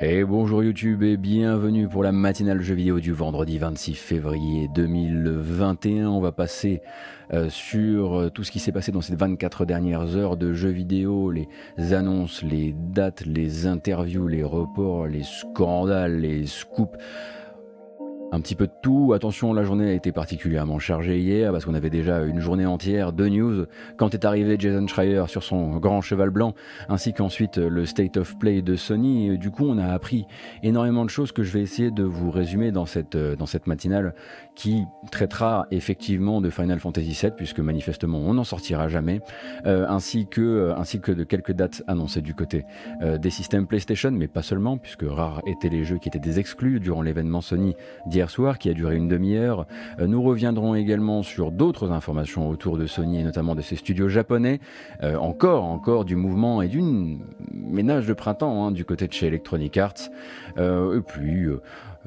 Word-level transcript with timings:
Et 0.00 0.22
bonjour 0.22 0.62
YouTube 0.62 1.02
et 1.02 1.16
bienvenue 1.16 1.88
pour 1.88 2.04
la 2.04 2.12
matinale 2.12 2.60
jeu 2.60 2.76
vidéo 2.76 3.00
du 3.00 3.12
vendredi 3.12 3.58
26 3.58 3.94
février 3.94 4.68
2021. 4.72 6.06
On 6.08 6.20
va 6.20 6.30
passer 6.30 6.82
euh, 7.32 7.50
sur 7.50 8.14
euh, 8.14 8.30
tout 8.30 8.44
ce 8.44 8.52
qui 8.52 8.60
s'est 8.60 8.70
passé 8.70 8.92
dans 8.92 9.00
ces 9.00 9.16
24 9.16 9.64
dernières 9.64 10.14
heures 10.14 10.36
de 10.36 10.52
jeux 10.52 10.70
vidéo, 10.70 11.32
les 11.32 11.48
annonces, 11.92 12.44
les 12.44 12.76
dates, 12.76 13.26
les 13.26 13.66
interviews, 13.66 14.28
les 14.28 14.44
reports, 14.44 15.08
les 15.08 15.24
scandales, 15.24 16.20
les 16.20 16.46
scoops 16.46 16.96
un 18.32 18.40
petit 18.40 18.54
peu 18.54 18.66
de 18.66 18.72
tout. 18.82 19.12
Attention, 19.14 19.52
la 19.52 19.62
journée 19.62 19.88
a 19.90 19.92
été 19.92 20.12
particulièrement 20.12 20.78
chargée 20.78 21.18
hier 21.18 21.52
parce 21.52 21.64
qu'on 21.64 21.74
avait 21.74 21.90
déjà 21.90 22.22
une 22.22 22.40
journée 22.40 22.66
entière 22.66 23.12
de 23.12 23.28
news. 23.28 23.66
Quand 23.96 24.14
est 24.14 24.24
arrivé 24.24 24.56
Jason 24.58 24.86
Schreier 24.86 25.24
sur 25.28 25.42
son 25.42 25.76
grand 25.78 26.00
cheval 26.00 26.30
blanc, 26.30 26.54
ainsi 26.88 27.12
qu'ensuite 27.12 27.58
le 27.58 27.86
State 27.86 28.16
of 28.16 28.38
Play 28.38 28.62
de 28.62 28.76
Sony. 28.76 29.38
du 29.38 29.50
coup, 29.50 29.66
on 29.66 29.78
a 29.78 29.86
appris 29.86 30.26
énormément 30.62 31.04
de 31.04 31.10
choses 31.10 31.32
que 31.32 31.42
je 31.42 31.52
vais 31.52 31.62
essayer 31.62 31.90
de 31.90 32.04
vous 32.04 32.30
résumer 32.30 32.72
dans 32.72 32.86
cette, 32.86 33.16
dans 33.16 33.46
cette 33.46 33.66
matinale 33.66 34.14
qui 34.58 34.84
traitera 35.12 35.66
effectivement 35.70 36.40
de 36.40 36.50
Final 36.50 36.80
Fantasy 36.80 37.16
VII 37.20 37.30
puisque 37.36 37.60
manifestement 37.60 38.18
on 38.18 38.34
n'en 38.34 38.44
sortira 38.44 38.88
jamais, 38.88 39.20
euh, 39.66 39.86
ainsi, 39.88 40.26
que, 40.26 40.40
euh, 40.40 40.76
ainsi 40.76 41.00
que 41.00 41.12
de 41.12 41.22
quelques 41.22 41.52
dates 41.52 41.82
annoncées 41.86 42.22
du 42.22 42.34
côté 42.34 42.64
euh, 43.02 43.18
des 43.18 43.30
systèmes 43.30 43.68
PlayStation, 43.68 44.10
mais 44.10 44.26
pas 44.26 44.42
seulement 44.42 44.76
puisque 44.76 45.04
rares 45.04 45.42
étaient 45.46 45.68
les 45.68 45.84
jeux 45.84 45.98
qui 45.98 46.08
étaient 46.08 46.18
des 46.18 46.40
exclus 46.40 46.80
durant 46.80 47.02
l'événement 47.02 47.40
Sony 47.40 47.76
hier 48.18 48.30
soir 48.30 48.58
qui 48.58 48.68
a 48.68 48.74
duré 48.74 48.96
une 48.96 49.06
demi-heure. 49.06 49.66
Euh, 50.00 50.08
nous 50.08 50.20
reviendrons 50.20 50.74
également 50.74 51.22
sur 51.22 51.52
d'autres 51.52 51.92
informations 51.92 52.48
autour 52.48 52.76
de 52.76 52.86
Sony 52.86 53.20
et 53.20 53.22
notamment 53.22 53.54
de 53.54 53.62
ses 53.62 53.76
studios 53.76 54.08
japonais. 54.08 54.58
Euh, 55.04 55.14
encore, 55.16 55.64
encore 55.64 56.04
du 56.04 56.16
mouvement 56.16 56.60
et 56.60 56.66
d'une 56.66 57.20
ménage 57.52 58.06
de 58.06 58.12
printemps 58.14 58.66
hein, 58.66 58.72
du 58.72 58.84
côté 58.84 59.06
de 59.06 59.12
chez 59.12 59.28
Electronic 59.28 59.76
Arts. 59.76 60.10
Euh, 60.58 60.98
et 60.98 61.00
puis 61.00 61.46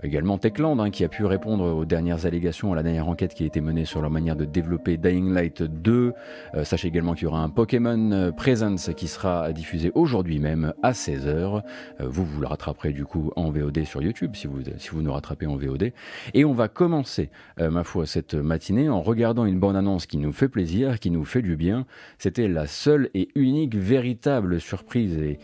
Également 0.03 0.37
Techland, 0.37 0.79
hein, 0.79 0.89
qui 0.89 1.03
a 1.03 1.09
pu 1.09 1.25
répondre 1.25 1.65
aux 1.65 1.85
dernières 1.85 2.25
allégations 2.25 2.71
à 2.71 2.75
la 2.75 2.81
dernière 2.81 3.07
enquête 3.07 3.33
qui 3.33 3.43
a 3.43 3.45
été 3.45 3.61
menée 3.61 3.85
sur 3.85 4.01
leur 4.01 4.09
manière 4.09 4.35
de 4.35 4.45
développer 4.45 4.97
Dying 4.97 5.33
Light 5.33 5.61
2. 5.61 6.13
Euh, 6.55 6.63
sachez 6.63 6.87
également 6.87 7.13
qu'il 7.13 7.25
y 7.25 7.27
aura 7.27 7.43
un 7.43 7.49
Pokémon 7.49 8.11
euh, 8.11 8.31
Presence 8.31 8.89
qui 8.95 9.07
sera 9.07 9.51
diffusé 9.51 9.91
aujourd'hui 9.93 10.39
même 10.39 10.73
à 10.81 10.93
16h. 10.93 11.27
Euh, 11.27 11.61
vous, 11.99 12.25
vous 12.25 12.41
le 12.41 12.47
rattraperez 12.47 12.93
du 12.93 13.05
coup 13.05 13.31
en 13.35 13.51
VOD 13.51 13.83
sur 13.83 14.01
YouTube 14.01 14.35
si 14.35 14.47
vous, 14.47 14.61
si 14.77 14.89
vous 14.89 15.01
nous 15.01 15.11
rattrapez 15.11 15.45
en 15.45 15.57
VOD. 15.57 15.91
Et 16.33 16.45
on 16.45 16.53
va 16.53 16.67
commencer, 16.67 17.29
ma 17.59 17.83
foi, 17.83 18.05
cette 18.05 18.33
matinée 18.33 18.89
en 18.89 19.01
regardant 19.01 19.45
une 19.45 19.59
bonne 19.59 19.75
annonce 19.75 20.05
qui 20.05 20.17
nous 20.17 20.31
fait 20.31 20.47
plaisir, 20.47 20.99
qui 20.99 21.11
nous 21.11 21.25
fait 21.25 21.41
du 21.41 21.55
bien. 21.55 21.85
C'était 22.17 22.47
la 22.47 22.65
seule 22.65 23.09
et 23.13 23.29
unique 23.35 23.75
véritable 23.75 24.59
surprise 24.59 25.17
et 25.17 25.39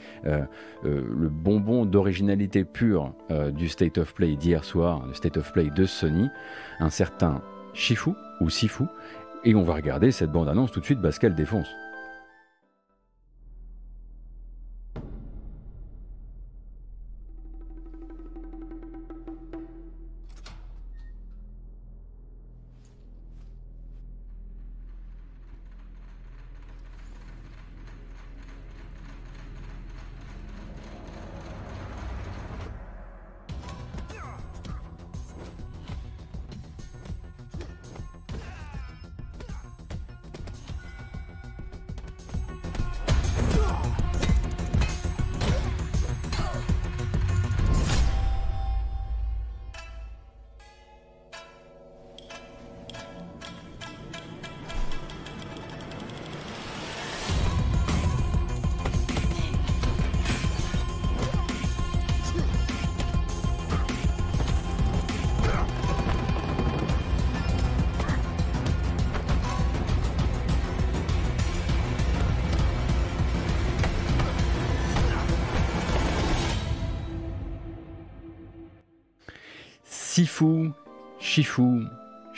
le 0.84 1.30
bonbon 1.30 1.86
d'originalité 1.86 2.64
pure 2.64 3.14
du 3.54 3.68
State 3.68 3.98
of 3.98 4.14
Play 4.14 4.37
hier 4.44 4.64
soir, 4.64 5.04
le 5.08 5.14
State 5.14 5.38
of 5.38 5.52
Play 5.52 5.70
de 5.70 5.86
Sony, 5.86 6.30
un 6.80 6.90
certain 6.90 7.42
Shifu 7.74 8.12
ou 8.40 8.50
Sifu, 8.50 8.86
et 9.44 9.56
on 9.56 9.64
va 9.64 9.76
regarder 9.76 10.12
cette 10.12 10.32
bande-annonce 10.32 10.72
tout 10.72 10.80
de 10.80 10.86
suite 10.86 11.02
parce 11.02 11.20
qu'elle 11.20 11.36
défonce. 11.36 11.70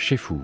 Shefu. 0.10 0.36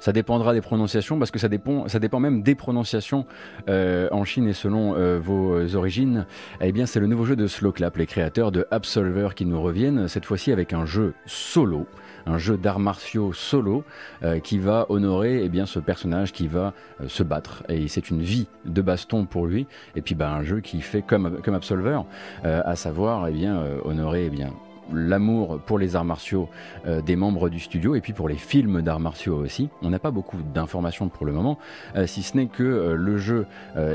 Ça 0.00 0.10
dépendra 0.10 0.52
des 0.52 0.60
prononciations 0.60 1.16
parce 1.16 1.30
que 1.30 1.38
ça 1.38 1.48
dépend, 1.48 1.86
ça 1.86 2.00
dépend 2.00 2.18
même 2.18 2.42
des 2.42 2.56
prononciations 2.56 3.24
euh, 3.68 4.08
en 4.10 4.24
Chine 4.24 4.48
et 4.48 4.52
selon 4.52 4.96
euh, 4.96 5.20
vos 5.20 5.76
origines. 5.76 6.26
Eh 6.60 6.72
bien, 6.72 6.86
c'est 6.86 6.98
le 6.98 7.06
nouveau 7.06 7.24
jeu 7.24 7.36
de 7.36 7.46
Slowclap, 7.46 7.96
les 7.98 8.06
créateurs 8.06 8.50
de 8.50 8.66
Absolver 8.72 9.28
qui 9.36 9.46
nous 9.46 9.62
reviennent, 9.62 10.08
cette 10.08 10.24
fois-ci 10.24 10.50
avec 10.50 10.72
un 10.72 10.86
jeu 10.86 11.14
solo, 11.24 11.86
un 12.26 12.36
jeu 12.36 12.56
d'arts 12.56 12.80
martiaux 12.80 13.32
solo 13.32 13.84
euh, 14.24 14.40
qui 14.40 14.58
va 14.58 14.86
honorer 14.88 15.44
eh 15.44 15.48
bien, 15.48 15.66
ce 15.66 15.78
personnage 15.78 16.32
qui 16.32 16.48
va 16.48 16.74
se 17.06 17.22
battre. 17.22 17.62
Et 17.68 17.86
c'est 17.86 18.10
une 18.10 18.22
vie 18.22 18.48
de 18.64 18.82
baston 18.82 19.24
pour 19.24 19.46
lui. 19.46 19.68
Et 19.94 20.02
puis, 20.02 20.16
bah, 20.16 20.32
un 20.32 20.42
jeu 20.42 20.58
qui 20.58 20.80
fait 20.80 21.02
comme, 21.02 21.40
comme 21.42 21.54
Absolver, 21.54 22.00
à 22.42 22.74
savoir 22.74 23.28
eh 23.28 23.32
bien, 23.32 23.62
honorer 23.84 24.24
eh 24.26 24.30
bien, 24.30 24.52
l'amour 24.92 25.60
pour 25.64 25.78
les 25.78 25.96
arts 25.96 26.04
martiaux 26.04 26.48
euh, 26.86 27.00
des 27.00 27.16
membres 27.16 27.48
du 27.48 27.60
studio 27.60 27.94
et 27.94 28.00
puis 28.00 28.12
pour 28.12 28.28
les 28.28 28.36
films 28.36 28.82
d'arts 28.82 29.00
martiaux 29.00 29.36
aussi. 29.36 29.68
On 29.82 29.90
n'a 29.90 29.98
pas 29.98 30.10
beaucoup 30.10 30.38
d'informations 30.54 31.08
pour 31.08 31.26
le 31.26 31.32
moment, 31.32 31.58
euh, 31.96 32.06
si 32.06 32.22
ce 32.22 32.36
n'est 32.36 32.46
que 32.46 32.62
euh, 32.62 32.94
le 32.94 33.18
jeu 33.18 33.46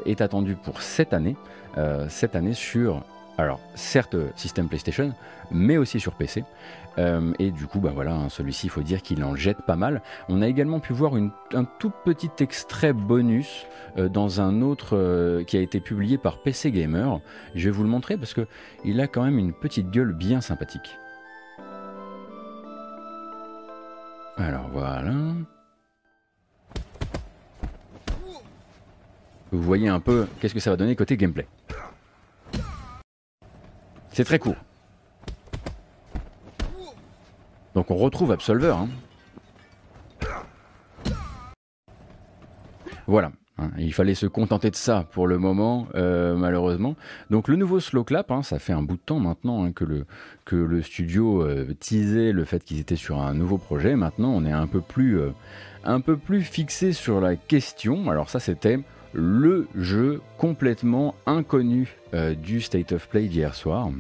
est 0.06 0.22
attendu 0.22 0.56
pour 0.56 0.82
cette 0.82 1.14
année, 1.14 1.36
cette 2.10 2.36
année 2.36 2.54
sur 2.54 3.04
alors, 3.38 3.60
certes, 3.76 4.16
système 4.36 4.68
PlayStation, 4.68 5.14
mais 5.52 5.78
aussi 5.78 6.00
sur 6.00 6.14
PC. 6.14 6.44
Euh, 6.98 7.34
et 7.40 7.52
du 7.52 7.68
coup, 7.68 7.80
bah 7.80 7.92
voilà, 7.94 8.14
hein, 8.14 8.30
celui-ci, 8.30 8.68
il 8.68 8.70
faut 8.70 8.82
dire 8.82 9.02
qu'il 9.02 9.24
en 9.24 9.36
jette 9.36 9.62
pas 9.62 9.76
mal. 9.76 10.02
On 10.30 10.42
a 10.42 10.48
également 10.48 10.80
pu 10.80 10.94
voir 10.94 11.14
un 11.16 11.66
tout 11.80 11.92
petit 12.06 12.32
extrait 12.40 12.94
bonus 12.94 13.66
euh, 13.98 14.10
dans 14.10 14.42
un 14.42 14.62
autre 14.62 14.98
euh, 14.98 15.44
qui 15.44 15.58
a 15.58 15.62
été 15.62 15.80
publié 15.80 16.18
par 16.18 16.42
PC 16.42 16.72
Gamer. 16.72 17.20
Je 17.56 17.66
vais 17.66 17.72
vous 17.72 17.84
le 17.84 17.90
montrer 17.90 18.18
parce 18.18 18.34
que 18.34 18.48
il 18.84 19.00
a 19.00 19.08
quand 19.08 19.24
même 19.24 19.40
une 19.40 19.54
petite 19.54 19.92
gueule 19.92 20.14
bien 20.14 20.42
sympathique. 20.42 20.98
Alors 24.38 24.70
voilà. 24.72 25.14
Vous 29.52 29.62
voyez 29.62 29.88
un 29.88 30.00
peu 30.00 30.28
qu'est-ce 30.40 30.54
que 30.54 30.60
ça 30.60 30.72
va 30.72 30.78
donner 30.78 30.96
côté 30.96 31.16
gameplay. 31.16 31.48
C'est 34.12 34.26
très 34.26 34.40
court. 34.40 34.56
Donc 37.78 37.92
on 37.92 37.96
retrouve 37.96 38.32
Absolver. 38.32 38.74
Hein. 38.74 38.88
Voilà. 43.06 43.32
Hein. 43.60 43.70
il 43.78 43.94
fallait 43.94 44.16
se 44.16 44.26
contenter 44.26 44.72
de 44.72 44.76
ça 44.76 45.06
pour 45.12 45.28
le 45.28 45.38
moment, 45.38 45.88
euh, 45.94 46.36
malheureusement. 46.36 46.96
Donc 47.30 47.48
le 47.48 47.56
nouveau 47.56 47.80
Slow 47.80 48.04
Clap, 48.04 48.32
hein, 48.32 48.42
ça 48.42 48.58
fait 48.58 48.74
un 48.74 48.82
bout 48.82 48.96
de 48.96 49.02
temps 49.06 49.20
maintenant 49.20 49.72
que, 49.74 49.86
le, 49.86 50.82
studio 50.82 51.44
euh, 51.44 51.72
teasait 51.80 52.32
le 52.32 52.46
fait 52.46 52.64
qu'ils 52.64 52.80
étaient 52.80 52.96
sur 52.96 53.22
un 53.22 53.36
nouveau 53.36 53.60
projet. 53.60 53.96
Maintenant, 53.96 54.32
on 54.34 54.44
est 54.44 54.52
un 54.52 54.66
peu 54.66 54.82
plus, 54.82 55.20
euh, 55.20 55.30
un 55.84 56.02
peu 56.02 56.18
plus 56.18 56.42
fixé 56.42 56.94
sur 56.94 57.22
la 57.22 57.36
question. 57.36 58.10
Alors 58.10 58.32
ça, 58.32 58.40
c'était 58.40 58.80
le 59.14 59.68
jeu 59.76 60.20
complètement 60.40 61.14
inconnu 61.28 61.96
du 62.42 62.60
State 62.60 62.92
of 62.94 63.08
Play 63.08 63.28
d'hier 63.28 63.54
soir. 63.54 63.92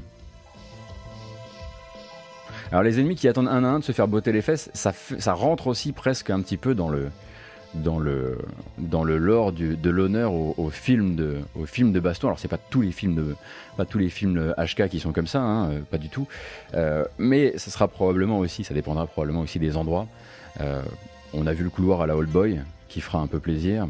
Alors 2.71 2.83
les 2.83 2.99
ennemis 2.99 3.15
qui 3.15 3.27
attendent 3.27 3.47
un 3.47 3.63
à 3.63 3.67
un 3.67 3.79
de 3.79 3.83
se 3.83 3.91
faire 3.91 4.07
botter 4.07 4.31
les 4.31 4.41
fesses, 4.41 4.69
ça, 4.73 5.33
rentre 5.33 5.67
aussi 5.67 5.93
presque 5.93 6.29
un 6.29 6.41
petit 6.41 6.57
peu 6.57 6.75
dans 6.75 6.89
le, 6.89 7.09
dans 7.73 7.97
le, 7.97 8.37
dans 8.77 9.03
le 9.03 9.17
lore 9.17 9.53
de 9.53 9.89
l'honneur 9.89 10.33
au, 10.33 10.69
film 10.69 11.15
de, 11.15 11.99
baston. 11.99 12.27
Alors 12.27 12.39
c'est 12.39 12.47
pas 12.47 12.57
tous 12.57 12.81
les 12.81 12.91
films 12.91 13.15
de, 13.15 13.35
pas 13.77 13.85
tous 13.85 13.99
les 13.99 14.09
films 14.09 14.53
HK 14.57 14.89
qui 14.89 14.99
sont 14.99 15.13
comme 15.13 15.27
ça, 15.27 15.41
hein, 15.41 15.69
euh, 15.69 15.79
pas 15.79 15.97
du 15.97 16.09
tout. 16.09 16.27
Euh, 16.73 17.05
mais 17.17 17.57
ça 17.57 17.71
sera 17.71 17.87
probablement 17.87 18.39
aussi, 18.39 18.63
ça 18.63 18.73
dépendra 18.73 19.07
probablement 19.07 19.41
aussi 19.41 19.59
des 19.59 19.77
endroits. 19.77 20.07
on 21.33 21.47
a 21.47 21.53
vu 21.53 21.63
le 21.63 21.69
couloir 21.69 22.01
à 22.01 22.07
la 22.07 22.17
Old 22.17 22.29
Boy 22.29 22.59
qui 22.89 22.99
fera 22.99 23.19
un 23.19 23.27
peu 23.27 23.39
plaisir. 23.39 23.87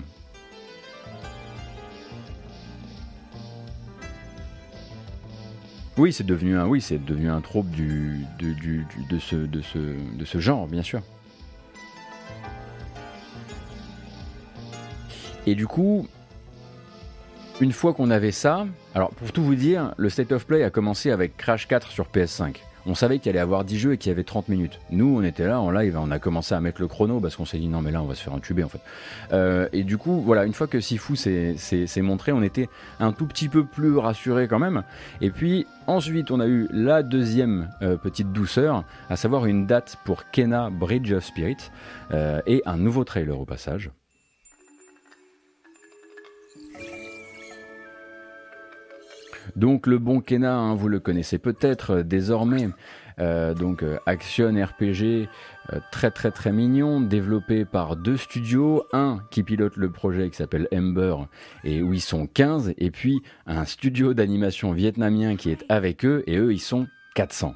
Oui, 5.97 6.13
c'est 6.13 6.25
devenu 6.25 6.55
un, 6.55 6.67
oui, 6.67 6.79
c'est 6.79 7.03
devenu 7.03 7.29
un 7.29 7.41
trope 7.41 7.69
du, 7.71 8.19
de, 8.39 9.19
ce, 9.19 9.35
de, 9.35 9.61
ce, 9.61 9.77
de 9.77 10.25
ce 10.25 10.39
genre, 10.39 10.67
bien 10.67 10.83
sûr. 10.83 11.01
Et 15.47 15.55
du 15.55 15.65
coup, 15.65 16.07
une 17.61 17.71
fois 17.71 17.93
qu'on 17.93 18.11
avait 18.11 18.31
ça, 18.31 18.67
alors 18.93 19.09
pour 19.09 19.31
tout 19.31 19.43
vous 19.43 19.55
dire, 19.55 19.93
le 19.97 20.09
State 20.09 20.31
of 20.31 20.45
Play 20.45 20.63
a 20.63 20.69
commencé 20.69 21.09
avec 21.09 21.35
Crash 21.35 21.67
4 21.67 21.89
sur 21.89 22.05
PS5. 22.05 22.57
On 22.87 22.95
savait 22.95 23.19
qu'il 23.19 23.29
allait 23.29 23.39
avoir 23.39 23.65
10 23.65 23.77
jeux 23.77 23.93
et 23.93 23.97
qu'il 23.97 24.09
y 24.09 24.13
avait 24.13 24.23
30 24.23 24.47
minutes. 24.47 24.79
Nous, 24.91 25.17
on 25.17 25.21
était 25.21 25.45
là 25.45 25.59
en 25.59 25.71
live, 25.71 25.97
on 25.99 26.09
a 26.09 26.19
commencé 26.19 26.55
à 26.55 26.61
mettre 26.61 26.79
le 26.81 26.87
chrono 26.87 27.19
parce 27.19 27.35
qu'on 27.35 27.45
s'est 27.45 27.57
dit 27.57 27.67
non, 27.67 27.81
mais 27.81 27.91
là, 27.91 28.01
on 28.01 28.05
va 28.05 28.15
se 28.15 28.23
faire 28.23 28.33
entuber 28.33 28.63
en 28.63 28.69
fait. 28.69 28.79
Euh, 29.33 29.67
et 29.73 29.83
du 29.83 29.97
coup, 29.97 30.21
voilà, 30.21 30.45
une 30.45 30.53
fois 30.53 30.67
que 30.67 30.79
Sifu 30.79 31.17
s'est 31.17 32.01
montré, 32.01 32.31
on 32.31 32.41
était 32.41 32.69
un 33.01 33.11
tout 33.11 33.27
petit 33.27 33.49
peu 33.49 33.65
plus 33.65 33.97
rassuré 33.97 34.47
quand 34.47 34.59
même. 34.59 34.83
Et 35.19 35.31
puis 35.31 35.67
ensuite, 35.85 36.31
on 36.31 36.39
a 36.39 36.47
eu 36.47 36.67
la 36.71 37.03
deuxième 37.03 37.69
euh, 37.81 37.97
petite 37.97 38.31
douceur, 38.31 38.85
à 39.09 39.17
savoir 39.17 39.45
une 39.47 39.65
date 39.65 39.97
pour 40.05 40.31
Kena 40.31 40.69
Bridge 40.69 41.11
of 41.11 41.25
Spirit 41.25 41.57
euh, 42.11 42.41
et 42.47 42.61
un 42.65 42.77
nouveau 42.77 43.03
trailer 43.03 43.37
au 43.37 43.45
passage. 43.45 43.91
Donc 49.55 49.87
le 49.87 49.97
bon 49.97 50.21
Kena, 50.21 50.55
hein, 50.55 50.75
vous 50.75 50.89
le 50.89 50.99
connaissez 50.99 51.37
peut-être 51.37 51.97
euh, 51.97 52.03
désormais. 52.03 52.69
Euh, 53.19 53.55
donc 53.55 53.81
euh, 53.81 53.97
action 54.05 54.53
RPG 54.53 55.27
très 55.91 56.11
très 56.11 56.31
très 56.31 56.51
mignon, 56.51 57.01
développé 57.01 57.65
par 57.65 57.95
deux 57.95 58.15
studios, 58.15 58.85
un 58.93 59.19
qui 59.31 59.43
pilote 59.43 59.75
le 59.75 59.89
projet 59.89 60.29
qui 60.29 60.37
s'appelle 60.37 60.67
Ember 60.73 61.15
et 61.63 61.81
où 61.81 61.93
ils 61.93 62.01
sont 62.01 62.27
15, 62.27 62.73
et 62.77 62.91
puis 62.91 63.21
un 63.47 63.65
studio 63.65 64.13
d'animation 64.13 64.71
vietnamien 64.71 65.35
qui 65.35 65.49
est 65.49 65.65
avec 65.67 66.05
eux 66.05 66.23
et 66.27 66.37
eux 66.37 66.53
ils 66.53 66.59
sont 66.59 66.87
400. 67.15 67.55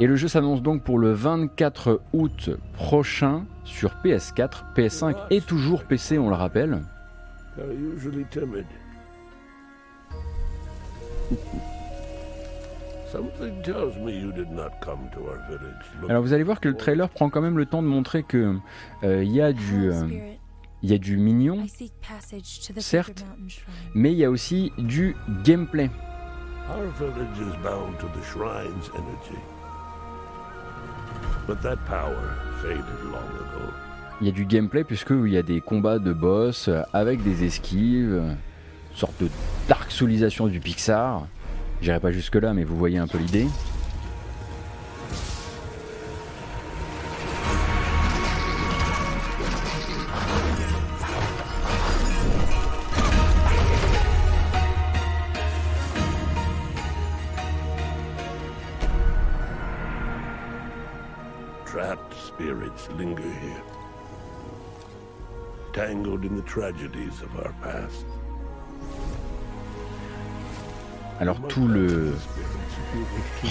Et 0.00 0.06
le 0.06 0.16
jeu 0.16 0.26
s'annonce 0.26 0.60
donc 0.60 0.82
pour 0.82 0.98
le 0.98 1.12
24 1.12 2.00
août 2.12 2.50
prochain 2.72 3.46
sur 3.64 3.94
PS4, 4.04 4.74
PS5 4.76 5.16
et 5.30 5.40
toujours 5.40 5.84
PC, 5.84 6.18
on 6.18 6.28
le 6.28 6.36
rappelle. 6.36 6.82
Alors 16.08 16.22
vous 16.22 16.32
allez 16.32 16.42
voir 16.42 16.60
que 16.60 16.68
le 16.68 16.76
trailer 16.76 17.08
prend 17.08 17.30
quand 17.30 17.40
même 17.40 17.58
le 17.58 17.66
temps 17.66 17.82
de 17.82 17.86
montrer 17.86 18.22
que 18.22 18.56
euh, 19.04 19.22
il 19.22 19.32
y 19.32 19.40
a 19.40 19.52
du 19.52 19.90
euh, 19.90 20.08
il 20.82 20.90
y 20.90 20.94
a 20.94 20.98
du 20.98 21.16
mignon, 21.16 21.64
certes, 22.76 23.24
mais 23.94 24.12
il 24.12 24.18
y 24.18 24.24
a 24.24 24.30
aussi 24.30 24.70
du 24.76 25.16
gameplay. 25.42 25.90
Il 34.20 34.26
y 34.26 34.30
a 34.30 34.32
du 34.32 34.44
gameplay 34.44 34.84
puisqu'il 34.84 35.28
y 35.28 35.36
a 35.36 35.42
des 35.42 35.60
combats 35.60 35.98
de 35.98 36.12
boss 36.12 36.70
avec 36.92 37.22
des 37.22 37.44
esquives, 37.44 38.22
une 38.22 38.96
sorte 38.96 39.22
de 39.22 39.28
dark 39.68 39.90
soulisation 39.90 40.46
du 40.46 40.60
Pixar. 40.60 41.26
J'irai 41.82 42.00
pas 42.00 42.12
jusque 42.12 42.36
là 42.36 42.54
mais 42.54 42.64
vous 42.64 42.76
voyez 42.76 42.98
un 42.98 43.06
peu 43.06 43.18
l'idée. 43.18 43.46
Alors 71.20 71.40
tout 71.48 71.66
le... 71.66 72.14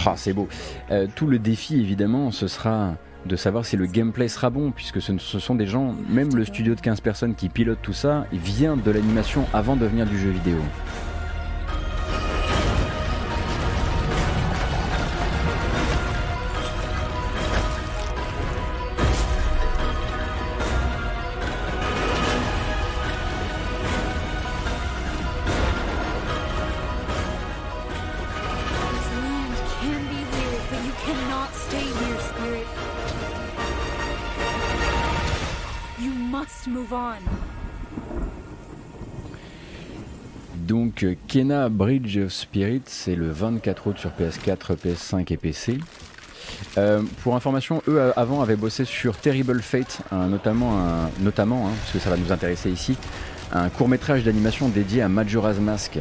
Ah, 0.05 0.13
c'est 0.15 0.33
beau. 0.33 0.47
Euh, 0.91 1.07
tout 1.15 1.27
le 1.27 1.39
défi, 1.39 1.79
évidemment, 1.79 2.31
ce 2.31 2.47
sera 2.47 2.95
de 3.25 3.35
savoir 3.35 3.65
si 3.65 3.77
le 3.77 3.85
gameplay 3.85 4.27
sera 4.27 4.49
bon, 4.49 4.71
puisque 4.71 5.01
ce, 5.01 5.17
ce, 5.17 5.39
sont 5.39 5.55
des 5.55 5.65
gens, 5.65 5.95
même 6.09 6.35
le 6.35 6.43
studio 6.45 6.75
de 6.75 6.81
15 6.81 7.01
personnes 7.01 7.35
qui 7.35 7.49
pilote 7.49 7.79
tout 7.81 7.93
ça, 7.93 8.25
il 8.33 8.39
vient 8.39 8.75
de 8.75 8.91
l'animation 8.91 9.45
avant 9.53 9.75
de 9.75 9.85
venir 9.85 10.05
du 10.05 10.17
jeu 10.17 10.29
vidéo. 10.29 10.57
Kena 41.33 41.67
Bridge 41.67 42.19
of 42.19 42.31
Spirit, 42.31 42.83
c'est 42.85 43.15
le 43.15 43.31
24 43.31 43.87
août 43.87 43.97
sur 43.97 44.11
PS4, 44.11 44.75
PS5 44.75 45.33
et 45.33 45.37
PC. 45.37 45.79
Euh, 46.77 47.01
pour 47.23 47.35
information, 47.35 47.81
eux 47.87 48.13
avant 48.15 48.43
avaient 48.43 48.55
bossé 48.55 48.85
sur 48.85 49.17
Terrible 49.17 49.59
Fate, 49.63 50.01
notamment, 50.11 51.09
notamment 51.21 51.65
hein, 51.65 51.71
parce 51.79 51.93
que 51.93 51.97
ça 51.97 52.11
va 52.11 52.17
nous 52.17 52.31
intéresser 52.31 52.69
ici, 52.69 52.95
un 53.51 53.69
court 53.69 53.89
métrage 53.89 54.23
d'animation 54.23 54.69
dédié 54.69 55.01
à 55.01 55.09
Majora's 55.09 55.57
Mask. 55.57 55.97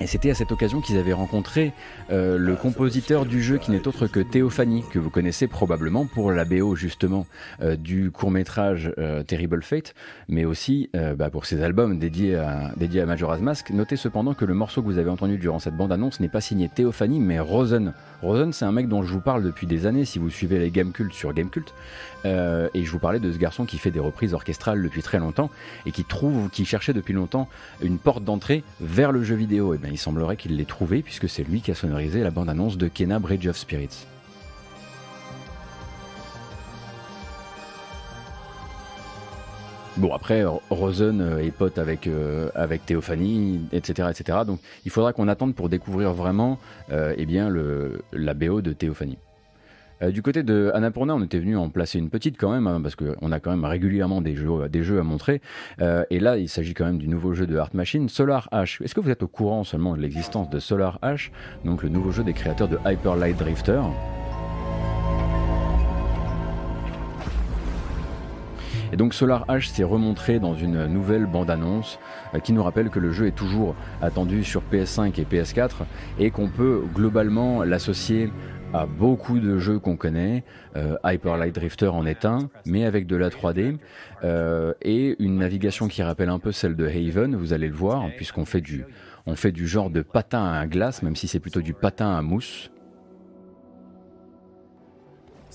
Et 0.00 0.06
c'était 0.06 0.30
à 0.30 0.34
cette 0.34 0.52
occasion 0.52 0.80
qu'ils 0.80 0.96
avaient 0.96 1.12
rencontré 1.12 1.72
euh, 2.10 2.38
le 2.38 2.54
compositeur 2.54 3.26
du 3.26 3.42
jeu 3.42 3.58
qui 3.58 3.72
n'est 3.72 3.88
autre 3.88 4.06
que 4.06 4.20
Théophanie, 4.20 4.84
que 4.92 5.00
vous 5.00 5.10
connaissez 5.10 5.48
probablement 5.48 6.06
pour 6.06 6.30
la 6.30 6.44
BO 6.44 6.76
justement 6.76 7.26
euh, 7.62 7.74
du 7.74 8.12
court 8.12 8.30
métrage 8.30 8.92
euh, 8.98 9.24
Terrible 9.24 9.62
Fate, 9.62 9.94
mais 10.28 10.44
aussi 10.44 10.90
bah, 11.16 11.30
pour 11.30 11.46
ses 11.46 11.62
albums 11.62 11.98
dédiés 11.98 12.36
à, 12.36 12.72
dédiés 12.76 13.00
à 13.00 13.06
Majora's 13.06 13.40
Mask. 13.40 13.70
Notez 13.70 13.96
cependant 13.96 14.34
que 14.34 14.44
le 14.44 14.54
morceau 14.54 14.82
que 14.82 14.86
vous 14.86 14.98
avez 14.98 15.10
entendu 15.10 15.36
durant 15.36 15.58
cette 15.58 15.76
bande-annonce 15.76 16.20
n'est 16.20 16.28
pas 16.28 16.40
signé 16.40 16.68
Théophanie, 16.68 17.20
mais 17.20 17.40
Rosen. 17.40 17.92
Rosen, 18.22 18.52
c'est 18.52 18.64
un 18.64 18.72
mec 18.72 18.88
dont 18.88 19.02
je 19.02 19.12
vous 19.12 19.20
parle 19.20 19.44
depuis 19.44 19.66
des 19.66 19.86
années 19.86 20.04
si 20.04 20.18
vous 20.18 20.30
suivez 20.30 20.58
les 20.58 20.70
Gamecult 20.70 21.12
sur 21.12 21.32
Gamecult. 21.32 21.72
Euh, 22.24 22.68
et 22.74 22.84
je 22.84 22.90
vous 22.90 22.98
parlais 22.98 23.20
de 23.20 23.30
ce 23.32 23.38
garçon 23.38 23.64
qui 23.64 23.78
fait 23.78 23.92
des 23.92 24.00
reprises 24.00 24.34
orchestrales 24.34 24.82
depuis 24.82 25.02
très 25.02 25.18
longtemps 25.18 25.50
et 25.86 25.92
qui 25.92 26.04
trouve, 26.04 26.50
qui 26.50 26.64
cherchait 26.64 26.92
depuis 26.92 27.14
longtemps 27.14 27.48
une 27.80 27.98
porte 27.98 28.24
d'entrée 28.24 28.64
vers 28.80 29.12
le 29.12 29.22
jeu 29.22 29.36
vidéo. 29.36 29.72
Et 29.72 29.76
eh 29.76 29.82
bien 29.82 29.90
il 29.92 29.98
semblerait 29.98 30.36
qu'il 30.36 30.56
l'ait 30.56 30.64
trouvé 30.64 31.02
puisque 31.02 31.28
c'est 31.28 31.44
lui 31.44 31.60
qui 31.60 31.70
a 31.70 31.74
sonorisé 31.74 32.22
la 32.22 32.30
bande-annonce 32.30 32.76
de 32.76 32.88
Kena 32.88 33.20
Bridge 33.20 33.46
of 33.46 33.56
Spirits. 33.56 34.06
Bon 39.98 40.14
après, 40.14 40.44
Rosen 40.70 41.20
euh, 41.20 41.38
est 41.38 41.50
pote 41.50 41.76
avec 41.76 42.06
euh, 42.06 42.50
avec 42.54 42.86
Théophanie, 42.86 43.60
etc., 43.72 44.08
etc. 44.10 44.38
Donc 44.46 44.60
il 44.84 44.90
faudra 44.90 45.12
qu'on 45.12 45.28
attende 45.28 45.54
pour 45.54 45.68
découvrir 45.68 46.12
vraiment, 46.12 46.58
eh 46.90 47.26
bien 47.26 47.48
le 47.48 48.00
la 48.12 48.34
BO 48.34 48.60
de 48.60 48.72
Théophanie. 48.72 49.18
Euh, 50.02 50.10
du 50.10 50.22
côté 50.22 50.42
de 50.42 50.70
Annapurna, 50.74 51.14
on 51.14 51.22
était 51.22 51.38
venu 51.38 51.56
en 51.56 51.68
placer 51.68 51.98
une 51.98 52.10
petite 52.10 52.36
quand 52.38 52.50
même, 52.50 52.66
hein, 52.66 52.80
parce 52.80 52.94
qu'on 52.96 53.32
a 53.32 53.40
quand 53.40 53.50
même 53.50 53.64
régulièrement 53.64 54.20
des 54.20 54.36
jeux, 54.36 54.68
des 54.68 54.82
jeux 54.82 54.98
à 54.98 55.02
montrer. 55.02 55.40
Euh, 55.80 56.04
et 56.10 56.20
là, 56.20 56.36
il 56.36 56.48
s'agit 56.48 56.74
quand 56.74 56.84
même 56.84 56.98
du 56.98 57.08
nouveau 57.08 57.34
jeu 57.34 57.46
de 57.46 57.56
Art 57.56 57.70
Machine, 57.74 58.08
Solar 58.08 58.48
H. 58.52 58.82
Est-ce 58.82 58.94
que 58.94 59.00
vous 59.00 59.10
êtes 59.10 59.22
au 59.22 59.28
courant 59.28 59.64
seulement 59.64 59.96
de 59.96 60.00
l'existence 60.00 60.48
de 60.50 60.58
Solar 60.58 60.98
H, 61.02 61.30
donc 61.64 61.82
le 61.82 61.88
nouveau 61.88 62.12
jeu 62.12 62.22
des 62.22 62.32
créateurs 62.32 62.68
de 62.68 62.78
Hyper 62.86 63.16
Light 63.16 63.36
Drifter? 63.36 63.80
Et 68.92 68.96
donc 68.96 69.14
Solar 69.14 69.46
H 69.48 69.68
s'est 69.68 69.84
remontré 69.84 70.38
dans 70.38 70.54
une 70.54 70.86
nouvelle 70.86 71.26
bande-annonce 71.26 71.98
euh, 72.34 72.38
qui 72.38 72.52
nous 72.52 72.62
rappelle 72.62 72.90
que 72.90 72.98
le 72.98 73.12
jeu 73.12 73.26
est 73.26 73.36
toujours 73.36 73.74
attendu 74.00 74.44
sur 74.44 74.62
PS5 74.72 75.20
et 75.20 75.24
PS4 75.24 75.70
et 76.18 76.30
qu'on 76.30 76.48
peut 76.48 76.82
globalement 76.94 77.62
l'associer 77.64 78.30
à 78.72 78.86
beaucoup 78.86 79.38
de 79.38 79.58
jeux 79.58 79.78
qu'on 79.78 79.96
connaît. 79.96 80.44
Euh, 80.76 80.96
Hyper 81.04 81.36
Light 81.36 81.54
Drifter 81.54 81.88
en 81.88 82.06
est 82.06 82.24
un, 82.24 82.50
mais 82.66 82.84
avec 82.84 83.06
de 83.06 83.16
la 83.16 83.30
3D 83.30 83.76
euh, 84.24 84.74
et 84.82 85.16
une 85.22 85.36
navigation 85.36 85.88
qui 85.88 86.02
rappelle 86.02 86.28
un 86.28 86.38
peu 86.38 86.52
celle 86.52 86.76
de 86.76 86.86
Haven. 86.86 87.34
Vous 87.36 87.52
allez 87.52 87.68
le 87.68 87.74
voir, 87.74 88.06
puisqu'on 88.16 88.44
fait 88.44 88.60
du, 88.60 88.84
on 89.26 89.36
fait 89.36 89.52
du 89.52 89.66
genre 89.66 89.90
de 89.90 90.02
patin 90.02 90.52
à 90.52 90.66
glace, 90.66 91.02
même 91.02 91.16
si 91.16 91.28
c'est 91.28 91.40
plutôt 91.40 91.60
du 91.60 91.74
patin 91.74 92.14
à 92.14 92.22
mousse. 92.22 92.70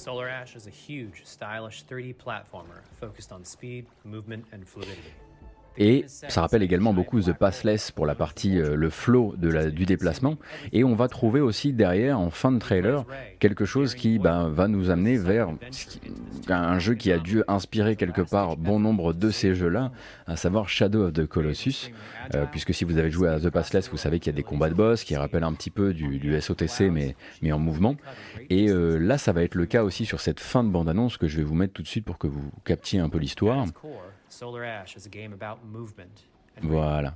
Solar 0.03 0.27
Ash 0.27 0.57
is 0.57 0.67
a 0.67 0.69
huge, 0.69 1.21
stylish 1.23 1.85
3D 1.85 2.15
platformer 2.15 2.83
focused 2.99 3.31
on 3.31 3.45
speed, 3.45 3.85
movement, 4.03 4.43
and 4.51 4.67
fluidity. 4.67 4.99
Et 5.77 6.05
ça 6.07 6.41
rappelle 6.41 6.63
également 6.63 6.93
beaucoup 6.93 7.19
The 7.19 7.33
Passless 7.33 7.91
pour 7.91 8.05
la 8.05 8.15
partie, 8.15 8.59
euh, 8.59 8.75
le 8.75 8.89
flow 8.89 9.35
de 9.37 9.49
la, 9.49 9.69
du 9.69 9.85
déplacement. 9.85 10.37
Et 10.71 10.83
on 10.83 10.95
va 10.95 11.07
trouver 11.07 11.41
aussi 11.41 11.73
derrière, 11.73 12.19
en 12.19 12.29
fin 12.29 12.51
de 12.51 12.59
trailer, 12.59 13.05
quelque 13.39 13.65
chose 13.65 13.95
qui 13.95 14.19
ben, 14.19 14.49
va 14.49 14.67
nous 14.67 14.89
amener 14.89 15.17
vers 15.17 15.49
un 16.49 16.79
jeu 16.79 16.95
qui 16.95 17.11
a 17.11 17.17
dû 17.17 17.43
inspirer 17.47 17.95
quelque 17.95 18.21
part 18.21 18.57
bon 18.57 18.79
nombre 18.79 19.13
de 19.13 19.29
ces 19.29 19.55
jeux-là, 19.55 19.91
à 20.27 20.35
savoir 20.35 20.69
Shadow 20.69 21.07
of 21.07 21.13
the 21.13 21.25
Colossus. 21.25 21.91
Euh, 22.35 22.45
puisque 22.49 22.73
si 22.73 22.85
vous 22.85 22.97
avez 22.97 23.11
joué 23.11 23.29
à 23.29 23.39
The 23.39 23.49
Passless, 23.49 23.89
vous 23.89 23.97
savez 23.97 24.19
qu'il 24.19 24.31
y 24.31 24.35
a 24.35 24.37
des 24.37 24.43
combats 24.43 24.69
de 24.69 24.75
boss 24.75 25.03
qui 25.03 25.15
rappellent 25.15 25.43
un 25.43 25.53
petit 25.53 25.71
peu 25.71 25.93
du, 25.93 26.39
SOTC, 26.39 26.91
mais, 26.91 27.15
mais 27.41 27.51
en 27.51 27.59
mouvement. 27.59 27.95
Et 28.49 28.69
euh, 28.69 28.97
là, 28.97 29.17
ça 29.17 29.33
va 29.33 29.43
être 29.43 29.55
le 29.55 29.65
cas 29.65 29.83
aussi 29.83 30.05
sur 30.05 30.19
cette 30.19 30.39
fin 30.39 30.63
de 30.63 30.69
bande-annonce 30.69 31.17
que 31.17 31.27
je 31.27 31.37
vais 31.37 31.43
vous 31.43 31.55
mettre 31.55 31.73
tout 31.73 31.81
de 31.81 31.87
suite 31.87 32.05
pour 32.05 32.17
que 32.17 32.27
vous 32.27 32.51
captiez 32.63 32.99
un 32.99 33.09
peu 33.09 33.17
l'histoire. 33.17 33.65
Voilà. 36.61 37.15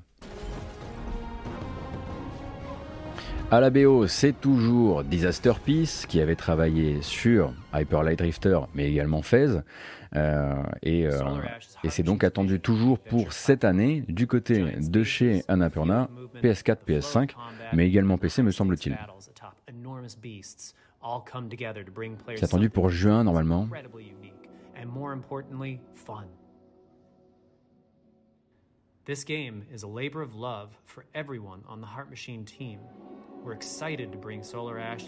À 3.49 3.61
la 3.61 3.69
BO, 3.69 4.07
c'est 4.07 4.33
toujours 4.33 5.05
Disaster 5.05 5.53
Peace 5.63 6.05
qui 6.05 6.19
avait 6.19 6.35
travaillé 6.35 7.01
sur 7.01 7.53
Hyper 7.73 8.03
Light 8.03 8.19
Drifter, 8.19 8.59
mais 8.75 8.89
également 8.89 9.21
Fez. 9.21 9.61
Euh, 10.15 10.63
et, 10.83 11.07
euh, 11.07 11.19
et 11.83 11.89
c'est 11.89 12.03
donc 12.03 12.25
attendu 12.25 12.59
toujours 12.59 12.99
pour 12.99 13.31
cette 13.31 13.63
année 13.63 14.03
du 14.09 14.27
côté 14.27 14.75
de 14.77 15.03
chez 15.03 15.43
Annapurna, 15.47 16.09
PS4, 16.43 16.77
PS5, 16.85 17.31
mais 17.71 17.87
également 17.87 18.17
PC, 18.17 18.43
me 18.43 18.51
semble-t-il. 18.51 18.97
C'est 22.35 22.43
attendu 22.43 22.69
pour 22.69 22.89
juin 22.89 23.23
normalement. 23.23 23.69
This 29.07 29.23
game 29.23 29.63
is 29.73 29.83
a 29.83 29.87
labor 29.87 30.21
of 30.21 30.35
love 30.35 30.71
for 30.83 31.05
everyone 31.15 31.61
on 31.69 31.77
the 31.79 31.87
Heart 31.95 32.09
Machine 32.09 32.43
team. 32.43 32.79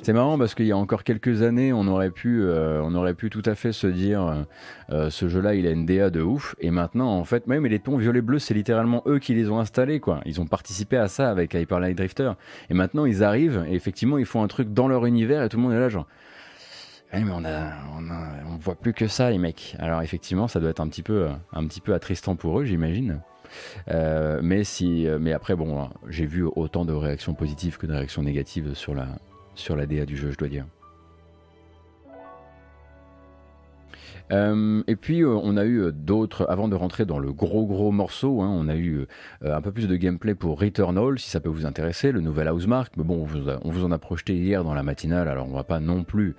C'est 0.04 0.14
marrant 0.14 0.38
parce 0.38 0.56
qu'il 0.56 0.66
y 0.68 0.72
a 0.72 0.78
encore 0.78 1.04
quelques 1.04 1.42
années, 1.42 1.74
on 1.74 1.86
aurait 1.88 2.12
pu, 2.12 2.42
euh, 2.42 2.82
on 2.82 2.96
aurait 2.96 3.14
pu 3.14 3.30
tout 3.30 3.42
à 3.44 3.56
fait 3.56 3.74
se 3.74 3.88
dire, 3.88 4.24
euh, 4.26 4.44
euh, 4.92 5.10
ce 5.10 5.28
jeu-là, 5.28 5.56
il 5.56 5.68
a 5.68 5.72
une 5.72 5.86
DA 5.86 6.10
de 6.10 6.22
ouf. 6.22 6.56
Et 6.62 6.72
maintenant, 6.72 7.10
en 7.10 7.26
fait, 7.26 7.48
même 7.48 7.66
les 7.66 7.80
tons 7.80 7.98
violet-bleu, 7.98 8.40
c'est 8.40 8.54
littéralement 8.54 9.04
eux 9.08 9.20
qui 9.20 9.34
les 9.34 9.50
ont 9.50 9.60
installés, 9.60 10.00
quoi. 10.00 10.22
Ils 10.26 10.40
ont 10.40 10.46
participé 10.46 10.96
à 10.96 11.10
ça 11.10 11.30
avec 11.30 11.54
Hyper 11.54 11.82
Light 11.82 11.98
Drifter. 11.98 12.32
Et 12.70 12.74
maintenant, 12.74 13.04
ils 13.04 13.26
arrivent 13.26 13.66
et 13.68 13.74
effectivement, 13.74 14.18
ils 14.18 14.26
font 14.26 14.42
un 14.42 14.48
truc 14.48 14.74
dans 14.74 14.88
leur 14.88 15.06
univers 15.06 15.44
et 15.44 15.50
tout 15.50 15.58
le 15.58 15.64
monde 15.64 15.74
est 15.74 15.80
là, 15.80 15.90
genre. 15.90 16.08
Eh, 17.12 17.20
mais 17.20 17.32
on 17.34 17.44
a, 17.44 17.74
on 17.98 18.10
a, 18.10 18.30
on 18.50 18.56
voit 18.56 18.76
plus 18.76 18.94
que 18.94 19.08
ça, 19.08 19.30
les 19.30 19.40
mecs. 19.40 19.76
Alors 19.80 20.02
effectivement, 20.02 20.48
ça 20.48 20.62
doit 20.62 20.70
être 20.70 20.80
un 20.80 20.88
petit 20.88 21.04
peu, 21.04 21.28
un 21.52 21.68
petit 21.68 21.82
peu 21.82 21.94
attristant 21.94 22.38
pour 22.38 22.62
eux, 22.62 22.64
j'imagine. 22.64 23.20
Euh, 23.90 24.40
mais, 24.44 24.64
si, 24.64 25.08
euh, 25.08 25.20
mais 25.20 25.34
après, 25.34 25.56
bon, 25.56 25.90
j'ai 26.08 26.26
vu 26.26 26.44
autant 26.44 26.86
de 26.86 26.94
réactions 26.94 27.34
positives 27.34 27.78
que 27.78 27.88
de 27.88 27.94
réactions 27.94 28.24
négatives 28.24 28.74
sur 28.74 28.96
la, 28.96 29.08
sur 29.56 29.76
la 29.76 29.86
DA 29.86 30.06
du 30.06 30.18
jeu, 30.18 30.32
je 30.32 30.38
dois 30.38 30.50
dire. 30.50 30.66
Euh, 34.32 34.84
et 34.86 34.96
puis 34.96 35.26
on 35.26 35.58
a 35.58 35.66
eu 35.66 35.92
d'autres, 35.92 36.46
avant 36.50 36.68
de 36.68 36.76
rentrer 36.76 37.04
dans 37.04 37.18
le 37.18 37.34
gros 37.34 37.66
gros 37.66 37.92
morceau, 37.92 38.42
hein, 38.42 38.50
on 38.54 38.68
a 38.68 38.76
eu 38.76 39.08
un 39.42 39.60
peu 39.60 39.72
plus 39.72 39.88
de 39.88 39.96
gameplay 39.96 40.36
pour 40.36 40.60
Returnal, 40.60 41.18
si 41.18 41.32
ça 41.32 41.40
peut 41.40 41.50
vous 41.50 41.66
intéresser, 41.66 42.12
le 42.12 42.22
nouvel 42.22 42.48
Housemark. 42.48 42.94
Mais 42.96 43.04
bon, 43.04 43.28
on 43.64 43.72
vous, 43.72 43.84
en 43.84 43.92
a 43.92 43.98
projeté 43.98 44.36
hier 44.36 44.64
dans 44.64 44.76
la 44.76 44.84
matinale, 44.84 45.28
alors 45.30 45.48
on 45.48 45.54
va 45.56 45.64
pas 45.64 45.80
non 45.80 46.04
plus 46.04 46.36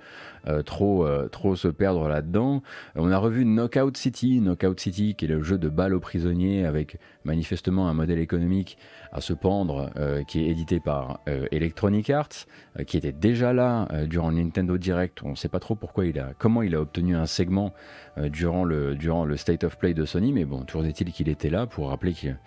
trop, 0.63 1.05
euh, 1.05 1.27
trop 1.27 1.55
se 1.55 1.67
perdre 1.67 2.07
là-dedans. 2.07 2.61
On 2.95 3.11
a 3.11 3.17
revu 3.17 3.45
Knockout 3.45 3.95
City, 3.97 4.39
Knockout 4.39 4.79
City 4.79 5.15
qui 5.15 5.25
est 5.25 5.27
le 5.27 5.41
jeu 5.41 5.57
de 5.57 5.69
balle 5.69 5.93
aux 5.93 5.99
prisonniers 5.99 6.65
avec 6.65 6.97
manifestement 7.23 7.87
un 7.87 7.93
modèle 7.93 8.19
économique 8.19 8.77
à 9.11 9.21
se 9.21 9.33
pendre 9.33 9.91
euh, 9.97 10.23
qui 10.23 10.41
est 10.41 10.49
édité 10.49 10.79
par 10.79 11.19
Electronic 11.51 12.09
Arts, 12.09 12.45
qui 12.87 12.97
était 12.97 13.11
déjà 13.11 13.53
là 13.53 13.87
durant 14.05 14.31
Nintendo 14.31 14.77
Direct. 14.77 15.21
On 15.23 15.31
ne 15.31 15.35
sait 15.35 15.49
pas 15.49 15.59
trop 15.59 15.75
pourquoi 15.75 16.05
il 16.05 16.19
a, 16.19 16.31
comment 16.37 16.61
il 16.61 16.75
a 16.75 16.81
obtenu 16.81 17.15
un 17.15 17.25
segment 17.25 17.73
durant, 18.17 18.63
le, 18.63 18.95
durant 18.95 19.25
le 19.25 19.37
State 19.37 19.63
of 19.63 19.77
Play 19.77 19.93
de 19.93 20.05
Sony, 20.05 20.33
mais 20.33 20.45
bon, 20.45 20.63
toujours 20.63 20.85
est-il 20.85 21.11
qu'il 21.11 21.29
était 21.29 21.49
là 21.49 21.65
pour 21.67 21.89
rappeler 21.89 22.13
qu'il 22.13 22.37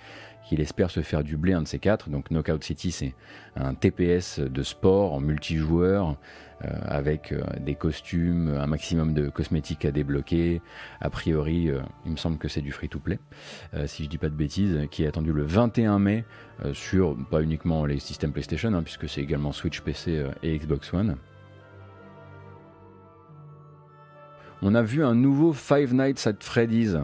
qu'il 0.44 0.60
espère 0.60 0.90
se 0.90 1.00
faire 1.00 1.24
du 1.24 1.36
blé, 1.36 1.52
un 1.52 1.62
de 1.62 1.68
ces 1.68 1.78
quatre. 1.78 2.10
Donc 2.10 2.30
Knockout 2.30 2.62
City, 2.62 2.90
c'est 2.90 3.14
un 3.56 3.74
TPS 3.74 4.40
de 4.40 4.62
sport 4.62 5.12
en 5.12 5.20
multijoueur 5.20 6.10
euh, 6.10 6.14
avec 6.62 7.32
euh, 7.32 7.42
des 7.61 7.75
costumes, 7.75 8.56
un 8.58 8.66
maximum 8.66 9.14
de 9.14 9.28
cosmétiques 9.28 9.84
à 9.84 9.90
débloquer. 9.90 10.62
A 11.00 11.11
priori, 11.11 11.70
euh, 11.70 11.80
il 12.04 12.12
me 12.12 12.16
semble 12.16 12.38
que 12.38 12.49
c'est 12.49 12.61
du 12.61 12.73
free-to-play, 12.73 13.18
si 13.87 14.04
je 14.04 14.08
dis 14.08 14.18
pas 14.18 14.28
de 14.28 14.34
bêtises, 14.34 14.87
qui 14.90 15.04
est 15.04 15.06
attendu 15.06 15.32
le 15.32 15.42
21 15.42 15.99
mai 15.99 16.25
sur 16.73 17.16
pas 17.30 17.42
uniquement 17.42 17.84
les 17.87 17.99
systèmes 17.99 18.32
PlayStation, 18.32 18.73
hein, 18.73 18.82
puisque 18.82 19.08
c'est 19.08 19.20
également 19.20 19.52
Switch 19.52 19.80
PC 19.80 20.25
et 20.42 20.58
Xbox 20.58 20.92
One. 20.94 21.16
On 24.62 24.75
a 24.75 24.82
vu 24.82 25.04
un 25.04 25.14
nouveau 25.14 25.52
Five 25.52 25.92
Nights 25.94 26.26
at 26.26 26.37
Freddy's. 26.40 26.96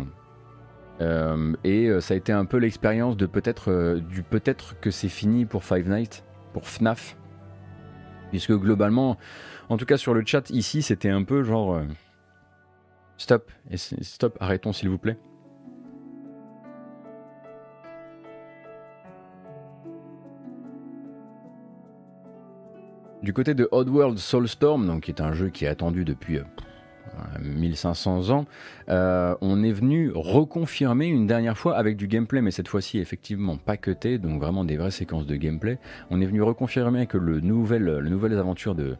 et 1.64 2.00
ça 2.00 2.14
a 2.14 2.16
été 2.16 2.32
un 2.32 2.44
peu 2.44 2.58
l'expérience 2.58 3.16
de 3.16 3.26
peut-être 3.26 4.00
du 4.08 4.22
peut-être 4.22 4.78
que 4.80 4.90
c'est 4.90 5.08
fini 5.08 5.44
pour 5.44 5.64
Five 5.64 5.88
Nights, 5.88 6.24
pour 6.52 6.68
FNAF 6.68 7.16
puisque 8.30 8.52
globalement, 8.52 9.18
en 9.68 9.76
tout 9.76 9.84
cas 9.84 9.96
sur 9.96 10.14
le 10.14 10.24
chat 10.24 10.48
ici, 10.50 10.82
c'était 10.82 11.10
un 11.10 11.24
peu 11.24 11.42
genre 11.42 11.74
euh, 11.74 11.84
stop, 13.18 13.50
stop, 13.74 14.38
arrêtons 14.40 14.72
s'il 14.72 14.88
vous 14.88 14.98
plaît. 14.98 15.18
Du 23.22 23.34
côté 23.34 23.52
de 23.52 23.68
Oddworld 23.70 24.16
Soulstorm, 24.16 24.86
donc 24.86 25.02
qui 25.02 25.10
est 25.10 25.20
un 25.20 25.32
jeu 25.34 25.50
qui 25.50 25.66
est 25.66 25.68
attendu 25.68 26.06
depuis 26.06 26.38
euh, 26.38 26.44
1500 27.42 28.30
ans, 28.30 28.46
euh, 28.88 29.34
on 29.40 29.62
est 29.62 29.72
venu 29.72 30.10
reconfirmer 30.14 31.06
une 31.06 31.26
dernière 31.26 31.56
fois 31.56 31.76
avec 31.76 31.96
du 31.96 32.06
gameplay, 32.06 32.40
mais 32.42 32.50
cette 32.50 32.68
fois-ci 32.68 32.98
effectivement 32.98 33.56
pas 33.56 33.76
cuté, 33.76 34.18
donc 34.18 34.40
vraiment 34.40 34.64
des 34.64 34.76
vraies 34.76 34.90
séquences 34.90 35.26
de 35.26 35.36
gameplay. 35.36 35.78
On 36.10 36.20
est 36.20 36.26
venu 36.26 36.42
reconfirmer 36.42 37.06
que 37.06 37.18
le 37.18 37.40
nouvel, 37.40 37.84
le 37.84 38.08
nouvelles 38.08 38.38
aventures 38.38 38.74
de, 38.74 38.96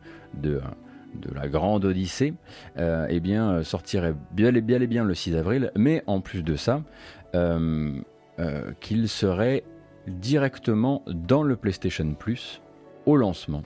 la 1.35 1.49
grande 1.49 1.85
Odyssée 1.85 2.35
euh, 2.79 3.07
eh 3.09 3.21
bien, 3.21 3.63
sortirait 3.63 4.15
bien 4.33 4.55
et, 4.55 4.61
bien 4.61 4.81
et 4.81 4.87
bien 4.87 5.05
le 5.05 5.15
6 5.15 5.37
avril, 5.37 5.73
mais 5.77 6.03
en 6.07 6.21
plus 6.21 6.43
de 6.43 6.57
ça, 6.57 6.83
euh, 7.35 8.01
qu'il 8.81 9.09
serait 9.09 9.65
directement 10.07 11.03
dans 11.07 11.43
le 11.43 11.57
PlayStation 11.57 12.15
Plus 12.15 12.63
au 13.07 13.17
lancement 13.17 13.63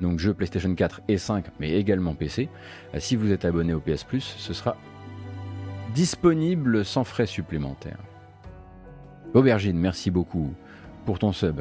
donc 0.00 0.18
jeu 0.18 0.34
PlayStation 0.34 0.74
4 0.74 1.02
et 1.08 1.18
5, 1.18 1.46
mais 1.58 1.72
également 1.72 2.14
PC. 2.14 2.48
Euh, 2.94 3.00
si 3.00 3.16
vous 3.16 3.32
êtes 3.32 3.44
abonné 3.44 3.72
au 3.74 3.80
PS 3.80 4.04
Plus, 4.04 4.34
ce 4.38 4.52
sera 4.52 4.76
disponible 5.94 6.84
sans 6.84 7.04
frais 7.04 7.26
supplémentaires. 7.26 7.98
Aubergine, 9.34 9.78
merci 9.78 10.10
beaucoup 10.10 10.52
pour 11.04 11.18
ton 11.18 11.32
sub. 11.32 11.60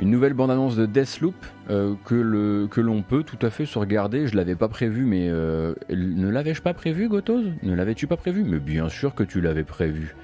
Une 0.00 0.10
nouvelle 0.10 0.32
bande-annonce 0.32 0.76
de 0.76 0.86
Deathloop 0.86 1.34
euh, 1.68 1.94
que, 2.06 2.80
l'on 2.80 3.02
peut 3.02 3.22
tout 3.22 3.38
à 3.44 3.50
fait 3.50 3.66
se 3.66 3.78
regarder. 3.78 4.26
Je 4.26 4.34
l'avais 4.34 4.56
pas 4.56 4.68
prévu, 4.68 5.04
mais 5.04 5.28
euh, 5.28 5.74
ne 5.90 6.30
l'avais-je 6.30 6.62
pas 6.62 6.72
prévu, 6.72 7.10
Gotos? 7.10 7.42
Ne 7.62 7.74
l'avais-tu 7.74 8.06
pas 8.06 8.16
prévu? 8.16 8.42
Mais 8.42 8.60
bien 8.60 8.88
sûr 8.88 9.14
que 9.14 9.22
tu 9.22 9.42
l'avais 9.42 9.62
prévu. 9.62 10.16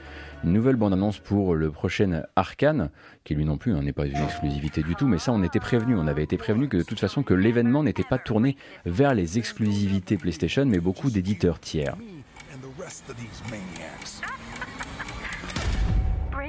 Une 0.45 0.54
nouvelle 0.54 0.76
bande-annonce 0.76 1.18
pour 1.18 1.54
le 1.54 1.71
prochain 1.71 2.23
Arkane, 2.37 2.88
qui 3.25 3.35
lui 3.35 3.45
non 3.45 3.59
plus 3.59 3.75
hein, 3.75 3.83
n'est 3.83 3.92
pas 3.92 4.06
une 4.06 4.16
exclusivité 4.16 4.83
du 4.83 4.95
tout, 4.95 5.06
mais 5.06 5.18
ça 5.18 5.33
on 5.33 5.42
était 5.42 5.61
prévenu, 5.61 5.97
on 5.97 6.06
avait 6.06 6.23
été 6.23 6.37
prévenu 6.37 6.68
que 6.68 6.76
de 6.76 6.83
toute 6.83 7.00
façon 7.00 7.23
que 7.23 7.35
l'événement 7.35 7.83
n'était 7.83 8.04
pas 8.04 8.18
tourné 8.18 8.56
vers 8.85 9.14
les 9.14 9.38
exclusivités 9.38 10.16
PlayStation, 10.16 10.64
mais 10.64 10.78
beaucoup 10.78 11.11
d'éditeurs 11.11 11.59
tiers. 11.59 11.97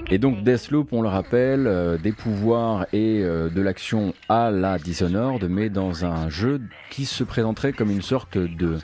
Et 0.10 0.20
donc 0.20 0.44
Deathloop, 0.44 0.94
on 0.94 1.02
le 1.02 1.10
rappelle, 1.10 1.68
euh, 1.68 1.98
des 1.98 2.14
pouvoirs 2.14 2.86
et 2.94 3.22
euh, 3.24 3.50
de 3.50 3.62
l'action 3.62 4.14
à 4.30 4.52
la 4.52 4.78
Dishonored, 4.80 5.44
mais 5.50 5.70
dans 5.70 6.06
un 6.06 6.30
jeu 6.30 6.62
qui 6.90 7.06
se 7.06 7.24
présenterait 7.24 7.74
comme 7.74 7.92
une 7.92 8.02
sorte 8.02 8.38
de 8.38 8.78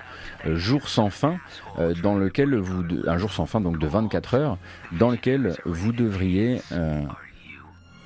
euh, 0.46 0.56
jour 0.56 0.90
sans 0.90 1.10
fin, 1.10 1.38
dans 2.02 2.16
lequel 2.16 2.56
vous, 2.56 2.84
un 3.08 3.18
jour 3.18 3.32
sans 3.32 3.46
fin 3.46 3.62
de 3.62 3.88
24 3.88 4.34
heures, 4.36 4.58
dans 4.92 5.10
lequel 5.10 5.56
vous 5.66 5.94
devriez 5.94 6.62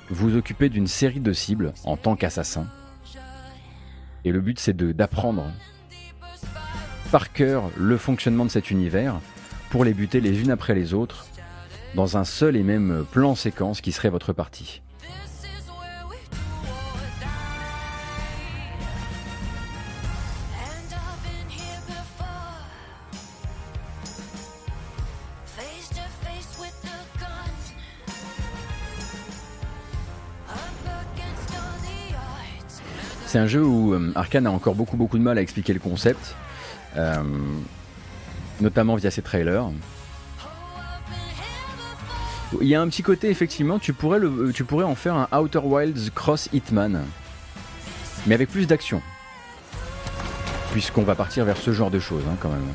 vous 0.09 0.37
occuper 0.37 0.69
d'une 0.69 0.87
série 0.87 1.19
de 1.19 1.33
cibles 1.33 1.73
en 1.83 1.97
tant 1.97 2.15
qu'assassin. 2.15 2.67
Et 4.23 4.31
le 4.31 4.39
but 4.39 4.59
c'est 4.59 4.77
d'apprendre 4.77 5.51
par 7.11 7.33
cœur 7.33 7.63
le 7.77 7.97
fonctionnement 7.97 8.45
de 8.45 8.51
cet 8.51 8.71
univers 8.71 9.19
pour 9.69 9.83
les 9.83 9.93
buter 9.93 10.21
les 10.21 10.41
unes 10.41 10.51
après 10.51 10.75
les 10.75 10.93
autres 10.93 11.25
dans 11.95 12.17
un 12.17 12.23
seul 12.23 12.55
et 12.55 12.63
même 12.63 13.05
plan 13.11 13.35
séquence 13.35 13.81
qui 13.81 13.91
serait 13.91 14.09
votre 14.09 14.33
partie. 14.33 14.81
C'est 33.27 33.39
un 33.39 33.47
jeu 33.47 33.61
où 33.61 33.93
euh, 33.93 34.13
Arkane 34.15 34.47
a 34.47 34.51
encore 34.51 34.73
beaucoup 34.73 34.95
beaucoup 34.95 35.17
de 35.17 35.23
mal 35.23 35.37
à 35.37 35.41
expliquer 35.41 35.73
le 35.73 35.79
concept, 35.79 36.33
euh, 36.95 37.21
notamment 38.61 38.95
via 38.95 39.11
ses 39.11 39.21
trailers. 39.21 39.69
Il 42.61 42.67
y 42.67 42.75
a 42.75 42.81
un 42.81 42.87
petit 42.87 43.03
côté 43.03 43.29
effectivement, 43.29 43.77
tu 43.77 43.93
pourrais, 43.93 44.19
le, 44.19 44.51
tu 44.53 44.63
pourrais 44.63 44.85
en 44.85 44.95
faire 44.95 45.15
un 45.15 45.27
Outer 45.37 45.59
Wilds 45.59 46.11
Cross 46.15 46.49
Hitman, 46.53 47.03
mais 48.25 48.35
avec 48.35 48.49
plus 48.49 48.67
d'action, 48.67 49.01
puisqu'on 50.71 51.03
va 51.03 51.13
partir 51.13 51.43
vers 51.43 51.57
ce 51.57 51.73
genre 51.73 51.91
de 51.91 51.99
choses 51.99 52.23
hein, 52.27 52.37
quand 52.39 52.49
même. 52.49 52.65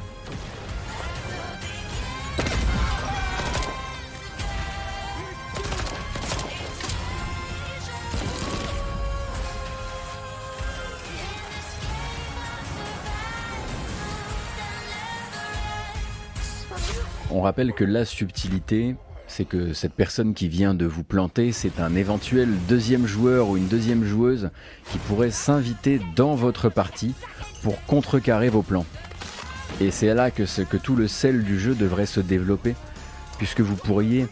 On 17.31 17.41
rappelle 17.41 17.73
que 17.73 17.85
la 17.85 18.05
subtilité, 18.05 18.95
c'est 19.33 19.47
que 19.47 19.73
cette 19.73 19.95
personne 19.95 20.35
qui 20.35 20.47
vient 20.49 20.75
de 20.75 20.85
vous 20.85 21.05
planter, 21.05 21.53
c'est 21.53 21.81
un 21.81 21.95
éventuel 21.95 22.51
deuxième 22.69 23.07
joueur 23.07 23.49
ou 23.49 23.57
une 23.57 23.67
deuxième 23.67 24.05
joueuse 24.05 24.51
qui 24.91 24.99
pourrait 24.99 25.31
s'inviter 25.31 26.03
dans 26.15 26.35
votre 26.35 26.69
partie 26.69 27.15
pour 27.62 27.83
contrecarrer 27.87 28.51
vos 28.51 28.61
plans. 28.61 28.85
Et 29.81 29.91
c'est 29.91 30.12
là 30.12 30.31
que, 30.31 30.43
que 30.65 30.77
tout 30.77 30.97
le 30.97 31.09
sel 31.09 31.45
du 31.45 31.59
jeu 31.59 31.75
devrait 31.75 32.05
se 32.05 32.21
développer, 32.21 32.75
puisque 33.39 33.62
vous 33.62 33.77
pourriez 33.77 34.27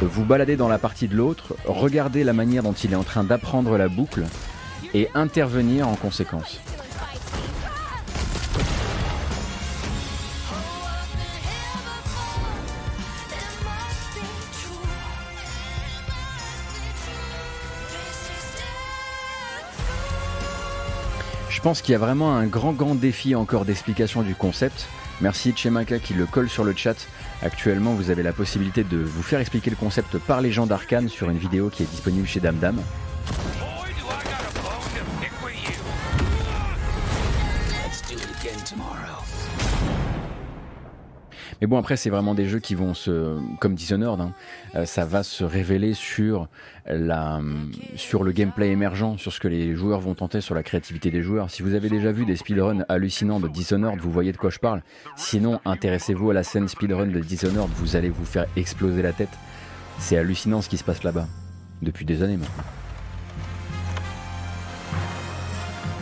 vous 0.00 0.24
balader 0.24 0.56
dans 0.56 0.68
la 0.68 0.78
partie 0.78 1.08
de 1.08 1.16
l'autre, 1.16 1.56
regarder 1.64 2.22
la 2.22 2.32
manière 2.32 2.62
dont 2.62 2.74
il 2.74 2.92
est 2.92 2.96
en 2.96 3.02
train 3.02 3.24
d'apprendre 3.24 3.76
la 3.76 3.88
boucle 3.88 4.22
et 4.94 5.08
intervenir 5.14 5.88
en 5.88 5.96
conséquence. 5.96 6.60
Pense 21.64 21.80
qu'il 21.80 21.92
y 21.92 21.94
a 21.94 21.98
vraiment 21.98 22.36
un 22.36 22.46
grand 22.46 22.72
grand 22.74 22.94
défi 22.94 23.34
encore 23.34 23.64
d'explication 23.64 24.20
du 24.20 24.34
concept. 24.34 24.86
Merci 25.22 25.54
Chemaka 25.56 25.98
qui 25.98 26.12
le 26.12 26.26
colle 26.26 26.50
sur 26.50 26.62
le 26.62 26.74
chat. 26.76 27.06
Actuellement, 27.40 27.94
vous 27.94 28.10
avez 28.10 28.22
la 28.22 28.34
possibilité 28.34 28.84
de 28.84 28.98
vous 28.98 29.22
faire 29.22 29.40
expliquer 29.40 29.70
le 29.70 29.76
concept 29.76 30.18
par 30.18 30.42
les 30.42 30.52
gens 30.52 30.66
d'Arkane 30.66 31.08
sur 31.08 31.30
une 31.30 31.38
vidéo 31.38 31.70
qui 31.70 31.82
est 31.82 31.86
disponible 31.86 32.26
chez 32.26 32.38
Damdam. 32.38 32.76
Mais 41.64 41.68
bon, 41.68 41.78
après, 41.78 41.96
c'est 41.96 42.10
vraiment 42.10 42.34
des 42.34 42.44
jeux 42.44 42.58
qui 42.58 42.74
vont 42.74 42.92
se. 42.92 43.38
Comme 43.58 43.74
Dishonored, 43.74 44.20
hein, 44.20 44.34
euh, 44.74 44.84
ça 44.84 45.06
va 45.06 45.22
se 45.22 45.44
révéler 45.44 45.94
sur, 45.94 46.46
la, 46.86 47.40
sur 47.96 48.22
le 48.22 48.32
gameplay 48.32 48.68
émergent, 48.68 49.16
sur 49.16 49.32
ce 49.32 49.40
que 49.40 49.48
les 49.48 49.74
joueurs 49.74 50.00
vont 50.00 50.12
tenter, 50.12 50.42
sur 50.42 50.54
la 50.54 50.62
créativité 50.62 51.10
des 51.10 51.22
joueurs. 51.22 51.48
Si 51.48 51.62
vous 51.62 51.72
avez 51.72 51.88
déjà 51.88 52.12
vu 52.12 52.26
des 52.26 52.36
speedruns 52.36 52.84
hallucinants 52.90 53.40
de 53.40 53.48
Dishonored, 53.48 53.98
vous 53.98 54.10
voyez 54.10 54.30
de 54.32 54.36
quoi 54.36 54.50
je 54.50 54.58
parle. 54.58 54.82
Sinon, 55.16 55.58
intéressez-vous 55.64 56.32
à 56.32 56.34
la 56.34 56.42
scène 56.42 56.68
speedrun 56.68 57.06
de 57.06 57.20
Dishonored, 57.20 57.70
vous 57.76 57.96
allez 57.96 58.10
vous 58.10 58.26
faire 58.26 58.44
exploser 58.56 59.00
la 59.00 59.14
tête. 59.14 59.32
C'est 59.98 60.18
hallucinant 60.18 60.60
ce 60.60 60.68
qui 60.68 60.76
se 60.76 60.84
passe 60.84 61.02
là-bas. 61.02 61.28
Depuis 61.80 62.04
des 62.04 62.22
années 62.22 62.36
maintenant. 62.36 62.64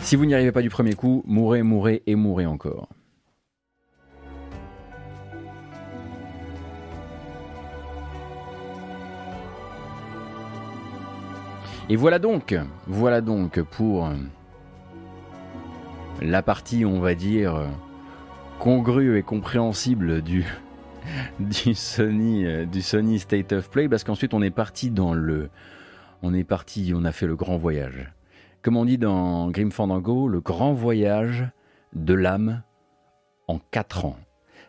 Si 0.01 0.17
vous 0.17 0.25
n'y 0.25 0.33
arrivez 0.33 0.51
pas 0.51 0.61
du 0.61 0.69
premier 0.69 0.95
coup, 0.95 1.23
mourrez, 1.25 1.63
mourrez 1.63 2.03
et 2.05 2.15
mourrez 2.15 2.47
encore. 2.47 2.89
Et 11.89 11.97
voilà 11.97 12.17
donc, 12.17 12.55
voilà 12.87 13.19
donc 13.19 13.61
pour 13.61 14.09
la 16.21 16.41
partie, 16.41 16.85
on 16.85 16.99
va 16.99 17.13
dire, 17.13 17.69
congrue 18.59 19.17
et 19.17 19.23
compréhensible 19.23 20.21
du, 20.21 20.45
du, 21.39 21.73
Sony, 21.73 22.65
du 22.67 22.81
Sony 22.81 23.19
State 23.19 23.51
of 23.51 23.69
Play, 23.69 23.89
parce 23.89 24.05
qu'ensuite 24.05 24.33
on 24.33 24.41
est 24.41 24.49
parti 24.49 24.91
dans 24.91 25.13
le, 25.13 25.49
on 26.21 26.33
est 26.33 26.45
parti, 26.45 26.93
on 26.95 27.03
a 27.03 27.11
fait 27.11 27.27
le 27.27 27.35
grand 27.35 27.57
voyage. 27.57 28.13
Comme 28.61 28.77
on 28.77 28.85
dit 28.85 28.97
dans 28.97 29.51
Grim 29.51 29.71
Fandango, 29.71 30.29
le 30.29 30.39
grand 30.39 30.71
voyage 30.71 31.49
de 31.93 32.13
l'âme 32.13 32.63
en 33.49 33.59
4 33.71 34.05
ans. 34.05 34.17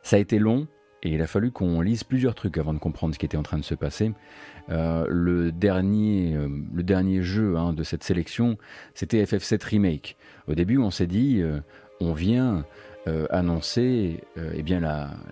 Ça 0.02 0.16
a 0.16 0.18
été 0.18 0.40
long, 0.40 0.66
et 1.04 1.10
il 1.10 1.22
a 1.22 1.28
fallu 1.28 1.52
qu'on 1.52 1.80
lise 1.80 2.02
plusieurs 2.02 2.34
trucs 2.34 2.58
avant 2.58 2.74
de 2.74 2.80
comprendre 2.80 3.14
ce 3.14 3.20
qui 3.20 3.26
était 3.26 3.36
en 3.36 3.44
train 3.44 3.58
de 3.58 3.64
se 3.64 3.76
passer. 3.76 4.12
Euh, 4.70 5.06
le, 5.08 5.52
dernier, 5.52 6.34
euh, 6.34 6.48
le 6.72 6.82
dernier 6.82 7.22
jeu 7.22 7.56
hein, 7.56 7.72
de 7.72 7.82
cette 7.82 8.02
sélection, 8.02 8.56
c'était 8.94 9.22
FF7 9.22 9.64
Remake. 9.64 10.16
Au 10.48 10.54
début, 10.54 10.78
on 10.78 10.90
s'est 10.90 11.06
dit, 11.06 11.40
euh, 11.40 11.60
on 12.00 12.12
vient 12.12 12.64
annoncer 13.28 14.22
eh 14.54 14.62
bien 14.62 14.80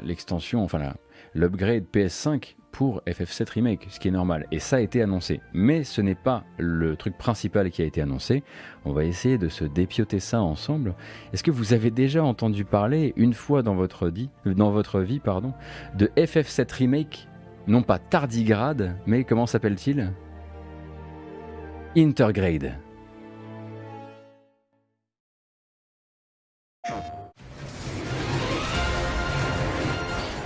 l'extension, 0.05 0.63
enfin 0.63 0.93
l'upgrade 1.35 1.85
PS5 1.91 2.57
pour 2.71 3.01
FF7 3.07 3.51
Remake, 3.51 3.87
ce 3.89 3.99
qui 3.99 4.09
est 4.09 4.11
normal. 4.11 4.47
Et 4.53 4.59
ça 4.59 4.77
a 4.77 4.81
été 4.81 5.01
annoncé. 5.01 5.41
Mais 5.55 5.83
ce 5.83 6.03
n'est 6.03 6.15
pas 6.15 6.45
le 6.59 6.97
truc 6.97 7.17
principal 7.17 7.71
qui 7.71 7.81
a 7.81 7.87
été 7.87 8.03
annoncé. 8.03 8.43
On 8.85 8.93
va 8.93 9.05
essayer 9.05 9.39
de 9.39 9.49
se 9.49 9.65
dépioter 9.65 10.21
ça 10.21 10.43
ensemble. 10.43 10.95
Est-ce 11.33 11.43
que 11.43 11.51
vous 11.51 11.73
avez 11.73 11.91
déjà 11.91 12.23
entendu 12.23 12.67
parler 12.67 13.15
une 13.17 13.33
fois 13.33 13.63
dans 13.63 13.75
votre, 13.75 14.13
dans 14.45 14.71
votre 14.71 15.01
vie 15.01 15.21
pardon, 15.21 15.55
de 15.97 16.09
FF7 16.17 16.75
Remake 16.75 17.29
non 17.67 17.83
pas 17.83 17.99
tardigrade, 17.99 18.97
mais 19.07 19.25
comment 19.25 19.47
s'appelle-t-il? 19.47 20.13
Intergrade. 21.97 22.79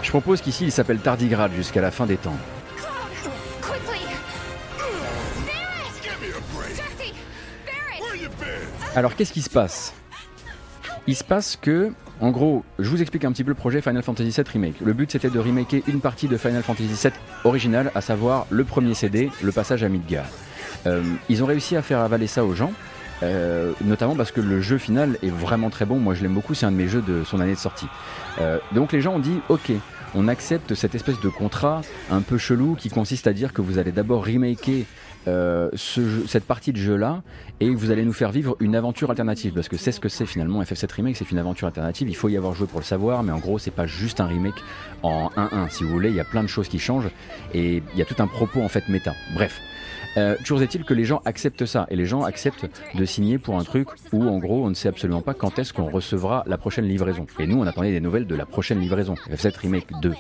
Je 0.03 0.11
propose 0.11 0.41
qu'ici 0.41 0.65
il 0.65 0.73
s'appelle 0.73 1.01
tardigrade 1.01 1.53
jusqu'à 1.53 1.81
la 1.81 1.91
fin 1.91 2.07
des 2.07 2.17
temps. 2.17 2.37
Alors 8.95 9.15
qu'est-ce 9.15 9.33
qui 9.33 9.43
se 9.43 9.51
passe? 9.51 9.95
Il 11.07 11.17
se 11.17 11.25
passe 11.25 11.57
que 11.57 11.93
en 12.21 12.31
gros, 12.31 12.65
je 12.79 12.89
vous 12.89 13.03
explique 13.03 13.25
un 13.25 13.33
petit 13.33 13.45
peu 13.45 13.51
le 13.51 13.57
projet 13.57 13.83
Final 13.83 14.03
Fantasy 14.03 14.31
VII 14.31 14.45
Remake. 14.51 14.81
Le 14.81 14.93
but 14.95 15.11
c'était 15.11 15.29
de 15.29 15.39
remaker 15.39 15.83
une 15.87 16.01
partie 16.01 16.29
de 16.29 16.37
Final 16.37 16.63
Fantasy 16.63 16.89
VII 16.89 17.13
original, 17.45 17.93
à 17.95 18.01
savoir 18.01 18.47
le 18.51 18.65
premier 18.65 18.95
CD, 18.95 19.31
le 19.43 19.53
passage 19.53 19.85
à 19.85 19.89
Midgar. 19.89 20.25
Euh, 20.87 21.03
ils 21.29 21.43
ont 21.43 21.47
réussi 21.47 21.77
à 21.77 21.83
faire 21.83 21.99
avaler 22.01 22.27
ça 22.27 22.45
aux 22.45 22.55
gens, 22.55 22.73
euh, 23.23 23.73
notamment 23.85 24.15
parce 24.15 24.33
que 24.33 24.41
le 24.41 24.63
jeu 24.63 24.79
final 24.79 25.19
est 25.23 25.31
vraiment 25.31 25.69
très 25.69 25.85
bon. 25.85 25.99
Moi 25.99 26.15
je 26.15 26.23
l'aime 26.23 26.35
beaucoup, 26.35 26.55
c'est 26.55 26.65
un 26.65 26.73
de 26.73 26.77
mes 26.77 26.89
jeux 26.89 27.03
de 27.03 27.23
son 27.25 27.41
année 27.41 27.55
de 27.55 27.59
sortie. 27.59 27.89
Euh, 28.41 28.59
donc 28.73 28.93
les 28.93 29.03
gens 29.03 29.15
ont 29.15 29.21
dit 29.21 29.41
ok, 29.51 29.73
on 30.15 30.29
accepte 30.29 30.75
cette 30.75 30.95
espèce 30.95 31.21
de 31.21 31.29
contrat 31.29 31.83
un 32.11 32.23
peu 32.23 32.39
chelou 32.39 32.77
qui 32.77 32.89
consiste 32.89 33.27
à 33.27 33.35
dire 33.35 33.53
que 33.53 33.61
vous 33.61 33.77
allez 33.79 33.93
d'abord 33.93 34.25
remaker 34.25 34.85
euh, 35.29 35.71
cette 35.75 36.45
partie 36.45 36.73
de 36.73 36.79
jeu-là 36.79 37.23
et 37.61 37.71
vous 37.71 37.91
allez 37.91 38.05
nous 38.05 38.13
faire 38.13 38.31
vivre 38.31 38.57
une 38.61 38.77
aventure 38.77 39.11
alternative 39.11 39.53
parce 39.55 39.69
que 39.69 39.77
c'est 39.77 39.93
ce 39.93 40.01
que 40.01 40.09
c'est 40.09 40.27
finalement 40.27 40.63
FF7 40.63 40.93
Remake, 40.93 41.17
c'est 41.17 41.31
une 41.31 41.39
aventure 41.39 41.67
alternative. 41.67 42.09
Il 42.09 42.17
faut 42.17 42.29
y 42.29 42.37
avoir 42.37 42.55
joué 42.55 42.67
pour 42.67 42.81
le 42.81 42.85
savoir, 42.85 43.23
mais 43.23 43.33
en 43.33 43.39
gros, 43.39 43.59
c'est 43.59 43.71
pas 43.71 43.87
juste 43.87 44.21
un 44.21 44.27
remake 44.27 44.63
en 45.03 45.31
1-1. 45.37 45.71
Si 45.71 45.85
vous 45.85 45.91
voulez, 45.91 46.11
il 46.11 46.15
y 46.15 46.21
a 46.21 46.25
plein 46.25 46.43
de 46.43 46.49
choses 46.49 46.69
qui 46.69 46.79
changent 46.79 47.11
et 47.55 47.83
il 47.93 47.99
y 47.99 48.03
a 48.03 48.05
tout 48.05 48.21
un 48.23 48.27
propos 48.27 48.63
en 48.63 48.69
fait 48.69 48.89
méta. 48.89 49.15
Bref. 49.35 49.61
Euh, 50.17 50.35
toujours 50.39 50.63
est-il 50.63 50.85
que 50.85 50.95
les 50.95 51.05
gens 51.05 51.21
acceptent 51.27 51.67
ça 51.67 51.87
et 51.91 51.97
les 51.97 52.07
gens 52.07 52.23
acceptent 52.23 52.67
de 52.95 53.05
signer 53.05 53.37
pour 53.37 53.59
un 53.59 53.65
truc 53.65 53.89
où 54.13 54.27
en 54.27 54.39
gros 54.39 54.65
on 54.65 54.71
ne 54.71 54.75
sait 54.75 54.89
absolument 54.89 55.21
pas 55.21 55.35
quand 55.35 55.59
est-ce 55.59 55.75
qu'on 55.75 55.91
recevra 55.91 56.43
la 56.47 56.57
prochaine 56.57 56.87
livraison. 56.87 57.27
Et 57.39 57.47
nous 57.47 57.59
on 57.59 57.67
attendait 57.67 57.93
des 57.93 58.01
nouvelles 58.01 58.27
de 58.27 58.35
la 58.35 58.47
prochaine 58.47 58.81
livraison, 58.81 59.15
FF7 59.31 59.59
Remake 59.59 59.89
2. 60.01 60.15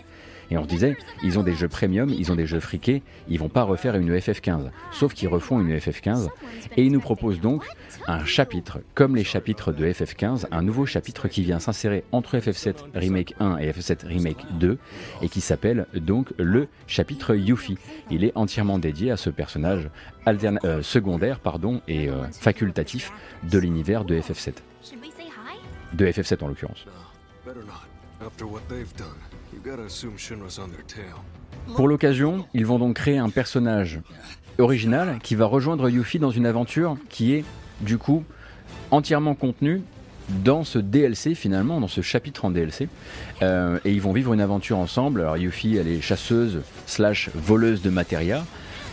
Et 0.50 0.58
on 0.58 0.62
se 0.62 0.68
disait, 0.68 0.96
ils 1.22 1.38
ont 1.38 1.42
des 1.42 1.54
jeux 1.54 1.68
premium, 1.68 2.08
ils 2.10 2.30
ont 2.30 2.36
des 2.36 2.46
jeux 2.46 2.60
friqués, 2.60 3.02
ils 3.28 3.38
vont 3.38 3.48
pas 3.48 3.62
refaire 3.62 3.96
une 3.96 4.14
FF15. 4.14 4.70
Sauf 4.92 5.14
qu'ils 5.14 5.28
refont 5.28 5.60
une 5.60 5.76
FF15 5.76 6.28
et 6.76 6.84
ils 6.84 6.92
nous 6.92 7.00
proposent 7.00 7.40
donc 7.40 7.64
un 8.06 8.24
chapitre, 8.24 8.80
comme 8.94 9.16
les 9.16 9.24
chapitres 9.24 9.72
de 9.72 9.86
FF15, 9.86 10.46
un 10.50 10.62
nouveau 10.62 10.86
chapitre 10.86 11.28
qui 11.28 11.42
vient 11.42 11.58
s'insérer 11.58 12.04
entre 12.12 12.36
FF7 12.36 12.76
Remake 12.94 13.34
1 13.40 13.58
et 13.58 13.70
FF7 13.70 14.06
Remake 14.06 14.44
2 14.58 14.78
et 15.22 15.28
qui 15.28 15.40
s'appelle 15.40 15.86
donc 15.94 16.32
le 16.38 16.68
chapitre 16.86 17.34
Yuffie. 17.34 17.78
Il 18.10 18.24
est 18.24 18.32
entièrement 18.36 18.78
dédié 18.78 19.10
à 19.10 19.16
ce 19.16 19.30
personnage 19.30 19.90
euh, 20.26 20.82
secondaire 20.82 21.40
pardon, 21.40 21.80
et 21.86 22.08
euh, 22.08 22.26
facultatif 22.32 23.12
de 23.44 23.58
l'univers 23.58 24.04
de 24.04 24.18
FF7. 24.18 24.54
De 25.94 26.06
FF7 26.06 26.42
en 26.42 26.48
l'occurrence. 26.48 26.84
Pour 31.74 31.88
l'occasion, 31.88 32.46
ils 32.54 32.66
vont 32.66 32.78
donc 32.78 32.96
créer 32.96 33.18
un 33.18 33.30
personnage 33.30 34.00
original 34.58 35.18
qui 35.22 35.34
va 35.34 35.46
rejoindre 35.46 35.88
Yuffie 35.88 36.18
dans 36.18 36.30
une 36.30 36.46
aventure 36.46 36.96
qui 37.08 37.34
est 37.34 37.44
du 37.80 37.98
coup 37.98 38.24
entièrement 38.90 39.34
contenue 39.34 39.82
dans 40.28 40.64
ce 40.64 40.78
DLC 40.78 41.34
finalement, 41.34 41.80
dans 41.80 41.88
ce 41.88 42.00
chapitre 42.00 42.44
en 42.44 42.50
DLC. 42.50 42.88
Euh, 43.42 43.78
et 43.84 43.92
ils 43.92 44.00
vont 44.00 44.12
vivre 44.12 44.32
une 44.32 44.40
aventure 44.40 44.78
ensemble. 44.78 45.20
Alors 45.20 45.36
Yuffie, 45.36 45.76
elle 45.76 45.88
est 45.88 46.00
chasseuse 46.00 46.62
slash 46.86 47.30
voleuse 47.34 47.82
de 47.82 47.90
matéria. 47.90 48.44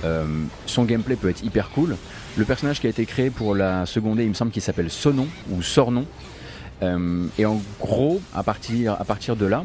Euh, 0.04 0.26
son 0.65 0.84
gameplay 0.84 1.15
peut 1.15 1.30
être 1.30 1.43
hyper 1.43 1.69
cool. 1.69 1.95
Le 2.38 2.45
personnage 2.45 2.80
qui 2.80 2.88
a 2.88 2.89
été 2.89 3.06
créé 3.06 3.30
pour 3.30 3.56
la 3.56 3.86
seconde, 3.86 4.19
il 4.19 4.30
me 4.30 4.34
semble 4.34 4.52
qu'il 4.52 4.62
s'appelle 4.62 4.89
Sonon 4.89 5.28
ou 5.49 5.62
Sornon. 5.62 6.06
Euh, 6.84 7.26
et 7.38 7.46
en 7.46 7.62
gros, 7.80 8.22
à 8.34 8.43
partir, 8.43 9.36
de 9.36 9.46
là, 9.46 9.63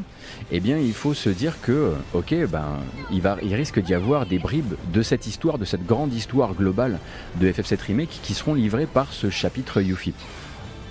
eh 0.53 0.61
bien, 0.61 0.79
il 0.79 0.93
faut 0.93 1.15
se 1.15 1.29
dire 1.29 1.61
que, 1.61 1.95
ok, 2.15 2.35
ben, 2.49 2.79
il 3.11 3.55
risque 3.55 3.81
d'y 3.81 3.95
avoir 3.95 4.27
des 4.27 4.39
bribes 4.39 4.75
de 4.93 5.03
cette 5.03 5.27
histoire, 5.27 5.59
de 5.59 5.65
cette 5.65 5.85
grande 5.85 6.13
histoire 6.15 6.55
globale 6.55 6.99
de 7.41 7.51
FF7 7.51 7.81
Remake 7.87 8.21
qui 8.23 8.35
seront 8.35 8.55
livrées 8.55 8.87
par 8.87 9.13
ce 9.13 9.31
chapitre 9.31 9.81
Yuffie. 9.81 10.15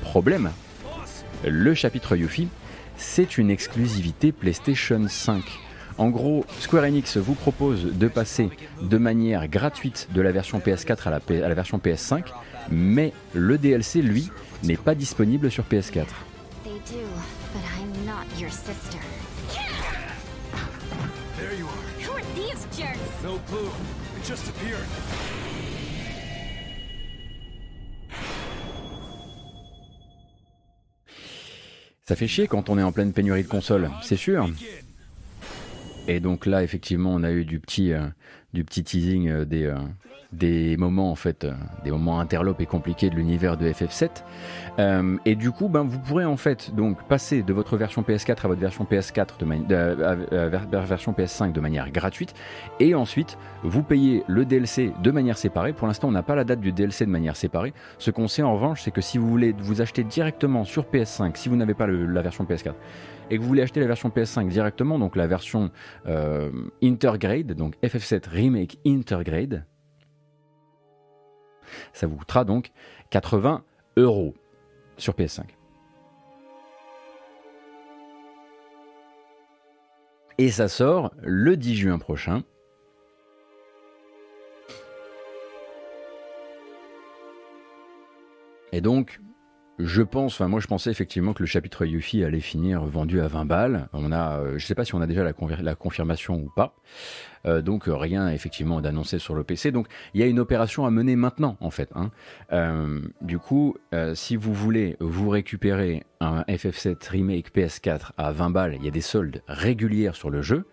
Problème, 0.02 0.52
le 1.46 1.74
chapitre 1.74 2.16
Yuffie, 2.16 2.50
c'est 2.98 3.38
une 3.38 3.50
exclusivité 3.50 4.32
PlayStation 4.32 5.06
5. 5.08 5.44
En 5.98 6.10
gros, 6.10 6.46
Square 6.60 6.84
Enix 6.84 7.18
vous 7.18 7.34
propose 7.34 7.86
de 7.98 8.08
passer 8.08 8.50
de 8.82 8.98
manière 8.98 9.48
gratuite 9.48 10.08
de 10.14 10.22
la 10.22 10.32
version 10.32 10.60
PS4 10.60 11.08
à 11.08 11.10
la, 11.10 11.46
à 11.46 11.50
la 11.50 11.56
version 11.56 11.80
PS5, 11.80 12.24
mais 12.70 13.14
le 13.34 13.58
DLC, 13.58 14.02
lui, 14.02 14.30
n'est 14.64 14.78
pas 14.78 14.96
disponible 14.96 15.52
sur 15.52 15.64
PS4. 15.66 16.06
Ça 32.06 32.16
fait 32.16 32.28
chier 32.28 32.48
quand 32.48 32.70
on 32.70 32.78
est 32.78 32.84
en 32.84 32.94
pleine 32.94 33.12
pénurie 33.12 33.44
de 33.44 33.50
consoles, 33.50 33.90
c'est 34.02 34.16
sûr. 34.16 34.50
Et 36.08 36.22
donc 36.22 36.46
là, 36.46 36.64
effectivement, 36.64 37.14
on 37.14 37.24
a 37.24 37.32
eu 37.32 37.44
du 37.44 37.60
petit, 37.60 37.92
euh, 37.92 38.08
du 38.54 38.64
petit 38.64 38.84
teasing 38.84 39.28
euh, 39.28 39.46
des, 39.46 39.66
euh, 39.66 39.76
des 40.34 40.78
moments 40.78 41.12
en 41.12 41.16
fait, 41.16 41.46
euh, 41.46 41.54
des 41.84 41.92
moments 41.92 42.20
interlopes 42.20 42.62
et 42.62 42.66
compliqués 42.66 43.10
de 43.10 43.16
l'univers 43.16 43.58
de 43.58 43.68
FF7. 43.70 44.24
Euh, 44.80 45.18
et 45.26 45.36
du 45.36 45.52
coup, 45.52 45.70
ben, 45.70 45.84
vous 45.84 46.00
pourrez 46.00 46.26
en 46.26 46.38
fait 46.38 46.74
donc 46.76 47.04
passer 47.08 47.44
de 47.44 47.54
votre 47.54 47.78
version 47.78 48.02
PS4 48.02 48.46
à 48.46 48.48
votre 48.48 48.62
version 48.62 48.88
PS4 48.90 49.38
de 49.40 50.78
version 50.78 51.12
PS5 51.14 51.52
de 51.52 51.60
manière 51.60 51.92
gratuite, 51.92 52.34
et 52.80 52.96
ensuite 52.96 53.38
vous 53.64 53.84
payez 53.84 54.24
le 54.28 54.46
DLC 54.46 54.94
de 55.02 55.12
manière 55.12 55.38
séparée. 55.38 55.74
Pour 55.74 55.88
l'instant, 55.88 56.08
on 56.08 56.12
n'a 56.12 56.24
pas 56.24 56.36
la 56.36 56.44
date 56.44 56.60
du 56.60 56.72
DLC 56.72 57.06
de 57.06 57.12
manière 57.12 57.36
séparée. 57.36 57.74
Ce 57.98 58.12
qu'on 58.12 58.28
sait 58.28 58.44
en 58.44 58.54
revanche, 58.54 58.82
c'est 58.84 58.92
que 58.92 59.02
si 59.02 59.18
vous 59.18 59.28
voulez 59.28 59.56
vous 59.58 59.82
acheter 59.82 60.04
directement 60.04 60.64
sur 60.64 60.84
PS5, 60.84 61.36
si 61.36 61.50
vous 61.50 61.56
n'avez 61.56 61.74
pas 61.74 61.88
la 61.88 62.22
version 62.22 62.44
PS4 62.44 62.74
et 63.30 63.38
que 63.38 63.42
vous 63.42 63.48
voulez 63.48 63.62
acheter 63.62 63.80
la 63.80 63.88
version 63.88 64.10
PS5 64.10 64.48
directement, 64.48 65.00
donc 65.00 65.16
la 65.16 65.28
version 65.28 65.72
euh, 66.08 66.50
Intergrade, 66.82 67.54
donc 67.54 67.76
FF7 67.84 68.30
Remake 68.30 68.78
Intergrade, 68.86 69.66
ça 71.94 72.08
vous 72.08 72.16
coûtera 72.16 72.44
donc 72.44 72.72
80 73.10 73.64
euros 73.98 74.34
sur 74.98 75.14
PS5. 75.14 75.44
Et 80.40 80.52
ça 80.52 80.68
sort 80.68 81.12
le 81.22 81.58
10 81.58 81.76
juin 81.76 81.98
prochain. 81.98 82.44
Et 88.72 88.82
donc, 88.82 89.20
je 89.80 90.02
pense, 90.02 90.34
enfin 90.34 90.48
moi 90.48 90.60
je 90.60 90.66
pensais 90.66 90.90
effectivement 90.90 91.34
que 91.34 91.44
le 91.44 91.48
chapitre 91.48 91.86
Yuffie 91.86 92.24
allait 92.24 92.40
finir 92.40 92.84
vendu 92.86 93.22
à 93.22 93.28
20 93.28 93.46
balles. 93.46 93.90
On 93.94 94.12
a, 94.12 94.40
euh, 94.40 94.58
je 94.58 94.66
sais 94.66 94.74
pas 94.74 94.86
si 94.86 94.96
on 94.96 95.02
a 95.02 95.08
déjà 95.08 95.24
la, 95.24 95.34
la 95.62 95.76
confirmation 95.76 96.36
ou 96.36 96.52
pas. 96.56 96.76
Euh, 97.46 97.62
donc 97.62 97.88
euh, 97.88 97.96
rien 97.96 98.30
effectivement 98.30 98.82
d'annoncé 98.82 99.20
sur 99.20 99.36
le 99.36 99.44
PC. 99.44 99.72
Donc 99.72 99.88
il 100.16 100.20
y 100.22 100.24
a 100.24 100.28
une 100.28 100.40
opération 100.40 100.88
à 100.88 100.92
mener 100.92 101.16
maintenant 101.16 101.58
en 101.62 101.70
fait. 101.70 101.92
Hein. 101.94 102.10
du 103.22 103.38
coup, 103.38 103.76
si 104.14 104.36
vous 104.36 104.54
voulez 104.54 104.98
vous 105.00 105.30
récupérer 105.30 106.04
un 106.20 106.42
FF7 106.44 107.10
remake 107.10 107.54
PS4 107.54 108.12
à 108.18 108.32
20 108.32 108.50
balles, 108.50 108.76
il 108.76 108.84
y 108.84 108.88
a 108.88 108.92
des 108.92 109.02
soldes 109.02 109.44
régulières 109.48 110.16
sur 110.16 110.30
le 110.30 110.42
jeu. 110.42 110.66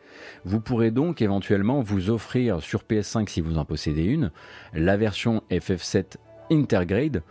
Vous 0.45 0.61
pourrez 0.61 0.91
donc 0.91 1.21
éventuellement 1.21 1.83
vous 1.83 2.09
offrir 2.11 2.63
sur 2.63 2.83
PS5 2.83 3.29
si 3.29 3.41
vous 3.41 3.59
en 3.59 3.65
possédez 3.65 4.05
une 4.05 4.31
la 4.73 4.97
version 4.97 5.43
FF7 5.51 6.17
Intergrade 6.51 7.23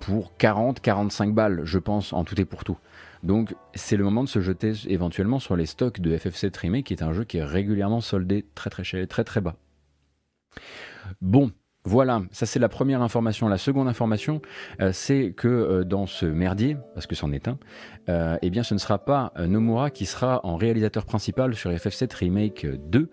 pour 0.00 0.32
40-45 0.38 1.32
balles, 1.32 1.60
je 1.64 1.78
pense, 1.78 2.12
en 2.12 2.24
tout 2.24 2.40
et 2.40 2.44
pour 2.44 2.64
tout. 2.64 2.78
Donc 3.22 3.54
c'est 3.74 3.96
le 3.96 4.04
moment 4.04 4.24
de 4.24 4.28
se 4.28 4.40
jeter 4.40 4.72
éventuellement 4.86 5.38
sur 5.38 5.54
les 5.56 5.66
stocks 5.66 6.00
de 6.00 6.16
FF7 6.16 6.58
Remake, 6.58 6.86
qui 6.86 6.94
est 6.94 7.02
un 7.02 7.12
jeu 7.12 7.24
qui 7.24 7.36
est 7.36 7.44
régulièrement 7.44 8.00
soldé 8.00 8.46
très 8.54 8.70
très 8.70 8.82
cher, 8.82 9.06
très 9.06 9.24
très 9.24 9.40
bas. 9.40 9.56
Bon, 11.20 11.52
voilà, 11.84 12.22
ça 12.30 12.44
c'est 12.44 12.58
la 12.58 12.68
première 12.68 13.00
information. 13.00 13.48
La 13.48 13.56
seconde 13.56 13.88
information, 13.88 14.42
euh, 14.82 14.90
c'est 14.92 15.32
que 15.34 15.48
euh, 15.48 15.82
dans 15.82 16.04
ce 16.04 16.26
merdier, 16.26 16.76
parce 16.92 17.06
que 17.06 17.14
c'en 17.14 17.32
est 17.32 17.48
un, 17.48 17.58
euh, 18.10 18.36
eh 18.42 18.50
bien 18.50 18.62
ce 18.62 18.74
ne 18.74 18.78
sera 18.78 18.98
pas 18.98 19.32
Nomura 19.38 19.90
qui 19.90 20.04
sera 20.04 20.44
en 20.44 20.56
réalisateur 20.56 21.06
principal 21.06 21.54
sur 21.54 21.70
FF7 21.70 22.14
Remake 22.14 22.66
2. 22.66 23.08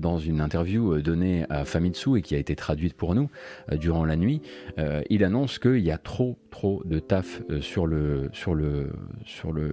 dans 0.00 0.18
une 0.18 0.40
interview 0.40 1.00
donnée 1.00 1.46
à 1.48 1.64
Famitsu 1.64 2.18
et 2.18 2.22
qui 2.22 2.34
a 2.34 2.38
été 2.38 2.56
traduite 2.56 2.94
pour 2.94 3.14
nous 3.14 3.30
durant 3.72 4.04
la 4.04 4.16
nuit, 4.16 4.42
il 5.10 5.24
annonce 5.24 5.58
qu'il 5.58 5.80
y 5.80 5.90
a 5.90 5.98
trop 5.98 6.38
trop 6.50 6.82
de 6.84 6.98
taf 6.98 7.42
sur 7.60 7.86
le 7.86 8.30
sur 8.32 8.54
le 8.54 8.90
sur 9.24 9.52
le 9.52 9.72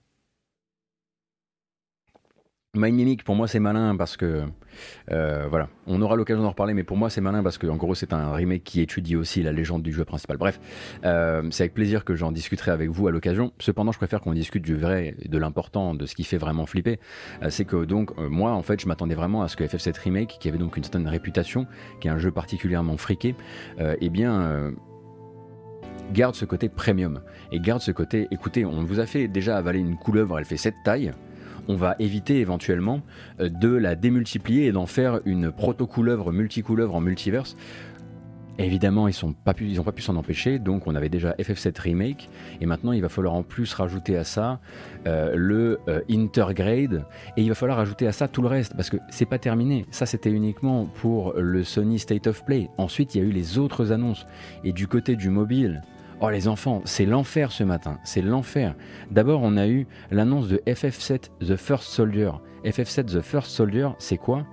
My 2.75 2.91
Mimic, 2.91 3.23
pour 3.23 3.33
moi, 3.33 3.47
c'est 3.47 3.59
malin 3.59 3.95
parce 3.97 4.15
que. 4.15 4.43
euh, 5.11 5.47
voilà, 5.49 5.69
on 5.87 6.03
aura 6.03 6.15
l'occasion 6.15 6.43
d'en 6.43 6.49
reparler, 6.49 6.75
mais 6.75 6.83
pour 6.83 6.97
moi, 6.97 7.09
c'est 7.09 7.19
malin 7.19 7.41
parce 7.41 7.57
que, 7.57 7.65
en 7.65 7.77
gros, 7.77 7.95
c'est 7.95 8.13
un 8.13 8.31
remake 8.31 8.63
qui 8.63 8.79
étudie 8.79 9.15
aussi 9.15 9.41
la 9.41 9.51
légende 9.51 9.81
du 9.81 9.91
jeu 9.91 10.05
principal. 10.05 10.37
Bref, 10.37 10.59
euh, 11.03 11.41
c'est 11.49 11.63
avec 11.63 11.73
plaisir 11.73 12.05
que 12.05 12.13
j'en 12.13 12.31
discuterai 12.31 12.69
avec 12.69 12.91
vous 12.91 13.07
à 13.07 13.11
l'occasion. 13.11 13.53
Cependant, 13.57 13.91
je 13.91 13.97
préfère 13.97 14.21
qu'on 14.21 14.33
discute 14.33 14.63
du 14.63 14.75
vrai, 14.75 15.15
de 15.25 15.37
l'important, 15.39 15.95
de 15.95 16.05
ce 16.05 16.13
qui 16.13 16.23
fait 16.23 16.37
vraiment 16.37 16.67
flipper. 16.67 16.99
Euh, 17.41 17.49
c'est 17.49 17.65
que, 17.65 17.85
donc, 17.85 18.15
moi, 18.19 18.51
en 18.51 18.61
fait, 18.61 18.79
je 18.79 18.87
m'attendais 18.87 19.15
vraiment 19.15 19.41
à 19.41 19.47
ce 19.47 19.55
que 19.55 19.63
FF7 19.63 19.99
Remake, 20.01 20.37
qui 20.39 20.47
avait 20.47 20.59
donc 20.59 20.77
une 20.77 20.83
certaine 20.83 21.07
réputation, 21.07 21.65
qui 21.99 22.07
est 22.07 22.11
un 22.11 22.19
jeu 22.19 22.29
particulièrement 22.31 22.97
friqué, 22.97 23.33
eh 23.79 24.09
bien. 24.09 24.73
garde 26.13 26.35
ce 26.35 26.45
côté 26.45 26.69
premium 26.69 27.21
et 27.51 27.59
garde 27.59 27.81
ce 27.81 27.91
côté 27.91 28.27
écoutez 28.31 28.65
on 28.65 28.83
vous 28.83 28.99
a 28.99 29.05
fait 29.05 29.27
déjà 29.27 29.57
avaler 29.57 29.79
une 29.79 29.95
couleuvre 29.95 30.39
elle 30.39 30.45
fait 30.45 30.57
cette 30.57 30.81
taille 30.83 31.13
on 31.69 31.75
va 31.75 31.95
éviter 31.99 32.39
éventuellement 32.39 33.01
euh, 33.39 33.47
de 33.47 33.69
la 33.69 33.95
démultiplier 33.95 34.65
et 34.65 34.71
d'en 34.73 34.87
faire 34.87 35.21
une 35.25 35.51
proto-couleuvre, 35.51 36.33
multi-couleuvre 36.33 36.95
en 36.95 36.99
multiverse. 36.99 37.55
Évidemment, 38.61 39.07
ils 39.07 39.15
n'ont 39.23 39.31
pas, 39.31 39.53
pu- 39.53 39.73
s'en 40.01 40.17
empêcher, 40.17 40.59
donc 40.59 40.85
on 40.85 40.93
avait 40.95 41.07
déjà 41.07 41.31
FF7 41.39 41.79
Remake, 41.79 42.29
et 42.59 42.65
maintenant 42.65 42.91
il 42.91 43.01
va 43.01 43.07
falloir 43.07 43.33
en 43.33 43.41
plus 43.43 43.73
rajouter 43.73 44.17
à 44.17 44.25
ça 44.25 44.59
euh, 45.07 45.33
le 45.33 45.79
euh, 45.87 46.01
Intergrade, 46.11 47.05
et 47.37 47.41
il 47.41 47.47
va 47.47 47.55
falloir 47.55 47.77
rajouter 47.77 48.05
à 48.05 48.11
ça 48.11 48.27
tout 48.27 48.41
le 48.41 48.49
reste, 48.49 48.75
parce 48.75 48.89
que 48.89 48.97
c'est 49.09 49.25
pas 49.25 49.37
terminé. 49.39 49.85
Ça, 49.91 50.05
c'était 50.05 50.29
uniquement 50.31 50.87
pour 50.95 51.35
le 51.37 51.63
Sony 51.63 51.99
State 51.99 52.27
of 52.27 52.43
Play. 52.43 52.67
Ensuite, 52.77 53.15
il 53.15 53.21
y 53.21 53.25
a 53.25 53.27
eu 53.27 53.31
les 53.31 53.57
autres 53.59 53.93
annonces, 53.93 54.27
et 54.65 54.73
du 54.73 54.87
côté 54.87 55.15
du 55.15 55.29
mobile, 55.29 55.81
Oh 56.21 56.29
les 56.29 56.49
enfants, 56.49 56.81
c'est 56.83 57.05
l'enfer 57.05 57.51
ce 57.51 57.63
matin, 57.63 57.97
c'est 58.03 58.21
l'enfer. 58.21 58.75
D'abord 59.09 59.39
on 59.41 59.55
a 59.55 59.67
eu 59.67 59.87
l'annonce 60.11 60.49
de 60.49 60.57
FF7 60.67 61.29
The 61.39 61.55
First 61.55 61.85
Soldier. 61.85 62.31
FF7 62.65 63.05
The 63.05 63.21
First 63.21 63.51
Soldier, 63.51 63.89
c'est 63.99 64.17
quoi? 64.17 64.45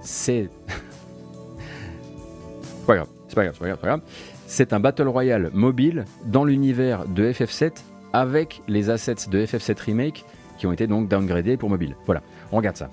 C'est... 0.00 0.50
Pas 2.86 2.96
grave, 2.96 3.08
c'est 3.28 3.34
pas 3.34 3.44
grave, 3.44 3.54
c'est 3.54 3.60
pas 3.60 3.66
grave, 3.66 3.76
c'est 3.76 3.80
pas 3.80 3.86
grave. 3.86 4.00
C'est 4.46 4.72
un 4.72 4.80
Battle 4.80 5.08
Royale 5.08 5.50
mobile 5.52 6.04
dans 6.24 6.44
l'univers 6.44 7.06
de 7.06 7.30
FF7 7.30 7.72
avec 8.12 8.62
les 8.66 8.90
assets 8.90 9.28
de 9.30 9.44
FF7 9.44 9.80
Remake 9.82 10.24
qui 10.56 10.66
ont 10.66 10.72
été 10.72 10.86
donc 10.86 11.08
downgradés 11.08 11.58
pour 11.58 11.68
mobile. 11.68 11.96
Voilà, 12.06 12.22
on 12.50 12.56
regarde 12.56 12.76
ça. 12.76 12.88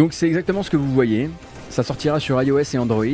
Donc 0.00 0.14
c'est 0.14 0.26
exactement 0.26 0.62
ce 0.62 0.70
que 0.70 0.78
vous 0.78 0.90
voyez. 0.90 1.28
Ça 1.68 1.82
sortira 1.82 2.20
sur 2.20 2.42
iOS 2.42 2.62
et 2.72 2.78
Android. 2.78 3.04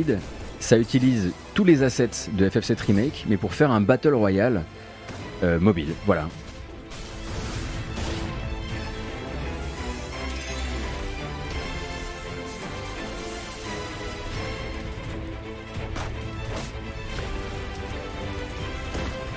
Ça 0.61 0.77
utilise 0.77 1.33
tous 1.53 1.65
les 1.65 1.83
assets 1.83 2.31
de 2.31 2.47
FF7 2.47 2.77
Remake, 2.79 3.25
mais 3.27 3.35
pour 3.35 3.53
faire 3.53 3.71
un 3.71 3.81
Battle 3.81 4.13
Royale 4.13 4.63
euh, 5.43 5.59
mobile. 5.59 5.89
Voilà. 6.05 6.29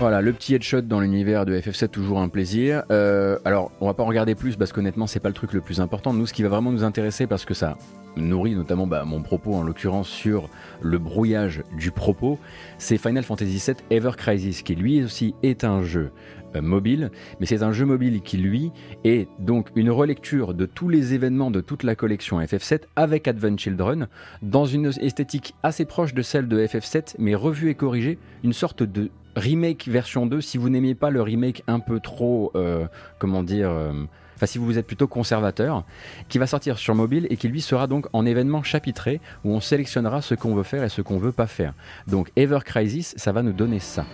Voilà, 0.01 0.23
le 0.23 0.33
petit 0.33 0.55
headshot 0.55 0.81
dans 0.81 1.01
l'univers 1.01 1.45
de 1.45 1.55
FF7, 1.55 1.89
toujours 1.89 2.21
un 2.21 2.31
plaisir. 2.31 2.85
Euh, 2.91 3.39
alors, 3.45 3.71
on 3.83 3.87
va 3.87 3.93
pas 3.93 4.03
en 4.03 4.07
regarder 4.07 4.35
plus 4.35 4.57
parce 4.57 4.73
qu'honnêtement, 4.73 5.07
c'est 5.07 5.21
pas 5.21 5.29
le 5.29 5.35
truc 5.35 5.53
le 5.53 5.61
plus 5.61 5.79
important. 5.79 6.15
Nous, 6.15 6.25
ce 6.25 6.33
qui 6.33 6.43
va 6.43 6.49
vraiment 6.49 6.73
nous 6.73 6.85
intéresser, 6.85 7.27
parce 7.27 7.45
que 7.45 7.53
ça 7.53 7.77
nourrit 8.17 8.55
notamment 8.55 8.87
bah, 8.87 9.05
mon 9.05 9.21
propos, 9.21 9.53
en 9.53 9.63
l'occurrence 9.63 10.09
sur 10.09 10.49
le 10.81 10.97
brouillage 10.97 11.63
du 11.77 11.91
propos, 11.91 12.39
c'est 12.79 12.97
Final 12.97 13.25
Fantasy 13.25 13.63
VII 13.63 13.77
Ever 13.91 14.13
Crisis, 14.17 14.63
qui 14.63 14.75
lui 14.75 15.05
aussi 15.05 15.35
est 15.43 15.65
un 15.65 15.83
jeu 15.83 16.13
euh, 16.57 16.63
mobile, 16.63 17.11
mais 17.39 17.45
c'est 17.45 17.63
un 17.63 17.73
jeu 17.73 17.85
mobile 17.85 18.23
qui 18.23 18.39
lui 18.39 18.73
est 19.05 19.29
donc 19.39 19.69
une 19.77 19.91
relecture 19.91 20.55
de 20.55 20.65
tous 20.65 20.89
les 20.89 21.13
événements 21.13 21.51
de 21.51 21.61
toute 21.61 21.83
la 21.83 21.95
collection 21.95 22.41
FF7 22.41 22.85
avec 22.97 23.29
Advent 23.29 23.59
Children 23.59 24.09
dans 24.41 24.65
une 24.65 24.93
esthétique 24.99 25.55
assez 25.63 25.85
proche 25.85 26.15
de 26.15 26.23
celle 26.23 26.49
de 26.49 26.59
FF7, 26.59 27.17
mais 27.19 27.35
revue 27.35 27.69
et 27.69 27.75
corrigée, 27.75 28.19
une 28.43 28.55
sorte 28.55 28.83
de 28.83 29.11
remake 29.41 29.89
version 29.89 30.27
2 30.27 30.41
si 30.41 30.59
vous 30.59 30.69
n'aimiez 30.69 30.95
pas 30.95 31.11
le 31.11 31.23
remake 31.23 31.65
un 31.67 31.81
peu 31.81 31.99
trop, 31.99 32.53
euh, 32.55 32.87
comment 33.19 33.43
dire, 33.43 33.71
euh, 33.71 33.93
enfin 34.37 34.47
si 34.47 34.59
vous 34.59 34.79
êtes 34.79 34.87
plutôt 34.87 35.09
conservateur, 35.09 35.85
qui 36.29 36.39
va 36.39 36.47
sortir 36.47 36.79
sur 36.79 36.95
mobile 36.95 37.27
et 37.31 37.37
qui 37.37 37.49
lui 37.49 37.61
sera 37.61 37.87
donc 37.87 38.07
en 38.13 38.27
événement 38.27 38.63
chapitré 38.63 39.21
où 39.45 39.53
on 39.53 39.61
sélectionnera 39.61 40.23
ce 40.23 40.35
qu'on 40.35 40.55
veut 40.55 40.63
faire 40.63 40.85
et 40.85 40.89
ce 40.89 41.03
qu'on 41.03 41.19
veut 41.19 41.33
pas 41.33 41.47
faire. 41.47 41.75
Donc 42.07 42.31
Ever 42.37 42.61
Crisis, 42.65 43.15
ça 43.17 43.33
va 43.33 43.43
nous 43.43 43.53
donner 43.53 43.81
ça. 43.81 44.05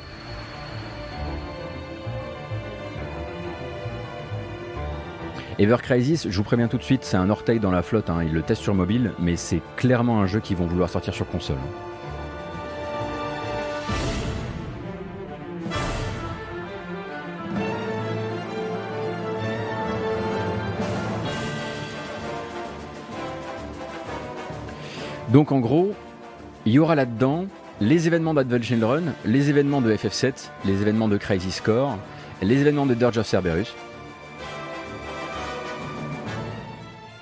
Ever 5.59 5.79
Crisis, 5.83 6.29
je 6.29 6.37
vous 6.37 6.45
préviens 6.45 6.69
tout 6.69 6.77
de 6.77 6.83
suite, 6.83 7.03
c'est 7.03 7.17
un 7.17 7.31
orteil 7.31 7.61
dans 7.61 7.71
la 7.71 7.83
flotte, 7.83 8.11
hein, 8.11 8.23
ils 8.23 8.33
le 8.33 8.43
testent 8.43 8.63
sur 8.63 8.75
mobile, 8.75 9.13
mais 9.19 9.37
c'est 9.37 9.63
clairement 9.77 10.21
un 10.21 10.27
jeu 10.27 10.41
qu'ils 10.41 10.57
vont 10.57 10.67
vouloir 10.67 10.91
sortir 10.91 11.15
sur 11.15 11.27
console. 11.27 11.57
Donc 25.37 25.53
en 25.53 25.61
gros, 25.61 25.93
il 26.65 26.73
y 26.73 26.79
aura 26.79 26.95
là-dedans 26.95 27.45
les 27.83 28.07
événements 28.07 28.33
d'Advent 28.33 28.63
Children, 28.63 29.13
les 29.27 29.51
événements 29.51 29.83
de 29.83 29.93
FF7, 29.93 30.49
les 30.65 30.81
événements 30.81 31.09
de 31.09 31.19
Crisis 31.19 31.61
Core, 31.61 31.99
les 32.41 32.59
événements 32.63 32.87
de 32.87 32.95
Dirge 32.95 33.19
of 33.19 33.27
Cerberus. 33.27 33.75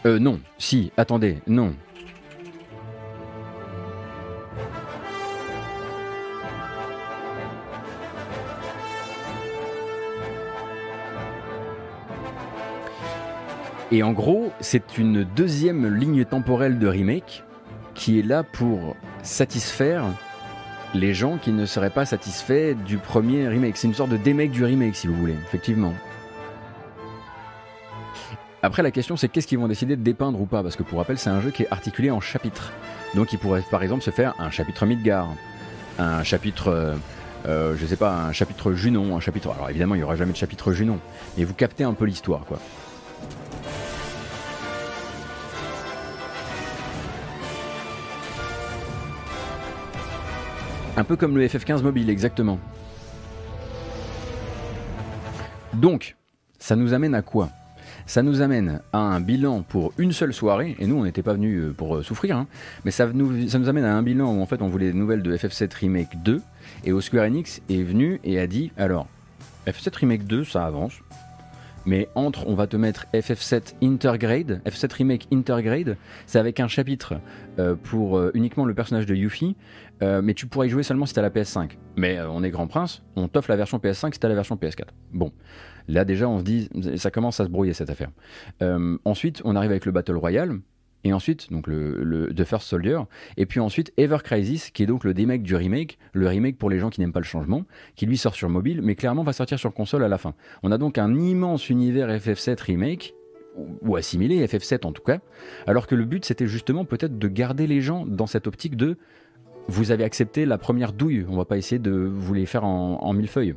Euh 0.06 0.20
non, 0.20 0.38
si, 0.58 0.92
attendez, 0.96 1.40
non. 1.48 1.74
Et 13.90 14.04
en 14.04 14.12
gros, 14.12 14.52
c'est 14.60 14.98
une 14.98 15.24
deuxième 15.24 15.92
ligne 15.92 16.24
temporelle 16.24 16.78
de 16.78 16.86
remake 16.86 17.42
qui 17.94 18.18
est 18.18 18.22
là 18.22 18.42
pour 18.42 18.96
satisfaire 19.22 20.04
les 20.94 21.12
gens 21.12 21.38
qui 21.38 21.52
ne 21.52 21.66
seraient 21.66 21.90
pas 21.90 22.06
satisfaits 22.06 22.74
du 22.74 22.98
premier 22.98 23.48
remake. 23.48 23.76
C'est 23.76 23.88
une 23.88 23.94
sorte 23.94 24.10
de 24.10 24.16
démake 24.16 24.50
du 24.50 24.64
remake, 24.64 24.94
si 24.94 25.06
vous 25.06 25.14
voulez, 25.14 25.34
effectivement. 25.46 25.92
Après, 28.62 28.82
la 28.82 28.90
question, 28.90 29.16
c'est 29.16 29.28
qu'est-ce 29.28 29.46
qu'ils 29.46 29.58
vont 29.58 29.68
décider 29.68 29.96
de 29.96 30.02
dépeindre 30.02 30.40
ou 30.40 30.46
pas? 30.46 30.62
Parce 30.62 30.76
que 30.76 30.82
pour 30.82 30.98
rappel, 30.98 31.18
c'est 31.18 31.30
un 31.30 31.40
jeu 31.40 31.50
qui 31.50 31.64
est 31.64 31.68
articulé 31.70 32.10
en 32.10 32.20
chapitres. 32.20 32.72
Donc, 33.14 33.32
il 33.32 33.38
pourrait 33.38 33.62
par 33.70 33.82
exemple 33.82 34.02
se 34.02 34.10
faire 34.10 34.34
un 34.38 34.50
chapitre 34.50 34.86
Midgar, 34.86 35.28
un 35.98 36.22
chapitre, 36.22 36.68
euh, 36.68 36.94
euh, 37.46 37.76
je 37.76 37.84
sais 37.84 37.96
pas, 37.96 38.12
un 38.12 38.32
chapitre 38.32 38.72
Junon, 38.72 39.16
un 39.16 39.20
chapitre. 39.20 39.50
Alors 39.52 39.68
évidemment, 39.68 39.94
il 39.94 39.98
n'y 39.98 40.04
aura 40.04 40.16
jamais 40.16 40.32
de 40.32 40.36
chapitre 40.36 40.72
Junon, 40.72 40.98
mais 41.36 41.44
vous 41.44 41.54
captez 41.54 41.84
un 41.84 41.92
peu 41.92 42.06
l'histoire, 42.06 42.44
quoi. 42.46 42.58
Un 50.96 51.02
peu 51.02 51.16
comme 51.16 51.36
le 51.36 51.46
FF15 51.46 51.82
mobile, 51.82 52.08
exactement. 52.08 52.60
Donc, 55.72 56.14
ça 56.60 56.76
nous 56.76 56.94
amène 56.94 57.16
à 57.16 57.22
quoi? 57.22 57.48
Ça 58.06 58.22
nous 58.22 58.42
amène 58.42 58.80
à 58.92 58.98
un 58.98 59.20
bilan 59.20 59.62
pour 59.62 59.92
une 59.98 60.12
seule 60.12 60.32
soirée, 60.32 60.76
et 60.78 60.86
nous 60.86 60.96
on 60.96 61.04
n'était 61.04 61.22
pas 61.22 61.32
venus 61.32 61.74
pour 61.76 61.96
euh, 61.96 62.02
souffrir, 62.02 62.36
hein, 62.36 62.46
mais 62.84 62.90
ça 62.90 63.06
nous, 63.06 63.68
amène 63.68 63.84
à 63.84 63.96
un 63.96 64.02
bilan 64.02 64.32
où 64.32 64.40
en 64.40 64.46
fait 64.46 64.62
on 64.62 64.68
voulait 64.68 64.92
des 64.92 64.98
nouvelles 64.98 65.22
de 65.22 65.36
FF7 65.36 65.74
Remake 65.74 66.22
2, 66.22 66.40
et 66.84 66.92
au 66.92 67.00
Enix 67.00 67.60
est 67.68 67.82
venu 67.82 68.20
et 68.22 68.38
a 68.38 68.46
dit 68.46 68.70
alors, 68.76 69.08
FF7 69.66 69.96
Remake 69.96 70.24
2 70.26 70.44
ça 70.44 70.64
avance, 70.66 70.92
mais 71.86 72.08
entre, 72.14 72.46
on 72.46 72.54
va 72.54 72.66
te 72.66 72.76
mettre 72.76 73.06
FF7 73.12 73.74
Intergrade, 73.82 74.60
FF7 74.66 74.92
Remake 74.94 75.26
Intergrade, 75.32 75.96
c'est 76.26 76.38
avec 76.38 76.60
un 76.60 76.68
chapitre 76.68 77.14
euh, 77.58 77.74
pour 77.74 78.18
euh, 78.18 78.30
uniquement 78.34 78.64
le 78.64 78.74
personnage 78.74 79.06
de 79.06 79.14
Yuffie, 79.14 79.56
euh, 80.02 80.22
mais 80.22 80.34
tu 80.34 80.46
pourras 80.46 80.66
y 80.66 80.68
jouer 80.68 80.82
seulement 80.82 81.06
si 81.06 81.14
t'as 81.14 81.22
la 81.22 81.30
PS5. 81.30 81.72
Mais 81.96 82.20
on 82.20 82.42
est 82.42 82.50
Grand 82.50 82.66
Prince, 82.66 83.02
on 83.16 83.28
t'offre 83.28 83.50
la 83.50 83.56
version 83.56 83.78
PS5 83.78 84.14
si 84.14 84.20
t'as 84.20 84.28
la 84.28 84.34
version 84.34 84.56
PS4. 84.56 84.88
Bon, 85.12 85.32
là 85.88 86.04
déjà 86.04 86.28
on 86.28 86.38
se 86.38 86.44
dit, 86.44 86.68
ça 86.96 87.10
commence 87.10 87.40
à 87.40 87.44
se 87.44 87.50
brouiller 87.50 87.74
cette 87.74 87.90
affaire. 87.90 88.10
Ensuite, 89.04 89.42
on 89.44 89.56
arrive 89.56 89.70
avec 89.70 89.86
le 89.86 89.92
Battle 89.92 90.16
Royale. 90.16 90.58
Et 91.04 91.12
ensuite 91.12 91.52
donc 91.52 91.66
le, 91.66 92.32
The 92.34 92.44
First 92.44 92.66
Soldier, 92.66 93.00
et 93.36 93.46
puis 93.46 93.60
ensuite 93.60 93.92
Ever 93.96 94.18
Crisis, 94.24 94.70
qui 94.70 94.82
est 94.82 94.86
donc 94.86 95.04
le 95.04 95.12
remake 95.12 95.42
du 95.42 95.54
remake, 95.54 95.98
le 96.12 96.26
remake 96.26 96.58
pour 96.58 96.70
les 96.70 96.78
gens 96.78 96.90
qui 96.90 97.00
n'aiment 97.00 97.12
pas 97.12 97.20
le 97.20 97.24
changement, 97.24 97.64
qui 97.94 98.06
lui 98.06 98.16
sort 98.16 98.34
sur 98.34 98.48
mobile, 98.48 98.80
mais 98.82 98.94
clairement 98.94 99.22
va 99.22 99.32
sortir 99.32 99.58
sur 99.58 99.72
console 99.72 100.02
à 100.02 100.08
la 100.08 100.18
fin. 100.18 100.34
On 100.62 100.72
a 100.72 100.78
donc 100.78 100.98
un 100.98 101.14
immense 101.14 101.68
univers 101.68 102.08
FF7 102.08 102.60
remake 102.62 103.14
ou 103.82 103.94
assimilé 103.96 104.44
FF7 104.44 104.84
en 104.84 104.92
tout 104.92 105.02
cas, 105.02 105.18
alors 105.66 105.86
que 105.86 105.94
le 105.94 106.04
but 106.04 106.24
c'était 106.24 106.48
justement 106.48 106.84
peut-être 106.84 107.18
de 107.18 107.28
garder 107.28 107.66
les 107.66 107.80
gens 107.80 108.04
dans 108.04 108.26
cette 108.26 108.46
optique 108.46 108.76
de 108.76 108.96
vous 109.68 109.92
avez 109.92 110.04
accepté 110.04 110.44
la 110.44 110.58
première 110.58 110.92
douille, 110.92 111.24
on 111.28 111.36
va 111.36 111.44
pas 111.44 111.56
essayer 111.56 111.78
de 111.78 111.92
vous 111.92 112.34
les 112.34 112.44
faire 112.44 112.64
en, 112.64 113.02
en 113.02 113.12
millefeuille. 113.12 113.54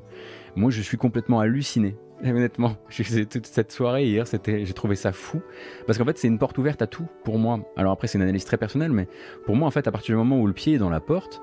Moi 0.55 0.71
je 0.71 0.81
suis 0.81 0.97
complètement 0.97 1.39
halluciné 1.39 1.95
honnêtement, 2.23 2.75
j'ai 2.89 3.25
toute 3.25 3.45
cette 3.45 3.71
soirée 3.71 4.05
hier, 4.05 4.25
j'ai 4.25 4.73
trouvé 4.73 4.95
ça 4.95 5.11
fou. 5.11 5.41
Parce 5.85 5.97
qu'en 5.97 6.05
fait, 6.05 6.17
c'est 6.17 6.27
une 6.27 6.39
porte 6.39 6.57
ouverte 6.57 6.81
à 6.81 6.87
tout 6.87 7.07
pour 7.23 7.37
moi. 7.37 7.59
Alors 7.75 7.91
après, 7.91 8.07
c'est 8.07 8.17
une 8.17 8.23
analyse 8.23 8.45
très 8.45 8.57
personnelle, 8.57 8.91
mais 8.91 9.07
pour 9.45 9.55
moi, 9.55 9.67
en 9.67 9.71
fait, 9.71 9.87
à 9.87 9.91
partir 9.91 10.13
du 10.13 10.17
moment 10.17 10.39
où 10.39 10.47
le 10.47 10.53
pied 10.53 10.73
est 10.73 10.79
dans 10.79 10.89
la 10.89 10.99
porte, 10.99 11.41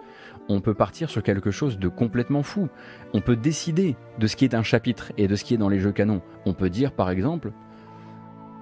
on 0.49 0.61
peut 0.61 0.75
partir 0.75 1.09
sur 1.09 1.23
quelque 1.23 1.51
chose 1.51 1.79
de 1.79 1.89
complètement 1.89 2.43
fou. 2.43 2.69
On 3.13 3.21
peut 3.21 3.37
décider 3.37 3.97
de 4.19 4.27
ce 4.27 4.37
qui 4.37 4.45
est 4.45 4.55
un 4.55 4.63
chapitre 4.63 5.13
et 5.17 5.27
de 5.27 5.37
ce 5.37 5.45
qui 5.45 5.55
est 5.55 5.59
dans 5.59 5.69
les 5.69 5.79
jeux 5.79 5.93
canons. 5.93 6.23
On 6.45 6.53
peut 6.53 6.71
dire, 6.71 6.93
par 6.93 7.11
exemple, 7.11 7.53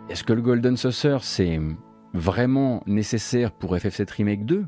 est-ce 0.09 0.25
que 0.25 0.33
le 0.33 0.43
Golden 0.43 0.77
Saucer, 0.77 1.19
c'est 1.23 1.61
vraiment 2.15 2.83
nécessaire 2.87 3.53
pour 3.53 3.75
FF7 3.75 4.13
Remake 4.13 4.45
2 4.45 4.67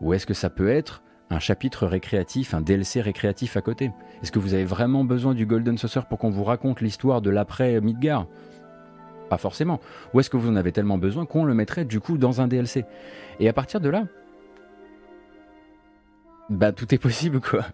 Ou 0.00 0.12
est-ce 0.12 0.26
que 0.26 0.34
ça 0.34 0.50
peut 0.50 0.68
être 0.68 1.02
un 1.30 1.38
chapitre 1.38 1.86
récréatif, 1.86 2.54
un 2.54 2.60
DLC 2.60 3.00
récréatif 3.00 3.56
à 3.56 3.62
côté 3.62 3.92
Est-ce 4.22 4.32
que 4.32 4.40
vous 4.40 4.54
avez 4.54 4.64
vraiment 4.64 5.04
besoin 5.04 5.34
du 5.34 5.46
Golden 5.46 5.78
Saucer 5.78 6.00
pour 6.08 6.18
qu'on 6.18 6.30
vous 6.30 6.44
raconte 6.44 6.80
l'histoire 6.80 7.22
de 7.22 7.30
l'après 7.30 7.80
Midgar? 7.80 8.26
Pas 9.28 9.38
forcément. 9.38 9.80
Ou 10.12 10.20
est-ce 10.20 10.28
que 10.28 10.36
vous 10.36 10.50
en 10.50 10.56
avez 10.56 10.72
tellement 10.72 10.98
besoin 10.98 11.24
qu'on 11.24 11.44
le 11.44 11.54
mettrait 11.54 11.84
du 11.84 12.00
coup 12.00 12.18
dans 12.18 12.40
un 12.40 12.48
DLC 12.48 12.84
Et 13.38 13.48
à 13.48 13.52
partir 13.52 13.80
de 13.80 13.88
là, 13.88 14.04
bah 16.50 16.72
tout 16.72 16.92
est 16.92 16.98
possible 16.98 17.40
quoi. 17.50 17.64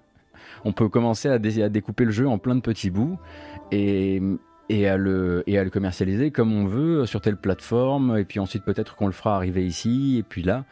On 0.64 0.72
peut 0.72 0.88
commencer 0.88 1.28
à, 1.28 1.38
découper 1.38 2.04
le 2.04 2.10
jeu 2.10 2.28
en 2.28 2.38
plein 2.38 2.54
de 2.54 2.60
petits 2.60 2.90
bouts 2.90 3.18
et, 3.72 4.20
à 4.70 4.96
le, 4.96 5.44
commercialiser 5.72 6.30
comme 6.30 6.52
on 6.52 6.66
veut 6.66 7.06
sur 7.06 7.20
telle 7.20 7.36
plateforme, 7.36 8.18
et 8.18 8.24
puis 8.24 8.40
ensuite 8.40 8.64
peut-être 8.64 8.96
qu'on 8.96 9.06
le 9.06 9.12
fera 9.12 9.36
arriver 9.36 9.64
ici, 9.64 10.16
et 10.18 10.22
puis 10.22 10.42
là. 10.42 10.64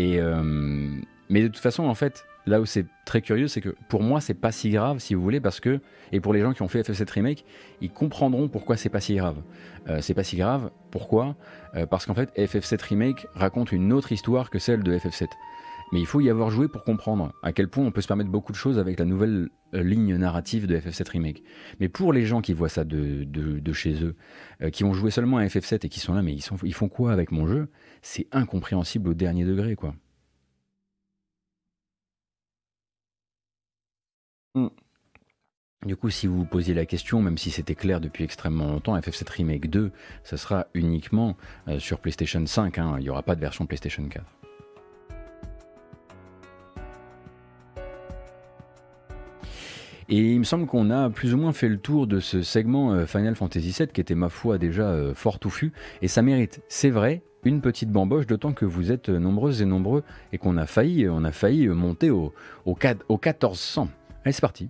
Euh, 0.00 1.00
mais 1.28 1.42
de 1.42 1.48
toute 1.48 1.58
façon, 1.58 1.84
en 1.84 1.94
fait, 1.94 2.26
là 2.48 2.60
où 2.60 2.66
c'est 2.66 2.86
très 3.04 3.20
curieux, 3.20 3.48
c'est 3.48 3.60
que 3.60 3.74
pour 3.88 4.02
moi, 4.02 4.20
c'est 4.20 4.34
pas 4.34 4.52
si 4.52 4.70
grave, 4.70 4.98
si 4.98 5.14
vous 5.14 5.22
voulez, 5.22 5.40
parce 5.40 5.60
que, 5.60 5.80
et 6.12 6.20
pour 6.20 6.32
les 6.32 6.40
gens 6.40 6.52
qui 6.52 6.62
ont 6.62 6.68
fait 6.68 6.88
FF7 6.88 7.10
Remake, 7.10 7.44
ils 7.80 7.90
comprendront 7.90 8.48
pourquoi 8.48 8.76
c'est 8.76 8.88
pas 8.88 9.00
si 9.00 9.14
grave. 9.14 9.36
Euh, 9.88 10.00
c'est 10.00 10.14
pas 10.14 10.24
si 10.24 10.36
grave, 10.36 10.70
pourquoi? 10.90 11.36
Euh, 11.74 11.86
Parce 11.86 12.06
qu'en 12.06 12.14
fait, 12.14 12.34
FF7 12.36 12.82
Remake 12.82 13.26
raconte 13.34 13.72
une 13.72 13.92
autre 13.92 14.12
histoire 14.12 14.50
que 14.50 14.58
celle 14.58 14.82
de 14.82 14.96
FF7. 14.96 15.26
Mais 15.92 16.00
il 16.00 16.06
faut 16.06 16.20
y 16.20 16.28
avoir 16.28 16.50
joué 16.50 16.68
pour 16.68 16.84
comprendre 16.84 17.32
à 17.42 17.52
quel 17.52 17.68
point 17.68 17.84
on 17.84 17.90
peut 17.90 18.02
se 18.02 18.08
permettre 18.08 18.28
beaucoup 18.28 18.52
de 18.52 18.58
choses 18.58 18.78
avec 18.78 18.98
la 18.98 19.06
nouvelle 19.06 19.48
euh, 19.74 19.82
ligne 19.82 20.16
narrative 20.16 20.66
de 20.66 20.78
FF7 20.78 21.10
Remake. 21.10 21.42
Mais 21.80 21.88
pour 21.88 22.12
les 22.12 22.26
gens 22.26 22.42
qui 22.42 22.52
voient 22.52 22.68
ça 22.68 22.84
de, 22.84 23.24
de, 23.24 23.72
chez 23.72 24.02
eux, 24.02 24.14
qui 24.70 24.84
ont 24.84 24.92
joué 24.92 25.10
seulement 25.10 25.38
à 25.38 25.44
FF7 25.46 25.86
et 25.86 25.88
qui 25.88 26.00
sont 26.00 26.12
là, 26.12 26.20
mais 26.20 26.34
ils, 26.34 26.42
sont, 26.42 26.56
ils 26.62 26.74
font 26.74 26.88
quoi 26.88 27.12
avec 27.12 27.30
mon 27.32 27.46
jeu? 27.46 27.68
C'est 28.02 28.26
incompréhensible 28.32 29.08
au 29.08 29.14
dernier 29.14 29.44
degré, 29.44 29.76
quoi. 29.76 29.94
Mm. 34.58 34.70
Du 35.86 35.94
coup, 35.94 36.10
si 36.10 36.26
vous 36.26 36.38
vous 36.38 36.44
posiez 36.44 36.74
la 36.74 36.86
question, 36.86 37.22
même 37.22 37.38
si 37.38 37.52
c'était 37.52 37.76
clair 37.76 38.00
depuis 38.00 38.24
extrêmement 38.24 38.66
longtemps, 38.66 38.98
FF7 38.98 39.30
Remake 39.30 39.70
2, 39.70 39.92
ça 40.24 40.36
sera 40.36 40.66
uniquement 40.74 41.36
euh, 41.68 41.78
sur 41.78 42.00
PlayStation 42.00 42.44
5, 42.44 42.78
hein. 42.78 42.96
il 42.98 43.04
n'y 43.04 43.10
aura 43.10 43.22
pas 43.22 43.36
de 43.36 43.40
version 43.40 43.64
PlayStation 43.64 44.02
4. 44.08 44.24
Et 50.10 50.32
il 50.32 50.38
me 50.40 50.44
semble 50.44 50.66
qu'on 50.66 50.90
a 50.90 51.10
plus 51.10 51.32
ou 51.32 51.36
moins 51.36 51.52
fait 51.52 51.68
le 51.68 51.78
tour 51.78 52.08
de 52.08 52.18
ce 52.18 52.42
segment 52.42 52.92
euh, 52.92 53.06
Final 53.06 53.36
Fantasy 53.36 53.72
VII 53.78 53.86
qui 53.86 54.00
était 54.00 54.16
ma 54.16 54.30
foi 54.30 54.58
déjà 54.58 54.88
euh, 54.88 55.14
fort 55.14 55.38
touffu, 55.38 55.72
et 56.02 56.08
ça 56.08 56.22
mérite, 56.22 56.60
c'est 56.68 56.90
vrai, 56.90 57.22
une 57.44 57.60
petite 57.60 57.92
bamboche, 57.92 58.26
d'autant 58.26 58.52
que 58.52 58.64
vous 58.64 58.90
êtes 58.90 59.10
nombreuses 59.10 59.62
et 59.62 59.64
nombreux 59.64 60.02
et 60.32 60.38
qu'on 60.38 60.56
a 60.56 60.66
failli, 60.66 61.08
on 61.08 61.22
a 61.22 61.30
failli 61.30 61.68
monter 61.68 62.10
au, 62.10 62.34
au, 62.66 62.76
au 63.08 63.14
1400. 63.14 63.88
Allez, 64.28 64.34
c'est 64.34 64.42
parti. 64.42 64.68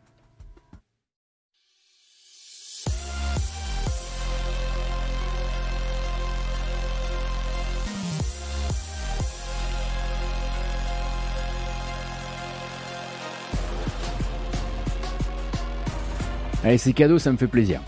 Allez, 16.63 16.79
c'est 16.79 16.93
cadeau, 16.93 17.19
ça 17.19 17.33
me 17.33 17.37
fait 17.37 17.49
plaisir. 17.49 17.81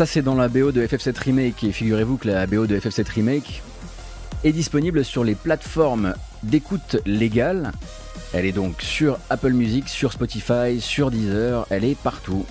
Ça 0.00 0.06
c'est 0.06 0.22
dans 0.22 0.34
la 0.34 0.48
BO 0.48 0.72
de 0.72 0.86
FF7 0.86 1.14
Remake 1.18 1.62
et 1.62 1.72
figurez-vous 1.72 2.16
que 2.16 2.26
la 2.26 2.46
BO 2.46 2.66
de 2.66 2.74
FF7 2.74 3.06
Remake 3.16 3.62
est 4.44 4.52
disponible 4.52 5.04
sur 5.04 5.24
les 5.24 5.34
plateformes 5.34 6.14
d'écoute 6.42 6.96
légale. 7.04 7.72
Elle 8.32 8.46
est 8.46 8.52
donc 8.52 8.80
sur 8.80 9.18
Apple 9.28 9.52
Music, 9.52 9.90
sur 9.90 10.14
Spotify, 10.14 10.80
sur 10.80 11.10
Deezer, 11.10 11.66
elle 11.68 11.84
est 11.84 11.98
partout. 11.98 12.46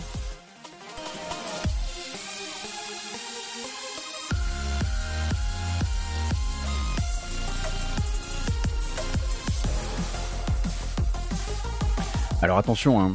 Alors 12.44 12.60
attention, 12.60 13.02
hein, 13.02 13.12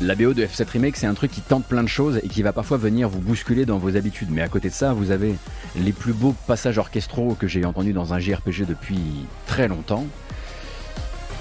la 0.00 0.14
BO 0.14 0.32
de 0.32 0.44
F7 0.44 0.70
Remake, 0.70 0.96
c'est 0.96 1.06
un 1.06 1.14
truc 1.14 1.30
qui 1.32 1.40
tente 1.40 1.64
plein 1.64 1.82
de 1.82 1.88
choses 1.88 2.20
et 2.22 2.28
qui 2.28 2.42
va 2.42 2.52
parfois 2.52 2.76
venir 2.76 3.08
vous 3.08 3.20
bousculer 3.20 3.66
dans 3.66 3.78
vos 3.78 3.96
habitudes. 3.96 4.28
Mais 4.30 4.42
à 4.42 4.48
côté 4.48 4.68
de 4.68 4.74
ça, 4.74 4.92
vous 4.92 5.10
avez 5.10 5.34
les 5.76 5.92
plus 5.92 6.12
beaux 6.12 6.34
passages 6.46 6.78
orchestraux 6.78 7.34
que 7.34 7.48
j'ai 7.48 7.64
entendus 7.64 7.92
dans 7.92 8.14
un 8.14 8.20
JRPG 8.20 8.64
depuis 8.66 9.00
très 9.46 9.66
longtemps. 9.66 10.06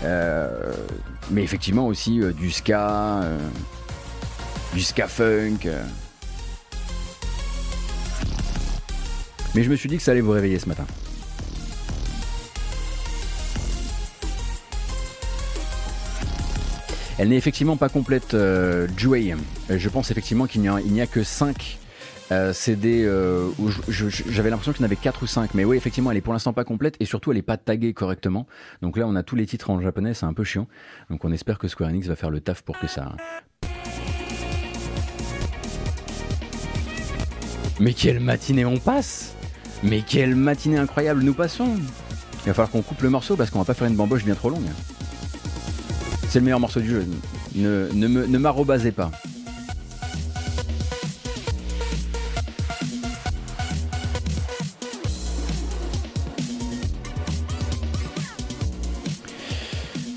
Euh, 0.03 0.73
mais 1.31 1.43
effectivement 1.43 1.87
aussi 1.87 2.21
euh, 2.21 2.31
du 2.31 2.51
ska, 2.51 3.21
euh, 3.21 3.37
du 4.73 4.81
ska 4.81 5.07
funk. 5.07 5.69
Mais 9.53 9.63
je 9.63 9.69
me 9.69 9.75
suis 9.75 9.89
dit 9.89 9.97
que 9.97 10.03
ça 10.03 10.11
allait 10.11 10.21
vous 10.21 10.31
réveiller 10.31 10.59
ce 10.59 10.67
matin. 10.67 10.85
Elle 17.19 17.29
n'est 17.29 17.37
effectivement 17.37 17.77
pas 17.77 17.89
complète, 17.89 18.35
euh, 18.35 18.87
euh 18.87 19.35
Je 19.69 19.89
pense 19.89 20.11
effectivement 20.11 20.45
qu'il 20.45 20.61
n'y 20.61 21.01
a, 21.01 21.07
que 21.07 21.23
5 21.23 21.79
euh, 22.29 22.51
CD 22.53 23.05
euh, 23.05 23.49
j'avais 23.87 24.49
l'impression 24.49 24.73
qu'il 24.73 24.81
y 24.81 24.83
en 24.83 24.85
avait 24.85 24.97
4 24.97 25.23
ou 25.23 25.27
5. 25.27 25.55
Mais 25.55 25.65
oui, 25.65 25.77
effectivement, 25.77 26.11
elle 26.11 26.17
est 26.17 26.21
pour 26.21 26.33
l'instant 26.33 26.53
pas 26.53 26.63
complète 26.63 26.95
et 26.99 27.05
surtout, 27.05 27.31
elle 27.31 27.37
n'est 27.37 27.41
pas 27.41 27.57
taguée 27.57 27.93
correctement. 27.93 28.45
Donc 28.83 28.97
là, 28.97 29.07
on 29.07 29.15
a 29.15 29.23
tous 29.23 29.35
les 29.35 29.47
titres 29.47 29.71
en 29.71 29.81
japonais, 29.81 30.13
c'est 30.13 30.25
un 30.25 30.33
peu 30.33 30.43
chiant. 30.43 30.67
Donc 31.09 31.25
on 31.25 31.31
espère 31.31 31.57
que 31.57 31.67
Square 31.67 31.89
Enix 31.89 32.07
va 32.07 32.15
faire 32.15 32.29
le 32.29 32.39
taf 32.39 32.61
pour 32.61 32.77
que 32.77 32.87
ça. 32.87 33.15
Mais 37.79 37.93
quelle 37.93 38.19
matinée 38.19 38.65
on 38.65 38.77
passe 38.77 39.35
Mais 39.83 40.01
quelle 40.01 40.35
matinée 40.35 40.77
incroyable 40.77 41.23
nous 41.23 41.33
passons 41.33 41.77
Il 42.43 42.47
va 42.47 42.53
falloir 42.53 42.69
qu'on 42.69 42.83
coupe 42.83 43.01
le 43.01 43.09
morceau 43.09 43.35
parce 43.35 43.49
qu'on 43.49 43.59
va 43.59 43.65
pas 43.65 43.73
faire 43.73 43.87
une 43.87 43.95
bamboche 43.95 44.23
bien 44.23 44.35
trop 44.35 44.49
longue. 44.51 44.69
C'est 46.29 46.39
le 46.39 46.45
meilleur 46.45 46.59
morceau 46.59 46.81
du 46.81 46.89
jeu. 46.89 47.05
Ne, 47.55 47.89
ne, 47.93 48.07
ne 48.07 48.37
m'arrobasez 48.37 48.91
pas. 48.91 49.11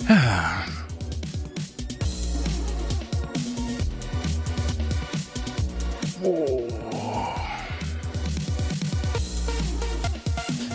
Ah. 0.09 0.64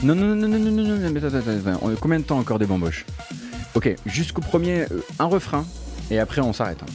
Non, 0.01 0.15
non, 0.15 0.35
non, 0.35 0.35
non, 0.35 0.47
non, 0.47 0.59
non, 0.59 0.83
non, 0.83 0.97
non, 0.97 1.15
attends, 1.17 1.37
attends, 1.37 1.69
attends. 1.71 1.91
Combien 1.99 2.19
de 2.19 2.23
temps 2.23 2.37
encore 2.37 2.59
des 2.59 2.65
bamboches 2.65 3.04
Jusqu'au 4.05 4.41
premier, 4.41 4.81
euh, 4.91 5.03
un 5.19 5.25
refrain, 5.25 5.65
et 6.09 6.19
après 6.19 6.41
on 6.41 6.53
s'arrête. 6.53 6.81
Hein. 6.81 6.85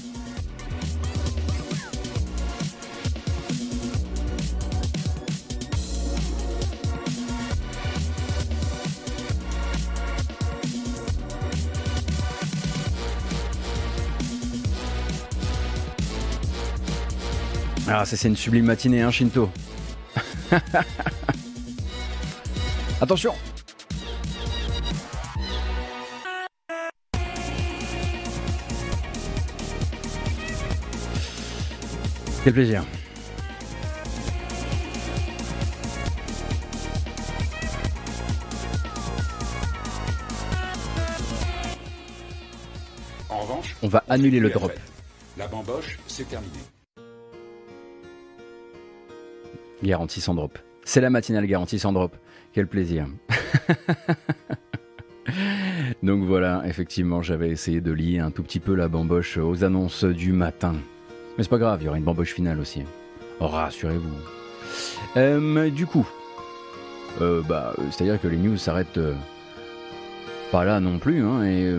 Ah, 17.93 18.05
ça 18.05 18.17
c'est 18.17 18.29
une 18.29 18.37
sublime 18.37 18.67
matinée, 18.67 19.03
hein, 19.03 19.11
Shinto. 19.11 19.51
Attention, 23.01 23.35
Quel 32.43 32.55
plaisir. 32.55 32.83
En 43.29 43.41
revanche, 43.41 43.77
On 43.83 43.89
va 43.89 44.03
annuler 44.09 44.41
le 44.41 44.49
drop. 44.49 44.73
La 45.37 45.49
bamboche, 45.49 45.99
c'est 46.07 46.27
terminé. 46.31 46.57
Garantie 49.83 50.23
sans 50.23 50.35
drop. 50.35 50.59
C'est 50.83 51.03
la 51.03 51.11
matinale 51.11 51.47
garantie 51.47 51.79
sans 51.79 51.93
drop. 51.93 52.17
Quel 52.55 52.67
plaisir. 52.67 53.07
Donc 56.03 56.25
voilà, 56.25 56.63
effectivement, 56.65 57.21
j'avais 57.21 57.51
essayé 57.51 57.83
de 57.83 57.93
lier 57.93 58.19
un 58.19 58.31
tout 58.31 58.43
petit 58.43 58.61
peu 58.61 58.75
la 58.75 58.89
bamboche 58.89 59.37
aux 59.37 59.63
annonces 59.63 60.05
du 60.05 60.33
matin. 60.33 60.77
Mais 61.37 61.45
c'est 61.45 61.51
pas 61.51 61.59
grave, 61.59 61.83
il 61.83 61.87
y 61.87 61.89
aura 61.89 61.99
une 61.99 62.05
bamboche 62.05 62.35
finale 62.35 62.61
aussi. 62.61 62.83
Oh, 63.41 63.47
Rassurez-vous. 63.47 64.11
Euh, 65.17 65.71
du 65.71 65.87
coup, 65.87 66.07
euh, 67.21 67.43
bah, 67.49 67.75
c'est-à-dire 67.91 68.21
que 68.21 68.29
les 68.29 68.37
news 68.37 68.57
s'arrêtent 68.57 68.99
euh, 68.99 69.15
pas 70.53 70.65
là 70.65 70.81
non 70.81 70.99
plus, 70.99 71.25
hein, 71.25 71.45
et 71.45 71.75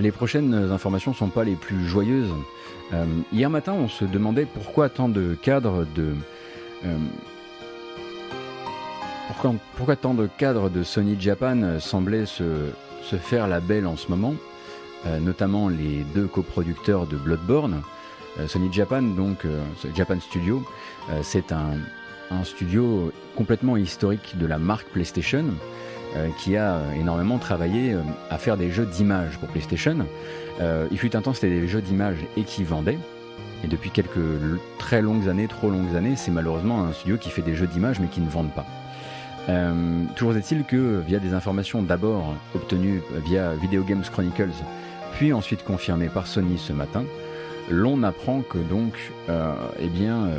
les 0.00 0.10
prochaines 0.10 0.54
informations 0.54 1.14
sont 1.14 1.28
pas 1.28 1.44
les 1.44 1.54
plus 1.54 1.86
joyeuses. 1.86 2.32
Hier 3.32 3.50
matin, 3.50 3.72
on 3.72 3.88
se 3.88 4.04
demandait 4.04 4.46
pourquoi 4.46 4.88
tant 4.88 5.08
de 5.08 5.34
cadres 5.40 5.86
de 5.94 6.14
pourquoi, 9.28 9.54
pourquoi 9.76 9.96
tant 9.96 10.14
de 10.14 10.28
cadres 10.38 10.68
de 10.68 10.82
Sony 10.82 11.16
Japan 11.18 11.80
semblaient 11.80 12.26
se, 12.26 12.44
se 13.02 13.16
faire 13.16 13.48
la 13.48 13.60
belle 13.60 13.86
en 13.86 13.96
ce 13.96 14.08
moment, 14.08 14.34
notamment 15.20 15.68
les 15.68 16.04
deux 16.14 16.26
coproducteurs 16.26 17.06
de 17.06 17.16
Bloodborne. 17.16 17.80
Euh, 18.38 18.46
Sony 18.48 18.72
Japan, 18.72 19.02
donc 19.02 19.44
euh, 19.44 19.62
Japan 19.94 20.20
Studio, 20.20 20.62
euh, 21.10 21.20
c'est 21.22 21.52
un, 21.52 21.72
studio 22.42 23.12
complètement 23.36 23.76
historique 23.76 24.36
de 24.36 24.46
la 24.46 24.58
marque 24.58 24.88
PlayStation 24.88 25.44
qui 26.38 26.56
a 26.56 26.80
énormément 26.98 27.38
travaillé 27.38 27.94
à 28.30 28.38
faire 28.38 28.56
des 28.56 28.72
jeux 28.72 28.84
d'image 28.84 29.38
pour 29.38 29.48
PlayStation. 29.48 29.98
Il 30.90 30.98
fut 30.98 31.14
un 31.14 31.22
temps, 31.22 31.34
c'était 31.34 31.50
des 31.50 31.68
jeux 31.68 31.82
d'image 31.82 32.16
et 32.36 32.42
qui 32.42 32.64
vendaient. 32.64 32.98
Et 33.62 33.68
depuis 33.68 33.90
quelques 33.90 34.18
très 34.78 35.02
longues 35.02 35.28
années, 35.28 35.46
trop 35.46 35.70
longues 35.70 35.94
années, 35.94 36.16
c'est 36.16 36.32
malheureusement 36.32 36.82
un 36.82 36.92
studio 36.92 37.16
qui 37.16 37.30
fait 37.30 37.42
des 37.42 37.54
jeux 37.54 37.68
d'image 37.68 38.00
mais 38.00 38.08
qui 38.08 38.20
ne 38.20 38.28
vendent 38.28 38.54
pas. 38.54 38.66
Toujours 40.16 40.36
est-il 40.36 40.64
que 40.64 41.00
via 41.06 41.20
des 41.20 41.32
informations 41.32 41.80
d'abord 41.80 42.34
obtenues 42.56 43.02
via 43.24 43.54
Video 43.54 43.84
Games 43.84 44.04
Chronicles, 44.10 44.50
puis 45.12 45.32
ensuite 45.32 45.62
confirmées 45.62 46.08
par 46.08 46.26
Sony 46.26 46.58
ce 46.58 46.72
matin, 46.72 47.04
l'on 47.70 48.02
apprend 48.02 48.42
que 48.42 48.58
donc, 48.58 49.12
euh, 49.28 49.54
eh 49.78 49.88
bien, 49.88 50.26
euh, 50.26 50.38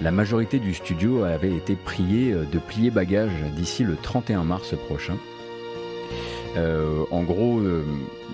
la 0.00 0.10
majorité 0.10 0.58
du 0.58 0.74
studio 0.74 1.24
avait 1.24 1.54
été 1.54 1.76
priée 1.76 2.32
euh, 2.32 2.44
de 2.50 2.58
plier 2.58 2.90
bagage 2.90 3.32
d'ici 3.56 3.84
le 3.84 3.96
31 3.96 4.44
mars 4.44 4.74
prochain. 4.86 5.16
En 7.10 7.24
gros, 7.24 7.60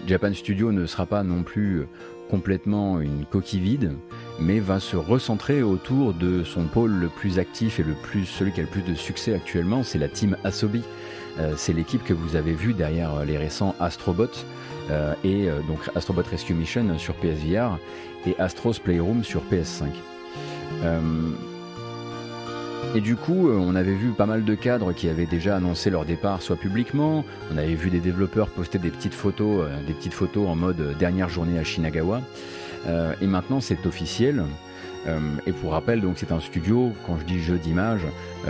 Japan 0.07 0.34
Studio 0.34 0.72
ne 0.72 0.84
sera 0.84 1.07
pas 1.07 1.22
non 1.22 1.43
plus 1.43 1.86
complètement 2.28 3.01
une 3.01 3.24
coquille 3.24 3.61
vide, 3.61 3.93
mais 4.38 4.61
va 4.61 4.78
se 4.78 4.97
recentrer 4.97 5.62
autour 5.62 6.12
de 6.12 6.45
son 6.45 6.64
pôle 6.64 6.93
le 6.93 7.09
plus 7.09 7.38
actif 7.38 7.80
et 7.80 7.82
le 7.82 7.95
plus, 7.95 8.26
celui 8.26 8.53
qui 8.53 8.61
a 8.61 8.64
le 8.64 8.68
plus 8.68 8.82
de 8.82 8.95
succès 8.95 9.32
actuellement, 9.32 9.82
c'est 9.82 9.99
la 9.99 10.09
team 10.09 10.36
Asobi. 10.45 10.82
C'est 11.57 11.72
l'équipe 11.72 12.05
que 12.05 12.12
vous 12.12 12.36
avez 12.36 12.53
vue 12.53 12.74
derrière 12.74 13.24
les 13.24 13.38
récents 13.38 13.74
Astrobot 13.80 14.28
euh, 14.91 15.14
et 15.24 15.49
donc 15.66 15.78
Astrobot 15.95 16.22
Rescue 16.28 16.55
Mission 16.55 16.99
sur 16.99 17.14
PSVR 17.14 17.78
et 18.27 18.35
Astros 18.39 18.75
Playroom 18.83 19.25
sur 19.25 19.43
PS5. 19.51 19.87
Euh, 20.83 21.01
et 22.95 23.01
du 23.01 23.16
coup, 23.16 23.49
euh, 23.49 23.59
on 23.59 23.75
avait 23.75 23.95
vu 23.95 24.11
pas 24.11 24.27
mal 24.27 24.45
de 24.45 24.55
cadres 24.55 24.93
qui 24.93 25.09
avaient 25.09 25.27
déjà 25.27 25.57
annoncé 25.57 25.91
leur 25.91 26.05
départ, 26.05 26.43
soit 26.43 26.57
publiquement. 26.57 27.25
On 27.53 27.59
avait 27.59 27.75
vu 27.75 27.91
des 27.91 28.01
développeurs 28.01 28.49
poster 28.49 28.79
des 28.79 28.91
petites 28.91 29.14
photos, 29.14 29.64
euh, 29.64 29.87
des 29.87 29.93
petites 29.93 30.14
photos 30.14 30.49
en 30.49 30.57
mode 30.57 30.97
dernière 30.99 31.29
journée 31.29 31.59
à 31.59 31.64
Shinagawa. 31.64 32.21
Et 33.21 33.27
maintenant, 33.27 33.61
c'est 33.61 33.85
officiel. 33.85 34.43
Et 35.47 35.53
pour 35.53 35.73
rappel, 35.73 36.01
donc 36.01 36.16
c'est 36.16 36.33
un 36.33 36.41
studio, 36.41 36.93
quand 37.07 37.18
je 37.18 37.25
dis 37.27 37.39
jeu 37.39 37.59
d'image, 37.59 38.07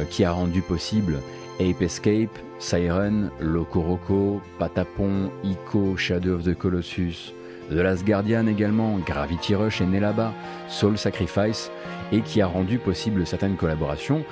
qui 0.09 0.23
a 0.23 0.31
rendu 0.31 0.63
possible 0.63 1.19
Ape 1.59 1.83
Escape, 1.83 2.39
Siren, 2.61 3.31
Loco 3.41 3.81
Roco, 3.81 4.41
Patapon, 4.61 5.33
Ico, 5.43 5.97
Shadow 5.97 6.37
of 6.37 6.45
the 6.45 6.55
Colossus, 6.55 7.35
The 7.71 7.75
Last 7.75 8.05
Guardian 8.05 8.49
également, 8.49 8.99
Gravity 8.99 9.55
Rush 9.55 9.81
est 9.81 9.87
né 9.87 10.01
là-bas, 10.01 10.33
Soul 10.67 10.99
Sacrifice, 10.99 11.71
et 12.11 12.21
qui 12.21 12.43
a 12.43 12.47
rendu 12.49 12.79
possible 12.79 13.25
certaines 13.25 13.55
collaborations 13.55 14.25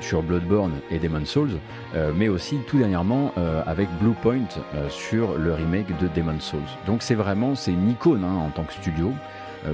sur 0.00 0.22
Bloodborne 0.22 0.72
et 0.90 0.98
Demon's 0.98 1.28
Souls, 1.28 1.58
euh, 1.94 2.12
mais 2.16 2.28
aussi 2.28 2.56
tout 2.66 2.78
dernièrement 2.78 3.32
euh, 3.36 3.62
avec 3.66 3.88
Bluepoint 4.00 4.48
euh, 4.74 4.88
sur 4.88 5.36
le 5.36 5.52
remake 5.52 5.94
de 5.98 6.08
Demon's 6.08 6.42
Souls. 6.42 6.60
Donc 6.86 7.02
c'est 7.02 7.14
vraiment 7.14 7.54
c'est 7.54 7.72
une 7.72 7.90
icône 7.90 8.24
hein, 8.24 8.34
en 8.34 8.48
tant 8.50 8.64
que 8.64 8.72
studio. 8.72 9.12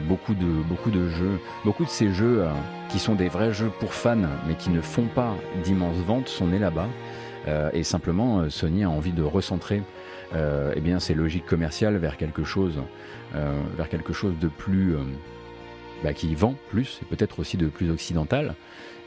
Beaucoup 0.09 0.33
de 0.33 0.47
beaucoup 0.47 0.91
de 0.91 1.11
jeux, 1.11 1.39
beaucoup 1.66 1.85
de 1.85 1.91
ces 1.91 2.14
jeux 2.14 2.47
qui 2.89 2.99
sont 2.99 3.14
des 3.14 3.29
vrais 3.29 3.53
jeux 3.53 3.70
pour 3.79 3.93
fans, 3.93 4.16
mais 4.47 4.55
qui 4.55 4.70
ne 4.70 4.81
font 4.81 5.07
pas 5.14 5.35
d'immenses 5.64 5.99
ventes, 5.99 6.29
sont 6.29 6.47
nés 6.47 6.61
là-bas. 6.61 6.87
Et 7.75 7.83
simplement, 7.83 8.49
Sony 8.49 8.85
a 8.85 8.89
envie 8.89 9.12
de 9.12 9.23
recentrer 9.23 9.83
eh 10.35 10.80
bien 10.80 10.99
ses 10.99 11.14
logiques 11.14 11.47
commerciales 11.47 11.97
vers 11.97 12.16
quelque 12.16 12.45
chose, 12.45 12.80
euh, 13.35 13.61
vers 13.76 13.89
quelque 13.89 14.12
chose 14.12 14.35
de 14.39 14.49
plus 14.49 14.95
euh, 14.95 15.01
bah, 16.05 16.12
qui 16.12 16.35
vend 16.35 16.55
plus 16.68 17.01
et 17.01 17.07
peut-être 17.07 17.39
aussi 17.39 17.57
de 17.57 17.66
plus 17.66 17.91
occidental. 17.91 18.55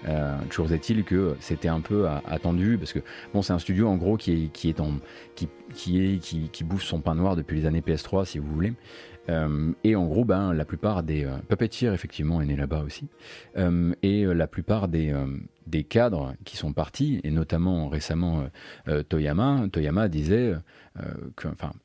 Euh, 0.08 0.36
toujours 0.50 0.72
est-il 0.72 1.04
que 1.04 1.36
c'était 1.40 1.68
un 1.68 1.80
peu 1.80 2.08
attendu 2.28 2.78
parce 2.78 2.94
que 2.94 3.00
bon 3.34 3.42
c'est 3.42 3.54
un 3.54 3.60
studio 3.60 3.88
en 3.88 3.96
gros 3.96 4.18
qui 4.18 4.34
est 4.34 4.48
qui 4.52 4.70
est 4.70 4.80
en 4.80 5.00
qui, 5.36 5.48
qui 5.74 6.04
est 6.04 6.18
qui, 6.18 6.50
qui 6.52 6.64
bouffe 6.64 6.84
son 6.84 7.02
pain 7.02 7.16
noir 7.16 7.36
depuis 7.36 7.60
les 7.60 7.66
années 7.66 7.82
PS3 7.82 8.26
si 8.26 8.38
vous 8.38 8.52
voulez 8.52 8.74
Euh, 9.30 9.72
et 9.84 9.96
en 9.96 10.06
gros 10.06 10.24
ben 10.24 10.54
la 10.54 10.66
plupart 10.66 11.02
des 11.02 11.26
euh, 11.26 11.38
Puppeteer 11.48 11.94
effectivement 11.94 12.42
est 12.42 12.46
né 12.46 12.56
là-bas 12.56 12.84
aussi 12.86 13.08
Euh, 13.58 13.94
et 14.04 14.24
euh, 14.24 14.34
la 14.34 14.48
plupart 14.48 14.88
des 14.88 15.84
cadres 15.84 16.36
qui 16.44 16.58
sont 16.58 16.74
partis 16.74 17.22
et 17.24 17.32
notamment 17.32 17.88
récemment 17.90 18.44
Toyama 19.10 19.66
Toyama 19.72 20.08
disait 20.08 20.54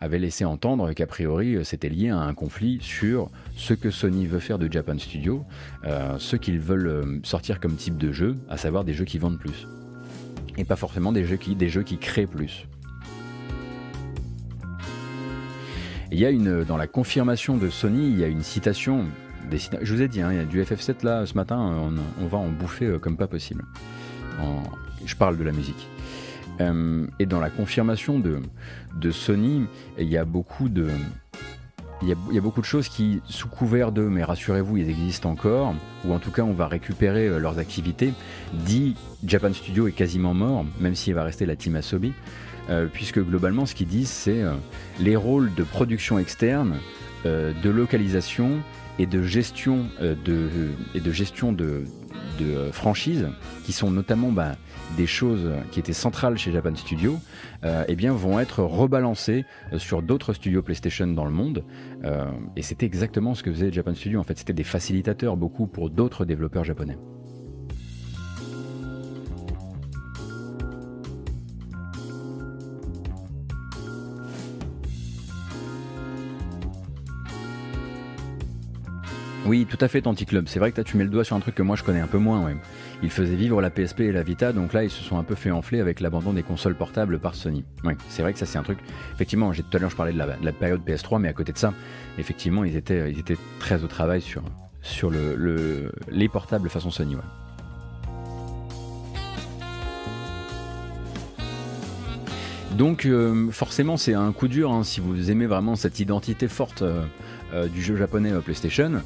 avait 0.01 0.19
laissé 0.19 0.45
entendre 0.45 0.93
qu'a 0.93 1.07
priori 1.07 1.65
c'était 1.65 1.89
lié 1.89 2.11
à 2.11 2.19
un 2.19 2.35
conflit 2.35 2.79
sur 2.83 3.31
ce 3.57 3.75
que 3.75 3.91
Sony 3.91 4.27
veut 4.27 4.39
faire 4.39 4.59
de 4.59 4.71
Japan 4.71 4.99
Studio, 4.99 5.45
ce 6.19 6.37
qu'ils 6.37 6.61
veulent 6.61 7.21
sortir 7.25 7.59
comme 7.59 7.77
type 7.77 7.97
de 7.97 8.13
jeu, 8.13 8.37
à 8.49 8.57
savoir 8.57 8.85
des 8.85 8.93
jeux 8.93 9.07
qui 9.07 9.19
vendent 9.19 9.39
plus. 9.39 9.67
Et 10.57 10.65
pas 10.65 10.77
forcément 10.77 11.13
des 11.13 11.25
jeux 11.25 11.37
qui 11.83 11.99
créent 11.99 12.27
plus. 12.27 12.67
Il 16.13 16.19
y 16.19 16.27
a 16.27 16.31
une, 16.31 16.65
dans 16.65 16.77
la 16.77 16.87
confirmation 16.87 17.57
de 17.57 17.69
Sony, 17.71 18.09
il 18.09 18.19
y 18.19 18.25
a 18.25 18.27
une 18.27 18.43
citation. 18.43 19.05
Je 19.51 19.95
vous 19.95 20.03
ai 20.03 20.09
dit, 20.09 20.21
hein, 20.21 20.33
il 20.33 20.39
y 20.39 20.41
a 20.41 20.45
du 20.45 20.63
FF7 20.63 21.05
là 21.05 21.25
ce 21.27 21.35
matin, 21.35 21.59
on, 22.21 22.27
va 22.27 22.39
en 22.39 22.49
bouffer 22.49 22.87
euh, 22.87 22.99
comme 22.99 23.17
pas 23.17 23.27
possible. 23.27 23.65
Je 25.05 25.17
parle 25.17 25.37
de 25.37 25.45
la 25.45 25.53
musique. 25.53 25.89
Euh, 26.61 27.07
et 27.19 27.27
dans 27.27 27.41
la 27.41 27.51
confirmation 27.51 28.19
de, 28.19 28.41
de 28.97 29.11
Sony, 29.11 29.67
il 29.99 30.09
y 30.09 30.17
a 30.17 30.25
beaucoup 30.25 30.69
de, 30.69 30.89
il 32.03 32.09
y 32.09 32.39
a 32.39 32.41
beaucoup 32.41 32.61
de 32.61 32.67
choses 32.67 32.89
qui, 32.89 33.21
sous 33.27 33.49
couvert 33.49 33.93
de, 33.93 34.03
mais 34.03 34.25
rassurez-vous, 34.25 34.79
ils 34.79 34.89
existent 34.89 35.31
encore, 35.31 35.75
ou 36.05 36.13
en 36.13 36.19
tout 36.19 36.31
cas 36.31 36.43
on 36.43 36.53
va 36.53 36.67
récupérer 36.67 37.29
euh, 37.29 37.39
leurs 37.39 37.59
activités, 37.59 38.15
dit 38.55 38.97
Japan 39.27 39.53
Studio 39.53 39.87
est 39.87 39.93
quasiment 39.93 40.33
mort, 40.33 40.65
même 40.81 40.95
s'il 40.95 41.15
va 41.15 41.25
rester 41.25 41.45
la 41.45 41.57
team 41.57 41.77
Asobi, 41.77 42.13
euh, 42.71 42.87
puisque 42.91 43.19
globalement 43.19 43.67
ce 43.67 43.75
qu'ils 43.75 43.89
disent 43.89 44.11
c'est 44.11 44.43
euh, 44.43 44.55
les 45.01 45.17
rôles 45.17 45.53
de 45.55 45.65
production 45.65 46.19
externe, 46.21 46.77
euh, 47.27 47.53
de 47.65 47.71
localisation 47.71 48.61
et 48.99 49.07
de 49.07 49.23
gestion 49.23 49.89
de, 50.01 50.17
et 50.95 52.73
franchises, 52.73 53.29
qui 53.65 53.73
sont 53.73 53.91
notamment 53.91 54.31
bah, 54.31 54.57
des 54.97 55.07
choses 55.07 55.51
qui 55.73 55.81
étaient 55.81 55.93
centrales 55.95 56.39
chez 56.39 56.53
Japan 56.53 56.75
Studio, 56.75 57.19
eh 57.89 57.95
bien, 57.97 58.13
vont 58.13 58.41
être 58.41 58.63
rebalancées 58.63 59.47
sur 59.79 60.03
d'autres 60.03 60.35
studios 60.35 60.63
PlayStation 60.63 61.07
dans 61.07 61.25
le 61.25 61.31
monde. 61.31 61.65
Et 62.57 62.63
c'était 62.63 62.87
exactement 62.87 63.35
ce 63.35 63.43
que 63.43 63.51
faisait 63.51 63.73
Japan 63.73 63.95
Studio. 63.95 64.21
En 64.21 64.25
fait, 64.25 64.37
c'était 64.37 64.53
des 64.53 64.65
facilitateurs 64.65 65.37
beaucoup 65.37 65.67
pour 65.67 65.89
d'autres 65.89 66.27
développeurs 66.27 66.65
japonais. 66.65 66.99
Oui, 79.51 79.67
tout 79.69 79.79
à 79.81 79.89
fait, 79.89 80.01
Tanticlub. 80.01 80.47
C'est 80.47 80.61
vrai 80.61 80.71
que 80.71 80.81
tu 80.81 80.97
mets 80.97 81.03
le 81.03 81.11
doigt 81.11 81.25
sur 81.25 81.35
un 81.35 81.41
truc 81.41 81.57
que 81.57 81.63
moi 81.65 81.75
je 81.75 81.83
connais 81.83 81.99
un 81.99 82.07
peu 82.07 82.19
moins. 82.19 82.45
Ouais. 82.45 82.55
Ils 83.03 83.11
faisaient 83.11 83.35
vivre 83.35 83.61
la 83.61 83.69
PSP 83.69 84.03
et 84.03 84.13
la 84.13 84.23
Vita, 84.23 84.53
donc 84.53 84.73
là 84.73 84.85
ils 84.85 84.91
se 84.91 85.03
sont 85.03 85.19
un 85.19 85.25
peu 85.25 85.35
fait 85.35 85.51
enfler 85.51 85.81
avec 85.81 85.99
l'abandon 85.99 86.33
des 86.33 86.45
consoles 86.45 86.77
portables 86.77 87.19
par 87.19 87.35
Sony. 87.35 87.65
C'est 88.09 88.23
vrai 88.23 88.33
que 88.33 88.39
ça 88.39 88.47
c'est 88.47 88.59
un 88.59 88.63
truc. 88.63 88.79
Effectivement, 89.13 89.51
tout 89.51 89.65
à 89.73 89.79
l'heure 89.81 89.91
je 89.91 89.97
parlais 89.97 90.13
de 90.13 90.19
la, 90.19 90.53
période 90.53 90.83
PS3, 90.87 91.19
mais 91.19 91.27
à 91.27 91.33
côté 91.33 91.51
de 91.51 91.59
ça, 91.59 91.75
effectivement, 92.17 92.63
ils 92.63 92.77
étaient, 92.77 93.13
très 93.59 93.83
au 93.83 93.89
travail 93.89 94.21
sur, 94.21 94.45
sur 94.83 95.11
le, 95.11 95.91
les 96.13 96.29
portables 96.29 96.71
façon 96.71 96.93
Sony. 96.93 97.17
Donc 102.79 103.05
euh, 103.05 103.51
forcément 103.51 103.97
c'est 103.97 104.15
un 104.15 104.31
coup 104.31 104.47
dur 104.47 104.71
hein, 104.71 104.85
si 104.85 105.01
vous 105.01 105.33
aimez 105.33 105.47
vraiment 105.47 105.75
cette 105.75 105.99
identité 105.99 106.47
forte 106.47 106.83
euh, 106.83 107.03
euh, 107.53 107.67
du 107.67 107.83
jeu 107.83 107.97
japonais 107.97 108.31
PlayStation. 108.45 109.03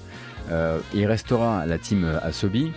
Il 0.95 1.07
restera 1.07 1.67
la 1.67 1.79
team 1.79 2.05
Asobi, 2.23 2.73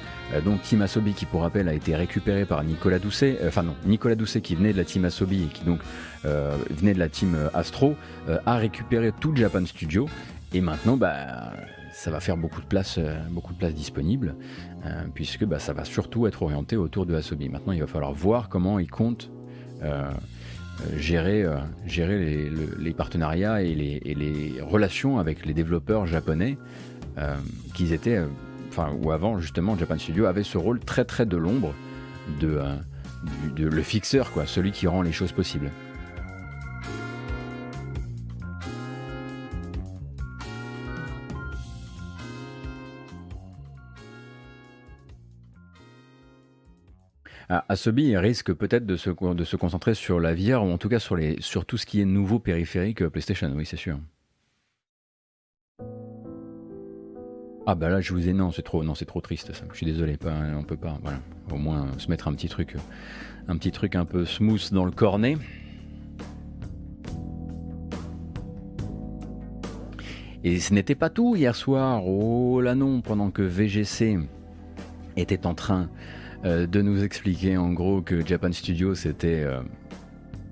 donc 0.46 0.62
team 0.62 0.82
Asobi 0.82 1.14
qui 1.14 1.26
pour 1.26 1.42
rappel 1.42 1.68
a 1.68 1.74
été 1.74 1.96
récupéré 1.96 2.46
par 2.46 2.64
Nicolas 2.64 3.00
Doucet, 3.00 3.40
enfin 3.46 3.64
non, 3.64 3.76
Nicolas 3.86 4.16
Doucet 4.16 4.42
qui 4.42 4.56
venait 4.56 4.74
de 4.74 4.78
la 4.78 4.86
team 4.86 5.06
Asobi 5.06 5.44
et 5.44 5.48
qui 5.48 5.64
donc 5.64 5.80
venait 6.24 6.94
de 6.94 7.00
la 7.00 7.10
team 7.10 7.36
Astro, 7.54 7.96
a 8.46 8.56
récupéré 8.56 9.12
tout 9.20 9.36
Japan 9.36 9.66
Studio. 9.66 10.08
Et 10.54 10.62
maintenant 10.62 10.96
bah 10.96 11.54
ça 11.94 12.12
va 12.12 12.20
faire 12.20 12.38
beaucoup 12.38 12.62
de 12.62 12.68
place, 12.68 13.00
beaucoup 13.32 13.54
de 13.54 13.58
place 13.58 13.74
disponible, 13.74 14.36
puisque 15.14 15.46
bah, 15.46 15.60
ça 15.60 15.74
va 15.74 15.84
surtout 15.84 16.28
être 16.28 16.44
orienté 16.44 16.78
autour 16.78 17.06
de 17.06 17.16
Asobi. 17.16 17.50
Maintenant, 17.50 17.74
il 17.74 17.82
va 17.82 17.88
falloir 17.88 18.14
voir 18.14 18.50
comment 18.50 18.80
ils 18.80 18.90
comptent 18.90 19.30
euh, 20.86 20.98
gérer, 20.98 21.44
euh, 21.44 21.58
les, 22.78 22.94
partenariats 22.94 23.64
et 23.64 23.74
les, 23.74 24.62
relations 24.62 25.18
avec 25.18 25.46
les 25.46 25.54
développeurs 25.54 26.06
japonais. 26.06 26.56
euh, 26.56 26.97
qu'ils 27.74 27.94
étaient, 27.94 28.20
enfin, 28.70 28.92
ou 29.02 29.12
avant 29.12 29.40
justement, 29.40 29.78
Japan 29.78 29.98
Studio 29.98 30.26
avait 30.26 30.44
ce 30.44 30.58
rôle 30.58 30.80
très 30.80 31.06
très 31.06 31.26
de 31.26 31.38
l'ombre 31.38 31.74
de, 32.40 32.62
de, 33.56 33.68
le 33.68 33.82
fixeur, 33.82 34.32
quoi, 34.32 34.46
celui 34.46 34.72
qui 34.72 34.88
rend 34.88 35.02
les 35.02 35.12
choses 35.12 35.32
possibles. 35.32 35.72
Asobi 47.50 48.18
risque 48.18 48.54
peut-être 48.54 48.86
de 48.86 48.98
se, 48.98 49.10
de 49.10 49.44
se 49.46 49.56
concentrer 49.56 49.94
sur 49.94 50.20
la 50.20 50.34
VR 50.34 50.64
ou 50.64 50.72
en 50.72 50.78
tout 50.78 50.90
cas 50.90 51.00
sur, 51.00 51.16
les, 51.16 51.38
sur 51.40 51.66
tout 51.66 51.78
ce 51.78 51.86
qui 51.86 52.02
est 52.02 52.06
nouveau 52.06 52.40
périphérique 52.40 53.02
euh, 53.02 53.10
PlayStation, 53.10 53.50
oui, 53.56 53.66
c'est 53.66 53.78
sûr. 53.78 53.98
Ah 57.70 57.76
bah 57.76 57.90
là 57.90 58.00
je 58.00 58.14
vous 58.14 58.30
ai 58.30 58.34
non 58.34 58.54
c'est 58.54 58.62
trop 58.62 58.82
non 58.82 58.96
c'est 58.96 59.04
trop 59.04 59.20
triste 59.20 59.52
ça. 59.52 59.66
Je 59.74 59.76
suis 59.76 59.86
désolé 59.86 60.16
pas 60.16 60.34
on 60.58 60.64
peut 60.64 60.78
pas 60.78 60.98
voilà 61.04 61.20
au 61.52 61.58
moins 61.58 61.88
se 61.98 62.10
mettre 62.10 62.30
un 62.30 62.34
petit 62.34 62.48
truc 62.48 62.78
un 63.50 63.58
petit 63.58 63.74
truc 63.74 63.96
un 63.98 64.06
peu 64.06 64.24
smooth 64.24 64.72
dans 64.72 64.86
le 64.86 64.92
cornet. 64.92 65.38
Et 70.46 70.62
ce 70.62 70.74
n'était 70.74 70.96
pas 70.96 71.10
tout 71.10 71.36
hier 71.36 71.54
soir. 71.58 72.08
Oh 72.08 72.62
là 72.62 72.74
non 72.74 73.02
pendant 73.02 73.32
que 73.32 73.42
VGC 73.42 74.18
était 75.18 75.46
en 75.46 75.54
train 75.54 75.90
euh, 76.46 76.68
de 76.68 76.82
nous 76.82 77.04
expliquer 77.04 77.58
en 77.58 77.74
gros 77.74 78.02
que 78.02 78.26
Japan 78.26 78.54
Studio 78.54 78.96
c'était 78.96 79.44
euh, 79.44 79.60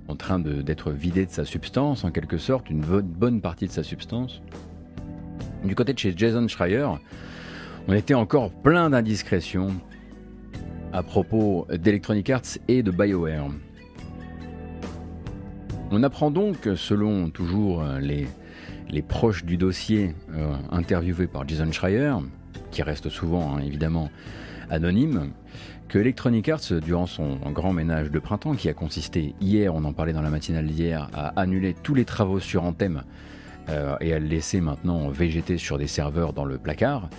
en 0.09 0.18
train 0.18 0.38
d'être 0.39 0.91
vidé 0.91 1.26
de 1.26 1.32
sa 1.32 1.45
substance, 1.45 2.03
en 2.03 2.11
quelque 2.11 2.38
sorte, 2.38 2.70
une 2.70 2.82
bonne 2.82 3.39
partie 3.39 3.68
de 3.68 3.72
sa 3.72 3.84
substance. 3.84 4.41
Du 5.66 5.74
côté 5.74 5.93
de 5.93 5.99
chez 5.99 6.13
Jason 6.16 6.47
Schreier, 6.47 6.88
on 7.88 7.93
était 7.93 8.13
encore 8.13 8.51
plein 8.51 8.91
d'indiscrétions 8.91 9.70
à 10.93 11.01
propos 11.01 11.66
d'Electronic 11.70 12.30
Arts 12.30 12.59
et 12.68 12.84
de 12.84 12.91
BioWare. 12.91 13.49
On 15.89 16.03
apprend 16.03 16.30
donc, 16.30 16.70
selon 16.76 17.32
toujours 17.32 17.84
les, 17.99 18.28
proches 19.01 19.43
du 19.43 19.57
dossier 19.57 20.13
euh, 20.36 20.55
interviewés 20.72 21.28
par 21.28 21.47
Jason 21.47 21.72
Schreier, 21.72 22.13
qui 22.70 22.84
reste 22.84 23.09
souvent 23.09 23.55
hein, 23.55 23.61
évidemment 23.66 24.11
anonyme, 24.70 25.32
que 25.88 25.97
Electronic 25.97 26.47
Arts, 26.47 26.74
durant 26.84 27.07
son 27.07 27.38
grand 27.51 27.74
ménage 27.74 28.11
de 28.11 28.20
printemps, 28.20 28.53
qui 28.53 28.70
a 28.70 28.74
consisté 28.74 29.34
hier, 29.41 29.74
on 29.74 29.84
en 29.84 29.93
parlait 29.93 30.13
dans 30.13 30.22
la 30.22 30.30
matinale 30.30 30.68
d'hier, 30.68 31.09
à 31.13 31.39
annuler 31.39 31.74
tous 31.74 31.95
les 31.95 32.05
travaux 32.05 32.39
sur 32.39 32.63
Anthem 32.63 33.03
euh, 33.70 33.95
et 33.99 34.13
à 34.13 34.20
le 34.20 34.28
laisser 34.28 34.61
maintenant 34.61 35.09
végéter 35.09 35.57
sur 35.57 35.78
des 35.78 35.88
serveurs 35.88 36.34
dans 36.34 36.45
le 36.45 36.57
placard, 36.57 37.09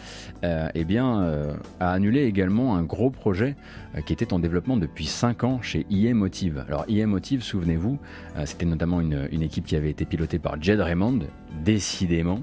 euh, 0.44 0.68
eh 0.74 0.84
bien, 0.84 1.22
euh, 1.22 1.54
a 1.80 1.92
annulé 1.92 2.24
également 2.24 2.76
un 2.76 2.82
gros 2.82 3.10
projet 3.10 3.56
qui 4.04 4.12
était 4.12 4.32
en 4.32 4.38
développement 4.38 4.76
depuis 4.76 5.06
5 5.06 5.44
ans 5.44 5.62
chez 5.62 5.86
IE 5.90 6.12
Motive. 6.12 6.64
Alors 6.68 6.84
IE 6.88 7.04
Motive, 7.06 7.42
souvenez-vous, 7.42 7.98
c'était 8.44 8.66
notamment 8.66 9.00
une, 9.00 9.42
équipe 9.42 9.64
qui 9.64 9.74
avait 9.74 9.90
été 9.90 10.04
pilotée 10.04 10.38
par 10.38 10.60
Jed 10.60 10.80
Raymond, 10.80 11.20
décidément, 11.64 12.40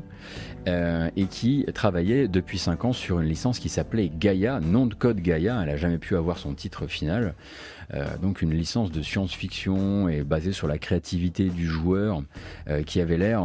et 0.65 1.25
qui 1.29 1.65
travaillait 1.73 2.27
depuis 2.27 2.57
5 2.57 2.85
ans 2.85 2.93
sur 2.93 3.19
une 3.19 3.27
licence 3.27 3.59
qui 3.59 3.69
s'appelait 3.69 4.09
Gaia, 4.09 4.59
nom 4.59 4.85
de 4.85 4.93
code 4.93 5.19
Gaia, 5.19 5.59
elle 5.61 5.67
n'a 5.67 5.77
jamais 5.77 5.97
pu 5.97 6.15
avoir 6.15 6.37
son 6.37 6.53
titre 6.53 6.87
final. 6.87 7.33
Euh, 7.93 8.17
donc 8.17 8.41
une 8.41 8.53
licence 8.53 8.91
de 8.91 9.01
science-fiction 9.01 10.07
et 10.09 10.23
basée 10.23 10.51
sur 10.51 10.67
la 10.67 10.77
créativité 10.77 11.49
du 11.49 11.67
joueur 11.67 12.23
euh, 12.67 12.83
qui 12.83 13.01
avait 13.01 13.17
l'air 13.17 13.43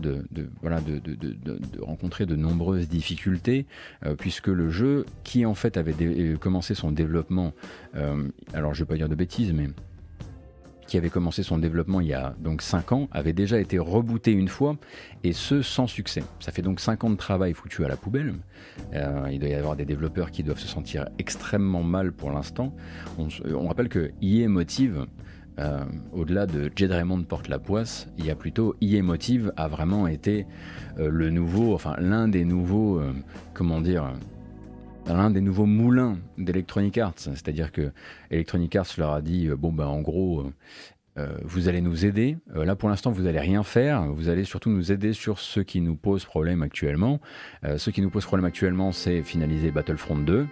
de, 0.00 0.24
de, 0.30 0.48
rencontrer 1.80 2.26
de 2.26 2.36
nombreuses 2.36 2.88
difficultés 2.88 3.66
euh, 4.04 4.14
puisque 4.14 4.48
le 4.48 4.70
jeu 4.70 5.06
qui 5.24 5.46
en 5.46 5.54
fait 5.54 5.76
avait 5.76 5.94
commencé 6.40 6.74
son 6.74 6.90
développement 6.90 7.52
alors 8.54 8.74
je 8.74 8.84
vais 8.84 8.86
pas 8.86 8.96
dire 8.96 9.08
de 9.08 9.14
bêtises 9.14 9.52
mais 9.52 9.68
qui 10.88 10.96
avait 10.96 11.10
commencé 11.10 11.44
son 11.44 11.58
développement 11.58 12.00
il 12.00 12.08
y 12.08 12.14
a 12.14 12.34
donc 12.40 12.62
5 12.62 12.92
ans, 12.92 13.08
avait 13.12 13.34
déjà 13.34 13.60
été 13.60 13.78
rebooté 13.78 14.32
une 14.32 14.48
fois, 14.48 14.76
et 15.22 15.32
ce 15.32 15.62
sans 15.62 15.86
succès. 15.86 16.24
Ça 16.40 16.50
fait 16.50 16.62
donc 16.62 16.80
5 16.80 17.04
ans 17.04 17.10
de 17.10 17.16
travail 17.16 17.52
foutu 17.52 17.84
à 17.84 17.88
la 17.88 17.96
poubelle. 17.96 18.34
Euh, 18.94 19.28
il 19.30 19.38
doit 19.38 19.50
y 19.50 19.54
avoir 19.54 19.76
des 19.76 19.84
développeurs 19.84 20.30
qui 20.30 20.42
doivent 20.42 20.58
se 20.58 20.66
sentir 20.66 21.06
extrêmement 21.18 21.82
mal 21.82 22.12
pour 22.12 22.32
l'instant. 22.32 22.74
On, 23.18 23.68
rappelle 23.68 23.90
que 23.90 24.10
EA 24.22 24.48
Motive, 24.48 25.04
euh, 25.58 25.84
au-delà 26.12 26.46
de 26.46 26.70
Jed 26.74 26.90
Raymond 26.90 27.22
porte 27.24 27.48
la 27.48 27.58
poisse, 27.58 28.08
il 28.16 28.24
y 28.24 28.30
a 28.30 28.34
plutôt 28.34 28.74
EA 28.80 29.02
Motive 29.02 29.52
a 29.56 29.68
vraiment 29.68 30.06
été 30.06 30.46
euh, 30.98 31.10
le 31.10 31.28
nouveau, 31.28 31.74
enfin 31.74 31.96
l'un 31.98 32.28
des 32.28 32.46
nouveaux, 32.46 33.02
comment 33.52 33.82
dire, 33.82 34.14
l'un 35.16 35.30
des 35.30 35.40
nouveaux 35.40 35.66
moulins 35.66 36.18
d'Electronic 36.36 36.98
Arts. 36.98 37.14
C'est-à-dire 37.16 37.72
que 37.72 37.92
Electronic 38.30 38.74
Arts 38.76 38.94
leur 38.98 39.12
a 39.12 39.22
dit, 39.22 39.48
euh, 39.48 39.56
bon 39.56 39.72
ben 39.72 39.86
en 39.86 40.00
gros, 40.00 40.40
euh, 40.40 40.52
euh, 41.18 41.28
vous 41.44 41.68
allez 41.68 41.80
nous 41.80 42.06
aider. 42.06 42.36
là 42.54 42.76
pour 42.76 42.88
l'instant, 42.88 43.10
vous 43.10 43.22
n'allez 43.22 43.40
rien 43.40 43.62
faire. 43.62 44.06
Vous 44.12 44.28
allez 44.28 44.44
surtout 44.44 44.70
nous 44.70 44.92
aider 44.92 45.12
sur 45.12 45.38
ce 45.38 45.60
qui 45.60 45.80
nous 45.80 45.96
pose 45.96 46.24
problème 46.24 46.62
actuellement. 46.62 47.20
ce 47.76 47.90
qui 47.90 48.02
nous 48.02 48.10
pose 48.10 48.24
problème 48.24 48.44
actuellement, 48.44 48.92
c'est 48.92 49.22
finaliser 49.22 49.70
Battlefront 49.70 50.18
2 50.18 50.46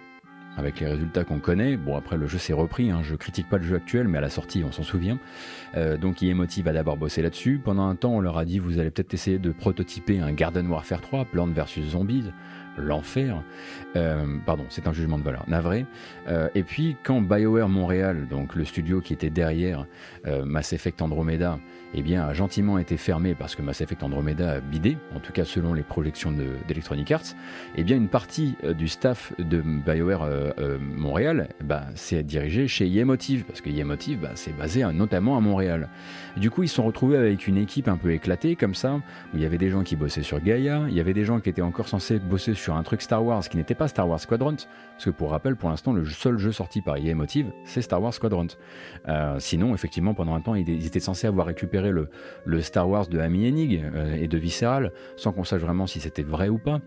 avec 0.57 0.79
les 0.79 0.87
résultats 0.87 1.23
qu'on 1.23 1.39
connaît. 1.39 1.77
Bon, 1.77 1.95
après, 1.95 2.17
le 2.17 2.25
jeu 2.25 2.39
s'est 2.39 2.51
repris, 2.51 2.89
hein. 2.89 3.01
je 3.03 3.15
critique 3.15 3.47
pas 3.47 3.59
le 3.59 3.63
jeu 3.63 3.75
actuel, 3.75 4.07
mais 4.07 4.17
à 4.17 4.21
la 4.21 4.31
sortie, 4.31 4.63
on 4.65 4.71
s'en 4.71 4.83
souvient. 4.83 5.19
donc, 6.01 6.21
EA 6.23 6.33
Motive 6.33 6.67
a 6.67 6.73
d'abord 6.73 6.97
bossé 6.97 7.21
là-dessus. 7.21 7.61
Pendant 7.63 7.87
un 7.87 7.95
temps, 7.95 8.15
on 8.15 8.19
leur 8.19 8.37
a 8.37 8.43
dit, 8.43 8.59
vous 8.59 8.79
allez 8.79 8.89
peut-être 8.89 9.13
essayer 9.13 9.37
de 9.37 9.51
prototyper 9.51 10.19
un 10.19 10.33
Garden 10.33 10.67
Warfare 10.67 11.01
3, 11.01 11.25
Plants 11.25 11.47
vs 11.47 11.91
Zombies 11.91 12.31
l'enfer. 12.77 13.41
Euh, 13.95 14.37
pardon, 14.45 14.65
c'est 14.69 14.87
un 14.87 14.93
jugement 14.93 15.17
de 15.17 15.23
valeur, 15.23 15.43
navré. 15.47 15.85
Euh, 16.27 16.49
et 16.55 16.63
puis 16.63 16.95
quand 17.03 17.21
BioWare 17.21 17.69
Montréal, 17.69 18.27
donc 18.29 18.55
le 18.55 18.65
studio 18.65 19.01
qui 19.01 19.13
était 19.13 19.29
derrière 19.29 19.85
euh, 20.25 20.45
Mass 20.45 20.73
Effect 20.73 21.01
Andromeda, 21.01 21.59
eh 21.97 22.03
bien, 22.03 22.27
a 22.27 22.33
gentiment 22.33 22.77
été 22.77 22.95
fermé 22.95 23.33
parce 23.33 23.55
que 23.55 23.63
Mass 23.63 23.81
Effect 23.81 24.03
Andromeda 24.03 24.51
a 24.51 24.59
bidé, 24.59 24.97
en 25.15 25.19
tout 25.19 25.33
cas 25.33 25.45
selon 25.45 25.73
les 25.73 25.81
projections 25.81 26.31
d'Electronic 26.67 27.11
Arts, 27.11 27.33
eh 27.75 27.83
bien 27.83 27.97
une 27.97 28.07
partie 28.07 28.55
du 28.77 28.87
staff 28.87 29.33
de 29.39 29.61
BioWare 29.61 30.27
Montréal 30.79 31.49
bah, 31.63 31.85
s'est 31.95 32.21
dirigée 32.21 32.67
chez 32.67 32.87
Yemotive, 32.87 33.45
parce 33.45 33.61
que 33.61 33.71
Yemotive, 33.71 34.19
bah, 34.19 34.31
c'est 34.35 34.55
basé 34.55 34.85
notamment 34.93 35.37
à 35.37 35.39
Montréal. 35.39 35.89
Du 36.35 36.51
coup, 36.51 36.61
ils 36.61 36.67
se 36.67 36.75
sont 36.75 36.83
retrouvés 36.83 37.17
avec 37.17 37.47
une 37.47 37.57
équipe 37.57 37.87
un 37.87 37.97
peu 37.97 38.11
éclatée 38.11 38.55
comme 38.55 38.75
ça, 38.75 38.93
où 39.33 39.37
il 39.37 39.41
y 39.41 39.45
avait 39.45 39.57
des 39.57 39.69
gens 39.69 39.81
qui 39.81 39.95
bossaient 39.95 40.21
sur 40.21 40.39
Gaia, 40.39 40.85
il 40.87 40.93
y 40.93 40.99
avait 40.99 41.13
des 41.13 41.25
gens 41.25 41.39
qui 41.39 41.49
étaient 41.49 41.63
encore 41.63 41.87
censés 41.87 42.19
bosser 42.19 42.53
sur 42.53 42.75
un 42.75 42.83
truc 42.83 43.01
Star 43.01 43.25
Wars 43.25 43.47
qui 43.49 43.57
n'était 43.57 43.75
pas 43.75 43.87
Star 43.87 44.07
Wars 44.07 44.19
Squadrons, 44.19 44.55
parce 44.55 45.05
que 45.05 45.09
pour 45.09 45.31
rappel, 45.31 45.55
pour 45.55 45.69
l'instant, 45.69 45.93
le 45.93 46.05
seul 46.05 46.37
jeu 46.37 46.51
sorti 46.51 46.81
par 46.81 46.97
EA 46.97 47.15
c'est 47.65 47.81
Star 47.81 48.01
Wars 48.01 48.13
Squadrons. 48.13 48.47
Euh, 49.07 49.37
sinon, 49.39 49.73
effectivement, 49.73 50.13
pendant 50.13 50.35
un 50.35 50.41
temps, 50.41 50.55
ils 50.55 50.85
étaient 50.85 50.99
censés 50.99 51.27
avoir 51.27 51.47
récupéré 51.47 51.86
le, 51.91 52.61
Star 52.61 52.89
Wars 52.89 53.07
de 53.07 53.19
Amy 53.19 53.47
Hennig 53.47 53.83
euh, 53.83 54.15
et 54.15 54.27
de 54.27 54.37
Visceral, 54.37 54.91
sans 55.15 55.31
qu'on 55.31 55.43
sache 55.43 55.61
vraiment 55.61 55.87
si 55.87 55.99
c'était 55.99 56.23
vrai 56.23 56.49
ou 56.49 56.57
pas. 56.57 56.81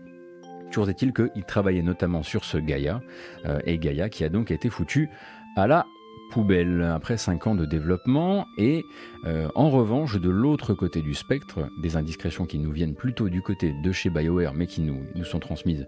Toujours 0.71 0.89
est-il 0.89 1.13
qu'ils 1.13 1.43
travaillaient 1.45 1.81
notamment 1.81 2.23
sur 2.23 2.45
ce 2.45 2.57
Gaia, 2.57 3.01
euh, 3.45 3.59
et 3.65 3.77
Gaia 3.77 4.09
qui 4.09 4.23
a 4.23 4.29
donc 4.29 4.51
été 4.51 4.69
foutu 4.69 5.09
à 5.57 5.67
la 5.67 5.85
poubelle 6.31 6.81
après 6.81 7.17
5 7.17 7.47
ans 7.47 7.55
de 7.55 7.65
développement 7.65 8.45
et 8.57 8.85
euh, 9.25 9.49
en 9.53 9.69
revanche 9.69 10.17
de 10.17 10.29
l'autre 10.29 10.73
côté 10.73 11.01
du 11.01 11.13
spectre, 11.13 11.67
des 11.81 11.97
indiscrétions 11.97 12.45
qui 12.45 12.57
nous 12.57 12.71
viennent 12.71 12.95
plutôt 12.95 13.27
du 13.27 13.41
côté 13.41 13.73
de 13.83 13.91
chez 13.91 14.09
BioWare 14.09 14.53
mais 14.53 14.65
qui 14.65 14.81
nous, 14.81 15.03
sont 15.25 15.39
transmises 15.39 15.85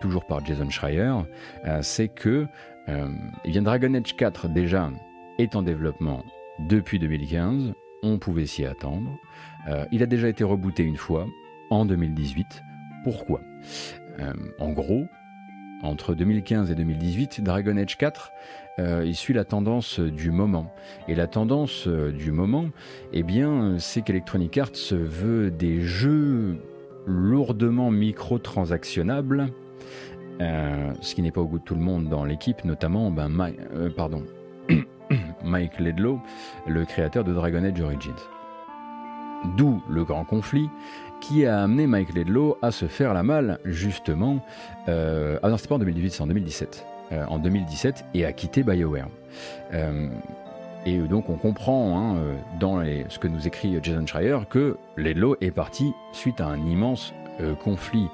toujours 0.00 0.26
par 0.26 0.44
Jason 0.44 0.68
Schreier, 0.70 1.14
c'est 1.82 2.08
que 2.08 2.46
eh 2.88 3.50
bien 3.50 3.62
Dragon 3.62 3.94
Age 3.94 4.16
4 4.16 4.48
déjà 4.48 4.90
est 5.38 5.54
en 5.54 5.62
développement 5.62 6.24
depuis 6.68 6.98
2015, 6.98 7.72
on 8.02 8.18
pouvait 8.18 8.46
s'y 8.46 8.64
attendre. 8.64 9.10
il 9.92 10.02
a 10.02 10.06
déjà 10.06 10.28
été 10.28 10.44
rebooté 10.44 10.82
une 10.82 10.96
fois 10.96 11.26
en 11.70 11.84
2018. 11.84 12.62
Pourquoi? 13.04 13.40
En 14.58 14.70
gros, 14.70 15.06
entre 15.82 16.14
2015 16.14 16.70
et 16.70 16.74
2018, 16.74 17.42
Dragon 17.42 17.76
Age 17.76 17.96
4, 17.96 18.32
euh, 18.78 19.04
il 19.06 19.14
suit 19.14 19.34
la 19.34 19.44
tendance 19.44 19.98
du 19.98 20.30
moment. 20.30 20.72
Et 21.08 21.14
la 21.14 21.26
tendance 21.26 21.86
euh, 21.86 22.12
du 22.12 22.32
moment, 22.32 22.66
eh 23.12 23.22
bien, 23.22 23.78
c'est 23.78 24.02
qu'Electronic 24.02 24.56
Arts 24.58 24.92
veut 24.92 25.50
des 25.50 25.80
jeux 25.80 26.58
lourdement 27.06 27.90
microtransactionnables, 27.90 29.48
euh, 30.40 30.92
ce 31.00 31.14
qui 31.14 31.22
n'est 31.22 31.32
pas 31.32 31.40
au 31.40 31.46
goût 31.46 31.58
de 31.58 31.64
tout 31.64 31.74
le 31.74 31.80
monde 31.80 32.08
dans 32.08 32.24
l'équipe, 32.24 32.64
notamment 32.64 33.10
ben, 33.10 33.30
pardon, 33.96 34.22
Mike 35.44 35.78
Ledlow, 35.78 36.20
le 36.66 36.84
créateur 36.84 37.24
de 37.24 37.32
Dragon 37.32 37.64
Age 37.64 37.80
Origins. 37.80 38.12
D'où 39.56 39.82
le 39.88 40.04
grand 40.04 40.24
conflit 40.24 40.68
qui 41.20 41.46
a 41.46 41.62
amené 41.62 41.86
Mike 41.86 42.14
Ledlow 42.14 42.58
à 42.62 42.70
se 42.70 42.86
faire 42.86 43.14
la 43.14 43.22
malle, 43.22 43.58
justement. 43.64 44.38
Euh, 44.88 45.38
ah 45.42 45.50
non, 45.50 45.56
c'était 45.56 45.68
pas 45.68 45.74
en 45.76 45.80
2018, 45.80 46.10
c'est 46.10 46.22
en 46.22 46.26
2017. 46.26 46.86
Euh, 47.12 47.24
en 47.26 47.38
2017 47.38 48.04
et 48.14 48.24
à 48.24 48.32
quitter 48.32 48.62
BioWare. 48.62 49.08
Euh, 49.72 50.08
et 50.86 50.96
donc 50.96 51.28
on 51.28 51.36
comprend 51.36 51.98
hein, 52.14 52.16
dans 52.58 52.82
ce 52.82 53.18
que 53.18 53.28
nous 53.28 53.46
écrit 53.46 53.78
Jason 53.82 54.06
Schreier 54.06 54.38
que 54.48 54.78
Ledlow 54.96 55.36
est 55.42 55.50
parti 55.50 55.92
suite 56.12 56.40
à 56.40 56.46
un 56.46 56.56
immense 56.56 57.12
conflit 57.62 58.08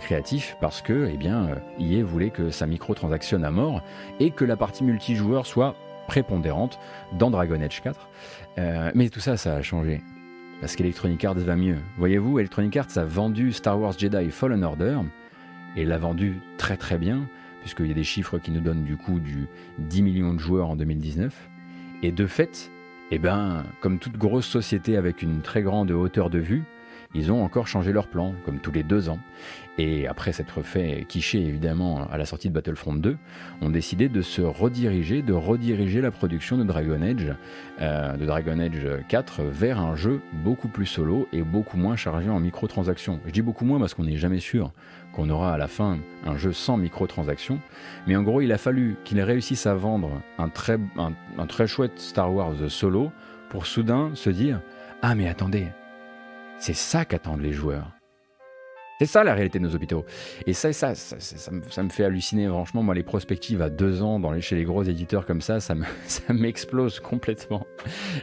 créatif 0.00 0.56
parce 0.60 0.82
que 0.82 1.08
eh 1.12 1.16
bien, 1.16 1.50
EA 1.78 2.02
voulait 2.02 2.30
que 2.30 2.50
sa 2.50 2.66
microtransaction 2.66 3.44
à 3.44 3.52
mort 3.52 3.80
et 4.18 4.32
que 4.32 4.44
la 4.44 4.56
partie 4.56 4.82
multijoueur 4.82 5.46
soit 5.46 5.76
prépondérante 6.10 6.80
dans 7.12 7.30
Dragon 7.30 7.60
Age 7.62 7.82
4. 7.82 8.08
mais 8.96 9.08
tout 9.10 9.20
ça, 9.20 9.36
ça 9.36 9.54
a 9.54 9.62
changé 9.62 10.00
parce 10.60 10.74
qu'Electronic 10.74 11.24
Arts 11.24 11.36
va 11.36 11.54
mieux. 11.54 11.78
Voyez-vous, 11.98 12.40
Electronic 12.40 12.76
Arts 12.76 12.96
a 12.98 13.04
vendu 13.04 13.52
Star 13.52 13.80
Wars 13.80 13.96
Jedi 13.96 14.28
Fallen 14.32 14.64
Order, 14.64 14.98
et 15.76 15.84
l'a 15.84 15.98
vendu 15.98 16.40
très 16.58 16.76
très 16.76 16.98
bien, 16.98 17.28
puisqu'il 17.60 17.86
y 17.86 17.92
a 17.92 17.94
des 17.94 18.02
chiffres 18.02 18.38
qui 18.38 18.50
nous 18.50 18.60
donnent 18.60 18.82
du 18.82 18.96
coup 18.96 19.20
du 19.20 19.46
10 19.78 20.02
millions 20.02 20.34
de 20.34 20.40
joueurs 20.40 20.68
en 20.68 20.74
2019. 20.74 21.48
Et 22.02 22.10
de 22.10 22.26
fait, 22.26 22.72
eh 23.12 23.20
ben, 23.20 23.62
comme 23.80 24.00
toute 24.00 24.16
grosse 24.16 24.46
société 24.46 24.96
avec 24.96 25.22
une 25.22 25.42
très 25.42 25.62
grande 25.62 25.92
hauteur 25.92 26.28
de 26.28 26.40
vue, 26.40 26.64
ils 27.14 27.30
ont 27.30 27.44
encore 27.44 27.68
changé 27.68 27.92
leur 27.92 28.08
plan, 28.08 28.34
comme 28.44 28.58
tous 28.58 28.72
les 28.72 28.82
deux 28.82 29.08
ans. 29.08 29.20
Et 29.82 30.06
après 30.06 30.34
s'être 30.34 30.60
fait 30.60 31.06
quicher 31.08 31.38
évidemment 31.38 32.06
à 32.12 32.18
la 32.18 32.26
sortie 32.26 32.50
de 32.50 32.52
Battlefront 32.52 32.92
2, 32.92 33.16
ont 33.62 33.70
décidé 33.70 34.10
de 34.10 34.20
se 34.20 34.42
rediriger, 34.42 35.22
de 35.22 35.32
rediriger 35.32 36.02
la 36.02 36.10
production 36.10 36.58
de 36.58 36.64
Dragon 36.64 37.00
Age, 37.00 37.34
euh, 37.80 38.14
de 38.18 38.26
Dragon 38.26 38.58
Age 38.58 38.86
4 39.08 39.42
vers 39.44 39.80
un 39.80 39.96
jeu 39.96 40.20
beaucoup 40.44 40.68
plus 40.68 40.84
solo 40.84 41.26
et 41.32 41.40
beaucoup 41.40 41.78
moins 41.78 41.96
chargé 41.96 42.28
en 42.28 42.40
microtransactions. 42.40 43.20
Je 43.24 43.30
dis 43.30 43.40
beaucoup 43.40 43.64
moins 43.64 43.80
parce 43.80 43.94
qu'on 43.94 44.04
n'est 44.04 44.18
jamais 44.18 44.40
sûr 44.40 44.70
qu'on 45.14 45.30
aura 45.30 45.54
à 45.54 45.56
la 45.56 45.66
fin 45.66 45.96
un 46.26 46.36
jeu 46.36 46.52
sans 46.52 46.76
microtransactions, 46.76 47.58
mais 48.06 48.16
en 48.16 48.22
gros 48.22 48.42
il 48.42 48.52
a 48.52 48.58
fallu 48.58 48.98
qu'il 49.04 49.18
réussisse 49.22 49.64
à 49.64 49.74
vendre 49.74 50.10
un 50.36 50.50
très, 50.50 50.78
un 50.98 51.46
très 51.46 51.66
chouette 51.66 51.98
Star 51.98 52.30
Wars 52.34 52.68
solo 52.68 53.12
pour 53.48 53.64
soudain 53.64 54.10
se 54.12 54.28
dire 54.28 54.60
ah 55.00 55.14
mais 55.14 55.26
attendez, 55.26 55.68
c'est 56.58 56.76
ça 56.76 57.06
qu'attendent 57.06 57.40
les 57.40 57.52
joueurs. 57.54 57.99
C'est 59.00 59.06
ça 59.06 59.24
la 59.24 59.32
réalité 59.32 59.58
de 59.58 59.64
nos 59.64 59.74
hôpitaux. 59.74 60.04
Et 60.44 60.52
ça, 60.52 60.74
ça, 60.74 60.94
ça, 60.94 61.16
ça, 61.18 61.82
me, 61.82 61.88
fait 61.88 62.04
halluciner. 62.04 62.48
Franchement, 62.48 62.82
moi, 62.82 62.94
les 62.94 63.02
prospectives 63.02 63.62
à 63.62 63.70
deux 63.70 64.02
ans 64.02 64.20
dans 64.20 64.30
les, 64.30 64.42
chez 64.42 64.56
les 64.56 64.64
gros 64.64 64.82
éditeurs 64.82 65.24
comme 65.24 65.40
ça, 65.40 65.58
ça 65.58 65.74
m'explose 66.28 67.00
complètement. 67.00 67.66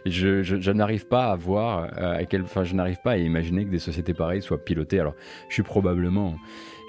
Je, 0.05 0.43
je, 0.43 0.71
n'arrive 0.71 1.07
pas 1.07 1.31
à 1.31 1.35
voir 1.35 1.89
euh, 1.97 2.19
à 2.19 2.25
quel, 2.25 2.43
enfin, 2.43 2.63
je 2.63 2.75
n'arrive 2.75 2.99
pas 3.03 3.13
à 3.13 3.17
imaginer 3.17 3.65
que 3.65 3.71
des 3.71 3.79
sociétés 3.79 4.13
pareilles 4.13 4.43
soient 4.43 4.63
pilotées. 4.63 4.99
Alors, 4.99 5.15
je 5.49 5.55
suis 5.55 5.63
probablement, 5.63 6.35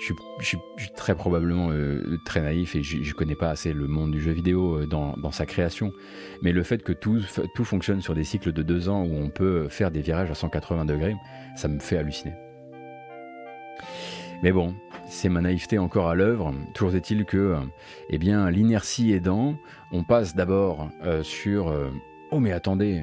je 0.02 0.12
suis, 0.44 0.58
très 0.94 1.14
probablement 1.14 1.70
euh, 1.70 2.18
très 2.26 2.42
naïf 2.42 2.76
et 2.76 2.82
je, 2.82 2.98
ne 2.98 3.12
connais 3.14 3.36
pas 3.36 3.48
assez 3.48 3.72
le 3.72 3.86
monde 3.86 4.10
du 4.10 4.20
jeu 4.20 4.32
vidéo 4.32 4.82
euh, 4.82 4.86
dans, 4.86 5.14
dans, 5.16 5.32
sa 5.32 5.46
création. 5.46 5.94
Mais 6.42 6.52
le 6.52 6.62
fait 6.62 6.82
que 6.82 6.92
tout, 6.92 7.22
tout 7.54 7.64
fonctionne 7.64 8.02
sur 8.02 8.14
des 8.14 8.24
cycles 8.24 8.52
de 8.52 8.62
deux 8.62 8.90
ans 8.90 9.02
où 9.02 9.16
on 9.16 9.30
peut 9.30 9.70
faire 9.70 9.90
des 9.90 10.02
virages 10.02 10.30
à 10.30 10.34
180 10.34 10.84
degrés, 10.84 11.16
ça 11.56 11.68
me 11.68 11.78
fait 11.78 11.96
halluciner. 11.96 12.34
Mais 14.42 14.52
bon, 14.52 14.74
c'est 15.08 15.28
ma 15.28 15.40
naïveté 15.40 15.78
encore 15.78 16.08
à 16.08 16.14
l'œuvre. 16.14 16.54
Toujours 16.72 16.94
est-il 16.94 17.24
que, 17.24 17.56
eh 18.08 18.18
bien, 18.18 18.50
l'inertie 18.50 19.12
aidant, 19.12 19.56
on 19.90 20.04
passe 20.04 20.36
d'abord 20.36 20.90
euh, 21.04 21.22
sur 21.22 21.68
euh, 21.68 21.90
Oh, 22.30 22.38
mais 22.38 22.52
attendez, 22.52 23.02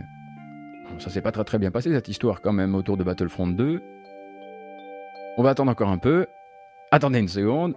ça 0.99 1.09
s'est 1.09 1.21
pas 1.21 1.31
très 1.31 1.43
très 1.43 1.57
bien 1.57 1.71
passé 1.71 1.91
cette 1.91 2.07
histoire 2.07 2.41
quand 2.41 2.53
même 2.53 2.75
autour 2.75 2.95
de 2.95 3.03
Battlefront 3.03 3.47
2. 3.47 3.81
On 5.37 5.43
va 5.43 5.49
attendre 5.49 5.71
encore 5.71 5.89
un 5.89 5.97
peu. 5.97 6.27
Attendez 6.91 7.19
une 7.19 7.27
seconde. 7.27 7.75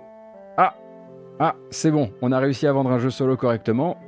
Ah, 0.57 0.75
ah, 1.41 1.57
c'est 1.71 1.91
bon, 1.91 2.13
on 2.23 2.31
a 2.31 2.39
réussi 2.39 2.67
à 2.67 2.73
vendre 2.73 2.93
un 2.93 2.99
jeu 2.99 3.11
solo 3.11 3.37
correctement 3.37 3.99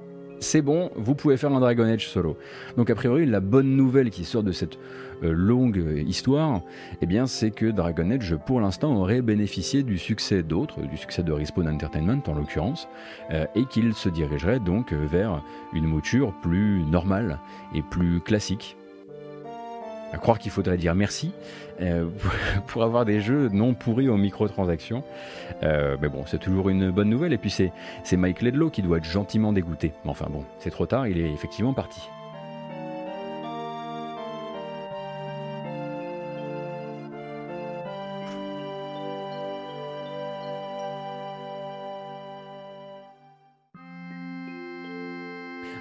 c'est 0.40 0.62
bon, 0.62 0.90
vous 0.96 1.14
pouvez 1.14 1.36
faire 1.36 1.52
un 1.52 1.60
Dragon 1.60 1.84
Age 1.84 2.08
solo. 2.08 2.36
Donc 2.76 2.90
a 2.90 2.94
priori, 2.94 3.26
la 3.26 3.40
bonne 3.40 3.76
nouvelle 3.76 4.10
qui 4.10 4.24
sort 4.24 4.42
de 4.42 4.52
cette 4.52 4.76
euh, 4.76 5.09
longue 5.22 6.04
histoire, 6.06 6.60
eh 7.00 7.06
bien, 7.06 7.26
c'est 7.26 7.50
que 7.50 7.66
Dragon 7.66 8.10
Age, 8.10 8.36
pour 8.46 8.60
l'instant, 8.60 8.94
aurait 8.94 9.22
bénéficié 9.22 9.82
du 9.82 9.98
succès 9.98 10.42
d'autres, 10.42 10.80
du 10.82 10.96
succès 10.96 11.22
de 11.22 11.32
Respawn 11.32 11.68
Entertainment 11.68 12.22
en 12.26 12.34
l'occurrence, 12.34 12.88
euh, 13.30 13.46
et 13.54 13.64
qu'il 13.66 13.94
se 13.94 14.08
dirigerait 14.08 14.60
donc 14.60 14.92
vers 14.92 15.42
une 15.72 15.86
mouture 15.86 16.32
plus 16.42 16.82
normale 16.84 17.38
et 17.74 17.82
plus 17.82 18.20
classique 18.20 18.76
à 20.12 20.18
croire 20.18 20.38
qu'il 20.38 20.50
faudrait 20.50 20.76
dire 20.76 20.94
merci 20.94 21.32
euh, 21.80 22.08
pour 22.66 22.82
avoir 22.82 23.04
des 23.04 23.20
jeux 23.20 23.48
non 23.48 23.74
pourris 23.74 24.08
aux 24.08 24.16
microtransactions. 24.16 25.04
Euh, 25.62 25.96
mais 26.00 26.08
bon, 26.08 26.24
c'est 26.26 26.38
toujours 26.38 26.68
une 26.68 26.90
bonne 26.90 27.08
nouvelle. 27.08 27.32
Et 27.32 27.38
puis 27.38 27.50
c'est 27.50 28.16
Mike 28.16 28.42
Ledlow 28.42 28.70
qui 28.70 28.82
doit 28.82 28.98
être 28.98 29.04
gentiment 29.04 29.52
dégoûté. 29.52 29.92
Mais 30.04 30.10
enfin 30.10 30.26
bon, 30.30 30.44
c'est 30.58 30.70
trop 30.70 30.86
tard, 30.86 31.06
il 31.06 31.18
est 31.18 31.30
effectivement 31.30 31.72
parti. 31.72 32.00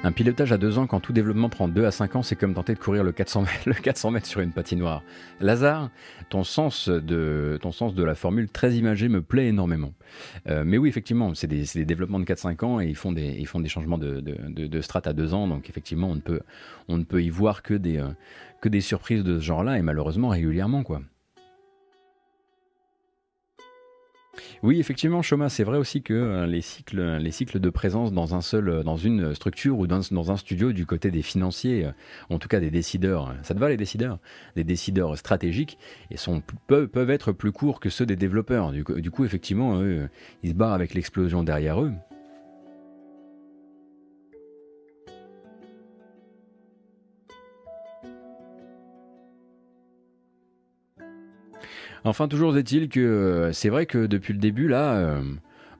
Un 0.01 0.13
pilotage 0.13 0.53
à 0.53 0.57
deux 0.57 0.77
ans 0.77 0.87
quand 0.87 1.01
tout 1.01 1.11
développement 1.11 1.49
prend 1.49 1.67
deux 1.67 1.83
à 1.83 1.91
cinq 1.91 2.15
ans, 2.15 2.23
c'est 2.23 2.37
comme 2.37 2.53
tenter 2.53 2.73
de 2.73 2.79
courir 2.79 3.03
le 3.03 3.11
400 3.11 3.41
mètres, 3.41 3.51
le 3.65 3.73
400 3.73 4.11
mètres 4.11 4.27
sur 4.27 4.39
une 4.39 4.53
patinoire. 4.53 5.03
Lazare, 5.41 5.89
ton 6.29 6.45
sens 6.45 6.87
de, 6.87 7.59
la 7.97 8.15
formule 8.15 8.47
très 8.47 8.75
imagée 8.75 9.09
me 9.09 9.21
plaît 9.21 9.47
énormément. 9.47 9.93
Euh, 10.47 10.63
mais 10.65 10.77
oui, 10.77 10.87
effectivement, 10.87 11.33
c'est 11.33 11.47
des, 11.47 11.83
développements 11.83 12.21
de 12.21 12.23
4-5 12.23 12.65
ans 12.65 12.79
et 12.79 12.87
ils 12.87 12.95
font 12.95 13.11
des, 13.11 13.45
changements 13.67 13.97
de, 13.97 14.21
de, 14.21 14.81
strat 14.81 15.01
à 15.03 15.11
deux 15.11 15.33
ans. 15.33 15.49
Donc 15.49 15.69
effectivement, 15.69 16.09
on 16.09 16.15
ne 16.15 16.21
peut, 16.21 16.39
on 16.87 16.97
ne 16.97 17.03
peut 17.03 17.21
y 17.21 17.29
voir 17.29 17.61
que 17.61 17.73
des, 17.73 17.97
euh, 17.97 18.07
que 18.61 18.69
des 18.69 18.81
surprises 18.81 19.25
de 19.25 19.37
ce 19.37 19.43
genre-là 19.43 19.77
et 19.77 19.81
malheureusement 19.81 20.29
régulièrement, 20.29 20.83
quoi. 20.83 21.01
Oui, 24.63 24.79
effectivement, 24.79 25.21
Choma, 25.21 25.49
c'est 25.49 25.63
vrai 25.63 25.77
aussi 25.77 26.01
que 26.01 26.13
euh, 26.13 26.45
les 26.45 26.61
cycles, 26.61 27.17
les 27.17 27.31
cycles 27.31 27.59
de 27.59 27.69
présence 27.69 28.11
dans 28.11 28.35
un 28.35 28.41
seul, 28.41 28.69
euh, 28.69 28.83
dans 28.83 28.97
une 28.97 29.33
structure 29.33 29.77
ou 29.79 29.87
dans, 29.87 30.31
un 30.31 30.37
studio 30.37 30.71
du 30.73 30.85
côté 30.85 31.11
des 31.11 31.21
financiers, 31.21 31.85
euh, 31.85 31.91
en 32.29 32.39
tout 32.39 32.47
cas 32.47 32.59
des 32.59 32.71
décideurs, 32.71 33.33
ça 33.43 33.53
te 33.53 33.59
va 33.59 33.69
les 33.69 33.77
décideurs, 33.77 34.19
des 34.55 34.63
décideurs 34.63 35.17
stratégiques, 35.17 35.77
et 36.11 36.17
sont, 36.17 36.41
peuvent, 36.67 36.87
peuvent 36.87 37.09
être 37.09 37.31
plus 37.31 37.51
courts 37.51 37.79
que 37.79 37.89
ceux 37.89 38.05
des 38.05 38.15
développeurs. 38.15 38.71
Du, 38.71 38.83
du 38.83 39.11
coup, 39.11 39.25
effectivement, 39.25 39.81
eux, 39.81 40.09
ils 40.43 40.49
se 40.49 40.55
barrent 40.55 40.73
avec 40.73 40.93
l'explosion 40.93 41.43
derrière 41.43 41.81
eux. 41.81 41.91
Enfin, 52.03 52.27
toujours 52.27 52.57
est-il 52.57 52.89
que 52.89 52.99
euh, 52.99 53.51
c'est 53.51 53.69
vrai 53.69 53.85
que 53.85 54.05
depuis 54.05 54.33
le 54.33 54.39
début, 54.39 54.67
là, 54.67 54.95
euh, 54.95 55.21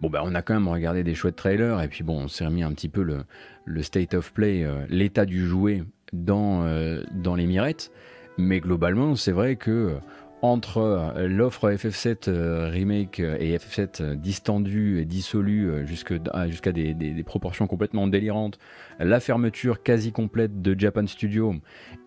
bon, 0.02 0.10
bah, 0.10 0.22
on 0.24 0.36
a 0.36 0.42
quand 0.42 0.54
même 0.54 0.68
regardé 0.68 1.04
des 1.04 1.16
chouettes 1.16 1.36
trailers, 1.36 1.82
et 1.82 1.88
puis 1.88 2.04
bon, 2.04 2.24
on 2.24 2.28
s'est 2.28 2.46
remis 2.46 2.64
un 2.64 2.72
petit 2.72 2.90
peu 2.90 3.04
le, 3.04 3.24
le 3.66 3.84
state 3.84 4.14
of 4.14 4.34
play, 4.34 4.64
euh, 4.64 4.86
l'état 4.90 5.26
du 5.26 5.46
jouet 5.48 5.84
dans, 6.14 6.66
dans 7.14 7.36
les 7.36 7.46
mirettes. 7.46 7.92
Mais 8.38 8.60
globalement, 8.62 9.16
c'est 9.16 9.32
vrai 9.32 9.58
que 9.58 9.98
entre 10.42 10.78
euh, 10.78 11.28
l'offre 11.28 11.70
FF7 11.70 12.30
euh, 12.30 12.70
remake 12.70 13.20
euh, 13.20 13.38
et 13.40 13.58
FF7 13.58 14.16
distendu 14.16 15.00
et 15.00 15.06
dissolu 15.06 15.86
jusqu'à 15.86 16.72
des, 16.72 16.94
des, 16.94 17.24
proportions 17.24 17.68
complètement 17.68 18.08
délirantes, 18.08 18.58
la 19.00 19.20
fermeture 19.20 19.84
quasi 19.84 20.12
complète 20.12 20.62
de 20.62 20.80
Japan 20.80 21.06
Studio 21.06 21.56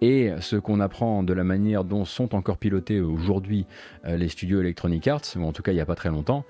et 0.01 0.31
ce 0.41 0.57
qu'on 0.57 0.81
apprend 0.81 1.23
de 1.23 1.33
la 1.33 1.45
manière 1.45 1.85
dont 1.85 2.05
sont 2.05 2.35
encore 2.35 2.59
pilotés 2.59 3.01
aujourd'hui 3.01 3.67
les 4.05 4.29
studios 4.29 4.61
Electronic 4.61 5.07
Arts, 5.07 5.23
ou 5.37 5.45
en 5.45 5.53
tout 5.53 5.63
cas 5.63 5.73
il 5.73 5.77
n'y 5.77 5.81
a 5.81 5.87
pas 5.87 5.95
très 5.95 6.09
longtemps, 6.09 6.45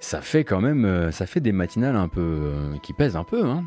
ça 0.00 0.20
fait 0.20 0.44
quand 0.44 0.60
même 0.60 1.10
ça 1.10 1.26
fait 1.26 1.40
des 1.40 1.52
matinales 1.52 1.96
un 1.96 2.08
peu 2.08 2.52
qui 2.82 2.92
pèsent 2.92 3.16
un 3.16 3.24
peu. 3.24 3.44
Hein. 3.44 3.64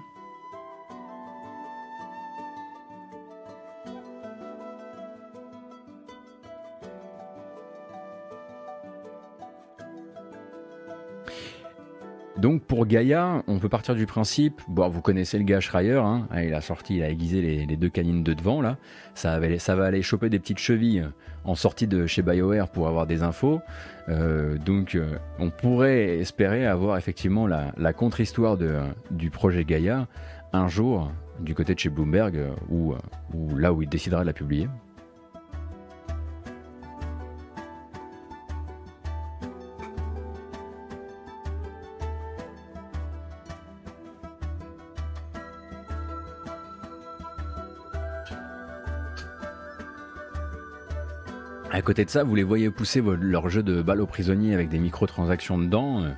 Donc 12.48 12.62
pour 12.62 12.86
Gaïa, 12.86 13.44
on 13.48 13.60
peut 13.60 13.68
partir 13.68 13.94
du 13.94 14.06
principe, 14.06 14.62
bon, 14.70 14.88
vous 14.88 15.02
connaissez 15.02 15.38
le 15.38 15.44
gars 15.44 15.60
Schreier, 15.60 15.98
hein, 15.98 16.30
il 16.42 16.54
a 16.54 16.62
sorti, 16.62 16.96
il 16.96 17.04
a 17.04 17.10
aiguisé 17.10 17.42
les, 17.42 17.76
deux 17.76 17.90
canines 17.90 18.24
de 18.24 18.34
devant 18.34 18.62
là, 18.62 18.78
ça, 19.16 19.38
va 19.38 19.84
aller 19.84 20.02
choper 20.02 20.30
des 20.30 20.40
petites 20.40 20.60
chevilles 20.60 21.06
en 21.44 21.56
sortie 21.56 21.88
de 21.88 22.06
chez 22.06 22.22
BioWare 22.22 22.70
pour 22.70 22.88
avoir 22.88 23.06
des 23.06 23.22
infos. 23.22 23.60
Euh, 24.08 24.58
donc 24.60 24.96
euh, 24.96 25.18
on 25.40 25.50
pourrait 25.50 26.20
espérer 26.20 26.66
avoir 26.66 26.96
effectivement 26.96 27.48
la, 27.48 27.92
contre-histoire 27.92 28.58
du 29.12 29.30
projet 29.30 29.66
Gaïa 29.66 30.08
un 30.54 30.70
jour 30.70 31.12
du 31.42 31.54
côté 31.54 31.74
de 31.74 31.80
chez 31.80 31.90
Bloomberg 31.90 32.46
ou, 32.70 32.94
ou 33.34 33.58
là 33.58 33.74
où 33.74 33.82
il 33.82 33.90
décidera 33.90 34.22
de 34.22 34.28
la 34.28 34.34
publier. 34.34 34.70
À 51.78 51.84
côté 51.84 52.04
de 52.06 52.10
ça, 52.10 52.24
vous 52.24 52.34
les 52.34 52.42
voyez 52.42 52.72
pousser 52.72 53.04
leur 53.22 53.50
jeu 53.50 53.62
de 53.62 53.84
balle 53.84 54.02
aux 54.02 54.08
prisonniers 54.08 54.56
avec 54.56 54.68
des 54.68 54.80
microtransactions 54.80 55.60
dedans. 55.60 56.02
Euh, 56.02 56.10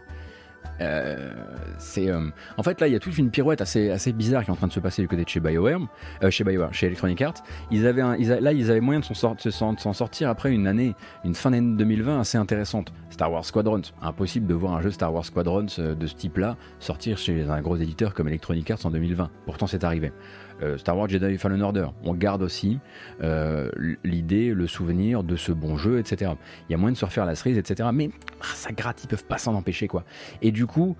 euh, 0.79 1.33
c'est 1.77 2.09
euh, 2.09 2.29
en 2.55 2.63
fait 2.63 2.79
là 2.79 2.87
il 2.87 2.93
y 2.93 2.95
a 2.95 2.99
toute 2.99 3.17
une 3.17 3.29
pirouette 3.29 3.59
assez 3.59 4.13
bizarre 4.13 4.45
qui 4.45 4.49
est 4.49 4.53
en 4.53 4.55
train 4.55 4.67
de 4.67 4.71
se 4.71 4.79
passer 4.79 5.01
du 5.01 5.09
côté 5.09 5.25
de 5.25 5.27
chez 5.27 5.41
BioWare, 5.41 5.81
chez 6.29 6.45
BioWare, 6.45 6.73
chez 6.73 6.85
Electronic 6.85 7.21
Arts. 7.21 7.43
Ils 7.71 7.85
avaient 7.85 8.01
là 8.39 8.53
ils 8.53 8.71
avaient 8.71 8.79
moyen 8.79 9.01
de 9.01 9.05
s'en 9.05 9.93
sortir 9.93 10.29
après 10.29 10.53
une 10.53 10.65
année, 10.65 10.95
une 11.25 11.35
fin 11.35 11.51
d'année 11.51 11.75
2020 11.75 12.21
assez 12.21 12.37
intéressante. 12.37 12.93
Star 13.09 13.29
Wars 13.29 13.43
Squadrons, 13.43 13.81
impossible 14.01 14.47
de 14.47 14.53
voir 14.53 14.75
un 14.75 14.81
jeu 14.81 14.91
Star 14.91 15.13
Wars 15.13 15.25
Squadrons 15.25 15.63
de 15.63 16.07
ce 16.07 16.15
type-là 16.15 16.55
sortir 16.79 17.17
chez 17.17 17.49
un 17.49 17.59
gros 17.59 17.75
éditeur 17.75 18.13
comme 18.13 18.29
Electronic 18.29 18.71
Arts 18.71 18.85
en 18.85 18.91
2020. 18.91 19.29
Pourtant 19.45 19.67
c'est 19.67 19.83
arrivé. 19.83 20.13
Euh, 20.61 20.77
Star 20.77 20.97
Wars 20.97 21.07
Jedi 21.07 21.37
Fallen 21.37 21.61
Order. 21.61 21.87
On 22.03 22.13
garde 22.13 22.41
aussi 22.41 22.79
euh, 23.21 23.69
l'idée, 24.03 24.53
le 24.53 24.67
souvenir 24.67 25.23
de 25.23 25.35
ce 25.35 25.51
bon 25.51 25.77
jeu, 25.77 25.99
etc. 25.99 26.31
Il 26.67 26.71
y 26.71 26.75
a 26.75 26.77
moyen 26.77 26.93
de 26.93 26.97
se 26.97 27.05
refaire 27.05 27.25
la 27.25 27.35
cerise, 27.35 27.57
etc. 27.57 27.89
Mais 27.93 28.09
ah, 28.41 28.45
ça 28.53 28.71
gratte, 28.71 29.03
ils 29.03 29.07
peuvent 29.07 29.25
pas 29.25 29.37
s'en 29.37 29.55
empêcher, 29.55 29.87
quoi. 29.87 30.03
Et 30.41 30.51
du 30.51 30.65
coup, 30.65 30.95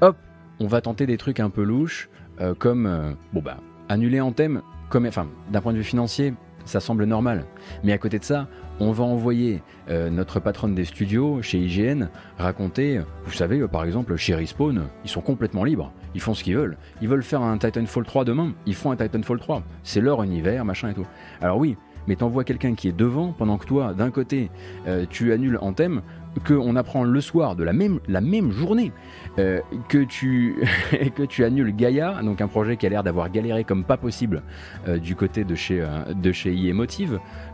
hop, 0.00 0.16
on 0.60 0.66
va 0.66 0.80
tenter 0.80 1.06
des 1.06 1.18
trucs 1.18 1.40
un 1.40 1.50
peu 1.50 1.62
louches, 1.62 2.08
euh, 2.40 2.54
comme, 2.54 3.16
bon 3.32 3.42
bah, 3.42 3.58
annuler 3.88 4.20
en 4.20 4.32
thème, 4.32 4.62
comme, 4.88 5.06
enfin, 5.06 5.28
d'un 5.50 5.60
point 5.60 5.72
de 5.72 5.78
vue 5.78 5.84
financier, 5.84 6.34
ça 6.64 6.80
semble 6.80 7.04
normal. 7.04 7.44
Mais 7.84 7.92
à 7.92 7.98
côté 7.98 8.18
de 8.18 8.24
ça, 8.24 8.48
on 8.82 8.92
va 8.92 9.04
envoyer 9.04 9.62
euh, 9.88 10.10
notre 10.10 10.40
patronne 10.40 10.74
des 10.74 10.84
studios 10.84 11.40
chez 11.40 11.58
IGN 11.58 12.08
raconter, 12.36 13.00
vous 13.24 13.32
savez, 13.32 13.60
euh, 13.60 13.68
par 13.68 13.84
exemple, 13.84 14.16
chez 14.16 14.34
Respawn, 14.34 14.82
ils 15.04 15.10
sont 15.10 15.20
complètement 15.20 15.62
libres, 15.62 15.92
ils 16.14 16.20
font 16.20 16.34
ce 16.34 16.42
qu'ils 16.42 16.56
veulent. 16.56 16.76
Ils 17.00 17.08
veulent 17.08 17.22
faire 17.22 17.42
un 17.42 17.58
Titanfall 17.58 18.04
3 18.04 18.24
demain, 18.24 18.52
ils 18.66 18.74
font 18.74 18.90
un 18.90 18.96
Titanfall 18.96 19.38
3. 19.38 19.62
C'est 19.84 20.00
leur 20.00 20.22
univers, 20.22 20.64
machin 20.64 20.90
et 20.90 20.94
tout. 20.94 21.06
Alors 21.40 21.58
oui, 21.58 21.76
mais 22.08 22.16
t'envoies 22.16 22.44
quelqu'un 22.44 22.74
qui 22.74 22.88
est 22.88 22.96
devant 22.96 23.32
pendant 23.32 23.58
que 23.58 23.66
toi, 23.66 23.94
d'un 23.94 24.10
côté, 24.10 24.50
euh, 24.86 25.06
tu 25.08 25.32
annules 25.32 25.58
en 25.60 25.72
thème, 25.72 26.02
qu'on 26.46 26.76
apprend 26.76 27.04
le 27.04 27.20
soir 27.20 27.56
de 27.56 27.64
la 27.64 27.72
même, 27.72 28.00
la 28.08 28.20
même 28.20 28.50
journée 28.50 28.92
euh, 29.38 29.60
que, 29.88 30.02
tu, 30.04 30.56
que 31.14 31.22
tu 31.22 31.44
annules 31.44 31.74
Gaia, 31.74 32.22
donc 32.22 32.40
un 32.40 32.48
projet 32.48 32.76
qui 32.76 32.86
a 32.86 32.88
l'air 32.88 33.02
d'avoir 33.02 33.30
galéré 33.30 33.64
comme 33.64 33.84
pas 33.84 33.96
possible 33.96 34.42
euh, 34.88 34.98
du 34.98 35.14
côté 35.14 35.44
de 35.44 35.54
chez, 35.54 35.80
euh, 35.80 36.14
de 36.14 36.32
chez 36.32 36.52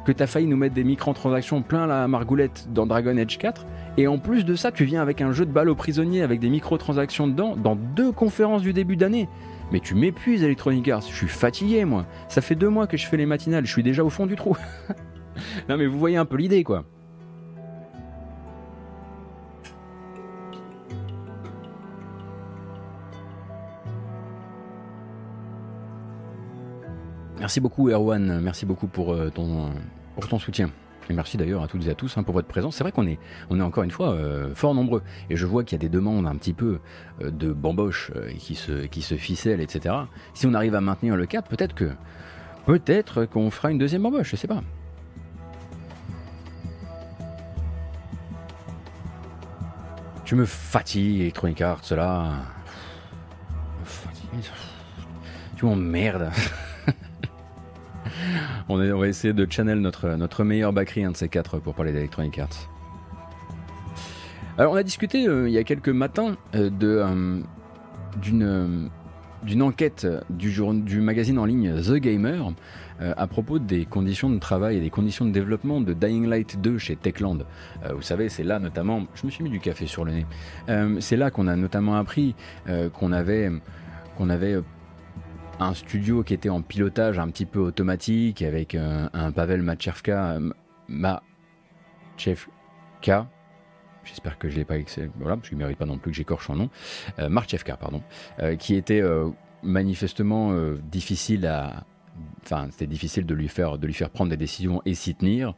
que 0.04 0.12
tu 0.12 0.22
as 0.22 0.26
failli 0.26 0.46
nous 0.46 0.56
mettre 0.56 0.74
des 0.74 0.84
microtransactions 0.84 1.62
plein 1.62 1.86
la 1.86 2.08
margoulette 2.08 2.68
dans 2.72 2.86
Dragon 2.86 3.16
Age 3.16 3.38
4, 3.38 3.66
et 3.96 4.06
en 4.06 4.18
plus 4.18 4.44
de 4.44 4.54
ça, 4.54 4.72
tu 4.72 4.84
viens 4.84 5.02
avec 5.02 5.20
un 5.20 5.32
jeu 5.32 5.44
de 5.44 5.52
balle 5.52 5.68
aux 5.68 5.74
prisonniers 5.74 6.22
avec 6.22 6.40
des 6.40 6.50
microtransactions 6.50 7.26
dedans, 7.26 7.56
dans 7.56 7.76
deux 7.76 8.12
conférences 8.12 8.62
du 8.62 8.72
début 8.72 8.96
d'année. 8.96 9.28
Mais 9.70 9.80
tu 9.80 9.94
m'épuises 9.94 10.42
Electronic 10.42 10.88
Arts, 10.88 11.02
je 11.02 11.14
suis 11.14 11.28
fatigué 11.28 11.84
moi. 11.84 12.06
Ça 12.28 12.40
fait 12.40 12.54
deux 12.54 12.70
mois 12.70 12.86
que 12.86 12.96
je 12.96 13.06
fais 13.06 13.18
les 13.18 13.26
matinales, 13.26 13.66
je 13.66 13.72
suis 13.72 13.82
déjà 13.82 14.02
au 14.02 14.10
fond 14.10 14.26
du 14.26 14.34
trou. 14.34 14.56
non 15.68 15.76
mais 15.76 15.86
vous 15.86 15.98
voyez 15.98 16.16
un 16.16 16.24
peu 16.24 16.36
l'idée 16.36 16.64
quoi. 16.64 16.84
Merci 27.38 27.60
beaucoup 27.60 27.88
Erwan, 27.88 28.40
merci 28.40 28.66
beaucoup 28.66 28.88
pour, 28.88 29.12
euh, 29.12 29.30
ton, 29.30 29.70
pour 30.16 30.26
ton 30.26 30.40
soutien. 30.40 30.70
Et 31.08 31.14
merci 31.14 31.36
d'ailleurs 31.36 31.62
à 31.62 31.68
toutes 31.68 31.86
et 31.86 31.90
à 31.90 31.94
tous 31.94 32.18
hein, 32.18 32.24
pour 32.24 32.34
votre 32.34 32.48
présence. 32.48 32.76
C'est 32.76 32.82
vrai 32.84 32.90
qu'on 32.92 33.06
est, 33.06 33.18
on 33.48 33.60
est 33.60 33.62
encore 33.62 33.84
une 33.84 33.92
fois 33.92 34.12
euh, 34.12 34.54
fort 34.54 34.74
nombreux. 34.74 35.02
Et 35.30 35.36
je 35.36 35.46
vois 35.46 35.62
qu'il 35.62 35.76
y 35.76 35.80
a 35.80 35.82
des 35.82 35.88
demandes 35.88 36.26
un 36.26 36.34
petit 36.34 36.52
peu 36.52 36.80
euh, 37.22 37.30
de 37.30 37.52
bamboche 37.52 38.10
qui, 38.38 38.56
se, 38.56 38.86
qui 38.86 39.02
se 39.02 39.14
ficellent, 39.14 39.60
etc. 39.60 39.94
Si 40.34 40.46
on 40.46 40.54
arrive 40.54 40.74
à 40.74 40.80
maintenir 40.80 41.16
le 41.16 41.26
cap, 41.26 41.48
peut-être 41.48 41.74
que 41.74 41.92
peut-être 42.66 43.24
qu'on 43.24 43.50
fera 43.50 43.70
une 43.70 43.78
deuxième 43.78 44.02
bamboche, 44.02 44.30
je 44.30 44.36
sais 44.36 44.48
pas. 44.48 44.62
Tu 50.24 50.34
me 50.34 50.44
fatigues, 50.44 51.20
Electronic 51.20 51.60
Arts, 51.62 51.84
là. 51.92 52.32
Tu 55.56 55.64
m'emmerdes. 55.64 56.30
on, 58.68 58.98
va 58.98 59.08
essayer 59.08 59.32
de 59.32 59.46
channel 59.50 59.80
notre, 59.80 60.08
notre 60.10 60.44
meilleur 60.44 60.72
backry, 60.72 61.04
un 61.04 61.12
de 61.12 61.16
ces 61.16 61.28
quatre, 61.28 61.58
pour 61.58 61.74
parler 61.74 61.92
d'Electronic 61.92 62.38
Arts. 62.38 62.68
Alors, 64.58 64.72
on 64.72 64.76
a 64.76 64.82
discuté 64.82 65.28
euh, 65.28 65.48
il 65.48 65.54
y 65.54 65.58
a 65.58 65.62
quelques 65.62 65.88
matins 65.88 66.36
euh, 66.56 66.68
euh, 66.82 67.40
d'une, 68.20 68.90
d'une 69.44 69.62
enquête 69.62 70.06
du, 70.30 70.50
jour, 70.50 70.74
du 70.74 71.00
magazine 71.00 71.38
en 71.38 71.44
ligne 71.44 71.80
The 71.80 71.94
Gamer 71.94 72.52
à 73.00 73.28
propos 73.28 73.60
des 73.60 73.84
conditions 73.84 74.28
de 74.28 74.40
travail 74.40 74.78
et 74.78 74.80
des 74.80 74.90
conditions 74.90 75.24
de 75.24 75.30
développement 75.30 75.80
de 75.80 75.92
Dying 75.92 76.26
Light 76.26 76.60
2 76.60 76.78
chez 76.78 76.96
Techland. 76.96 77.46
vous 77.94 78.02
savez, 78.02 78.28
c'est 78.28 78.42
là 78.42 78.58
notamment, 78.58 79.04
je 79.14 79.24
me 79.24 79.30
suis 79.30 79.44
mis 79.44 79.50
du 79.50 79.60
café 79.60 79.86
sur 79.86 80.04
le 80.04 80.10
nez, 80.10 80.26
c'est 80.98 81.16
là 81.16 81.30
qu'on 81.30 81.46
a 81.46 81.54
notamment 81.54 81.94
appris 81.94 82.34
qu'on 82.94 83.12
avait, 83.12 83.52
qu'on 84.16 84.28
avait 84.28 84.56
un 85.60 85.74
studio 85.74 86.22
qui 86.22 86.34
était 86.34 86.48
en 86.48 86.62
pilotage 86.62 87.18
un 87.18 87.28
petit 87.28 87.46
peu 87.46 87.58
automatique 87.60 88.42
avec 88.42 88.74
un, 88.74 89.32
Pavel 89.32 89.62
Machevka, 89.62 90.38
Machevka, 90.88 91.20
j'espère 94.04 94.38
que 94.38 94.48
je 94.48 94.56
l'ai 94.56 94.64
pas 94.64 94.76
voilà, 95.16 95.36
parce 95.36 95.48
qu'il 95.48 95.58
mérite 95.58 95.78
pas 95.78 95.86
non 95.86 95.98
plus 95.98 96.10
que 96.10 96.16
j'écorche 96.16 96.46
son 96.46 96.56
nom, 96.56 96.70
euh, 97.18 97.28
pardon, 97.80 98.02
euh, 98.40 98.56
qui 98.56 98.74
était 98.74 99.00
euh, 99.00 99.28
manifestement 99.62 100.52
euh, 100.52 100.78
difficile 100.90 101.46
à, 101.46 101.84
enfin 102.44 102.68
c'était 102.70 102.86
difficile 102.86 103.26
de 103.26 103.34
lui 103.34 103.48
faire 103.48 103.78
de 103.78 103.86
lui 103.86 103.94
faire 103.94 104.10
prendre 104.10 104.30
des 104.30 104.36
décisions 104.36 104.82
et 104.86 104.94
s'y 104.94 105.14
tenir. 105.14 105.54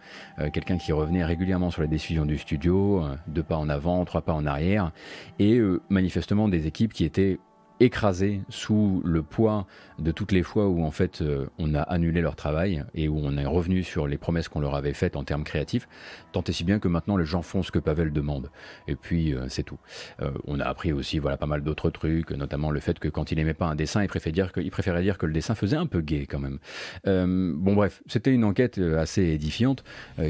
Quelqu'un 0.52 0.78
qui 0.78 0.92
revenait 0.92 1.24
régulièrement 1.24 1.70
sur 1.70 1.82
les 1.82 1.88
décisions 1.88 2.26
du 2.26 2.38
studio, 2.38 3.04
deux 3.28 3.42
pas 3.42 3.56
en 3.56 3.68
avant, 3.68 4.04
trois 4.04 4.22
pas 4.22 4.34
en 4.34 4.46
arrière, 4.46 4.92
et 5.38 5.60
manifestement 5.88 6.48
des 6.48 6.66
équipes 6.66 6.92
qui 6.92 7.04
étaient 7.04 7.38
écrasés 7.80 8.42
sous 8.50 9.02
le 9.04 9.22
poids 9.22 9.66
de 9.98 10.10
toutes 10.10 10.32
les 10.32 10.42
fois 10.42 10.68
où 10.68 10.84
en 10.84 10.90
fait 10.90 11.22
euh, 11.22 11.46
on 11.58 11.74
a 11.74 11.80
annulé 11.80 12.20
leur 12.20 12.36
travail 12.36 12.84
et 12.94 13.08
où 13.08 13.18
on 13.22 13.36
est 13.36 13.46
revenu 13.46 13.82
sur 13.82 14.06
les 14.06 14.18
promesses 14.18 14.48
qu'on 14.48 14.60
leur 14.60 14.74
avait 14.74 14.92
faites 14.92 15.16
en 15.16 15.24
termes 15.24 15.44
créatifs, 15.44 15.88
tant 16.32 16.42
et 16.42 16.52
si 16.52 16.64
bien 16.64 16.78
que 16.78 16.88
maintenant 16.88 17.16
les 17.16 17.24
gens 17.24 17.42
font 17.42 17.62
ce 17.62 17.70
que 17.70 17.78
Pavel 17.78 18.12
demande. 18.12 18.50
Et 18.86 18.96
puis 18.96 19.34
euh, 19.34 19.46
c'est 19.48 19.62
tout. 19.62 19.78
Euh, 20.20 20.30
on 20.46 20.60
a 20.60 20.64
appris 20.64 20.92
aussi 20.92 21.18
voilà 21.18 21.36
pas 21.36 21.46
mal 21.46 21.62
d'autres 21.62 21.90
trucs, 21.90 22.30
notamment 22.30 22.70
le 22.70 22.80
fait 22.80 22.98
que 22.98 23.08
quand 23.08 23.32
il 23.32 23.38
aimait 23.38 23.54
pas 23.54 23.66
un 23.66 23.74
dessin, 23.74 24.02
il 24.02 24.08
préférait 24.08 24.32
dire 24.32 24.52
que, 24.52 24.60
il 24.60 24.70
préférait 24.70 25.02
dire 25.02 25.18
que 25.18 25.26
le 25.26 25.32
dessin 25.32 25.54
faisait 25.54 25.76
un 25.76 25.86
peu 25.86 26.00
gay 26.00 26.26
quand 26.26 26.40
même. 26.40 26.58
bon 27.04 27.74
bref, 27.74 28.02
c'était 28.06 28.32
une 28.32 28.44
enquête 28.44 28.78
assez 28.78 29.22
édifiante 29.22 29.84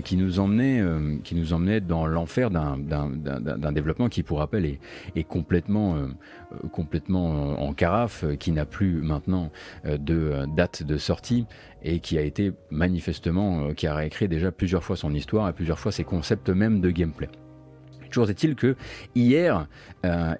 qui 0.05 0.17
nous 0.17 0.39
emmenait 0.39 0.83
qui 1.25 1.35
nous 1.35 1.53
emmenait 1.53 1.81
dans 1.81 2.07
l'enfer 2.07 2.51
d'un 2.51 3.73
développement 3.73 4.09
qui 4.09 4.23
pour 4.23 4.39
rappel 4.39 4.65
est, 4.65 4.81
est 5.17 5.25
complètement 5.25 5.97
complètement 6.73 7.61
en, 7.61 7.73
carafe, 7.73 8.25
qui 8.39 8.53
n'a 8.53 8.67
plus 8.67 9.03
maintenant 9.03 9.51
de 9.85 10.47
date 10.57 10.83
de 10.83 10.97
sortie 10.97 11.47
et 11.83 12.01
qui 12.01 12.19
a 12.19 12.23
été 12.23 12.53
manifestement, 12.71 13.73
qui 13.75 13.87
a 13.87 13.95
réécrit 13.95 14.29
déjà 14.29 14.53
plusieurs 14.53 14.85
fois 14.85 14.97
son 14.97 15.15
histoire 15.15 15.49
et 15.49 15.53
plusieurs 15.53 15.79
fois 15.79 15.93
ses 15.93 16.05
concepts 16.05 16.51
même 16.51 16.81
de 16.81 16.91
gameplay. 16.91 17.29
Toujours 18.11 18.29
est-il 18.29 18.57
que 18.57 18.77
hier, 19.15 19.69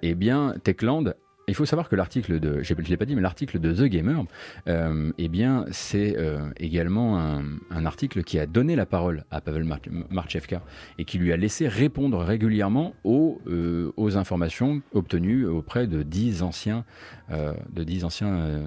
eh 0.01 0.15
bien, 0.15 0.55
Techland 0.63 1.13
il 1.51 1.53
faut 1.53 1.65
savoir 1.65 1.89
que 1.89 1.97
l'article 1.97 2.39
de, 2.39 2.63
je 2.63 2.73
l'ai 2.73 2.95
pas 2.95 3.03
dit, 3.03 3.13
mais 3.13 3.21
l'article 3.21 3.59
de 3.59 3.73
The 3.73 3.89
Gamer, 3.89 4.23
euh, 4.69 5.11
eh 5.17 5.29
c'est 5.71 6.17
euh, 6.17 6.49
également 6.57 7.19
un, 7.19 7.85
article 7.85 8.23
qui 8.23 8.39
a 8.39 8.45
donné 8.45 8.77
la 8.77 8.85
parole 8.85 9.25
à 9.31 9.41
Pavel 9.41 9.65
Marchevka 10.09 10.61
et 10.97 11.03
qui 11.03 11.17
lui 11.17 11.33
a 11.33 11.37
laissé 11.37 11.67
répondre 11.67 12.19
régulièrement 12.19 12.93
aux, 13.03 13.41
euh, 13.47 13.91
informations 14.15 14.81
obtenues 14.93 15.45
auprès 15.45 15.87
de 15.87 16.03
dix 16.03 16.41
anciens, 16.41 16.83
de 17.29 17.83
dix 17.83 18.03
anciens 18.03 18.61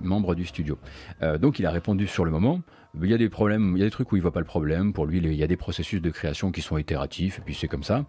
membres 0.00 0.34
du 0.34 0.46
studio. 0.46 0.78
donc, 1.38 1.58
il 1.58 1.66
a 1.66 1.70
répondu 1.70 2.06
sur 2.06 2.24
le 2.24 2.30
moment 2.30 2.62
il 3.02 3.10
y 3.10 3.14
a 3.14 3.18
des 3.18 3.28
problèmes, 3.28 3.72
il 3.76 3.80
y 3.80 3.82
a 3.82 3.86
des 3.86 3.90
trucs 3.90 4.10
où 4.12 4.16
il 4.16 4.22
voit 4.22 4.32
pas 4.32 4.40
le 4.40 4.46
problème. 4.46 4.92
Pour 4.92 5.06
lui, 5.06 5.18
il 5.18 5.34
y 5.34 5.42
a 5.42 5.46
des 5.46 5.56
processus 5.56 6.00
de 6.00 6.10
création 6.10 6.50
qui 6.50 6.62
sont 6.62 6.78
itératifs, 6.78 7.38
et 7.38 7.42
puis 7.42 7.54
c'est 7.54 7.68
comme 7.68 7.82
ça. 7.82 8.04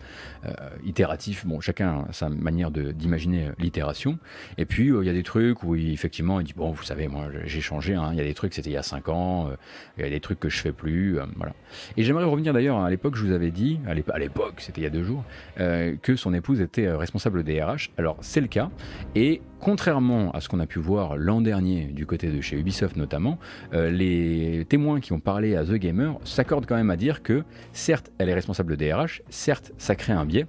Euh, 0.46 0.54
itératif, 0.86 1.46
bon, 1.46 1.60
chacun 1.60 2.06
a 2.10 2.14
sa 2.14 2.30
manière 2.30 2.72
d'imaginer 2.72 3.50
l'itération. 3.60 4.18
Et 4.58 4.66
puis 4.66 4.90
euh, 4.90 5.04
il 5.04 5.08
y 5.08 5.10
a 5.10 5.14
des 5.14 5.24
trucs 5.24 5.64
où 5.64 5.76
il, 5.76 5.92
effectivement, 5.92 6.40
il 6.40 6.46
dit 6.46 6.54
bon, 6.56 6.72
vous 6.72 6.84
savez, 6.84 7.08
moi 7.08 7.28
j'ai 7.46 7.62
changé. 7.62 7.96
Hein. 7.96 8.10
il 8.14 8.18
y 8.18 8.22
a 8.22 8.24
des 8.24 8.34
trucs, 8.34 8.54
c'était 8.54 8.70
il 8.70 8.74
y 8.74 8.78
a 8.78 8.84
5 8.84 9.10
ans. 9.10 9.50
Euh, 9.50 9.56
il 9.98 10.04
y 10.04 10.08
a 10.08 10.10
des 10.10 10.20
trucs 10.20 10.40
que 10.40 10.50
je 10.50 10.60
fais 10.60 10.72
plus, 10.72 11.20
euh, 11.20 11.26
voilà. 11.36 11.54
Et 11.96 12.04
j'aimerais 12.04 12.26
revenir 12.26 12.54
d'ailleurs 12.54 12.80
à 12.80 12.90
l'époque, 12.90 13.16
je 13.16 13.26
vous 13.26 13.32
avais 13.32 13.52
dit, 13.52 13.80
à 13.88 14.20
l'époque, 14.20 14.56
c'était 14.58 14.82
il 14.82 14.84
y 14.84 14.88
a 14.88 14.90
deux 14.90 15.04
jours, 15.04 15.24
que 15.58 16.16
son 16.16 16.34
épouse 16.34 16.62
était 16.62 16.90
responsable 16.92 17.44
des 17.44 17.62
RH. 17.62 17.90
Alors 17.98 18.18
c'est 18.22 18.42
le 18.42 18.48
cas, 18.48 18.70
et 19.16 19.42
contrairement 19.60 20.32
à 20.32 20.42
ce 20.42 20.50
qu'on 20.50 20.60
a 20.60 20.68
pu 20.68 20.80
voir 20.80 21.18
l'an 21.18 21.42
dernier 21.42 21.86
du 21.86 22.06
côté 22.06 22.30
de 22.30 22.42
chez 22.42 22.58
Ubisoft 22.58 22.96
notamment, 22.96 23.40
les 23.74 24.66
témoins 24.70 25.00
qui 25.00 25.14
ont 25.14 25.20
parlé 25.20 25.56
à 25.56 25.64
The 25.64 25.74
Gamer 25.74 26.18
s'accordent 26.24 26.66
quand 26.66 26.76
même 26.76 26.90
à 26.90 26.96
dire 26.96 27.24
que 27.24 27.44
certes 27.74 28.12
elle 28.18 28.30
est 28.30 28.34
responsable 28.34 28.78
des 28.78 28.94
RH, 28.94 29.22
certes 29.30 29.72
ça 29.78 29.96
crée 29.96 30.14
un 30.14 30.26
biais, 30.26 30.46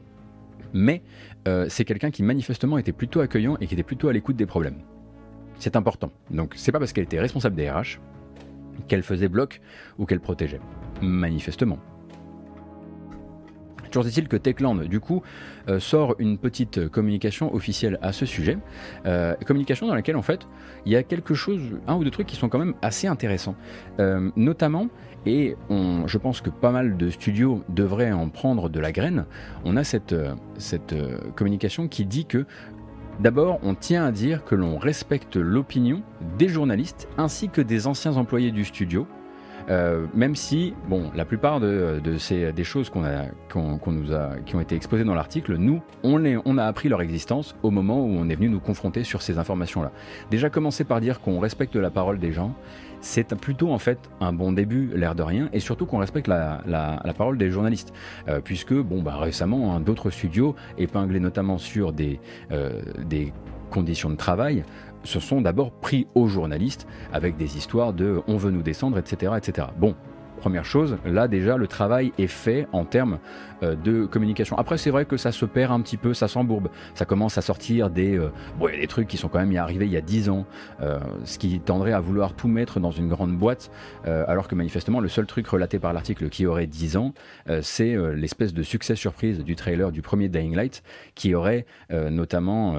mais 0.73 1.03
euh, 1.47 1.67
c'est 1.69 1.85
quelqu'un 1.85 2.11
qui 2.11 2.23
manifestement 2.23 2.79
était 2.79 2.93
plutôt 2.93 3.21
accueillant 3.21 3.57
et 3.61 3.67
qui 3.67 3.75
était 3.75 3.83
plutôt 3.83 4.09
à 4.09 4.13
l'écoute 4.13 4.37
des 4.37 4.47
problèmes. 4.47 4.79
C'est 5.59 5.77
important. 5.77 6.11
Donc 6.31 6.55
c'est 6.57 6.73
pas 6.73 6.79
parce 6.79 6.93
qu'elle 6.93 7.05
était 7.05 7.21
responsable 7.21 7.57
des 7.57 7.71
RH 7.71 7.99
qu'elle 8.87 9.03
faisait 9.03 9.29
bloc 9.29 9.61
ou 9.99 10.07
qu'elle 10.07 10.21
protégeait. 10.21 10.61
Manifestement. 11.03 11.79
Toujours 13.91 14.07
est-il 14.07 14.29
que 14.29 14.37
Techland, 14.37 14.77
du 14.85 15.01
coup, 15.01 15.23
euh, 15.69 15.81
sort 15.81 16.15
une 16.19 16.39
petite 16.39 16.89
communication 16.89 17.55
officielle 17.55 17.99
à 18.03 18.13
ce 18.13 18.27
sujet. 18.27 18.59
Euh, 19.07 19.35
communication 19.47 19.87
dans 19.87 19.95
laquelle, 19.95 20.17
en 20.17 20.23
fait, 20.23 20.47
il 20.87 20.93
y 20.93 20.97
a 20.97 21.03
quelque 21.03 21.35
chose, 21.35 21.61
un 21.87 21.97
ou 21.97 22.05
deux 22.05 22.11
trucs 22.11 22.27
qui 22.27 22.37
sont 22.37 22.49
quand 22.49 22.59
même 22.59 22.75
assez 22.83 23.07
intéressants. 23.07 23.57
Euh, 23.99 24.31
notamment, 24.37 24.89
et 25.27 25.57
je 25.69 26.17
pense 26.19 26.41
que 26.41 26.49
pas 26.49 26.71
mal 26.71 26.97
de 26.97 27.11
studios 27.11 27.63
devraient 27.69 28.13
en 28.13 28.29
prendre 28.29 28.69
de 28.69 28.81
la 28.81 28.93
graine, 28.93 29.27
on 29.65 29.77
a 29.77 29.85
cette, 29.85 30.15
cette 30.57 30.95
communication 31.35 31.89
qui 31.89 32.07
dit 32.07 32.25
que 32.25 32.47
D'abord, 33.21 33.59
on 33.65 33.75
tient 33.75 34.05
à 34.05 34.13
dire 34.13 34.45
que 34.45 34.55
l'on 34.55 34.79
respecte 34.79 35.37
l'opinion 35.37 36.03
des 36.39 36.49
journalistes 36.49 37.09
ainsi 37.19 37.49
que 37.49 37.61
des 37.61 37.89
anciens 37.89 38.17
employés 38.17 38.53
du 38.53 38.65
studio 38.65 39.09
euh, 39.71 40.07
même 40.15 40.35
si, 40.35 40.75
la 41.15 41.25
plupart 41.25 41.61
de, 41.61 42.01
ces, 42.19 42.53
des 42.53 42.65
choses 42.65 42.91
qu'on 42.91 43.05
a, 43.05 43.27
qui 43.49 44.57
ont 44.57 44.61
été 44.61 44.75
exposées 44.75 45.05
dans 45.05 45.15
l'article, 45.15 45.57
nous, 45.57 45.83
on, 46.03 46.59
a 46.59 46.65
appris 46.65 46.89
leur 46.89 47.03
existence 47.03 47.55
au 47.63 47.71
moment 47.71 48.01
où 48.05 48.09
on 48.09 48.29
est 48.29 48.35
venu 48.35 48.49
nous 48.49 48.61
confronter 48.61 49.05
sur 49.05 49.23
ces 49.23 49.39
informations-là. 49.39 49.93
Déjà, 50.31 50.51
commencer 50.51 50.85
par 50.85 51.01
dire 51.01 51.21
qu'on 51.21 51.39
respecte 51.39 51.77
la 51.77 51.91
parole 51.91 52.19
des 52.19 52.33
gens, 52.33 52.55
c'est 53.01 53.35
plutôt 53.37 53.73
en 53.73 53.79
fait 53.79 53.99
un 54.21 54.33
bon 54.33 54.53
début, 54.53 54.91
l'air 54.95 55.15
de 55.15 55.23
rien, 55.23 55.49
et 55.53 55.61
surtout 55.61 55.87
qu'on 55.87 55.99
respecte 55.99 56.27
la, 56.27 56.63
parole 57.17 57.39
des 57.39 57.51
journalistes, 57.51 57.93
euh, 58.29 58.41
puisque 58.43 58.75
bon 58.75 59.03
bah 59.03 59.17
récemment 59.17 59.75
hein, 59.75 59.81
d'autres 59.81 60.11
studios 60.11 60.55
épinglés 60.79 61.21
notamment 61.21 61.59
sur 61.59 61.93
des, 61.93 62.21
euh, 62.53 62.81
des 63.05 63.33
conditions 63.71 64.11
de 64.11 64.17
travail 64.17 64.65
se 65.05 65.21
sont 65.21 65.41
d'abord 65.41 65.71
pris 65.73 66.07
aux 66.15 66.29
journalistes 66.29 66.87
avec 67.13 67.37
des 67.37 67.57
histoires 67.57 67.93
de 67.93 68.21
on 68.27 68.37
veut 68.37 68.51
nous 68.51 68.63
descendre, 68.63 68.99
etc. 68.99 69.33
etc. 69.37 69.69
Bon, 69.79 69.95
première 70.39 70.65
chose, 70.65 70.97
là 71.05 71.29
déjà 71.29 71.57
le 71.57 71.67
travail 71.67 72.13
est 72.17 72.29
fait 72.29 72.67
en 72.73 72.85
termes 72.85 73.19
euh, 73.63 73.75
de 73.75 74.07
communication. 74.07 74.57
Après 74.57 74.79
c'est 74.79 74.91
vrai 74.91 75.05
que 75.05 75.17
ça 75.19 75.33
se 75.33 75.45
perd 75.45 75.73
un 75.73 75.81
petit 75.81 75.99
peu, 75.99 76.15
ça 76.15 76.29
s'embourbe, 76.29 76.69
ça 76.95 77.05
commence 77.05 77.37
à 77.37 77.43
sortir 77.43 77.91
des, 77.91 78.17
euh, 78.17 78.31
des 78.71 78.87
trucs 78.87 79.09
qui 79.09 79.17
sont 79.17 79.29
quand 79.29 79.41
même 79.41 79.55
arrivés 79.57 79.85
il 79.85 79.93
y 79.93 79.97
a 79.97 80.01
10 80.01 80.31
ans, 80.31 80.47
euh, 80.81 80.99
ce 81.25 81.39
qui 81.39 81.61
tendrait 81.61 81.93
à 81.93 82.01
vouloir 82.01 82.33
tout 82.33 82.49
mettre 82.49 82.81
dans 82.81 82.91
une 82.91 83.09
grande 83.09 83.37
boîte, 83.37 83.71
alors 84.05 84.47
que 84.49 84.55
manifestement 84.55 85.01
le 85.01 85.09
seul 85.09 85.27
truc 85.27 85.47
relaté 85.49 85.79
par 85.79 85.93
l'article 85.93 86.29
qui 86.29 86.47
aurait 86.47 86.67
10 86.67 86.97
ans, 86.97 87.13
c'est 87.63 87.97
l'espèce 88.15 88.55
de 88.55 88.63
succès 88.63 88.95
surprise 88.95 89.41
du 89.41 89.57
trailer 89.57 89.91
du 89.91 90.03
premier 90.03 90.29
Dying 90.29 90.55
Light 90.55 90.83
qui 91.15 91.35
aurait 91.35 91.67
notamment 91.91 92.77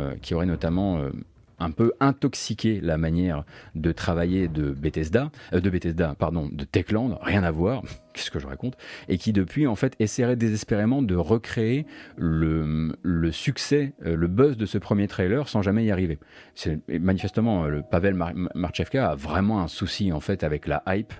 un 1.60 1.72
peu 1.72 1.94
intoxiqué 2.00 2.80
la 2.82 2.98
manière 2.98 3.44
de 3.76 3.92
travailler 3.92 4.48
de 4.48 4.72
Bethesda, 4.72 5.32
euh, 5.54 5.60
de 5.60 5.70
Bethesda, 5.70 6.16
pardon, 6.18 6.50
de 6.52 6.64
Techland, 6.64 7.18
rien 7.22 7.44
à 7.44 7.52
voir, 7.52 7.84
qu'est-ce 8.14 8.32
que 8.32 8.40
je 8.40 8.48
raconte, 8.48 8.78
et 9.08 9.18
qui 9.18 9.34
depuis 9.34 9.68
en 9.68 9.76
fait 9.76 9.96
essaierait 10.00 10.36
désespérément 10.36 11.02
de 11.02 11.16
recréer 11.16 11.86
le, 12.18 12.94
succès, 13.32 13.94
euh, 14.06 14.16
le 14.16 14.28
buzz 14.28 14.58
de 14.58 14.66
ce 14.66 14.78
premier 14.78 15.08
trailer 15.08 15.48
sans 15.48 15.62
jamais 15.62 15.86
y 15.86 15.92
arriver. 15.92 16.20
C'est 16.56 16.80
manifestement 17.00 17.66
le 17.66 17.82
Pavel 17.82 18.16
Marchevka 18.56 19.12
a 19.12 19.16
vraiment 19.16 19.62
un 19.62 19.68
souci 19.68 20.12
en 20.12 20.20
fait 20.20 20.44
avec 20.44 20.68
la 20.68 20.84
hype. 20.88 21.14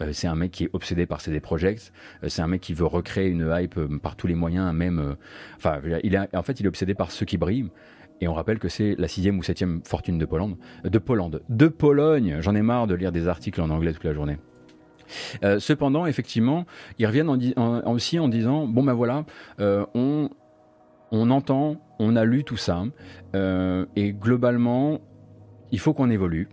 Euh, 0.00 0.12
c'est 0.12 0.26
un 0.26 0.34
mec 0.34 0.50
qui 0.50 0.64
est 0.64 0.70
obsédé 0.72 1.06
par 1.06 1.20
CD 1.20 1.40
Projekt. 1.40 1.92
c'est 2.26 2.42
un 2.42 2.48
mec 2.48 2.60
qui 2.60 2.74
veut 2.74 2.86
recréer 2.86 3.28
une 3.28 3.52
hype 3.56 3.78
par 4.02 4.16
tous 4.16 4.26
les 4.26 4.34
moyens, 4.34 4.74
même. 4.74 5.16
Enfin, 5.56 5.80
il 6.02 6.14
est, 6.14 6.36
en 6.36 6.42
fait, 6.42 6.58
il 6.58 6.66
est 6.66 6.68
obsédé 6.68 6.94
par 6.94 7.12
ceux 7.12 7.26
qui 7.26 7.36
brillent. 7.36 7.70
Et 8.20 8.28
on 8.28 8.34
rappelle 8.34 8.58
que 8.58 8.68
c'est 8.68 8.94
la 8.98 9.08
sixième 9.08 9.38
ou 9.38 9.42
septième 9.42 9.82
fortune 9.84 10.18
de 10.18 10.24
Pologne. 10.24 10.56
De 10.84 10.98
Pologne. 10.98 11.38
De 11.48 11.68
Pologne 11.68 12.38
J'en 12.40 12.54
ai 12.54 12.62
marre 12.62 12.86
de 12.86 12.94
lire 12.94 13.12
des 13.12 13.28
articles 13.28 13.60
en 13.60 13.70
anglais 13.70 13.92
toute 13.92 14.04
la 14.04 14.14
journée. 14.14 14.38
Euh, 15.42 15.58
cependant, 15.58 16.06
effectivement, 16.06 16.64
ils 16.98 17.06
reviennent 17.06 17.28
aussi 17.86 18.18
en 18.18 18.28
disant 18.28 18.66
bon 18.66 18.82
ben 18.82 18.94
voilà, 18.94 19.24
euh, 19.60 19.84
on, 19.94 20.30
on 21.10 21.30
entend, 21.30 21.76
on 21.98 22.16
a 22.16 22.24
lu 22.24 22.44
tout 22.44 22.56
ça, 22.56 22.84
euh, 23.34 23.86
et 23.96 24.12
globalement, 24.12 25.00
il 25.72 25.78
faut 25.78 25.92
qu'on 25.92 26.10
évolue, 26.10 26.48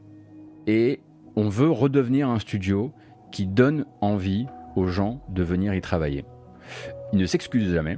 et 0.67 1.01
on 1.35 1.49
veut 1.49 1.69
redevenir 1.69 2.29
un 2.29 2.39
studio 2.39 2.91
qui 3.31 3.47
donne 3.47 3.85
envie 4.01 4.47
aux 4.75 4.87
gens 4.87 5.21
de 5.29 5.43
venir 5.43 5.73
y 5.73 5.81
travailler. 5.81 6.25
Ils 7.13 7.19
ne 7.19 7.25
s'excusent 7.25 7.73
jamais, 7.73 7.97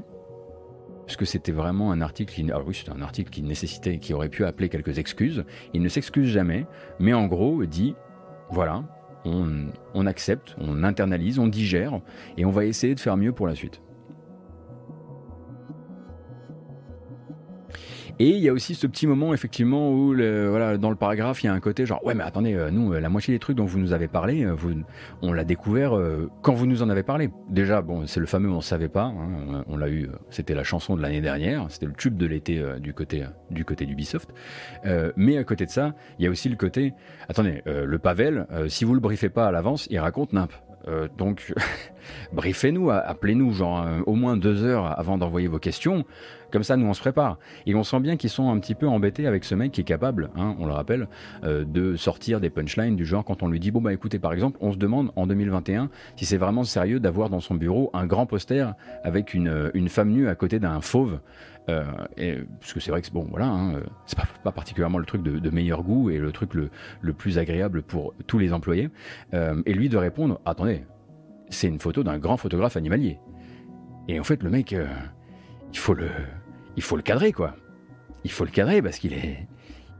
puisque 1.05 1.25
c'était 1.25 1.51
vraiment 1.51 1.91
un 1.91 2.01
article 2.01 2.33
qui, 2.33 2.49
ah 2.51 2.61
oui, 2.65 2.83
qui 3.29 3.43
nécessitait, 3.43 3.97
qui 3.97 4.13
aurait 4.13 4.29
pu 4.29 4.45
appeler 4.45 4.69
quelques 4.69 4.99
excuses. 4.99 5.43
Il 5.73 5.81
ne 5.81 5.89
s'excuse 5.89 6.27
jamais, 6.27 6.65
mais 6.99 7.13
en 7.13 7.27
gros 7.27 7.65
dit, 7.65 7.95
voilà, 8.49 8.83
on 9.25 10.05
accepte, 10.05 10.55
on 10.59 10.83
internalise, 10.83 11.39
on 11.39 11.47
digère, 11.47 12.01
et 12.37 12.45
on 12.45 12.51
va 12.51 12.65
essayer 12.65 12.95
de 12.95 12.99
faire 12.99 13.17
mieux 13.17 13.31
pour 13.31 13.47
la 13.47 13.55
suite. 13.55 13.81
Et 18.19 18.29
il 18.29 18.37
y 18.37 18.49
a 18.49 18.53
aussi 18.53 18.75
ce 18.75 18.85
petit 18.85 19.07
moment, 19.07 19.33
effectivement, 19.33 19.91
où 19.91 20.13
voilà, 20.13 20.77
dans 20.77 20.91
le 20.91 20.95
paragraphe, 20.95 21.43
il 21.43 21.47
y 21.47 21.49
a 21.49 21.53
un 21.53 21.59
côté 21.59 21.85
genre, 21.85 22.05
ouais, 22.05 22.13
mais 22.13 22.23
attendez, 22.23 22.53
euh, 22.53 22.69
nous, 22.69 22.93
euh, 22.93 22.99
la 22.99 23.09
moitié 23.09 23.33
des 23.33 23.39
trucs 23.39 23.57
dont 23.57 23.65
vous 23.65 23.79
nous 23.79 23.91
avez 23.91 24.07
parlé, 24.07 24.45
euh, 24.45 24.53
vous, 24.53 24.73
on 25.23 25.33
l'a 25.33 25.43
découvert 25.43 25.99
quand 26.41 26.53
vous 26.53 26.67
nous 26.67 26.83
en 26.83 26.89
avez 26.89 27.03
parlé. 27.03 27.31
Déjà, 27.49 27.81
bon, 27.81 28.05
c'est 28.05 28.19
le 28.19 28.25
fameux 28.25 28.49
on 28.49 28.61
savait 28.61 28.89
pas, 28.89 29.05
hein, 29.05 29.63
on 29.67 29.77
l'a 29.77 29.89
eu, 29.89 30.09
c'était 30.29 30.53
la 30.53 30.63
chanson 30.63 30.95
de 30.95 31.01
l'année 31.01 31.21
dernière, 31.21 31.65
c'était 31.69 31.85
le 31.85 31.93
tube 31.93 32.17
de 32.17 32.25
l'été 32.25 32.63
du 32.79 32.93
côté 32.93 33.23
du 33.49 33.65
côté 33.65 33.85
d'Ubisoft. 33.85 34.29
mais 35.15 35.37
à 35.37 35.43
côté 35.43 35.65
de 35.65 35.71
ça, 35.71 35.93
il 36.19 36.25
y 36.25 36.27
a 36.27 36.31
aussi 36.31 36.49
le 36.49 36.55
côté, 36.55 36.93
attendez, 37.29 37.61
le 37.65 37.97
Pavel, 37.97 38.45
si 38.67 38.85
vous 38.85 38.93
le 38.93 38.99
briefez 38.99 39.29
pas 39.29 39.47
à 39.47 39.51
l'avance, 39.51 39.87
il 39.89 39.99
raconte 39.99 40.33
nimp. 40.33 40.51
Donc, 41.17 41.53
briefez-nous, 42.33 42.91
appelez-nous, 42.91 43.53
genre 43.53 43.85
au 44.05 44.15
moins 44.15 44.37
deux 44.37 44.63
heures 44.63 44.99
avant 44.99 45.17
d'envoyer 45.17 45.47
vos 45.47 45.59
questions. 45.59 46.05
Comme 46.53 46.61
ça, 46.61 46.77
nous, 46.77 46.85
on 46.85 46.93
se 46.93 46.99
prépare. 46.99 47.39
Et 47.65 47.73
on 47.73 47.83
sent 47.83 47.99
bien 47.99 48.15
qu'ils 48.15 48.29
sont 48.29 48.51
un 48.51 48.59
petit 48.59 48.75
peu 48.75 48.87
embêtés 48.87 49.25
avec 49.25 49.43
ce 49.43 49.55
mec 49.55 49.71
qui 49.71 49.81
est 49.81 49.85
capable, 49.85 50.29
hein, 50.35 50.55
on 50.59 50.67
le 50.67 50.71
rappelle, 50.71 51.07
euh, 51.43 51.65
de 51.65 51.95
sortir 51.95 52.39
des 52.39 52.51
punchlines 52.51 52.95
du 52.95 53.05
genre 53.05 53.25
quand 53.25 53.41
on 53.41 53.47
lui 53.47 53.59
dit, 53.59 53.71
bon, 53.71 53.81
bah 53.81 53.91
écoutez, 53.91 54.19
par 54.19 54.33
exemple, 54.33 54.59
on 54.61 54.71
se 54.71 54.77
demande 54.77 55.11
en 55.15 55.25
2021 55.25 55.89
si 56.15 56.25
c'est 56.25 56.37
vraiment 56.37 56.63
sérieux 56.63 56.99
d'avoir 56.99 57.31
dans 57.31 57.39
son 57.39 57.55
bureau 57.55 57.89
un 57.95 58.05
grand 58.05 58.27
poster 58.27 58.71
avec 59.03 59.33
euh, 59.33 59.71
une 59.73 59.89
femme 59.89 60.11
nue 60.11 60.27
à 60.27 60.35
côté 60.35 60.59
d'un 60.59 60.79
fauve. 60.79 61.21
Euh, 61.69 61.83
et, 62.17 62.37
parce 62.59 62.73
que 62.73 62.79
c'est 62.79 62.91
vrai 62.91 63.01
que 63.01 63.09
bon, 63.11 63.27
voilà, 63.29 63.47
hein, 63.47 63.81
c'est 64.05 64.17
pas, 64.43 64.51
particulièrement 64.51 64.97
le 64.97 65.05
truc 65.05 65.23
de, 65.23 65.49
meilleur 65.49 65.83
goût 65.83 66.09
et 66.09 66.17
le 66.17 66.31
truc 66.31 66.53
le, 66.53 66.69
plus 67.13 67.37
agréable 67.37 67.83
pour 67.83 68.13
tous 68.27 68.39
les 68.39 68.53
employés. 68.53 68.89
et 69.31 69.73
lui 69.73 69.89
de 69.89 69.97
répondre, 69.97 70.41
attendez, 70.45 70.83
c'est 71.49 71.67
une 71.67 71.79
photo 71.79 72.03
d'un 72.03 72.17
grand 72.17 72.37
photographe 72.37 72.75
animalier. 72.77 73.19
Et 74.07 74.19
en 74.19 74.23
fait, 74.23 74.43
le 74.43 74.49
mec, 74.49 74.75
il 75.71 75.79
faut 75.79 75.93
le, 75.93 76.09
il 76.75 76.83
faut 76.83 76.95
le 76.95 77.01
cadrer, 77.01 77.31
quoi. 77.31 77.55
Il 78.23 78.31
faut 78.31 78.45
le 78.45 78.51
cadrer 78.51 78.81
parce 78.81 78.97
qu'il 78.99 79.13
est, 79.13 79.47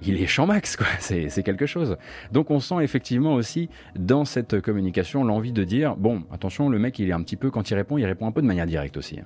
il 0.05 0.21
est 0.21 0.27
champ 0.27 0.45
max, 0.45 0.75
quoi. 0.75 0.87
C'est 0.99 1.43
quelque 1.43 1.65
chose. 1.65 1.97
Donc 2.31 2.51
on 2.51 2.59
sent 2.59 2.81
effectivement 2.81 3.33
aussi 3.33 3.69
dans 3.95 4.25
cette 4.25 4.61
communication 4.61 5.23
l'envie 5.23 5.53
de 5.53 5.63
dire 5.63 5.95
bon, 5.95 6.23
attention, 6.31 6.69
le 6.69 6.79
mec, 6.79 6.99
il 6.99 7.09
est 7.09 7.13
un 7.13 7.21
petit 7.21 7.35
peu, 7.35 7.51
quand 7.51 7.69
il 7.69 7.75
répond, 7.75 7.97
il 7.97 8.05
répond 8.05 8.27
un 8.27 8.31
peu 8.31 8.41
de 8.41 8.47
manière 8.47 8.65
directe 8.65 8.97
aussi. 8.97 9.19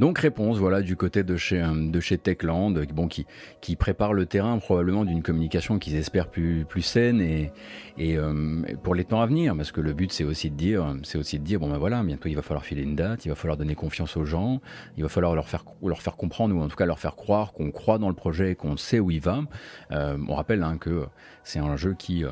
Donc 0.00 0.18
réponse, 0.18 0.56
voilà, 0.56 0.80
du 0.80 0.96
côté 0.96 1.24
de 1.24 1.36
chez, 1.36 1.62
euh, 1.62 2.16
Techland, 2.16 2.70
bon, 2.94 3.06
qui, 3.06 3.26
prépare 3.76 4.14
le 4.14 4.24
terrain 4.24 4.56
probablement 4.56 5.04
d'une 5.04 5.22
communication 5.22 5.78
qu'ils 5.78 5.94
espèrent 5.96 6.30
plus, 6.30 6.64
plus 6.64 6.80
saine 6.80 7.20
et, 7.20 7.52
et 7.98 8.16
euh, 8.16 8.62
pour 8.82 8.94
les 8.94 9.04
temps 9.04 9.20
à 9.20 9.26
venir, 9.26 9.54
parce 9.54 9.72
que 9.72 9.82
le 9.82 9.92
but 9.92 10.10
c'est 10.10 10.24
aussi 10.24 10.48
de 10.50 10.56
dire, 10.56 10.96
c'est 11.02 11.18
aussi 11.18 11.38
de 11.38 11.44
dire, 11.44 11.60
bon 11.60 11.68
ben 11.68 11.76
voilà, 11.76 12.02
bientôt 12.02 12.30
il 12.30 12.34
va 12.34 12.40
falloir 12.40 12.64
filer 12.64 12.82
une 12.82 12.96
date, 12.96 13.26
il 13.26 13.28
va 13.28 13.34
falloir 13.34 13.58
donner 13.58 13.74
confiance 13.74 14.16
aux 14.16 14.24
gens, 14.24 14.62
il 14.96 15.02
va 15.02 15.10
falloir 15.10 15.34
leur 15.34 15.50
faire, 15.50 15.66
leur 15.82 16.00
faire 16.00 16.16
comprendre 16.16 16.56
ou 16.56 16.62
en 16.62 16.68
tout 16.68 16.76
cas 16.76 16.86
leur 16.86 16.98
faire 16.98 17.14
croire 17.14 17.52
qu'on 17.52 17.70
croit 17.70 17.98
dans 17.98 18.08
le 18.08 18.14
projet, 18.14 18.54
qu'on 18.54 18.78
sait 18.78 19.00
où 19.00 19.10
il 19.10 19.20
va. 19.20 19.42
Euh, 19.92 20.16
on 20.26 20.34
rappelle 20.34 20.62
hein, 20.62 20.78
que 20.78 21.04
c'est 21.44 21.58
un 21.58 21.76
jeu 21.76 21.92
qui, 21.92 22.24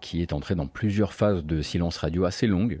qui 0.00 0.22
est 0.22 0.32
entré 0.32 0.56
dans 0.56 0.66
plusieurs 0.66 1.12
phases 1.12 1.44
de 1.44 1.62
silence 1.62 1.98
radio 1.98 2.24
assez 2.24 2.48
longues. 2.48 2.80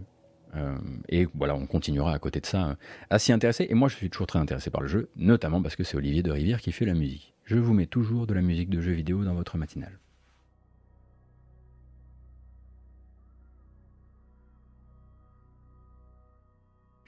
Euh, 0.56 0.76
et 1.08 1.26
voilà, 1.34 1.54
on 1.54 1.66
continuera 1.66 2.12
à 2.14 2.18
côté 2.18 2.40
de 2.40 2.46
ça 2.46 2.76
à 3.10 3.18
s'y 3.18 3.32
intéresser. 3.32 3.66
Et 3.68 3.74
moi, 3.74 3.88
je 3.88 3.96
suis 3.96 4.10
toujours 4.10 4.26
très 4.26 4.38
intéressé 4.38 4.70
par 4.70 4.80
le 4.80 4.88
jeu, 4.88 5.08
notamment 5.16 5.62
parce 5.62 5.76
que 5.76 5.84
c'est 5.84 5.96
Olivier 5.96 6.22
de 6.22 6.30
Rivière 6.30 6.60
qui 6.60 6.72
fait 6.72 6.84
la 6.84 6.94
musique. 6.94 7.34
Je 7.44 7.56
vous 7.56 7.74
mets 7.74 7.86
toujours 7.86 8.26
de 8.26 8.34
la 8.34 8.42
musique 8.42 8.70
de 8.70 8.80
jeux 8.80 8.92
vidéo 8.92 9.24
dans 9.24 9.34
votre 9.34 9.56
matinale. 9.56 9.98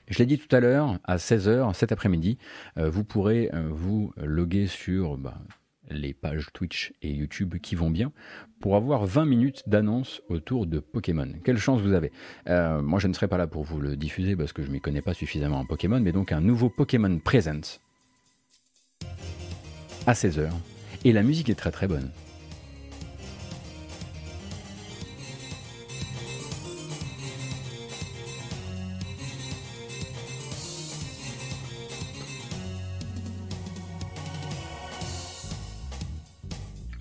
Je 0.09 0.18
l'ai 0.18 0.26
dit 0.26 0.38
tout 0.38 0.55
à 0.55 0.59
l'heure, 0.59 0.99
à 1.05 1.18
16h 1.18 1.72
cet 1.74 1.93
après-midi, 1.93 2.36
euh, 2.78 2.91
vous 2.91 3.05
pourrez 3.05 3.49
euh, 3.55 3.68
vous 3.70 4.12
loguer 4.16 4.66
sur 4.66 5.16
bah, 5.16 5.38
les 5.89 6.14
pages 6.14 6.49
Twitch 6.53 6.93
et 7.03 7.11
YouTube 7.11 7.57
qui 7.62 7.74
vont 7.74 7.91
bien 7.91 8.12
pour 8.61 8.76
avoir 8.76 9.07
20 9.07 9.24
minutes 9.24 9.62
d'annonce 9.66 10.22
autour 10.28 10.66
de 10.66 10.78
Pokémon. 10.78 11.28
Quelle 11.45 11.59
chance 11.59 11.81
vous 11.81 11.93
avez 11.93 12.12
euh, 12.49 12.83
Moi 12.83 12.99
je 12.99 13.09
ne 13.09 13.12
serai 13.12 13.28
pas 13.28 13.39
là 13.39 13.47
pour 13.47 13.64
vous 13.64 13.81
le 13.81 13.97
diffuser 13.97 14.37
parce 14.37 14.53
que 14.53 14.62
je 14.62 14.68
ne 14.68 14.72
m'y 14.72 14.81
connais 14.81 15.03
pas 15.03 15.14
suffisamment 15.14 15.61
en 15.61 15.64
Pokémon, 15.64 16.01
mais 16.01 16.12
donc 16.12 16.33
un 16.33 16.41
nouveau 16.41 16.68
Pokémon 16.68 17.18
Presents 17.18 17.81
à 20.07 20.12
16h. 20.12 20.51
Et 21.05 21.12
la 21.12 21.22
musique 21.22 21.49
est 21.49 21.55
très 21.55 21.70
très 21.70 21.89
bonne. 21.89 22.11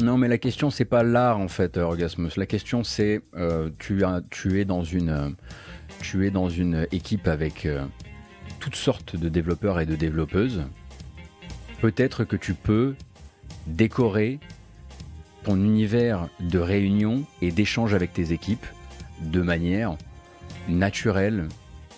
Non, 0.01 0.17
mais 0.17 0.29
la 0.29 0.37
question 0.37 0.69
c'est 0.69 0.85
pas 0.85 1.03
l'art 1.03 1.39
en 1.39 1.49
fait, 1.49 1.77
Orgasmus. 1.77 2.31
La 2.37 2.45
question 2.45 2.85
c'est 2.85 3.21
euh, 3.35 3.69
tu, 3.79 4.01
tu 4.31 4.59
es 4.59 4.65
dans 4.65 4.83
une 6.49 6.87
équipe 6.93 7.27
avec 7.27 7.65
euh, 7.65 7.83
toutes 8.61 8.75
sortes 8.75 9.17
de 9.17 9.27
développeurs 9.27 9.79
et 9.81 9.85
de 9.85 9.95
développeuses. 9.95 10.63
Peut-être 11.81 12.23
que 12.23 12.37
tu 12.37 12.53
peux 12.53 12.95
décorer 13.67 14.39
ton 15.43 15.57
univers 15.57 16.29
de 16.39 16.59
réunion 16.59 17.25
et 17.41 17.51
d'échange 17.51 17.93
avec 17.93 18.13
tes 18.13 18.31
équipes 18.31 18.65
de 19.21 19.41
manière 19.41 19.97
naturelle 20.69 21.49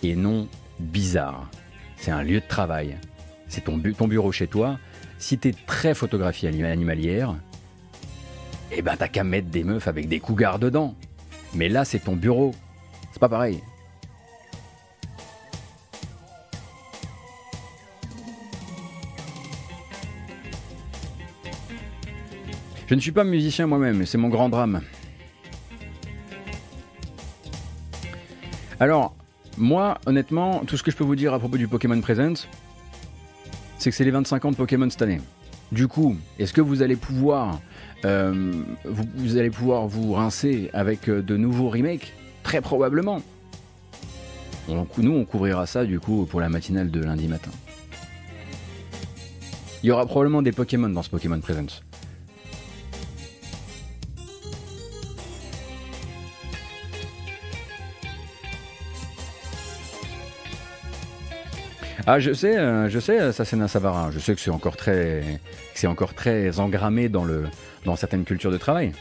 et 0.02 0.16
non 0.16 0.48
bizarre. 0.80 1.48
C'est 1.96 2.10
un 2.10 2.24
lieu 2.24 2.40
de 2.40 2.48
travail. 2.48 2.96
C'est 3.46 3.64
ton, 3.64 3.78
ton 3.78 4.08
bureau 4.08 4.32
chez 4.32 4.48
toi. 4.48 4.78
Si 5.18 5.38
tu 5.38 5.48
es 5.48 5.54
très 5.66 5.94
photographie 5.94 6.48
animalière, 6.48 7.36
eh 8.74 8.82
ben 8.82 8.96
t'as 8.96 9.08
qu'à 9.08 9.24
mettre 9.24 9.48
des 9.48 9.64
meufs 9.64 9.86
avec 9.88 10.08
des 10.08 10.20
cougars 10.20 10.58
dedans. 10.58 10.94
Mais 11.54 11.68
là, 11.68 11.84
c'est 11.84 11.98
ton 11.98 12.16
bureau. 12.16 12.54
C'est 13.12 13.20
pas 13.20 13.28
pareil. 13.28 13.62
Je 22.86 22.94
ne 22.94 23.00
suis 23.00 23.12
pas 23.12 23.24
musicien 23.24 23.66
moi-même, 23.66 24.04
c'est 24.04 24.18
mon 24.18 24.28
grand 24.28 24.48
drame. 24.50 24.82
Alors, 28.80 29.14
moi, 29.56 29.98
honnêtement, 30.06 30.62
tout 30.66 30.76
ce 30.76 30.82
que 30.82 30.90
je 30.90 30.96
peux 30.96 31.04
vous 31.04 31.16
dire 31.16 31.32
à 31.32 31.38
propos 31.38 31.56
du 31.56 31.68
Pokémon 31.68 32.00
Present, 32.00 32.46
c'est 33.78 33.90
que 33.90 33.96
c'est 33.96 34.04
les 34.04 34.10
25 34.10 34.44
ans 34.44 34.50
de 34.50 34.56
Pokémon 34.56 34.90
cette 34.90 35.02
année. 35.02 35.20
Du 35.70 35.88
coup, 35.88 36.16
est-ce 36.38 36.52
que 36.52 36.60
vous 36.60 36.82
allez 36.82 36.96
pouvoir 36.96 37.60
euh, 38.04 38.52
vous, 38.84 39.36
allez 39.36 39.50
pouvoir 39.50 39.86
vous 39.86 40.12
rincer 40.12 40.70
avec 40.72 41.08
euh, 41.08 41.22
de 41.22 41.36
nouveaux 41.36 41.70
remakes 41.70 42.12
Très 42.42 42.60
probablement. 42.60 43.22
nous, 44.68 45.12
on 45.12 45.24
couvrira 45.24 45.66
ça 45.66 45.84
du 45.84 46.00
coup 46.00 46.26
pour 46.26 46.40
la 46.40 46.48
matinale 46.48 46.90
de 46.90 47.00
lundi 47.00 47.28
matin. 47.28 47.52
Il 49.82 49.88
y 49.88 49.90
aura 49.92 50.06
probablement 50.06 50.42
des 50.42 50.52
Pokémon 50.52 50.88
dans 50.88 51.02
ce 51.02 51.10
Pokémon 51.10 51.40
Presents. 51.40 51.82
Ah, 62.04 62.18
je 62.18 62.32
sais, 62.32 62.58
euh, 62.58 62.88
je 62.88 62.98
sais, 62.98 63.30
ça 63.30 63.44
c'est 63.44 63.68
Savarin. 63.68 64.10
Je 64.10 64.18
sais 64.18 64.34
que 64.34 64.40
c'est 64.40 64.50
encore 64.50 64.76
très, 64.76 65.40
c'est 65.74 65.86
encore 65.86 66.14
très 66.14 66.58
engrammé 66.58 67.08
dans 67.08 67.24
le, 67.24 67.44
dans 67.84 67.96
certaines 67.96 68.24
cultures 68.24 68.50
de 68.50 68.58
travail. 68.58 68.92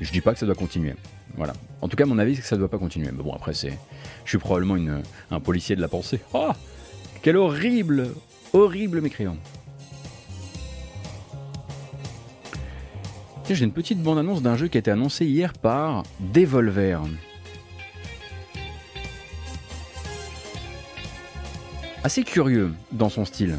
Je 0.00 0.10
dis 0.10 0.20
pas 0.20 0.32
que 0.32 0.38
ça 0.38 0.46
doit 0.46 0.54
continuer. 0.54 0.94
Voilà. 1.36 1.52
En 1.80 1.88
tout 1.88 1.96
cas, 1.96 2.06
mon 2.06 2.18
avis, 2.18 2.36
c'est 2.36 2.42
que 2.42 2.48
ça 2.48 2.56
doit 2.56 2.68
pas 2.68 2.78
continuer. 2.78 3.10
Mais 3.12 3.22
bon, 3.22 3.32
après, 3.32 3.54
c'est, 3.54 3.78
je 4.24 4.30
suis 4.30 4.38
probablement 4.38 4.76
un 5.30 5.40
policier 5.40 5.76
de 5.76 5.80
la 5.80 5.88
pensée. 5.88 6.20
Oh, 6.32 6.50
quel 7.22 7.36
horrible, 7.36 8.10
horrible 8.52 9.00
mécréant. 9.00 9.36
J'ai 13.48 13.64
une 13.64 13.72
petite 13.72 14.02
bande-annonce 14.02 14.42
d'un 14.42 14.56
jeu 14.56 14.68
qui 14.68 14.78
a 14.78 14.80
été 14.80 14.90
annoncé 14.90 15.26
hier 15.26 15.52
par 15.52 16.02
Devolver. 16.32 17.02
assez 22.04 22.22
curieux 22.22 22.72
dans 22.92 23.08
son 23.08 23.24
style. 23.24 23.56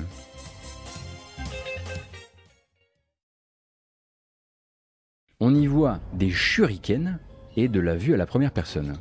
On 5.42 5.54
y 5.54 5.68
voit 5.68 6.00
des 6.14 6.30
shurikens 6.30 7.18
et 7.58 7.68
de 7.68 7.82
la 7.82 7.98
vue 7.98 8.14
à 8.14 8.18
la 8.18 8.26
première 8.26 8.52
personne. 8.52 8.98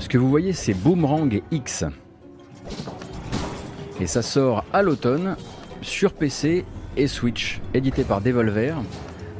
Ce 0.00 0.08
que 0.08 0.18
vous 0.18 0.28
voyez, 0.28 0.52
c'est 0.52 0.74
Boomerang 0.74 1.40
X. 1.52 1.84
Et 4.00 4.08
ça 4.08 4.22
sort 4.22 4.64
à 4.72 4.82
l'automne 4.82 5.36
sur 5.80 6.12
PC 6.12 6.64
et 6.96 7.06
Switch, 7.06 7.60
édité 7.72 8.02
par 8.02 8.20
Devolver, 8.20 8.74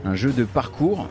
un 0.04 0.14
jeu 0.14 0.30
de 0.30 0.44
parcours. 0.44 1.08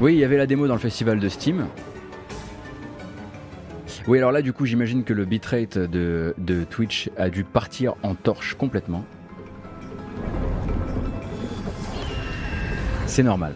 Oui, 0.00 0.12
il 0.12 0.18
y 0.18 0.24
avait 0.24 0.36
la 0.36 0.46
démo 0.46 0.68
dans 0.68 0.74
le 0.74 0.80
festival 0.80 1.18
de 1.18 1.28
Steam. 1.28 1.66
Oui, 4.06 4.18
alors 4.18 4.30
là, 4.30 4.42
du 4.42 4.52
coup, 4.52 4.66
j'imagine 4.66 5.04
que 5.04 5.12
le 5.12 5.24
bitrate 5.24 5.78
de, 5.78 6.34
Twitch 6.68 7.10
a 7.16 7.30
dû 7.30 7.44
partir 7.44 7.94
en 8.02 8.14
torche 8.14 8.54
complètement. 8.54 9.04
C'est 13.06 13.22
normal. 13.22 13.54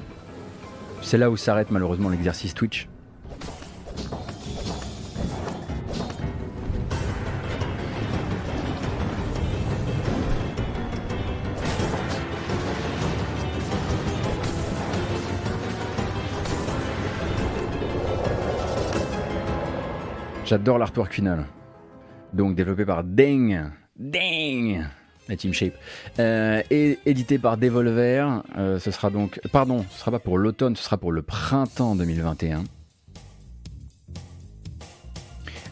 C'est 1.02 1.18
là 1.18 1.30
où 1.30 1.36
s'arrête 1.36 1.70
malheureusement 1.70 2.08
l'exercice 2.08 2.54
Twitch. 2.54 2.89
J'adore 20.50 20.78
l'artwork 20.78 21.12
final. 21.12 21.46
Donc 22.32 22.56
développé 22.56 22.84
par 22.84 23.04
Deng. 23.04 23.70
Deng 23.96 24.82
la 25.28 25.36
Team 25.36 25.52
Shape. 25.52 25.74
Euh, 26.18 26.60
et 26.72 26.98
édité 27.06 27.38
par 27.38 27.56
Devolver. 27.56 28.42
Euh, 28.58 28.80
ce 28.80 28.90
sera 28.90 29.10
donc. 29.10 29.40
Pardon, 29.52 29.84
ce 29.88 30.00
sera 30.00 30.10
pas 30.10 30.18
pour 30.18 30.38
l'automne, 30.38 30.74
ce 30.74 30.82
sera 30.82 30.96
pour 30.96 31.12
le 31.12 31.22
printemps 31.22 31.94
2021. 31.94 32.64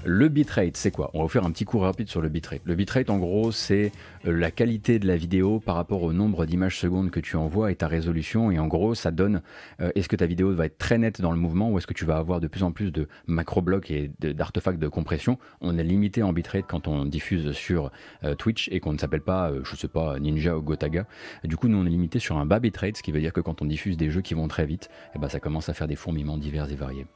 Le 0.04 0.28
bitrate, 0.28 0.76
c'est 0.76 0.92
quoi? 0.92 1.10
On 1.12 1.18
va 1.18 1.24
vous 1.24 1.28
faire 1.28 1.44
un 1.44 1.50
petit 1.50 1.64
cours 1.64 1.82
rapide 1.82 2.08
sur 2.08 2.20
le 2.20 2.28
bitrate. 2.28 2.62
Le 2.64 2.76
bitrate, 2.76 3.10
en 3.10 3.18
gros, 3.18 3.50
c'est 3.50 3.90
euh, 4.26 4.32
la 4.32 4.52
qualité 4.52 5.00
de 5.00 5.08
la 5.08 5.16
vidéo 5.16 5.58
par 5.58 5.74
rapport 5.74 6.04
au 6.04 6.12
nombre 6.12 6.46
d'images 6.46 6.78
secondes 6.78 7.10
que 7.10 7.18
tu 7.18 7.36
envoies 7.36 7.72
et 7.72 7.74
ta 7.74 7.88
résolution. 7.88 8.52
Et 8.52 8.60
en 8.60 8.68
gros, 8.68 8.94
ça 8.94 9.10
donne 9.10 9.42
euh, 9.80 9.90
est-ce 9.96 10.08
que 10.08 10.14
ta 10.14 10.26
vidéo 10.26 10.54
va 10.54 10.66
être 10.66 10.78
très 10.78 10.98
nette 10.98 11.20
dans 11.20 11.32
le 11.32 11.36
mouvement 11.36 11.70
ou 11.70 11.78
est-ce 11.78 11.86
que 11.86 11.94
tu 11.94 12.04
vas 12.04 12.16
avoir 12.16 12.40
de 12.40 12.46
plus 12.46 12.62
en 12.62 12.70
plus 12.70 12.92
de 12.92 13.08
macro-blocs 13.26 13.90
et 13.90 14.12
d'artefacts 14.20 14.78
de 14.78 14.88
compression? 14.88 15.36
On 15.60 15.76
est 15.76 15.84
limité 15.84 16.22
en 16.22 16.32
bitrate 16.32 16.66
quand 16.68 16.86
on 16.86 17.04
diffuse 17.04 17.50
sur 17.50 17.90
euh, 18.22 18.36
Twitch 18.36 18.68
et 18.70 18.78
qu'on 18.78 18.92
ne 18.92 18.98
s'appelle 18.98 19.22
pas, 19.22 19.52
je 19.64 19.76
sais 19.76 19.88
pas, 19.88 20.20
Ninja 20.20 20.56
ou 20.56 20.62
Gotaga. 20.62 21.06
Du 21.42 21.56
coup, 21.56 21.66
nous, 21.66 21.76
on 21.76 21.84
est 21.84 21.90
limité 21.90 22.20
sur 22.20 22.38
un 22.38 22.46
bas 22.46 22.60
bitrate, 22.60 22.96
ce 22.96 23.02
qui 23.02 23.10
veut 23.10 23.20
dire 23.20 23.32
que 23.32 23.40
quand 23.40 23.62
on 23.62 23.64
diffuse 23.64 23.96
des 23.96 24.10
jeux 24.10 24.22
qui 24.22 24.34
vont 24.34 24.46
très 24.46 24.64
vite, 24.64 24.90
eh 25.16 25.18
ben, 25.18 25.28
ça 25.28 25.40
commence 25.40 25.68
à 25.68 25.74
faire 25.74 25.88
des 25.88 25.96
fourmillements 25.96 26.38
divers 26.38 26.70
et 26.70 26.76
variés. 26.76 27.06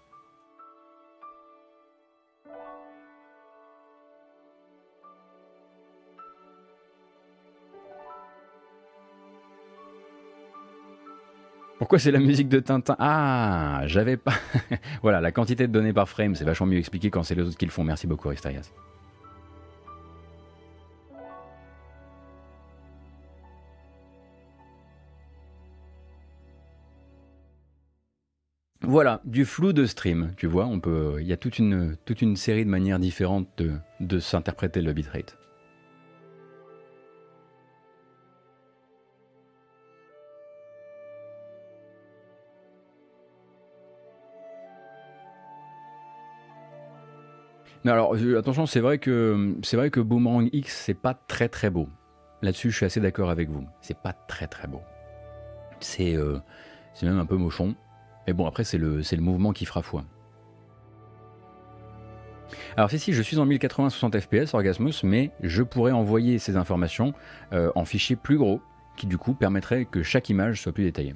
Pourquoi 11.83 11.99
c'est 11.99 12.13
la 12.13 12.21
musique 12.21 12.49
de 12.49 12.61
Tintin? 12.61 12.95
Ah, 13.01 13.83
j'avais 13.87 14.17
pas. 14.17 14.35
voilà, 15.03 15.21
la 15.21 15.33
quantité 15.33 15.67
de 15.67 15.73
données 15.73 15.93
par 15.93 16.09
frame, 16.09 16.37
c'est 16.37 16.45
vachement 16.45 16.69
mieux 16.69 16.79
expliqué 16.79 17.11
quand 17.11 17.25
c'est 17.25 17.35
les 17.35 17.43
autres 17.43 17.59
qui 17.59 17.65
le 17.65 17.73
font. 17.73 17.83
Merci 17.83 18.07
beaucoup, 18.07 18.29
Ristarias. 18.29 18.71
Voilà, 28.83 29.21
du 29.25 29.45
flou 29.45 29.73
de 29.73 29.85
stream, 29.85 30.35
tu 30.37 30.47
vois, 30.47 30.67
on 30.67 30.79
peut, 30.79 31.17
il 31.21 31.27
y 31.27 31.33
a 31.33 31.37
toute 31.37 31.59
une, 31.59 31.97
toute 32.05 32.23
une 32.23 32.37
série 32.37 32.65
de 32.65 32.71
manières 32.71 33.01
différentes 33.01 33.49
de, 33.57 33.73
de 33.99 34.21
s'interpréter 34.21 34.83
le 34.83 34.93
bitrate. 34.93 35.37
Alors 47.91 48.15
attention, 48.39 48.67
c'est 48.67 48.81
vrai 48.81 48.99
que 48.99 49.57
c'est 49.63 49.77
vrai 49.77 49.91
que 49.91 50.01
Boomerang 50.01 50.49
X 50.53 50.83
c'est 50.85 50.95
pas 50.95 51.15
très 51.15 51.49
très 51.49 51.71
beau. 51.71 51.89
Là-dessus, 52.43 52.71
je 52.71 52.77
suis 52.77 52.87
assez 52.87 53.01
d'accord 53.01 53.31
avec 53.31 53.49
vous. 53.49 53.65
C'est 53.81 53.99
pas 53.99 54.13
très 54.13 54.47
très 54.47 54.69
beau. 54.69 54.83
C'est 55.81 56.17
euh, 56.17 56.39
même 57.03 57.19
un 57.19 57.27
peu 57.27 57.37
mochon. 57.37 57.75
Mais 58.27 58.33
bon, 58.33 58.47
après 58.47 58.65
c'est 58.65 58.79
le 58.79 58.99
le 58.99 59.21
mouvement 59.21 59.53
qui 59.53 59.65
fera 59.65 59.83
foi. 59.83 60.05
Alors 62.77 62.91
si 62.91 62.99
si, 62.99 63.13
je 63.13 63.23
suis 63.23 63.39
en 63.39 63.47
1080 63.47 63.91
60 63.91 64.21
fps 64.21 64.55
Orgasmus, 64.55 64.95
mais 65.03 65.31
je 65.41 65.63
pourrais 65.63 65.93
envoyer 65.93 66.39
ces 66.39 66.57
informations 66.57 67.15
euh, 67.53 67.71
en 67.75 67.85
fichier 67.85 68.17
plus 68.17 68.39
gros, 68.39 68.61
qui 68.97 69.07
du 69.07 69.19
coup 69.19 69.35
permettrait 69.35 69.85
que 69.85 70.03
chaque 70.03 70.29
image 70.29 70.61
soit 70.61 70.73
plus 70.73 70.85
détaillée. 70.85 71.15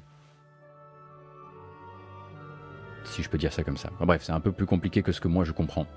Si 3.03 3.23
je 3.23 3.29
peux 3.29 3.37
dire 3.37 3.53
ça 3.53 3.63
comme 3.63 3.77
ça. 3.77 3.89
bref, 4.01 4.23
c'est 4.23 4.33
un 4.33 4.39
peu 4.39 4.51
plus 4.51 4.65
compliqué 4.65 5.01
que 5.01 5.11
ce 5.11 5.21
que 5.21 5.27
moi 5.27 5.45
je 5.45 5.51
comprends. 5.51 5.87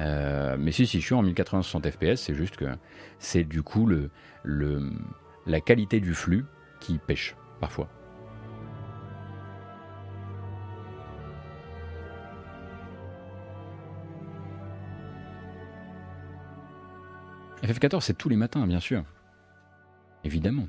Euh, 0.00 0.56
mais 0.58 0.70
si, 0.70 0.86
si, 0.86 1.00
je 1.00 1.06
suis 1.06 1.14
en 1.14 1.22
1080 1.22 1.62
60 1.62 1.90
fps, 1.90 2.16
c'est 2.16 2.34
juste 2.34 2.56
que 2.56 2.66
c'est 3.18 3.44
du 3.44 3.62
coup 3.62 3.86
le, 3.86 4.10
le, 4.44 4.92
la 5.46 5.60
qualité 5.60 6.00
du 6.00 6.14
flux 6.14 6.44
qui 6.80 6.98
pêche 6.98 7.34
parfois. 7.60 7.88
FF14, 17.62 18.00
c'est 18.00 18.16
tous 18.16 18.28
les 18.28 18.36
matins, 18.36 18.66
bien 18.66 18.80
sûr. 18.80 19.02
Évidemment. 20.24 20.68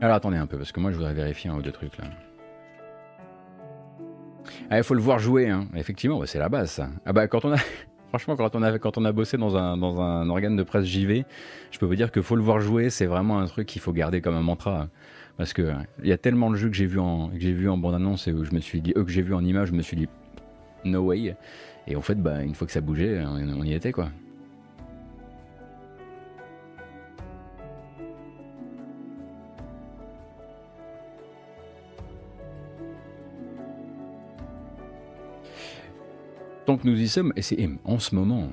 Alors 0.00 0.16
attendez 0.16 0.36
un 0.36 0.46
peu, 0.46 0.58
parce 0.58 0.72
que 0.72 0.80
moi 0.80 0.90
je 0.90 0.96
voudrais 0.96 1.14
vérifier 1.14 1.48
un 1.48 1.54
ou 1.54 1.62
deux 1.62 1.72
trucs 1.72 1.96
là. 1.96 2.04
Ah, 4.70 4.78
il 4.78 4.84
faut 4.84 4.94
le 4.94 5.00
voir 5.00 5.18
jouer, 5.18 5.48
hein. 5.48 5.66
effectivement, 5.74 6.24
c'est 6.26 6.38
la 6.38 6.48
base. 6.48 6.82
Ah 7.06 7.12
bah 7.12 7.28
quand 7.28 7.44
on 7.44 7.52
a, 7.52 7.56
franchement, 8.08 8.36
quand 8.36 8.54
on 8.54 8.62
a, 8.62 8.78
quand 8.78 8.98
on 8.98 9.04
a 9.04 9.12
bossé 9.12 9.36
dans 9.36 9.56
un, 9.56 9.76
dans 9.76 10.00
un 10.00 10.28
organe 10.28 10.56
de 10.56 10.62
presse 10.62 10.84
JV, 10.84 11.24
je 11.70 11.78
peux 11.78 11.86
vous 11.86 11.96
dire 11.96 12.10
que 12.10 12.22
faut 12.22 12.36
le 12.36 12.42
voir 12.42 12.60
jouer, 12.60 12.90
c'est 12.90 13.06
vraiment 13.06 13.38
un 13.38 13.46
truc 13.46 13.66
qu'il 13.66 13.80
faut 13.80 13.92
garder 13.92 14.20
comme 14.20 14.34
un 14.34 14.42
mantra. 14.42 14.88
Parce 15.36 15.52
que 15.52 15.72
il 16.02 16.08
y 16.08 16.12
a 16.12 16.18
tellement 16.18 16.50
de 16.50 16.56
jeux 16.56 16.68
que 16.68 16.76
j'ai 16.76 16.86
vu 16.86 16.98
en, 16.98 17.28
que 17.28 17.36
vu 17.36 17.68
en 17.68 17.78
bande 17.78 17.94
annonce 17.94 18.28
et 18.28 18.32
où 18.32 18.44
je 18.44 18.52
me 18.52 18.60
suis 18.60 18.80
dit, 18.80 18.92
eux 18.96 19.04
que 19.04 19.10
j'ai 19.10 19.22
vu 19.22 19.34
en 19.34 19.44
image, 19.44 19.68
je 19.68 19.72
me 19.72 19.82
suis 19.82 19.96
dit, 19.96 20.08
no 20.84 21.00
way. 21.00 21.34
Et 21.86 21.96
en 21.96 22.02
fait, 22.02 22.14
bah, 22.14 22.42
une 22.42 22.54
fois 22.54 22.66
que 22.66 22.72
ça 22.72 22.80
bougeait, 22.80 23.24
on 23.24 23.64
y 23.64 23.72
était 23.72 23.92
quoi. 23.92 24.10
Que 36.76 36.88
nous 36.88 37.00
y 37.00 37.08
sommes, 37.08 37.32
et 37.36 37.42
c'est 37.42 37.68
en 37.84 37.98
ce 37.98 38.14
moment, 38.14 38.48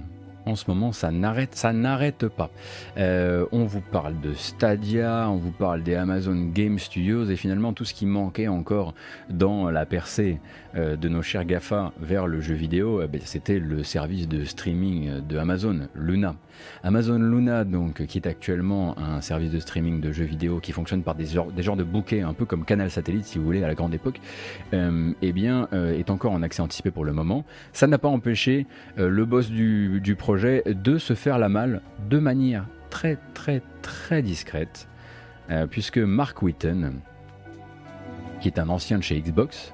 en 0.49 0.55
ce 0.55 0.65
moment, 0.67 0.91
ça 0.91 1.11
n'arrête, 1.11 1.55
ça 1.55 1.73
n'arrête 1.73 2.27
pas. 2.27 2.49
Euh, 2.97 3.45
on 3.51 3.65
vous 3.65 3.81
parle 3.81 4.19
de 4.19 4.33
Stadia, 4.33 5.27
on 5.29 5.37
vous 5.37 5.51
parle 5.51 5.83
des 5.83 5.93
Amazon 5.93 6.49
Game 6.53 6.79
Studios, 6.79 7.25
et 7.25 7.35
finalement 7.35 7.71
tout 7.71 7.85
ce 7.85 7.93
qui 7.93 8.07
manquait 8.07 8.47
encore 8.47 8.95
dans 9.29 9.69
la 9.69 9.85
percée 9.85 10.39
euh, 10.75 10.95
de 10.95 11.07
nos 11.07 11.21
chers 11.21 11.45
GAFA 11.45 11.93
vers 11.99 12.25
le 12.25 12.41
jeu 12.41 12.55
vidéo, 12.55 13.01
eh 13.03 13.07
ben, 13.07 13.21
c'était 13.23 13.59
le 13.59 13.83
service 13.83 14.27
de 14.27 14.43
streaming 14.43 15.21
de 15.25 15.37
Amazon, 15.37 15.81
Luna. 15.93 16.35
Amazon 16.83 17.19
Luna, 17.19 17.63
donc, 17.63 18.05
qui 18.05 18.17
est 18.17 18.27
actuellement 18.27 18.97
un 18.99 19.21
service 19.21 19.51
de 19.51 19.59
streaming 19.59 20.01
de 20.01 20.11
jeux 20.11 20.25
vidéo 20.25 20.59
qui 20.59 20.71
fonctionne 20.71 21.03
par 21.03 21.15
des, 21.15 21.27
genres 21.27 21.77
de 21.77 21.83
bouquets, 21.83 22.21
un 22.21 22.33
peu 22.33 22.45
comme 22.45 22.65
Canal 22.65 22.89
Satellite, 22.89 23.25
si 23.25 23.37
vous 23.37 23.45
voulez, 23.45 23.63
à 23.63 23.67
la 23.67 23.75
grande 23.75 23.93
époque, 23.93 24.19
euh, 24.73 25.11
eh 25.21 25.31
bien, 25.31 25.69
est 25.71 26.09
encore 26.09 26.33
en 26.33 26.41
accès 26.41 26.61
anticipé 26.61 26.91
pour 26.91 27.05
le 27.05 27.13
moment. 27.13 27.45
Ça 27.71 27.87
n'a 27.87 27.97
pas 27.97 28.09
empêché 28.09 28.65
le 28.97 29.25
boss 29.25 29.49
du 29.49 30.15
projet 30.17 30.38
de 30.39 30.97
se 30.97 31.13
faire 31.13 31.37
la 31.37 31.49
malle 31.49 31.81
de 32.09 32.17
manière 32.17 32.65
très 32.89 33.17
très 33.33 33.61
très 33.81 34.21
discrète, 34.21 34.87
euh, 35.49 35.67
puisque 35.67 35.97
Mark 35.97 36.41
Whitten, 36.41 37.01
qui 38.41 38.47
est 38.47 38.59
un 38.59 38.69
ancien 38.69 38.97
de 38.97 39.03
chez 39.03 39.19
Xbox, 39.19 39.73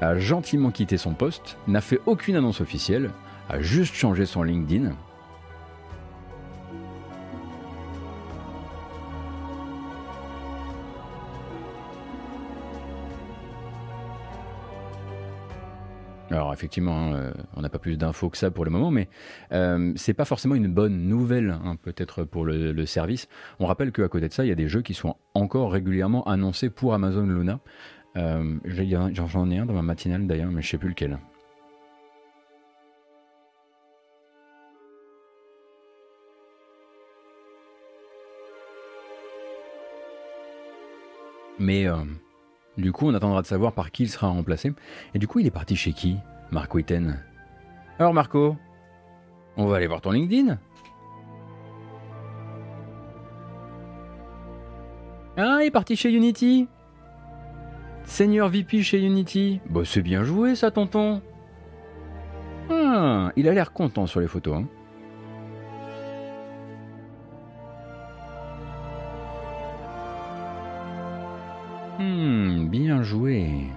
a 0.00 0.18
gentiment 0.18 0.70
quitté 0.70 0.96
son 0.96 1.14
poste, 1.14 1.56
n'a 1.66 1.80
fait 1.80 2.00
aucune 2.06 2.36
annonce 2.36 2.60
officielle, 2.60 3.10
a 3.48 3.60
juste 3.60 3.94
changé 3.94 4.26
son 4.26 4.42
LinkedIn 4.42 4.92
Alors 16.34 16.52
effectivement, 16.52 17.12
hein, 17.12 17.14
euh, 17.14 17.32
on 17.54 17.60
n'a 17.60 17.68
pas 17.68 17.78
plus 17.78 17.96
d'infos 17.96 18.28
que 18.28 18.36
ça 18.36 18.50
pour 18.50 18.64
le 18.64 18.70
moment, 18.72 18.90
mais 18.90 19.08
euh, 19.52 19.92
c'est 19.94 20.14
pas 20.14 20.24
forcément 20.24 20.56
une 20.56 20.66
bonne 20.66 21.06
nouvelle, 21.06 21.56
hein, 21.64 21.76
peut-être 21.80 22.24
pour 22.24 22.44
le, 22.44 22.86
service. 22.86 23.28
On 23.60 23.66
rappelle 23.66 23.92
qu'à 23.92 24.08
côté 24.08 24.26
de 24.28 24.32
ça, 24.32 24.44
il 24.44 24.48
y 24.48 24.52
a 24.52 24.56
des 24.56 24.66
jeux 24.66 24.82
qui 24.82 24.94
sont 24.94 25.14
encore 25.34 25.70
régulièrement 25.70 26.24
annoncés 26.24 26.70
pour 26.70 26.92
Amazon 26.92 27.24
Luna. 27.24 27.60
Euh, 28.16 28.58
j'en 28.64 29.50
ai 29.50 29.58
un 29.58 29.66
dans 29.66 29.74
ma 29.74 29.82
matinale 29.82 30.26
d'ailleurs, 30.26 30.50
mais 30.50 30.60
je 30.60 30.70
sais 30.70 30.78
plus 30.78 30.88
lequel. 30.88 31.18
Mais 41.60 41.86
du 42.76 42.90
coup, 42.90 43.06
on 43.06 43.14
attendra 43.14 43.40
de 43.42 43.46
savoir 43.46 43.72
par 43.72 43.92
qui 43.92 44.04
il 44.04 44.08
sera 44.08 44.28
remplacé. 44.28 44.72
Et 45.14 45.18
du 45.18 45.28
coup, 45.28 45.38
il 45.38 45.46
est 45.46 45.52
parti 45.52 45.76
chez 45.76 45.92
qui, 45.92 46.16
Marc 46.54 46.72
Witten 46.72 47.18
Alors, 47.98 48.14
Marco, 48.14 48.56
on 49.56 49.66
va 49.66 49.76
aller 49.76 49.88
voir 49.88 50.00
ton 50.00 50.12
LinkedIn 50.12 50.56
Ah, 55.36 55.58
il 55.62 55.66
est 55.66 55.70
parti 55.72 55.96
chez 55.96 56.12
Unity 56.12 56.68
Seigneur 58.04 58.48
VP 58.50 58.82
chez 58.82 59.04
Unity 59.04 59.60
Bah, 59.68 59.80
c'est 59.84 60.02
bien 60.02 60.22
joué, 60.22 60.54
ça, 60.54 60.70
tonton 60.70 61.20
ah, 62.70 63.32
il 63.36 63.48
a 63.48 63.52
l'air 63.52 63.72
content 63.72 64.06
sur 64.06 64.20
les 64.20 64.26
photos. 64.26 64.56
Hein. 64.56 64.68
Hmm, 71.98 72.68
bien 72.68 73.02
joué. 73.02 73.68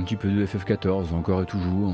Un 0.00 0.02
petit 0.02 0.16
peu 0.16 0.30
de 0.30 0.46
FF14, 0.46 1.12
encore 1.12 1.42
et 1.42 1.46
toujours. 1.46 1.92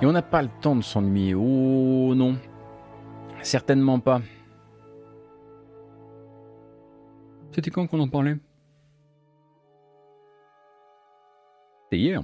Et 0.00 0.06
on 0.06 0.12
n'a 0.12 0.22
pas 0.22 0.40
le 0.40 0.48
temps 0.62 0.74
de 0.74 0.80
s'ennuyer. 0.80 1.34
Oh 1.34 2.14
non, 2.14 2.38
certainement 3.42 4.00
pas. 4.00 4.22
C'était 7.50 7.70
quand 7.70 7.86
qu'on 7.86 8.00
en 8.00 8.08
parlait? 8.08 8.38
C'était 11.82 11.98
hier. 11.98 12.22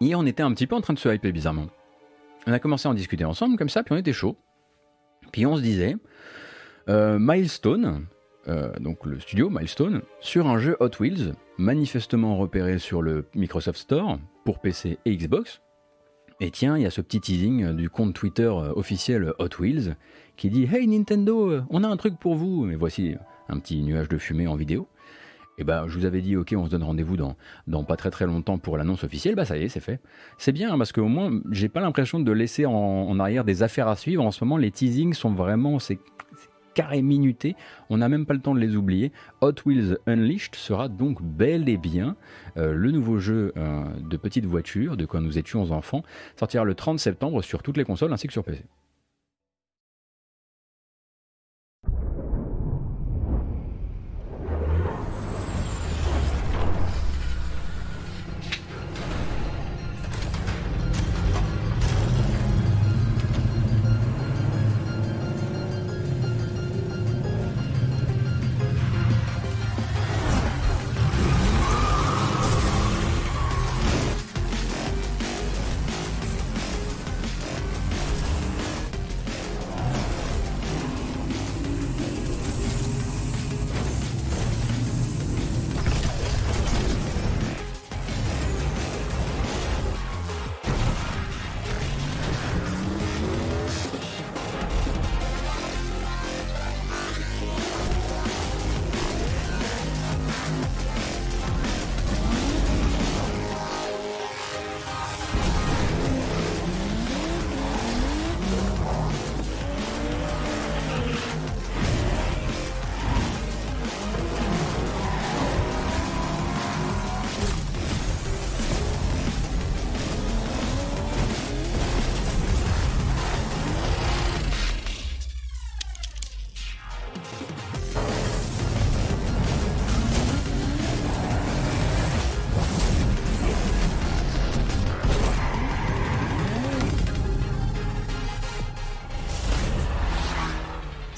Hier, 0.00 0.16
on 0.16 0.26
était 0.26 0.44
un 0.44 0.52
petit 0.52 0.68
peu 0.68 0.76
en 0.76 0.80
train 0.80 0.94
de 0.94 1.00
se 1.00 1.12
hyper 1.12 1.32
bizarrement. 1.32 1.66
On 2.46 2.52
a 2.52 2.60
commencé 2.60 2.86
à 2.86 2.92
en 2.92 2.94
discuter 2.94 3.24
ensemble 3.24 3.56
comme 3.56 3.68
ça, 3.68 3.82
puis 3.82 3.94
on 3.94 3.98
était 3.98 4.12
chaud. 4.12 4.36
Puis 5.32 5.44
on 5.44 5.56
se 5.56 5.62
disait, 5.62 5.96
Milestone, 6.88 8.06
euh, 8.48 8.72
donc 8.78 9.04
le 9.04 9.18
studio 9.18 9.50
Milestone, 9.50 10.02
sur 10.20 10.46
un 10.46 10.58
jeu 10.58 10.76
Hot 10.78 10.90
Wheels, 11.00 11.34
manifestement 11.58 12.36
repéré 12.36 12.78
sur 12.78 13.02
le 13.02 13.26
Microsoft 13.34 13.78
Store 13.78 14.18
pour 14.44 14.60
PC 14.60 14.98
et 15.04 15.16
Xbox. 15.16 15.60
Et 16.40 16.50
tiens, 16.50 16.76
il 16.76 16.82
y 16.82 16.86
a 16.86 16.90
ce 16.90 17.00
petit 17.00 17.20
teasing 17.20 17.74
du 17.74 17.90
compte 17.90 18.14
Twitter 18.14 18.42
euh, 18.42 18.72
officiel 18.76 19.32
Hot 19.38 19.48
Wheels 19.58 19.96
qui 20.36 20.50
dit 20.50 20.68
Hey 20.70 20.86
Nintendo, 20.86 21.62
on 21.70 21.82
a 21.82 21.88
un 21.88 21.96
truc 21.96 22.18
pour 22.18 22.36
vous. 22.36 22.68
Et 22.70 22.76
voici 22.76 23.16
un 23.48 23.58
petit 23.58 23.82
nuage 23.82 24.08
de 24.08 24.18
fumée 24.18 24.46
en 24.46 24.54
vidéo. 24.54 24.86
Et 25.58 25.64
ben, 25.64 25.86
je 25.88 25.98
vous 25.98 26.04
avais 26.04 26.20
dit, 26.20 26.36
ok, 26.36 26.54
on 26.56 26.66
se 26.66 26.70
donne 26.70 26.82
rendez-vous 26.82 27.16
dans, 27.16 27.36
dans 27.66 27.82
pas 27.82 27.96
très 27.96 28.10
très 28.10 28.26
longtemps 28.26 28.58
pour 28.58 28.76
l'annonce 28.76 29.04
officielle. 29.04 29.34
Bah, 29.34 29.46
ça 29.46 29.56
y 29.56 29.62
est, 29.62 29.68
c'est 29.68 29.80
fait. 29.80 30.00
C'est 30.36 30.52
bien 30.52 30.76
parce 30.76 30.92
qu'au 30.92 31.08
moins, 31.08 31.40
j'ai 31.50 31.68
pas 31.68 31.80
l'impression 31.80 32.20
de 32.20 32.32
laisser 32.32 32.66
en, 32.66 33.18
arrière 33.18 33.44
des 33.44 33.62
affaires 33.62 33.88
à 33.88 33.96
suivre. 33.96 34.22
En 34.22 34.30
ce 34.30 34.44
moment, 34.44 34.58
les 34.58 34.70
teasings 34.70 35.14
sont 35.14 35.32
vraiment, 35.32 35.78
carré 36.76 37.02
minuté. 37.02 37.56
On 37.90 37.96
n'a 37.96 38.08
même 38.08 38.26
pas 38.26 38.34
le 38.34 38.40
temps 38.40 38.54
de 38.54 38.60
les 38.60 38.76
oublier. 38.76 39.10
Hot 39.40 39.54
Wheels 39.64 39.96
Unleashed 40.06 40.54
sera 40.54 40.88
donc 40.88 41.22
bel 41.22 41.68
et 41.68 41.78
bien 41.78 42.16
euh, 42.56 42.74
le 42.74 42.92
nouveau 42.92 43.18
jeu 43.18 43.52
euh, 43.56 43.84
de 43.98 44.16
petites 44.16 44.46
voitures 44.46 44.96
de 44.96 45.06
quand 45.06 45.20
nous 45.20 45.38
étions 45.38 45.72
enfants. 45.72 46.04
Sortira 46.38 46.64
le 46.64 46.74
30 46.74 47.00
septembre 47.00 47.42
sur 47.42 47.62
toutes 47.62 47.78
les 47.78 47.84
consoles 47.84 48.12
ainsi 48.12 48.26
que 48.26 48.32
sur 48.32 48.44
PC. 48.44 48.62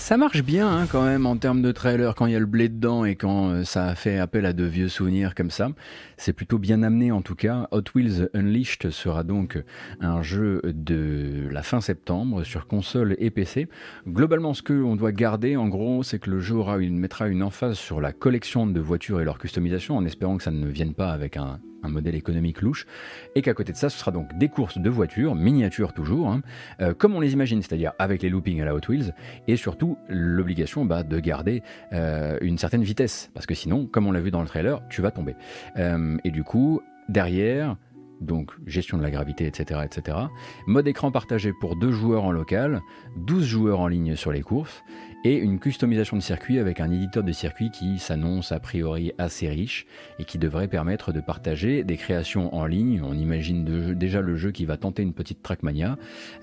Ça 0.09 0.17
marche 0.17 0.43
bien 0.43 0.67
hein, 0.67 0.87
quand 0.91 1.05
même 1.05 1.27
en 1.27 1.37
termes 1.37 1.61
de 1.61 1.71
trailer 1.71 2.15
quand 2.15 2.25
il 2.25 2.33
y 2.33 2.35
a 2.35 2.39
le 2.39 2.47
blé 2.47 2.71
dedans 2.71 3.05
et 3.05 3.15
quand 3.15 3.51
euh, 3.51 3.65
ça 3.65 3.95
fait 3.95 4.19
appel 4.19 4.47
à 4.47 4.55
de 4.55 4.65
vieux 4.65 4.89
souvenirs 4.89 5.35
comme 5.35 5.51
ça. 5.51 5.69
C'est 6.17 6.33
plutôt 6.33 6.57
bien 6.57 6.83
amené 6.83 7.13
en 7.13 7.21
tout 7.21 7.35
cas. 7.35 7.69
Hot 7.73 7.83
Wheels 7.95 8.31
Unleashed 8.33 8.89
sera 8.89 9.23
donc 9.23 9.63
un 10.01 10.23
jeu 10.23 10.63
de 10.65 11.47
la 11.51 11.63
fin 11.63 11.83
septembre 11.83 12.43
sur 12.43 12.67
console 12.67 13.17
et 13.19 13.29
PC. 13.29 13.69
Globalement, 14.07 14.55
ce 14.55 14.63
qu'on 14.63 14.97
doit 14.97 15.13
garder 15.13 15.59
en 15.59 15.69
gros, 15.69 16.03
c'est 16.03 16.19
que 16.19 16.31
le 16.31 16.41
jeu 16.41 16.55
aura 16.55 16.79
mettra 16.79 17.29
une 17.29 17.43
emphase 17.43 17.77
sur 17.77 18.01
la 18.01 18.15
collection 18.15 18.67
de 18.67 18.81
voitures 18.81 19.21
et 19.21 19.25
leur 19.27 19.37
customisation 19.37 19.95
en 19.95 20.07
espérant 20.07 20.39
que 20.39 20.43
ça 20.43 20.51
ne 20.51 20.69
vienne 20.69 20.95
pas 20.95 21.11
avec 21.11 21.37
un, 21.37 21.61
un 21.83 21.89
modèle 21.89 22.15
économique 22.15 22.63
louche, 22.63 22.87
et 23.35 23.43
qu'à 23.43 23.55
côté 23.55 23.73
de 23.73 23.77
ça, 23.77 23.89
ce 23.89 23.99
sera 23.99 24.11
donc 24.11 24.37
des 24.37 24.49
courses 24.49 24.79
de 24.79 24.91
voitures, 24.91 25.35
miniatures 25.35 25.93
toujours, 25.93 26.29
hein, 26.29 26.43
euh, 26.81 26.95
comme 26.95 27.15
on 27.15 27.21
les 27.21 27.33
imagine, 27.33 27.63
c'est-à-dire 27.63 27.93
avec 27.99 28.23
les 28.23 28.31
loopings 28.31 28.61
à 28.61 28.65
la 28.65 28.75
Hot 28.75 28.81
Wheels, 28.89 29.15
et 29.47 29.57
surtout 29.57 29.99
l'obligation 30.09 30.85
bah, 30.85 31.03
de 31.03 31.19
garder 31.21 31.63
euh, 31.93 32.39
une 32.41 32.59
certaine 32.59 32.83
vitesse, 32.83 33.31
parce 33.35 33.47
que 33.47 33.55
sinon, 33.55 33.87
comme 33.87 34.07
on 34.07 34.13
l'a 34.13 34.21
vu 34.21 34.31
dans 34.31 34.43
le 34.43 34.49
trailer, 34.49 34.83
tu 34.89 35.03
vas 35.03 35.11
tomber. 35.11 35.37
Euh, 35.77 36.17
et 36.25 36.31
du 36.31 36.45
coup, 36.45 36.81
derrière, 37.09 37.77
donc 38.21 38.53
gestion 38.67 38.99
de 38.99 39.03
la 39.03 39.11
gravité, 39.11 39.47
etc., 39.47 39.81
etc. 39.85 40.19
Mode 40.67 40.89
écran 40.89 41.11
partagé 41.11 41.53
pour 41.53 41.77
deux 41.77 41.93
joueurs 41.93 42.25
en 42.25 42.33
local, 42.33 42.81
12 43.17 43.45
joueurs 43.45 43.81
en 43.81 43.89
ligne 43.89 44.17
sur 44.17 44.33
les 44.33 44.43
courses, 44.43 44.83
et 45.25 45.37
une 45.37 45.59
customisation 45.59 46.17
de 46.17 46.23
circuit 46.23 46.59
avec 46.59 46.81
un 46.81 46.91
éditeur 46.91 47.23
de 47.23 47.33
circuit 47.33 47.71
qui 47.71 47.99
s'annonce 47.99 48.53
a 48.53 48.61
priori 48.61 49.13
assez 49.19 49.49
riche 49.49 49.87
et 50.19 50.25
qui 50.25 50.39
devrait 50.39 50.69
permettre 50.69 51.13
de 51.13 51.21
partager 51.21 51.85
des 51.85 51.97
créations 51.97 52.55
en 52.55 52.67
ligne. 52.67 53.03
On 53.03 53.15
imagine 53.15 53.65
déjà 53.95 54.21
le 54.21 54.37
jeu 54.37 54.53
qui 54.53 54.65
va 54.65 54.77
tenter 54.77 55.03
une 55.03 55.15
petite 55.15 55.43
Trackmania 55.43 55.97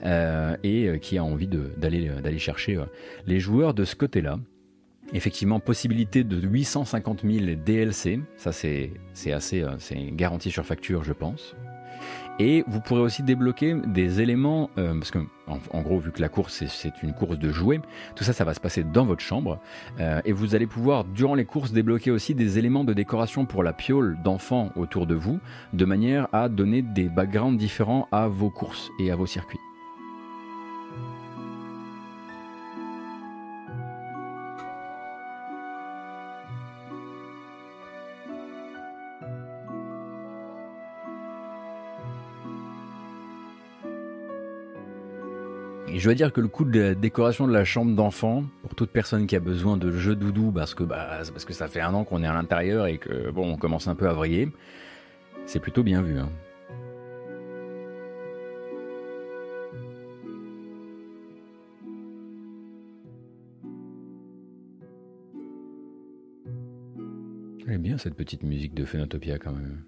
euh, 0.03 0.57
et 0.63 0.87
euh, 0.87 0.97
qui 0.97 1.17
a 1.17 1.23
envie 1.23 1.47
d'aller 1.47 2.37
chercher 2.37 2.75
euh, 2.75 2.85
les 3.25 3.39
joueurs 3.39 3.73
de 3.73 3.85
ce 3.85 3.95
côté-là. 3.95 4.39
Effectivement, 5.13 5.59
possibilité 5.59 6.23
de 6.23 6.35
850 6.35 7.21
000 7.23 7.55
DLC, 7.63 8.19
ça 8.37 8.51
c'est 8.51 8.91
assez, 9.31 9.63
c'est 9.77 10.09
garanti 10.11 10.49
sur 10.49 10.65
facture, 10.65 11.03
je 11.03 11.13
pense. 11.13 11.55
Et 12.37 12.65
vous 12.67 12.81
pourrez 12.81 12.99
aussi 12.99 13.23
débloquer 13.23 13.75
des 13.87 14.19
éléments, 14.19 14.69
euh, 14.77 14.93
parce 14.93 15.11
que 15.11 15.19
en, 15.47 15.81
gros, 15.81 15.99
vu 15.99 16.11
que 16.11 16.19
la 16.21 16.27
course 16.27 16.65
c'est 16.67 17.01
une 17.01 17.13
course 17.13 17.39
de 17.39 17.49
jouets, 17.49 17.79
tout 18.15 18.23
ça, 18.23 18.33
ça 18.33 18.43
va 18.43 18.53
se 18.53 18.59
passer 18.59 18.83
dans 18.83 19.05
votre 19.05 19.21
chambre. 19.21 19.59
Euh, 19.99 20.21
et 20.25 20.33
vous 20.33 20.53
allez 20.53 20.67
pouvoir, 20.67 21.05
durant 21.05 21.35
les 21.35 21.45
courses, 21.45 21.71
débloquer 21.71 22.11
aussi 22.11 22.35
des 22.35 22.57
éléments 22.57 22.83
de 22.83 22.93
décoration 22.93 23.45
pour 23.45 23.63
la 23.63 23.71
piole 23.71 24.17
d'enfants 24.23 24.71
autour 24.75 25.07
de 25.07 25.15
vous, 25.15 25.39
de 25.71 25.85
manière 25.85 26.27
à 26.33 26.49
donner 26.49 26.81
des 26.81 27.07
backgrounds 27.07 27.57
différents 27.57 28.07
à 28.11 28.27
vos 28.27 28.49
courses 28.49 28.89
et 28.99 29.11
à 29.11 29.15
vos 29.15 29.27
circuits. 29.27 29.59
Je 45.99 46.03
dois 46.03 46.13
dire 46.13 46.33
que 46.33 46.41
le 46.41 46.47
coup 46.47 46.65
de 46.65 46.79
la 46.79 46.95
décoration 46.95 47.47
de 47.47 47.53
la 47.53 47.63
chambre 47.63 47.95
d'enfant, 47.95 48.43
pour 48.63 48.75
toute 48.75 48.89
personne 48.89 49.27
qui 49.27 49.35
a 49.35 49.39
besoin 49.39 49.77
de 49.77 49.91
jeux 49.91 50.15
doudou, 50.15 50.51
parce 50.51 50.73
que, 50.73 50.83
bah, 50.83 51.21
parce 51.31 51.45
que 51.45 51.53
ça 51.53 51.67
fait 51.67 51.79
un 51.79 51.93
an 51.93 52.03
qu'on 52.03 52.21
est 52.21 52.27
à 52.27 52.33
l'intérieur 52.33 52.87
et 52.87 52.97
que 52.97 53.31
bon, 53.31 53.53
on 53.53 53.57
commence 53.57 53.87
un 53.87 53.95
peu 53.95 54.09
à 54.09 54.13
vriller, 54.13 54.49
c'est 55.45 55.59
plutôt 55.59 55.83
bien 55.83 56.01
vu. 56.01 56.19
Hein. 56.19 56.29
Elle 67.67 67.75
est 67.75 67.77
bien 67.77 67.97
cette 67.97 68.15
petite 68.15 68.43
musique 68.43 68.73
de 68.73 68.85
Phenotopia 68.85 69.39
quand 69.39 69.53
même. 69.53 69.83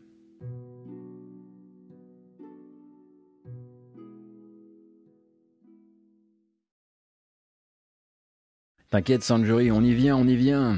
T'inquiète, 8.90 9.22
Sanjuri, 9.22 9.70
on 9.70 9.82
y 9.82 9.94
vient, 9.94 10.16
on 10.16 10.26
y 10.26 10.38
vient. 10.38 10.78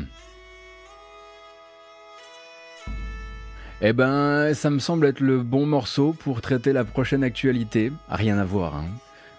Eh 3.82 3.94
ben, 3.94 4.52
ça 4.56 4.72
me 4.72 4.80
semble 4.80 5.06
être 5.06 5.20
le 5.20 5.44
bon 5.44 5.68
morceau 5.68 6.14
pour 6.14 6.42
traiter 6.42 6.74
la 6.74 6.84
prochaine 6.84 7.24
actualité. 7.24 7.92
Rien 8.10 8.40
à 8.40 8.46
voir, 8.46 8.76
hein. 8.76 8.88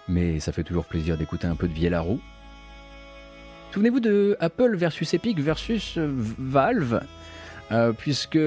Mais 0.07 0.39
ça 0.39 0.53
fait 0.53 0.63
toujours 0.63 0.85
plaisir 0.85 1.17
d'écouter 1.17 1.47
un 1.47 1.55
peu 1.55 1.67
de 1.67 1.95
Roux. 1.97 2.21
Souvenez-vous 3.73 3.99
de 3.99 4.37
Apple 4.39 4.77
versus 4.77 5.13
Epic 5.13 5.39
versus 5.39 5.97
Valve 5.97 7.01
euh, 7.71 7.91
puisque 7.91 8.39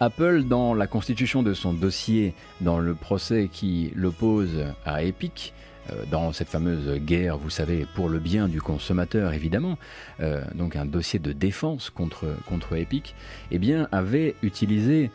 Apple, 0.00 0.44
dans 0.44 0.72
la 0.72 0.86
constitution 0.86 1.42
de 1.42 1.52
son 1.52 1.74
dossier, 1.74 2.34
dans 2.62 2.78
le 2.78 2.94
procès 2.94 3.48
qui 3.52 3.92
l'oppose 3.94 4.64
à 4.84 5.02
Epic, 5.02 5.52
euh, 5.52 5.67
dans 6.10 6.32
cette 6.32 6.48
fameuse 6.48 6.98
guerre, 6.98 7.38
vous 7.38 7.50
savez, 7.50 7.86
pour 7.94 8.08
le 8.08 8.18
bien 8.18 8.48
du 8.48 8.60
consommateur, 8.60 9.32
évidemment, 9.32 9.78
euh, 10.20 10.42
donc 10.54 10.76
un 10.76 10.84
dossier 10.84 11.18
de 11.18 11.32
défense 11.32 11.90
contre, 11.90 12.26
contre 12.46 12.76
Epic, 12.76 13.14
eh 13.50 13.58
bien, 13.58 13.88
avait 13.92 14.34
utilisé 14.42 15.10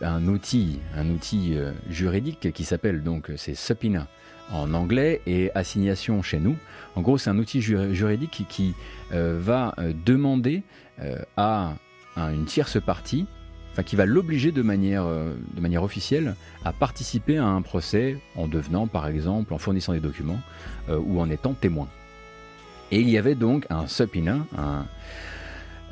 un 0.00 0.26
outil, 0.28 0.78
un 0.96 1.10
outil 1.10 1.58
juridique 1.90 2.54
qui 2.54 2.64
s'appelle 2.64 3.02
donc, 3.02 3.30
c'est 3.36 3.54
subpoena 3.54 4.08
en 4.50 4.72
anglais 4.72 5.20
et 5.26 5.50
assignation 5.54 6.22
chez 6.22 6.40
nous. 6.40 6.56
En 6.96 7.02
gros, 7.02 7.18
c'est 7.18 7.28
un 7.28 7.36
outil 7.36 7.60
juridique 7.60 8.46
qui, 8.48 8.74
va 9.12 9.74
demander 10.06 10.62
à 11.36 11.74
une 12.16 12.46
tierce 12.46 12.80
partie, 12.80 13.26
qui 13.82 13.96
va 13.96 14.06
l'obliger 14.06 14.52
de 14.52 14.62
manière, 14.62 15.04
euh, 15.04 15.34
de 15.54 15.60
manière 15.60 15.82
officielle 15.82 16.34
à 16.64 16.72
participer 16.72 17.38
à 17.38 17.46
un 17.46 17.62
procès 17.62 18.18
en 18.36 18.48
devenant 18.48 18.86
par 18.86 19.06
exemple, 19.06 19.54
en 19.54 19.58
fournissant 19.58 19.92
des 19.92 20.00
documents 20.00 20.40
euh, 20.88 20.98
ou 20.98 21.20
en 21.20 21.30
étant 21.30 21.54
témoin. 21.54 21.88
Et 22.90 23.00
il 23.00 23.10
y 23.10 23.18
avait 23.18 23.34
donc 23.34 23.66
un 23.68 23.86
subpoena, 23.86 24.38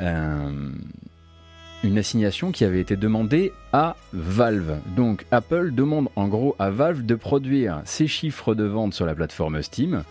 une 0.00 1.98
assignation 1.98 2.52
qui 2.52 2.64
avait 2.64 2.80
été 2.80 2.96
demandée 2.96 3.52
à 3.72 3.96
Valve. 4.14 4.78
Donc 4.96 5.26
Apple 5.30 5.72
demande 5.74 6.08
en 6.16 6.26
gros 6.26 6.56
à 6.58 6.70
Valve 6.70 7.04
de 7.04 7.14
produire 7.14 7.82
ses 7.84 8.06
chiffres 8.06 8.54
de 8.54 8.64
vente 8.64 8.94
sur 8.94 9.04
la 9.04 9.14
plateforme 9.14 9.60
Steam. 9.60 10.04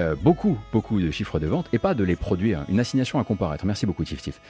Euh, 0.00 0.16
beaucoup, 0.20 0.58
beaucoup 0.72 1.00
de 1.00 1.10
chiffres 1.12 1.38
de 1.38 1.46
vente 1.46 1.68
et 1.72 1.78
pas 1.78 1.94
de 1.94 2.02
les 2.02 2.16
produire. 2.16 2.64
Une 2.68 2.80
assignation 2.80 3.20
à 3.20 3.24
comparaître. 3.24 3.64
Merci 3.64 3.86
beaucoup, 3.86 4.04
Tif 4.04 4.20
Tif 4.20 4.40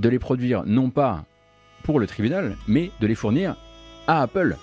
de 0.00 0.08
les 0.08 0.18
produire 0.18 0.64
non 0.66 0.90
pas 0.90 1.24
pour 1.82 2.00
le 2.00 2.06
tribunal, 2.06 2.56
mais 2.66 2.90
de 3.00 3.06
les 3.06 3.14
fournir 3.14 3.56
à 4.06 4.22
Apple. 4.22 4.56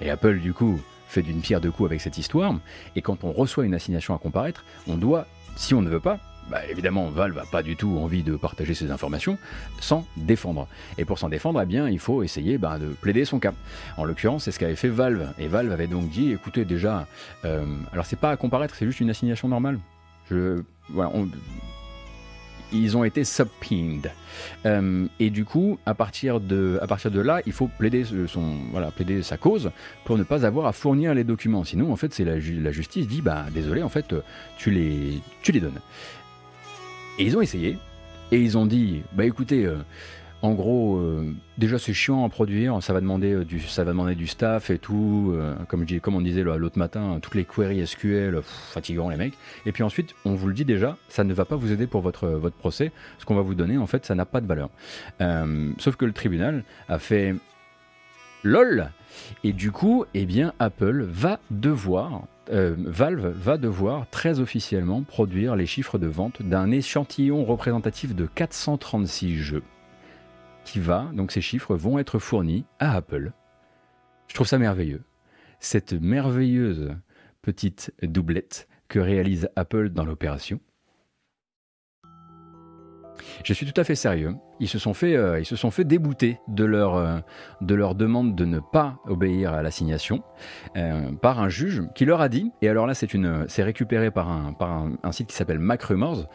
Et 0.00 0.10
Apple, 0.10 0.38
du 0.38 0.52
coup, 0.52 0.80
fait 1.08 1.22
d'une 1.22 1.40
pierre 1.40 1.60
deux 1.60 1.70
coups 1.70 1.88
avec 1.88 2.00
cette 2.00 2.18
histoire. 2.18 2.54
Et 2.96 3.02
quand 3.02 3.24
on 3.24 3.32
reçoit 3.32 3.64
une 3.64 3.74
assignation 3.74 4.14
à 4.14 4.18
comparaître, 4.18 4.64
on 4.88 4.96
doit, 4.96 5.26
si 5.56 5.74
on 5.74 5.82
ne 5.82 5.88
veut 5.88 6.00
pas, 6.00 6.18
bah 6.50 6.60
évidemment, 6.68 7.08
Valve 7.08 7.36
n'a 7.36 7.44
pas 7.44 7.62
du 7.62 7.76
tout 7.76 7.98
envie 7.98 8.22
de 8.22 8.34
partager 8.34 8.74
ces 8.74 8.90
informations, 8.90 9.38
s'en 9.80 10.04
défendre. 10.16 10.66
Et 10.98 11.04
pour 11.04 11.18
s'en 11.18 11.28
défendre, 11.28 11.60
eh 11.62 11.66
bien, 11.66 11.88
il 11.88 11.98
faut 11.98 12.22
essayer 12.22 12.58
bah, 12.58 12.78
de 12.78 12.88
plaider 12.88 13.24
son 13.24 13.38
cas. 13.38 13.52
En 13.96 14.04
l'occurrence, 14.04 14.44
c'est 14.44 14.50
ce 14.50 14.58
qu'avait 14.58 14.76
fait 14.76 14.88
Valve. 14.88 15.32
Et 15.38 15.46
Valve 15.46 15.70
avait 15.70 15.86
donc 15.86 16.08
dit, 16.08 16.32
écoutez, 16.32 16.64
déjà, 16.64 17.06
euh, 17.44 17.64
alors 17.92 18.06
c'est 18.06 18.18
pas 18.18 18.30
à 18.30 18.36
comparaître, 18.36 18.74
c'est 18.74 18.86
juste 18.86 19.00
une 19.00 19.10
assignation 19.10 19.48
normale. 19.48 19.78
Je, 20.30 20.62
voilà, 20.90 21.12
ils 22.72 22.96
ont 22.96 23.04
été 23.04 23.24
subpoenaed. 23.24 24.10
Euh, 24.66 25.06
et 25.20 25.30
du 25.30 25.44
coup, 25.44 25.78
à 25.86 25.94
partir, 25.94 26.40
de, 26.40 26.78
à 26.82 26.86
partir 26.86 27.10
de 27.10 27.20
là, 27.20 27.40
il 27.46 27.52
faut 27.52 27.68
plaider, 27.68 28.04
son, 28.26 28.56
voilà, 28.70 28.90
plaider 28.90 29.22
sa 29.22 29.36
cause 29.36 29.70
pour 30.04 30.18
ne 30.18 30.22
pas 30.22 30.46
avoir 30.46 30.66
à 30.66 30.72
fournir 30.72 31.14
les 31.14 31.24
documents. 31.24 31.64
Sinon, 31.64 31.92
en 31.92 31.96
fait, 31.96 32.12
c'est 32.12 32.24
la, 32.24 32.34
la, 32.34 32.72
justice 32.72 33.06
dit, 33.06 33.22
bah 33.22 33.46
désolé, 33.52 33.82
en 33.82 33.88
fait, 33.88 34.14
tu 34.56 34.70
les, 34.70 35.20
tu 35.42 35.52
les 35.52 35.60
donnes. 35.60 35.80
Et 37.18 37.24
ils 37.24 37.36
ont 37.36 37.42
essayé, 37.42 37.78
et 38.30 38.40
ils 38.40 38.56
ont 38.56 38.66
dit, 38.66 39.02
bah 39.12 39.24
écoutez, 39.24 39.66
euh, 39.66 39.76
en 40.42 40.54
gros, 40.54 40.96
euh, 40.96 41.32
déjà 41.56 41.78
c'est 41.78 41.92
chiant 41.92 42.24
à 42.24 42.28
produire, 42.28 42.82
ça 42.82 42.92
va 42.92 43.00
demander 43.00 43.32
euh, 43.32 43.44
du, 43.44 43.60
staff 44.26 44.70
et 44.70 44.78
tout, 44.78 45.32
euh, 45.34 45.54
comme, 45.68 45.86
on 46.16 46.20
disait 46.20 46.42
l'autre 46.42 46.78
matin, 46.78 47.20
toutes 47.22 47.36
les 47.36 47.44
queries 47.44 47.86
SQL, 47.86 48.40
fatigant 48.42 49.08
les 49.08 49.16
mecs. 49.16 49.34
Et 49.66 49.72
puis 49.72 49.84
ensuite, 49.84 50.14
on 50.24 50.34
vous 50.34 50.48
le 50.48 50.54
dit 50.54 50.64
déjà, 50.64 50.96
ça 51.08 51.22
ne 51.22 51.32
va 51.32 51.44
pas 51.44 51.54
vous 51.54 51.70
aider 51.70 51.86
pour 51.86 52.00
votre, 52.00 52.26
votre 52.26 52.56
procès. 52.56 52.90
Ce 53.18 53.24
qu'on 53.24 53.36
va 53.36 53.42
vous 53.42 53.54
donner, 53.54 53.78
en 53.78 53.86
fait, 53.86 54.04
ça 54.04 54.16
n'a 54.16 54.26
pas 54.26 54.40
de 54.40 54.46
valeur. 54.46 54.70
sauf 55.78 55.94
que 55.94 56.04
le 56.04 56.12
tribunal 56.12 56.64
a 56.88 56.98
fait 56.98 57.36
lol. 58.42 58.90
Et 59.44 59.52
du 59.52 59.70
coup, 59.70 60.04
eh 60.12 60.26
bien, 60.26 60.54
Apple 60.58 61.06
va 61.08 61.38
devoir, 61.50 62.22
Valve 62.50 63.28
va 63.28 63.58
devoir 63.58 64.06
très 64.10 64.40
officiellement 64.40 65.02
produire 65.02 65.54
les 65.54 65.66
chiffres 65.66 65.98
de 65.98 66.08
vente 66.08 66.42
d'un 66.42 66.72
échantillon 66.72 67.44
représentatif 67.44 68.16
de 68.16 68.26
436 68.26 69.36
jeux 69.36 69.62
qui 70.64 70.80
va, 70.80 71.10
donc 71.14 71.32
ces 71.32 71.40
chiffres 71.40 71.76
vont 71.76 71.98
être 71.98 72.18
fournis 72.18 72.64
à 72.78 72.94
Apple. 72.94 73.32
Je 74.28 74.34
trouve 74.34 74.46
ça 74.46 74.58
merveilleux. 74.58 75.02
Cette 75.60 75.92
merveilleuse 75.92 76.94
petite 77.42 77.92
doublette 78.02 78.68
que 78.88 78.98
réalise 78.98 79.48
Apple 79.56 79.90
dans 79.90 80.04
l'opération. 80.04 80.60
Je 83.44 83.52
suis 83.52 83.66
tout 83.66 83.80
à 83.80 83.84
fait 83.84 83.94
sérieux. 83.94 84.34
Ils 84.60 84.68
se 84.68 84.78
sont 84.78 84.94
fait, 84.94 85.16
euh, 85.16 85.40
ils 85.40 85.44
se 85.44 85.56
sont 85.56 85.70
fait 85.70 85.84
débouter 85.84 86.38
de 86.46 86.64
leur, 86.64 86.94
euh, 86.94 87.18
de 87.60 87.74
leur 87.74 87.94
demande 87.94 88.36
de 88.36 88.44
ne 88.44 88.60
pas 88.60 88.96
obéir 89.06 89.52
à 89.52 89.62
l'assignation 89.62 90.22
euh, 90.76 91.10
par 91.20 91.40
un 91.40 91.48
juge 91.48 91.82
qui 91.94 92.04
leur 92.04 92.20
a 92.20 92.28
dit, 92.28 92.52
et 92.62 92.68
alors 92.68 92.86
là 92.86 92.94
c'est 92.94 93.62
récupéré 93.62 94.10
par 94.12 94.30
un, 94.30 94.52
par 94.52 94.86
un, 95.02 95.12
site 95.12 95.28
qui 95.28 95.34
s'appelle 95.34 95.58
MacRumors, 95.58 96.28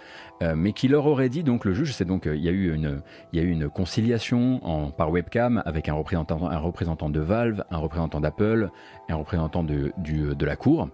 mais 0.56 0.74
qui 0.74 0.88
leur 0.88 1.08
aurait 1.08 1.30
dit 1.30 1.44
donc 1.44 1.66
le 1.66 1.74
juge, 1.74 1.94
c'est 1.94 2.06
donc 2.06 2.28
il 2.32 2.44
y 2.44 2.50
a 2.50 2.52
eu 2.52 2.74
une, 2.74 3.02
y 3.34 3.40
a 3.40 3.42
eu 3.42 3.50
une 3.50 3.70
conciliation 3.70 4.60
en, 4.64 4.92
par 4.92 5.10
webcam 5.10 5.64
avec 5.66 5.90
un 5.90 5.94
représentant, 5.94 6.50
un 6.50 6.60
représentant 6.60 7.10
de 7.10 7.20
Valve, 7.20 7.64
un 7.72 7.78
représentant 7.78 8.20
d'Apple, 8.20 8.70
un 9.10 9.16
représentant 9.16 9.64
de, 9.64 9.94
du, 9.98 10.36
de 10.36 10.46
la 10.46 10.56
cour, 10.56 10.90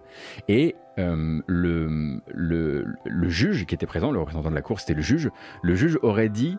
et 0.48 0.76
le, 0.96 2.22
le, 2.26 3.28
juge 3.28 3.66
qui 3.66 3.74
était 3.74 3.86
présent, 3.86 4.10
le 4.10 4.20
représentant 4.20 4.50
de 4.50 4.54
la 4.54 4.62
cour, 4.62 4.80
c'était 4.80 4.94
le 4.94 5.02
juge, 5.02 5.30
le 5.62 5.74
juge 5.74 5.98
aurait 6.02 6.28
dit 6.28 6.58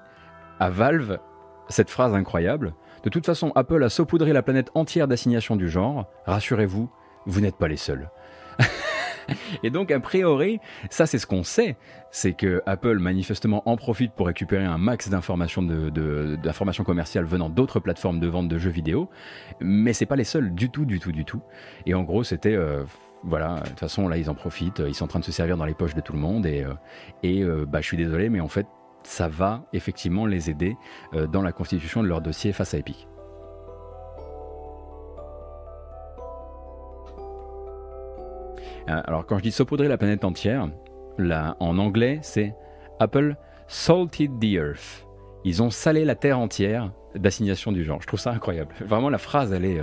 à 0.60 0.70
Valve 0.70 1.20
cette 1.70 1.90
phrase 1.90 2.14
incroyable. 2.14 2.74
De 3.04 3.10
toute 3.10 3.26
façon, 3.26 3.52
Apple 3.56 3.84
a 3.84 3.90
saupoudré 3.90 4.34
la 4.34 4.42
planète 4.42 4.72
entière 4.74 5.08
d'assignations 5.08 5.56
du 5.56 5.70
genre. 5.70 6.08
Rassurez-vous, 6.26 6.90
vous, 7.26 7.42
n'êtes 7.42 7.58
pas 7.58 7.68
les 7.68 7.78
seuls. 7.78 8.10
Et 9.64 9.72
donc, 9.72 9.92
a 9.92 10.00
priori, 10.00 10.60
ça 10.90 11.08
c'est 11.08 11.18
ce 11.18 11.26
qu'on 11.26 11.44
sait, 11.44 11.78
c'est 12.12 12.34
que 12.34 12.62
Apple 12.68 13.00
manifestement 13.00 13.68
en 13.68 13.76
profite 13.76 14.14
pour 14.14 14.28
récupérer 14.28 14.66
un 14.66 14.78
max 14.78 15.10
d'informations 15.10 15.64
commerciales 16.84 17.26
venant 17.26 17.50
d'autres 17.50 17.80
plateformes 17.80 18.20
de 18.20 18.28
vente 18.28 18.48
de 18.48 18.58
jeux 18.60 18.70
vidéo, 18.70 19.10
mais 19.60 19.94
c'est 19.94 20.06
pas 20.06 20.16
les 20.16 20.24
seuls 20.24 20.54
du 20.54 20.70
tout, 20.70 20.86
du 20.86 21.00
tout, 21.00 21.12
du 21.12 21.26
tout. 21.26 21.42
Et 21.88 21.96
en 21.96 22.04
gros, 22.04 22.24
c'était 22.24 22.56
euh, 22.56 22.84
voilà, 23.24 23.60
de 23.62 23.70
toute 23.70 23.80
façon 23.80 24.08
là 24.08 24.18
ils 24.18 24.30
en 24.30 24.36
profitent, 24.36 24.82
ils 24.86 24.94
sont 24.94 25.06
en 25.06 25.08
train 25.08 25.20
de 25.20 25.26
se 25.26 25.32
servir 25.32 25.58
dans 25.58 25.66
les 25.66 25.74
poches 25.74 25.96
de 25.96 26.02
tout 26.02 26.14
le 26.14 26.20
monde 26.20 26.46
et, 26.46 26.64
euh, 26.64 26.74
et 27.24 27.42
euh, 27.42 27.66
bah, 27.66 27.82
je 27.82 27.88
suis 27.88 27.98
désolé, 27.98 28.30
mais 28.30 28.40
en 28.40 28.48
fait 28.48 28.68
ça 29.04 29.28
va 29.28 29.64
effectivement 29.74 30.26
les 30.26 30.50
aider 30.50 30.78
euh, 31.14 31.28
dans 31.28 31.42
la 31.42 31.52
constitution 31.52 32.04
de 32.04 32.08
leur 32.08 32.22
dossier 32.22 32.54
face 32.54 32.74
à 32.74 32.78
Epic. 32.78 33.08
Alors 38.88 39.26
quand 39.26 39.40
je 39.40 39.44
dis 39.44 39.52
saupoudrer 39.52 39.88
la 39.88 39.98
planète 39.98 40.24
entière, 40.24 40.70
là, 41.18 41.58
en 41.60 41.80
anglais 41.80 42.20
c'est 42.22 42.56
Apple 43.00 43.36
salted 43.68 44.40
the 44.40 44.54
earth. 44.54 45.08
Ils 45.44 45.64
ont 45.64 45.72
salé 45.72 46.06
la 46.06 46.14
terre 46.14 46.38
entière 46.38 46.92
d'assignation 47.16 47.72
du 47.72 47.84
genre. 47.84 48.00
Je 48.02 48.08
trouve 48.08 48.20
ça 48.20 48.32
incroyable. 48.32 48.76
Vraiment 48.82 49.10
la 49.10 49.18
phrase 49.18 49.52
elle 49.52 49.66
est... 49.66 49.82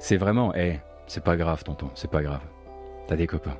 C'est 0.00 0.16
vraiment... 0.16 0.52
Eh, 0.56 0.80
c'est 1.06 1.22
pas 1.22 1.36
grave 1.36 1.62
tonton, 1.62 1.90
c'est 1.94 2.10
pas 2.10 2.22
grave. 2.22 2.40
T'as 3.06 3.16
des 3.16 3.26
copains. 3.26 3.58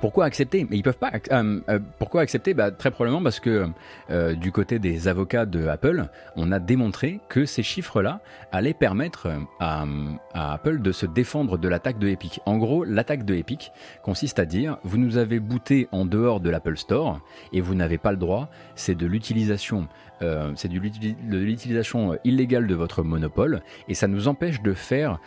Pourquoi 0.00 0.24
accepter? 0.24 0.66
Mais 0.68 0.78
ils 0.78 0.82
peuvent 0.82 0.96
pas. 0.96 1.12
Euh, 1.30 1.60
euh, 1.68 1.78
pourquoi 1.98 2.22
accepter? 2.22 2.54
Bah, 2.54 2.70
Très 2.70 2.90
probablement 2.90 3.22
parce 3.22 3.38
que 3.38 3.68
euh, 4.10 4.34
du 4.34 4.50
côté 4.50 4.78
des 4.78 5.08
avocats 5.08 5.44
de 5.44 5.66
Apple, 5.66 6.06
on 6.36 6.52
a 6.52 6.58
démontré 6.58 7.20
que 7.28 7.44
ces 7.44 7.62
chiffres-là 7.62 8.20
allaient 8.50 8.72
permettre 8.72 9.28
à, 9.58 9.84
Apple 10.32 10.80
de 10.80 10.92
se 10.92 11.04
défendre 11.04 11.58
de 11.58 11.68
l'attaque 11.68 11.98
de 11.98 12.08
Epic. 12.08 12.40
En 12.46 12.56
gros, 12.56 12.84
l'attaque 12.84 13.26
de 13.26 13.34
Epic 13.34 13.72
consiste 14.02 14.38
à 14.38 14.46
dire 14.46 14.78
vous 14.84 14.96
nous 14.96 15.18
avez 15.18 15.38
booté 15.38 15.86
en 15.92 16.06
dehors 16.06 16.40
de 16.40 16.48
l'Apple 16.48 16.78
Store 16.78 17.20
et 17.52 17.60
vous 17.60 17.74
n'avez 17.74 17.98
pas 17.98 18.10
le 18.10 18.16
droit. 18.16 18.48
C'est 18.76 18.94
de 18.94 19.06
l'utilisation. 19.06 19.86
de 20.20 21.36
l'utilisation 21.36 22.18
illégale 22.24 22.66
de 22.66 22.74
votre 22.74 23.02
monopole 23.02 23.62
et 23.88 23.94
ça 23.94 24.08
nous 24.08 24.28
empêche 24.28 24.62
de 24.62 24.72
faire 24.72 25.18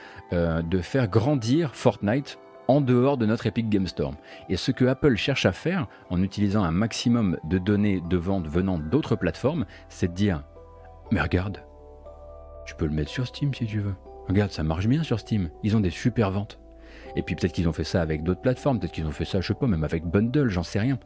grandir 1.08 1.76
Fortnite 1.76 2.40
en 2.68 2.82
dehors 2.82 3.18
de 3.18 3.26
notre 3.26 3.48
Epic 3.48 3.70
Game 3.70 3.88
Store. 3.88 4.14
Et 4.50 4.58
ce 4.58 4.72
que 4.72 4.86
Apple 4.86 5.16
cherche 5.16 5.46
à 5.46 5.52
faire 5.52 5.88
en 6.10 6.22
utilisant 6.22 6.64
un 6.64 6.72
maximum 6.72 7.38
de 7.44 7.58
données 7.58 8.02
de 8.10 8.18
vente 8.18 8.48
venant 8.48 8.78
d'autres 8.78 9.16
plateformes, 9.16 9.66
c'est 9.90 10.10
de 10.10 10.14
dire 10.14 10.44
Mais 11.12 11.22
regarde, 11.22 11.64
tu 12.66 12.76
peux 12.76 12.86
le 12.86 12.94
mettre 12.94 13.10
sur 13.10 13.28
Steam 13.28 13.54
si 13.54 13.66
tu 13.66 13.80
veux. 13.80 13.96
Regarde, 14.28 14.52
ça 14.52 14.64
marche 14.64 14.88
bien 14.88 15.04
sur 15.04 15.20
Steam. 15.20 15.50
Ils 15.64 15.76
ont 15.76 15.82
des 15.82 15.90
super 15.90 16.32
ventes. 16.32 16.60
Et 17.16 17.22
puis 17.22 17.36
peut-être 17.36 17.52
qu'ils 17.52 17.68
ont 17.68 17.74
fait 17.74 17.84
ça 17.84 18.02
avec 18.02 18.24
d'autres 18.24 18.42
plateformes, 18.42 18.80
peut-être 18.80 18.92
qu'ils 18.92 19.06
ont 19.06 19.12
fait 19.12 19.26
ça, 19.26 19.42
je 19.42 19.48
sais 19.48 19.54
pas, 19.54 19.68
même 19.68 19.84
avec 19.84 20.04
Bundle, 20.06 20.50
j'en 20.50 20.64
sais 20.64 20.80
rien. 20.80 20.98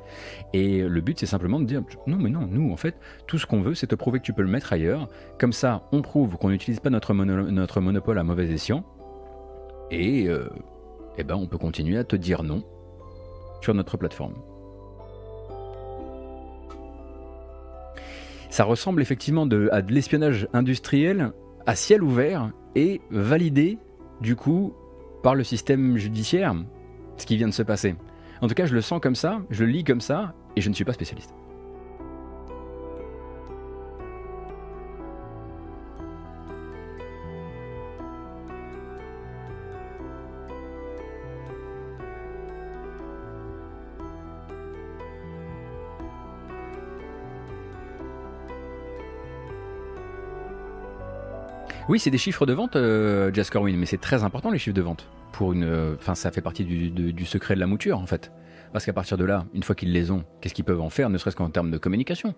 Et 0.54 0.82
le 0.84 1.02
but, 1.02 1.20
c'est 1.20 1.26
simplement 1.26 1.60
de 1.60 1.66
dire, 1.66 1.82
non, 2.06 2.18
mais 2.18 2.30
non, 2.30 2.48
nous, 2.50 2.72
en 2.72 2.78
fait, 2.78 2.96
tout 3.26 3.38
ce 3.38 3.46
qu'on 3.46 3.62
veut, 3.62 3.74
c'est 3.74 3.88
te 3.88 3.96
prouver 3.96 4.20
que 4.20 4.24
tu 4.24 4.34
peux 4.34 4.42
le 4.42 4.48
mettre 4.48 4.72
ailleurs. 4.72 5.10
Comme 5.38 5.54
ça, 5.54 5.84
on 5.92 6.02
prouve 6.02 6.38
qu'on 6.38 6.50
n'utilise 6.50 6.80
pas 6.80 6.90
notre, 6.90 7.14
monopole 7.14 8.20
à 8.20 8.24
mauvais 8.24 8.50
escient 8.50 8.86
et 9.90 10.28
euh, 10.28 10.50
eh 11.18 11.23
ben, 11.23 11.35
on 11.35 11.48
peut 11.48 11.57
continuer 11.57 11.98
à 11.98 12.03
te 12.03 12.15
dire 12.15 12.44
non 12.44 12.64
sur 13.61 13.73
notre 13.73 13.98
plateforme. 13.98 14.35
Ça 18.49 18.64
ressemble 18.64 19.02
effectivement 19.02 19.44
à 19.72 19.81
de 19.81 19.94
l'espionnage 19.94 20.48
industriel 20.53 21.31
à 21.65 21.76
ciel 21.76 22.02
ouvert 22.02 22.52
et 22.76 23.02
validé 23.11 23.77
du 24.22 24.35
coup 24.35 24.73
par 25.22 25.35
le 25.35 25.44
système 25.44 25.98
judiciaire, 25.98 26.56
ce 27.18 27.26
qui 27.26 27.35
vient 27.35 27.48
de 27.48 27.53
se 27.53 27.64
passer. 27.64 27.95
En 28.41 28.48
tout 28.48 28.56
cas, 28.56 28.65
je 28.65 28.73
le 28.73 28.81
sens 28.81 29.02
comme 29.02 29.15
ça, 29.15 29.41
je 29.49 29.64
le 29.64 29.72
lis 29.72 29.84
comme 29.84 30.02
ça, 30.02 30.34
et 30.56 30.61
je 30.61 30.69
ne 30.69 30.73
suis 30.73 30.85
pas 30.85 30.94
spécialiste. 30.94 31.34
Oui, 51.90 52.00
c'est 52.00 52.10
des 52.10 52.18
chiffres 52.18 52.46
de 52.46 52.52
vente, 52.52 52.76
euh, 52.76 53.32
Corwin, 53.50 53.78
mais 53.78 53.86
c'est 53.86 53.98
très 53.98 54.24
important 54.24 54.52
les 54.52 54.60
chiffres 54.60 54.76
de 54.76 54.82
vente. 54.82 55.08
Pour 55.32 55.54
une, 55.54 55.64
euh, 55.64 55.96
enfin, 55.96 56.16
ça 56.16 56.32
fait 56.32 56.42
partie 56.42 56.66
du, 56.66 57.26
secret 57.26 57.56
de 57.56 57.62
la 57.62 57.68
mouture 57.68 57.98
en 58.00 58.06
fait. 58.06 58.32
Parce 58.74 58.86
qu'à 58.86 58.92
partir 58.92 59.18
de 59.18 59.24
là, 59.24 59.46
une 59.54 59.64
fois 59.64 59.74
qu'ils 59.74 59.94
les 59.94 60.12
ont, 60.12 60.26
qu'est-ce 60.42 60.54
qu'ils 60.54 60.66
peuvent 60.66 60.82
en 60.82 60.90
faire, 60.90 61.10
ne 61.10 61.18
serait-ce 61.18 61.38
qu'en 61.38 61.50
termes 61.50 61.72
de 61.72 61.78
communication? 61.78 62.36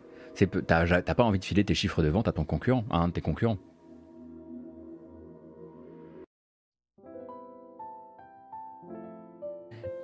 T'as 0.68 1.02
pas 1.02 1.24
envie 1.24 1.40
de 1.40 1.46
filer 1.46 1.64
tes 1.64 1.74
chiffres 1.74 2.04
de 2.04 2.10
vente 2.10 2.28
à 2.28 2.32
ton 2.32 2.44
concurrent, 2.44 2.86
à 2.92 2.98
un 2.98 3.08
de 3.08 3.14
tes 3.14 3.22
concurrents. 3.22 3.58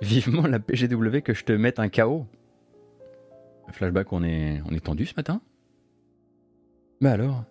Vivement 0.02 0.46
la 0.48 0.58
PGW 0.58 1.20
que 1.22 1.34
je 1.34 1.44
te 1.44 1.52
mette 1.52 1.78
un 1.78 1.88
KO. 1.88 2.26
Flashback, 3.70 4.12
on 4.12 4.24
est, 4.24 4.60
on 4.68 4.74
est 4.74 4.84
tendu 4.84 5.06
ce 5.06 5.14
matin 5.16 5.40
Bah 7.00 7.12
alors? 7.12 7.44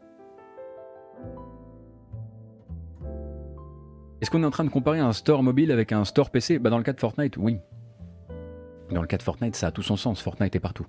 Est-ce 4.21 4.31
qu'on 4.31 4.43
est 4.43 4.45
en 4.45 4.51
train 4.51 4.63
de 4.63 4.69
comparer 4.69 4.99
un 4.99 5.13
store 5.13 5.43
mobile 5.43 5.71
avec 5.71 5.91
un 5.91 6.05
store 6.05 6.29
PC 6.29 6.59
bah 6.59 6.69
Dans 6.69 6.77
le 6.77 6.83
cas 6.83 6.93
de 6.93 6.99
Fortnite, 6.99 7.37
oui. 7.37 7.59
Dans 8.91 9.01
le 9.01 9.07
cas 9.07 9.17
de 9.17 9.23
Fortnite, 9.23 9.55
ça 9.55 9.67
a 9.67 9.71
tout 9.71 9.81
son 9.81 9.97
sens. 9.97 10.21
Fortnite 10.21 10.55
est 10.55 10.59
partout. 10.59 10.85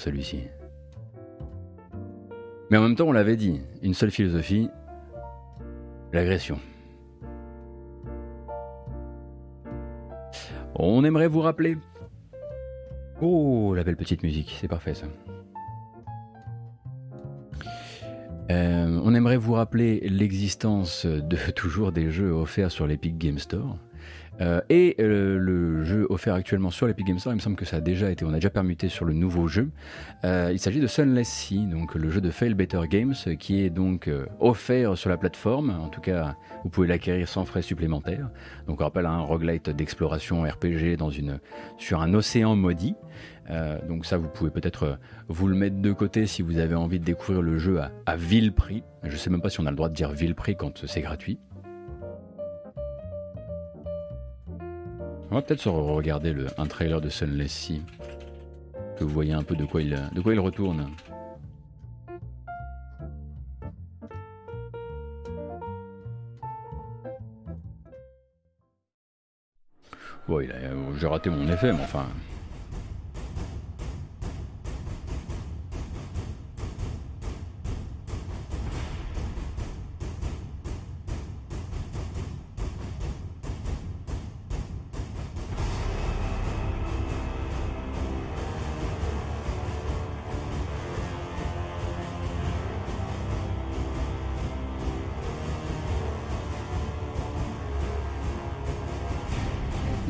Celui-ci. 0.00 0.42
Mais 2.70 2.78
en 2.78 2.82
même 2.82 2.94
temps, 2.94 3.08
on 3.08 3.12
l'avait 3.12 3.36
dit, 3.36 3.60
une 3.82 3.94
seule 3.94 4.10
philosophie, 4.10 4.68
l'agression. 6.12 6.58
On 10.74 11.04
aimerait 11.04 11.28
vous 11.28 11.40
rappeler. 11.40 11.76
Oh, 13.20 13.74
la 13.74 13.84
belle 13.84 13.96
petite 13.96 14.22
musique, 14.22 14.56
c'est 14.60 14.68
parfait 14.68 14.94
ça. 14.94 15.06
Euh, 18.50 19.00
on 19.04 19.14
aimerait 19.14 19.36
vous 19.36 19.52
rappeler 19.52 20.00
l'existence 20.08 21.06
de 21.06 21.36
toujours 21.54 21.92
des 21.92 22.10
jeux 22.10 22.32
offerts 22.32 22.70
sur 22.70 22.86
l'Epic 22.86 23.18
Game 23.18 23.38
Store. 23.38 23.76
Euh, 24.40 24.60
et 24.68 24.96
euh, 25.00 25.38
le 25.38 25.84
jeu 25.84 26.06
offert 26.08 26.34
actuellement 26.34 26.70
sur 26.70 26.86
l'Epic 26.86 27.06
Games 27.06 27.18
Store, 27.18 27.32
il 27.32 27.36
me 27.36 27.40
semble 27.40 27.56
que 27.56 27.64
ça 27.64 27.76
a 27.76 27.80
déjà 27.80 28.10
été, 28.10 28.24
on 28.24 28.30
a 28.30 28.34
déjà 28.34 28.50
permuté 28.50 28.88
sur 28.88 29.04
le 29.04 29.12
nouveau 29.12 29.48
jeu. 29.48 29.70
Euh, 30.24 30.50
il 30.52 30.58
s'agit 30.58 30.80
de 30.80 30.86
Sunless 30.86 31.28
Sea, 31.28 31.66
donc 31.66 31.94
le 31.94 32.10
jeu 32.10 32.20
de 32.20 32.30
Fail 32.30 32.54
Better 32.54 32.80
Games, 32.88 33.14
qui 33.38 33.62
est 33.62 33.70
donc 33.70 34.10
offert 34.38 34.96
sur 34.96 35.10
la 35.10 35.16
plateforme. 35.16 35.70
En 35.70 35.88
tout 35.88 36.00
cas, 36.00 36.36
vous 36.64 36.70
pouvez 36.70 36.86
l'acquérir 36.86 37.28
sans 37.28 37.44
frais 37.44 37.62
supplémentaires. 37.62 38.30
Donc 38.66 38.80
on 38.80 38.84
rappelle 38.84 39.06
un 39.06 39.20
roguelite 39.20 39.70
d'exploration 39.70 40.42
RPG 40.42 40.96
sur 41.78 42.00
un 42.00 42.14
océan 42.14 42.56
maudit. 42.56 42.94
donc 43.88 44.06
ça, 44.06 44.16
vous 44.16 44.28
pouvez 44.28 44.50
peut-être 44.50 44.98
vous 45.28 45.48
le 45.48 45.54
mettre 45.54 45.76
de 45.76 45.92
côté 45.92 46.26
si 46.26 46.42
vous 46.42 46.58
avez 46.58 46.74
envie 46.74 46.98
de 46.98 47.04
découvrir 47.04 47.42
le 47.42 47.58
jeu 47.58 47.80
à, 47.80 47.90
à 48.06 48.16
vil 48.16 48.52
prix. 48.52 48.82
Je 49.02 49.16
sais 49.16 49.30
même 49.30 49.42
pas 49.42 49.50
si 49.50 49.60
on 49.60 49.66
a 49.66 49.70
le 49.70 49.76
droit 49.76 49.88
de 49.88 49.94
dire 49.94 50.10
vil 50.10 50.34
prix 50.34 50.56
quand 50.56 50.86
c'est 50.86 51.00
gratuit. 51.00 51.38
On 55.30 55.36
va 55.36 55.42
peut-être 55.42 55.60
se 55.60 55.68
regarder 55.68 56.32
le, 56.32 56.48
un 56.58 56.66
trailer 56.66 57.00
de 57.00 57.08
Sunless 57.08 57.52
Sea. 57.52 57.82
Que 58.98 59.04
vous 59.04 59.10
voyez 59.10 59.32
un 59.32 59.44
peu 59.44 59.54
de 59.54 59.64
quoi 59.64 59.80
il, 59.80 59.96
de 60.12 60.20
quoi 60.20 60.34
il 60.34 60.40
retourne. 60.40 60.90
Bon, 70.26 70.40
j'ai 70.98 71.06
raté 71.06 71.30
mon 71.30 71.48
effet, 71.48 71.72
mais 71.72 71.82
enfin. 71.82 72.06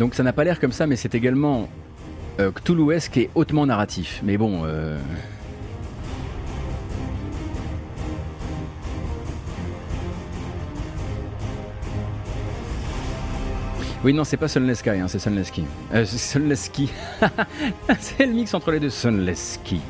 Donc 0.01 0.15
ça 0.15 0.23
n'a 0.23 0.33
pas 0.33 0.45
l'air 0.45 0.59
comme 0.59 0.73
ça, 0.73 0.87
mais 0.87 0.97
c'est 0.97 1.15
également 1.15 1.69
euh, 2.41 2.51
Cthulhuesque 2.51 3.19
et 3.19 3.29
hautement 3.35 3.67
narratif. 3.67 4.23
Mais 4.25 4.39
bon. 4.39 4.63
Euh... 4.65 4.99
Oui, 14.03 14.15
non, 14.15 14.25
c'est 14.25 14.39
pas 14.39 14.49
Sunless 14.49 14.79
Sky, 14.79 14.89
hein, 14.89 15.07
c'est 15.07 15.19
Sunless 15.19 15.49
Ski. 15.49 15.65
Euh, 15.93 16.07
Sunless 16.07 16.73
c'est 18.01 18.25
le 18.25 18.33
mix 18.33 18.55
entre 18.55 18.71
les 18.71 18.81
deux. 18.81 18.89
Sunless 18.89 19.61
Ski. 19.63 19.83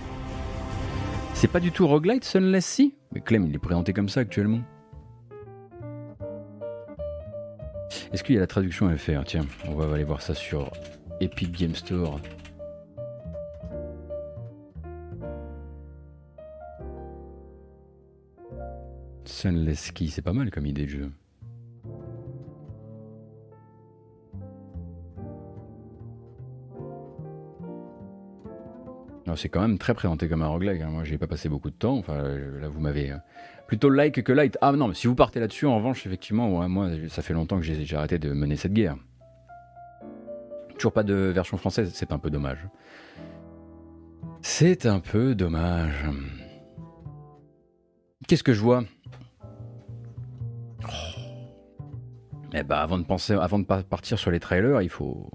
C'est 1.34 1.46
pas 1.46 1.60
du 1.60 1.70
tout 1.70 1.86
roguelite, 1.86 2.24
Sunless 2.24 2.66
Sea? 2.66 2.94
Mais 3.12 3.20
Clem, 3.20 3.46
il 3.46 3.54
est 3.54 3.58
présenté 3.58 3.92
comme 3.92 4.08
ça 4.08 4.18
actuellement. 4.20 4.58
Est-ce 8.12 8.24
qu'il 8.24 8.34
y 8.34 8.38
a 8.38 8.40
la 8.40 8.48
traduction 8.48 8.88
à 8.88 8.96
faire? 8.96 9.24
Tiens, 9.24 9.46
on 9.68 9.74
va 9.74 9.94
aller 9.94 10.04
voir 10.04 10.20
ça 10.20 10.34
sur 10.34 10.72
Epic 11.20 11.52
Game 11.52 11.74
Store. 11.74 12.20
Sunless 19.24 19.86
Ski, 19.86 20.08
c'est 20.08 20.22
pas 20.22 20.32
mal 20.32 20.50
comme 20.50 20.66
idée 20.66 20.86
de 20.86 20.90
jeu. 20.90 21.12
C'est 29.36 29.48
quand 29.48 29.60
même 29.60 29.78
très 29.78 29.94
présenté 29.94 30.28
comme 30.28 30.42
un 30.42 30.48
roguelike. 30.48 30.82
Hein. 30.82 30.90
Moi, 30.90 31.04
j'ai 31.04 31.16
pas 31.16 31.26
passé 31.26 31.48
beaucoup 31.48 31.70
de 31.70 31.76
temps. 31.76 31.96
Enfin, 31.96 32.22
là, 32.22 32.68
vous 32.68 32.80
m'avez 32.80 33.12
euh, 33.12 33.16
plutôt 33.70 33.88
like 33.88 34.24
que 34.24 34.32
light. 34.32 34.58
Ah 34.62 34.72
non, 34.72 34.88
mais 34.88 34.94
si 34.94 35.06
vous 35.06 35.14
partez 35.14 35.38
là-dessus, 35.38 35.64
en 35.64 35.76
revanche, 35.76 36.04
effectivement, 36.04 36.68
moi, 36.68 36.88
ça 37.08 37.22
fait 37.22 37.34
longtemps 37.34 37.56
que 37.56 37.62
j'ai 37.62 37.96
arrêté 37.96 38.18
de 38.18 38.32
mener 38.32 38.56
cette 38.56 38.72
guerre. 38.72 38.96
Toujours 40.74 40.92
pas 40.92 41.04
de 41.04 41.14
version 41.14 41.56
française, 41.56 41.92
c'est 41.94 42.10
un 42.10 42.18
peu 42.18 42.30
dommage. 42.30 42.66
C'est 44.42 44.86
un 44.86 44.98
peu 44.98 45.36
dommage. 45.36 46.04
Qu'est-ce 48.26 48.42
que 48.42 48.52
je 48.52 48.60
vois? 48.60 48.82
Eh 52.52 52.64
ben, 52.64 52.74
avant 52.74 52.98
de 52.98 53.04
penser, 53.04 53.34
avant 53.34 53.60
de 53.60 53.64
partir 53.64 54.18
sur 54.18 54.32
les 54.32 54.40
trailers, 54.40 54.82
il 54.82 54.88
faut, 54.88 55.30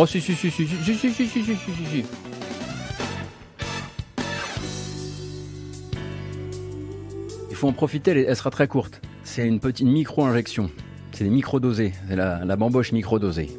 Oh 0.00 0.06
si 0.06 0.20
si 0.20 0.36
si 0.36 0.48
si 0.48 0.64
si 0.64 0.94
si 0.94 1.10
si 1.12 1.26
si 1.26 1.42
si 1.42 1.42
si 1.44 2.04
Il 7.50 7.56
faut 7.56 7.66
en 7.66 7.72
profiter, 7.72 8.12
elle, 8.12 8.18
elle 8.18 8.36
sera 8.36 8.50
très 8.50 8.68
courte. 8.68 9.00
C'est 9.24 9.44
une 9.44 9.58
petite 9.58 9.88
micro-injection. 9.88 10.70
C'est 11.10 11.24
des 11.24 11.30
micro-dosés. 11.30 11.94
C'est 12.08 12.14
la, 12.14 12.44
la 12.44 12.54
bamboche 12.54 12.92
micro-dosée. 12.92 13.50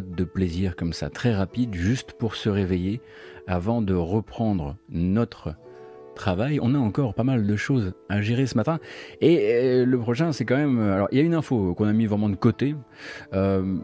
De 0.00 0.24
plaisir 0.24 0.76
comme 0.76 0.92
ça, 0.92 1.10
très 1.10 1.34
rapides, 1.34 1.74
juste 1.74 2.12
pour 2.12 2.34
se 2.34 2.48
réveiller 2.48 3.00
avant 3.46 3.82
de 3.82 3.94
reprendre 3.94 4.76
notre 4.88 5.54
travail. 6.14 6.58
On 6.62 6.74
a 6.74 6.78
encore 6.78 7.14
pas 7.14 7.24
mal 7.24 7.46
de 7.46 7.56
choses 7.56 7.92
à 8.08 8.22
gérer 8.22 8.46
ce 8.46 8.56
matin. 8.56 8.78
Et 9.20 9.52
euh, 9.52 9.84
le 9.84 9.98
prochain, 9.98 10.32
c'est 10.32 10.44
quand 10.44 10.56
même. 10.56 10.80
Alors, 10.80 11.08
il 11.12 11.18
y 11.18 11.20
a 11.20 11.24
une 11.24 11.34
info 11.34 11.74
qu'on 11.74 11.86
a 11.86 11.92
mis 11.92 12.06
vraiment 12.06 12.28
de 12.28 12.36
côté. 12.36 12.74
euh, 13.32 13.78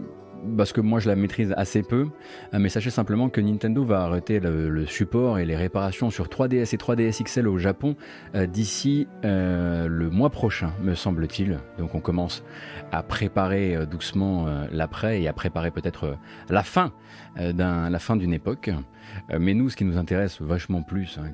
parce 0.56 0.72
que 0.72 0.80
moi 0.80 1.00
je 1.00 1.08
la 1.08 1.16
maîtrise 1.16 1.54
assez 1.56 1.82
peu, 1.82 2.08
Euh, 2.54 2.58
mais 2.58 2.68
sachez 2.68 2.90
simplement 2.90 3.28
que 3.28 3.40
Nintendo 3.40 3.84
va 3.84 4.02
arrêter 4.02 4.40
le, 4.40 4.86
support 4.86 5.38
et 5.38 5.44
les 5.44 5.56
réparations 5.56 6.10
sur 6.10 6.26
3DS 6.26 6.74
et 6.74 6.78
3DS 6.78 7.22
XL 7.22 7.48
au 7.48 7.58
Japon 7.58 7.96
euh, 8.34 8.46
d'ici 8.46 9.06
euh, 9.24 9.86
le 9.88 10.10
mois 10.10 10.30
prochain, 10.30 10.72
me 10.82 10.94
semble-t-il. 10.94 11.58
Donc 11.78 11.94
on 11.94 12.00
commence 12.00 12.42
à 12.92 13.02
préparer 13.02 13.86
doucement 13.86 14.46
l'après 14.72 15.22
et 15.22 15.28
à 15.28 15.32
préparer 15.32 15.70
peut-être 15.70 16.16
la 16.48 16.62
fin 16.62 16.90
d'une 18.16 18.32
époque. 18.32 18.70
Mais 19.38 19.54
nous, 19.54 19.70
ce 19.70 19.76
qui 19.76 19.84
nous 19.84 19.96
intéresse 19.96 20.40
vachement 20.40 20.82
plus 20.82 21.18
hein, 21.18 21.30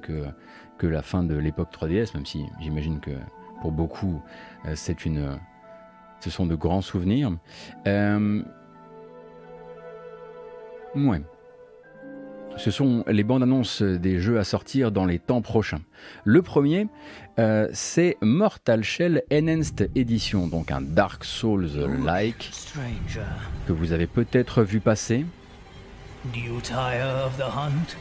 que 0.79 0.87
la 0.87 1.03
fin 1.03 1.23
de 1.23 1.35
l'époque 1.35 1.69
3DS, 1.73 2.15
même 2.15 2.27
si 2.27 2.45
j'imagine 2.61 3.01
que 3.01 3.13
pour 3.63 3.73
beaucoup 3.73 4.23
ce 6.21 6.31
sont 6.31 6.47
de 6.47 6.55
grands 6.55 6.83
souvenirs. 6.83 7.33
Ouais. 10.97 11.21
Ce 12.57 12.71
sont 12.71 13.05
les 13.07 13.23
bandes 13.23 13.43
annonces 13.43 13.83
des 13.83 14.19
jeux 14.19 14.39
à 14.39 14.45
sortir 14.45 14.91
dans 14.91 15.05
les 15.05 15.19
temps 15.19 15.43
prochains. 15.43 15.83
Le 16.25 16.41
premier, 16.41 16.89
euh, 17.39 17.69
c'est 17.73 18.17
Mortal 18.23 18.83
Shell 18.83 19.23
Enhanced 19.31 19.91
Edition, 19.95 20.47
donc 20.47 20.73
un 20.73 20.81
Dark 20.81 21.25
Souls-like 21.25 22.51
que 23.67 23.73
vous 23.73 23.93
avez 23.93 24.07
peut-être 24.07 24.63
vu 24.63 24.81
passer. 24.81 25.27
do 26.33 26.41
you 26.41 26.61
tire 26.63 27.27
of 27.27 27.37
the 27.37 27.43
hunt? 27.43 27.95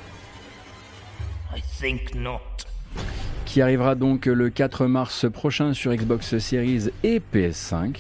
I 1.54 1.62
think 1.62 2.16
not. 2.16 2.40
qui 3.46 3.62
arrivera 3.62 3.96
donc 3.96 4.26
le 4.26 4.50
4 4.50 4.88
mars 4.88 5.30
prochain 5.32 5.74
sur 5.74 5.94
Xbox 5.94 6.38
Series 6.38 6.90
et 7.04 7.22
PS5. 7.34 7.98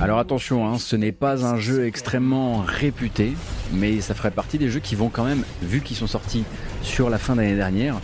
Alors 0.00 0.18
attention, 0.18 0.66
hein, 0.66 0.78
ce 0.78 0.96
n'est 0.96 1.12
pas 1.12 1.44
un 1.44 1.58
jeu 1.58 1.86
extrêmement 1.86 2.64
réputé, 2.66 3.34
mais 3.72 4.00
ça 4.00 4.14
ferait 4.14 4.30
partie 4.30 4.56
des 4.56 4.70
jeux 4.70 4.80
qui 4.80 4.94
vont 4.94 5.10
quand 5.10 5.24
même, 5.24 5.44
vu 5.60 5.82
qu'ils 5.82 5.96
sont 5.96 6.06
sortis 6.06 6.44
sur 6.80 7.10
la 7.10 7.18
fin 7.18 7.36
d'année 7.36 7.54
dernière, 7.54 7.96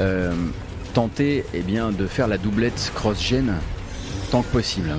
euh, 0.00 0.34
tenter 0.94 1.44
eh 1.54 1.60
bien, 1.60 1.92
de 1.92 2.08
faire 2.08 2.26
la 2.26 2.38
doublette 2.38 2.90
cross-gen 2.96 3.54
tant 4.32 4.42
que 4.42 4.50
possible. 4.50 4.90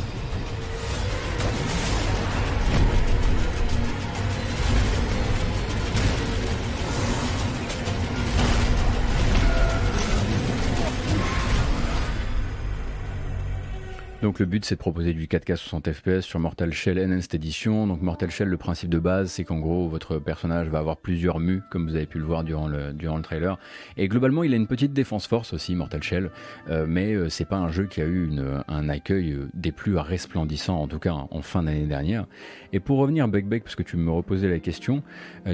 Donc 14.23 14.39
le 14.39 14.45
but 14.45 14.63
c'est 14.63 14.75
de 14.75 14.79
proposer 14.79 15.11
du 15.11 15.27
4K 15.27 15.57
60 15.57 15.91
FPS 15.91 16.21
sur 16.21 16.39
Mortal 16.39 16.71
Shell 16.71 16.97
Enhanced 16.97 17.35
Edition. 17.35 17.87
Donc 17.87 18.01
Mortal 18.01 18.31
Shell, 18.31 18.47
le 18.47 18.55
principe 18.55 18.89
de 18.89 18.97
base 18.97 19.29
c'est 19.29 19.43
qu'en 19.43 19.59
gros 19.59 19.89
votre 19.89 20.17
personnage 20.17 20.69
va 20.69 20.79
avoir 20.79 20.95
plusieurs 20.95 21.41
mus 21.41 21.61
comme 21.69 21.89
vous 21.89 21.97
avez 21.97 22.05
pu 22.05 22.19
le 22.19 22.23
voir 22.23 22.45
durant 22.45 22.69
le, 22.69 22.93
trailer. 23.21 23.59
Et 23.97 24.07
globalement 24.07 24.43
il 24.43 24.53
a 24.53 24.55
une 24.55 24.67
petite 24.67 24.93
défense 24.93 25.27
force 25.27 25.51
aussi 25.51 25.75
Mortal 25.75 26.01
Shell, 26.01 26.31
euh, 26.69 26.85
mais 26.87 27.13
euh, 27.13 27.27
c'est 27.27 27.43
pas 27.43 27.57
un 27.57 27.67
jeu 27.67 27.85
qui 27.85 27.99
a 27.99 28.05
eu 28.05 28.29
un 28.69 28.87
accueil 28.87 29.33
euh, 29.33 29.49
des 29.53 29.73
plus 29.73 29.97
resplendissants 29.97 30.81
en 30.81 30.87
tout 30.87 30.99
cas 30.99 31.11
en 31.11 31.41
fin 31.41 31.63
d'année 31.63 31.85
dernière. 31.85 32.25
Et 32.71 32.79
pour 32.79 32.99
revenir 32.99 33.27
Bug, 33.27 33.61
parce 33.61 33.75
que 33.75 33.83
tu 33.83 33.97
me 33.97 34.09
reposais 34.09 34.47
la 34.47 34.59
question, 34.59 35.03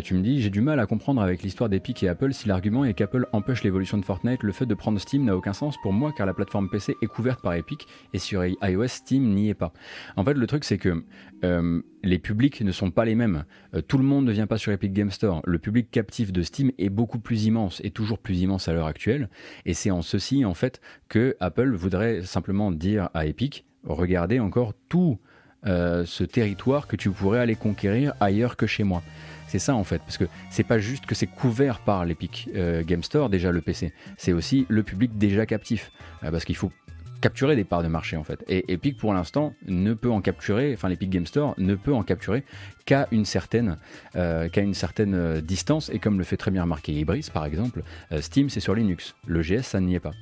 tu 0.04 0.14
me 0.14 0.22
dis 0.22 0.44
j'ai 0.44 0.52
du 0.52 0.62
mal 0.62 0.80
à 0.80 0.86
comprendre 0.86 1.24
avec 1.24 1.42
l'histoire 1.42 1.72
d'Epic 1.72 2.04
et 2.04 2.08
Apple 2.08 2.34
si 2.34 2.48
l'argument 2.48 2.86
est 2.86 2.94
qu'Apple 2.94 3.26
empêche 3.32 3.64
l'évolution 3.64 3.98
de 3.98 4.06
Fortnite, 4.06 4.44
le 4.44 4.52
fait 4.52 4.68
de 4.68 4.76
prendre 4.76 5.00
Steam 5.00 5.26
n'a 5.26 5.36
aucun 5.36 5.54
sens 5.54 5.76
pour 5.82 5.92
moi 5.92 6.14
car 6.16 6.28
la 6.28 6.36
plateforme 6.36 6.70
PC 6.70 6.96
est 7.02 7.08
couverte 7.08 7.42
par 7.42 7.56
Epic 7.56 7.88
et 8.14 8.20
sur 8.20 8.44
iOS 8.62 8.88
Steam 8.88 9.34
n'y 9.34 9.50
est 9.50 9.54
pas. 9.54 9.74
En 10.16 10.24
fait 10.24 10.34
le 10.34 10.48
truc 10.48 10.64
c'est 10.64 10.78
que 10.78 11.04
euh, 11.44 11.82
les 12.04 12.20
publics 12.20 12.62
ne 12.62 12.72
sont 12.72 12.92
pas 12.92 13.06
les 13.06 13.16
mêmes. 13.16 13.46
Euh, 13.74 13.82
tout 13.82 13.98
le 13.98 14.04
monde 14.04 14.26
ne 14.26 14.32
vient 14.32 14.48
pas 14.48 14.58
sur 14.58 14.72
Epic 14.72 14.94
Game 14.94 15.12
Store. 15.12 15.42
Le 15.46 15.60
public 15.60 15.90
captif 15.92 16.32
de 16.32 16.42
Steam 16.42 16.72
est 16.78 16.90
beaucoup 16.90 17.20
plus 17.20 17.46
immense 17.46 17.82
et 17.84 17.92
toujours 17.92 18.20
plus 18.20 18.42
immense 18.42 18.68
à 18.68 18.74
l'heure 18.74 18.88
actuelle. 18.88 19.30
Et 19.66 19.74
c'est 19.74 19.92
en 19.92 20.02
ceci 20.02 20.46
en 20.46 20.54
fait 20.54 20.82
que 21.08 21.36
Apple 21.40 21.74
voudrait 21.74 22.24
simplement 22.24 22.72
dire 22.72 23.10
à 23.14 23.26
Epic 23.26 23.66
regardez 23.86 24.40
encore 24.40 24.74
tout 24.90 25.18
euh, 25.66 26.06
ce 26.06 26.24
territoire 26.24 26.88
que 26.88 26.96
tu 26.96 27.10
pourrais 27.10 27.40
aller 27.40 27.56
conquérir 27.56 28.14
ailleurs 28.20 28.58
que 28.58 28.68
chez 28.68 28.84
moi. 28.84 29.02
C'est 29.48 29.60
ça 29.60 29.76
en 29.76 29.84
fait, 29.84 30.00
parce 30.00 30.18
que 30.18 30.26
c'est 30.52 30.64
pas 30.64 30.78
juste 30.78 31.06
que 31.06 31.16
c'est 31.16 31.26
couvert 31.26 31.80
par 31.80 32.06
l'Epic 32.06 32.50
Game 32.86 33.02
Store, 33.02 33.32
déjà 33.32 33.52
le 33.52 33.62
PC, 33.62 33.94
c'est 34.16 34.32
aussi 34.32 34.68
le 34.70 34.84
public 34.84 35.18
déjà 35.18 35.48
captif, 35.48 35.92
parce 36.22 36.46
qu'il 36.46 36.56
faut 36.56 36.72
capturer 37.22 37.56
des 37.56 37.64
parts 37.64 37.84
de 37.84 37.88
marché 37.88 38.18
en 38.18 38.24
fait. 38.24 38.44
Et 38.48 38.72
Epic 38.72 38.98
pour 38.98 39.14
l'instant 39.14 39.54
ne 39.68 39.94
peut 39.94 40.12
en 40.12 40.22
capturer, 40.22 40.74
enfin 40.74 40.90
l'Epic 40.90 41.10
Game 41.10 41.26
Store 41.26 41.54
ne 41.58 41.76
peut 41.76 41.94
en 41.94 42.04
capturer 42.04 42.44
qu'à 42.86 43.08
une 43.12 43.26
certaine, 43.26 43.78
euh, 44.16 44.48
euh, 44.56 45.42
distance, 45.42 45.90
et 45.94 46.00
comme 46.00 46.18
le 46.18 46.24
fait 46.24 46.38
très 46.38 46.52
bien 46.52 46.64
remarquer 46.64 46.94
Ibris 46.94 47.30
par 47.34 47.46
exemple, 47.46 47.84
euh, 48.12 48.22
Steam 48.22 48.50
c'est 48.50 48.60
sur 48.60 48.74
Linux, 48.74 49.16
le 49.28 49.42
GS 49.42 49.64
ça 49.64 49.80
n'y 49.80 49.96
est 49.96 50.00
pas. 50.00 50.14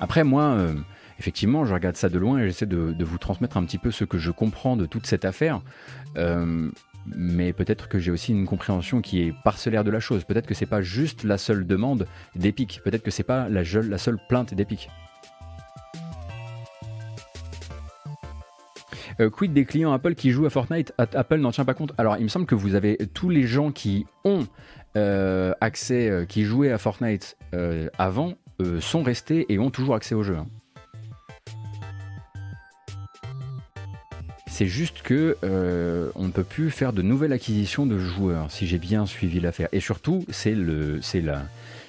Après 0.00 0.24
moi, 0.24 0.56
effectivement, 1.18 1.66
je 1.66 1.74
regarde 1.74 1.94
ça 1.94 2.08
de 2.08 2.18
loin 2.18 2.38
et 2.38 2.46
j'essaie 2.46 2.64
de, 2.64 3.04
vous 3.04 3.18
transmettre 3.18 3.58
un 3.58 3.64
petit 3.66 3.76
peu 3.76 3.90
ce 3.90 4.04
que 4.04 4.16
je 4.16 4.30
comprends 4.30 4.76
de 4.76 4.86
toute 4.86 5.06
cette 5.06 5.26
affaire. 5.26 5.60
Mais 7.06 7.52
peut-être 7.52 7.88
que 7.88 7.98
j'ai 7.98 8.10
aussi 8.10 8.32
une 8.32 8.46
compréhension 8.46 9.00
qui 9.00 9.22
est 9.22 9.34
parcellaire 9.44 9.84
de 9.84 9.90
la 9.90 10.00
chose. 10.00 10.24
Peut-être 10.24 10.46
que 10.46 10.54
c'est 10.54 10.66
pas 10.66 10.82
juste 10.82 11.24
la 11.24 11.38
seule 11.38 11.66
demande 11.66 12.06
d'Epic. 12.36 12.80
Peut-être 12.84 13.02
que 13.02 13.10
c'est 13.10 13.22
pas 13.22 13.48
la, 13.48 13.64
seule 13.64 14.18
plainte 14.28 14.54
d'Epic. 14.54 14.88
Euh, 19.20 19.28
quid 19.28 19.52
des 19.52 19.64
clients 19.64 19.92
Apple 19.92 20.14
qui 20.14 20.30
jouent 20.30 20.46
à 20.46 20.50
Fortnite? 20.50 20.94
Apple 20.98 21.38
n'en 21.38 21.50
tient 21.50 21.64
pas 21.64 21.74
compte. 21.74 21.92
Alors, 21.98 22.16
il 22.16 22.24
me 22.24 22.28
semble 22.28 22.46
que 22.46 22.54
vous 22.54 22.74
avez 22.74 22.96
tous 23.12 23.28
les 23.28 23.46
gens 23.46 23.70
qui 23.70 24.06
ont 24.24 24.46
euh, 24.96 25.52
accès, 25.60 26.08
euh, 26.08 26.24
qui 26.24 26.44
jouaient 26.44 26.72
à 26.72 26.78
Fortnite 26.78 27.36
avant, 27.98 28.34
sont 28.80 29.02
restés 29.02 29.46
et 29.52 29.58
ont 29.58 29.70
toujours 29.70 29.94
accès 29.94 30.14
au 30.14 30.22
jeu. 30.22 30.36
hein. 30.36 30.46
C'est 34.60 34.66
juste 34.66 35.00
que 35.00 35.38
euh, 35.42 36.10
on 36.16 36.26
ne 36.26 36.30
peut 36.30 36.44
plus 36.44 36.70
faire 36.70 36.92
de 36.92 37.00
nouvelles 37.00 37.32
acquisitions 37.32 37.86
de 37.86 37.98
joueurs, 37.98 38.50
si 38.50 38.66
j'ai 38.66 38.76
bien 38.76 39.06
suivi 39.06 39.40
l'affaire. 39.40 39.70
Et 39.72 39.80
surtout, 39.80 40.26
c'est 40.28 40.54
le, 40.54 41.00
c'est 41.00 41.22
la, 41.22 41.44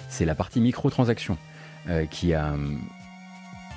c'est 0.08 0.24
la 0.24 0.34
partie 0.34 0.58
microtransaction 0.58 1.36
euh, 1.90 2.06
qui 2.06 2.32
a, 2.32 2.54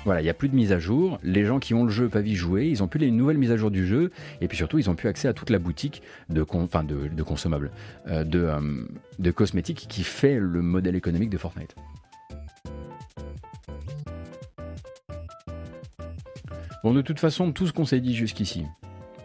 Voilà, 0.06 0.22
il 0.22 0.24
n'y 0.24 0.30
a 0.30 0.34
plus 0.34 0.48
de 0.48 0.54
mise 0.56 0.72
à 0.72 0.78
jour. 0.78 1.18
Les 1.22 1.44
gens 1.44 1.58
qui 1.58 1.74
ont 1.74 1.84
le 1.84 1.90
jeu 1.90 2.08
peuvent 2.08 2.26
y 2.26 2.36
jouer. 2.36 2.68
Ils 2.68 2.82
ont 2.82 2.88
pu 2.88 2.96
les 2.96 3.10
nouvelles 3.10 3.36
mises 3.36 3.50
à 3.50 3.58
jour 3.58 3.70
du 3.70 3.86
jeu. 3.86 4.12
Et 4.40 4.48
puis 4.48 4.56
surtout, 4.56 4.78
ils 4.78 4.88
ont 4.88 4.94
pu 4.94 5.08
accès 5.08 5.28
à 5.28 5.34
toute 5.34 5.50
la 5.50 5.58
boutique 5.58 6.00
de, 6.30 6.42
con- 6.42 6.66
de, 6.88 7.08
de 7.08 7.22
consommables, 7.22 7.72
euh, 8.06 8.24
de, 8.24 8.38
euh, 8.44 8.86
de 9.18 9.30
cosmétiques 9.30 9.88
qui 9.90 10.04
fait 10.04 10.38
le 10.38 10.62
modèle 10.62 10.96
économique 10.96 11.28
de 11.28 11.36
Fortnite. 11.36 11.76
Bon, 16.82 16.94
de 16.94 17.02
toute 17.02 17.20
façon, 17.20 17.52
tout 17.52 17.66
ce 17.66 17.74
qu'on 17.74 17.84
s'est 17.84 18.00
dit 18.00 18.14
jusqu'ici. 18.14 18.64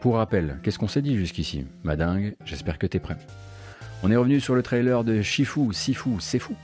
Pour 0.02 0.16
rappel, 0.16 0.58
qu'est-ce 0.64 0.80
qu'on 0.80 0.88
s'est 0.88 1.04
dit 1.04 1.16
jusqu'ici? 1.16 1.68
Madingue, 1.84 2.36
j'espère 2.44 2.80
que 2.80 2.88
t'es 2.88 3.00
prêt. 3.00 3.18
On 4.02 4.10
est 4.10 4.16
revenu 4.16 4.40
sur 4.40 4.56
le 4.56 4.64
trailer 4.64 5.04
de 5.04 5.22
Shifu, 5.22 5.72
Sifu, 5.74 6.10
C'est 6.20 6.40
fou. 6.40 6.56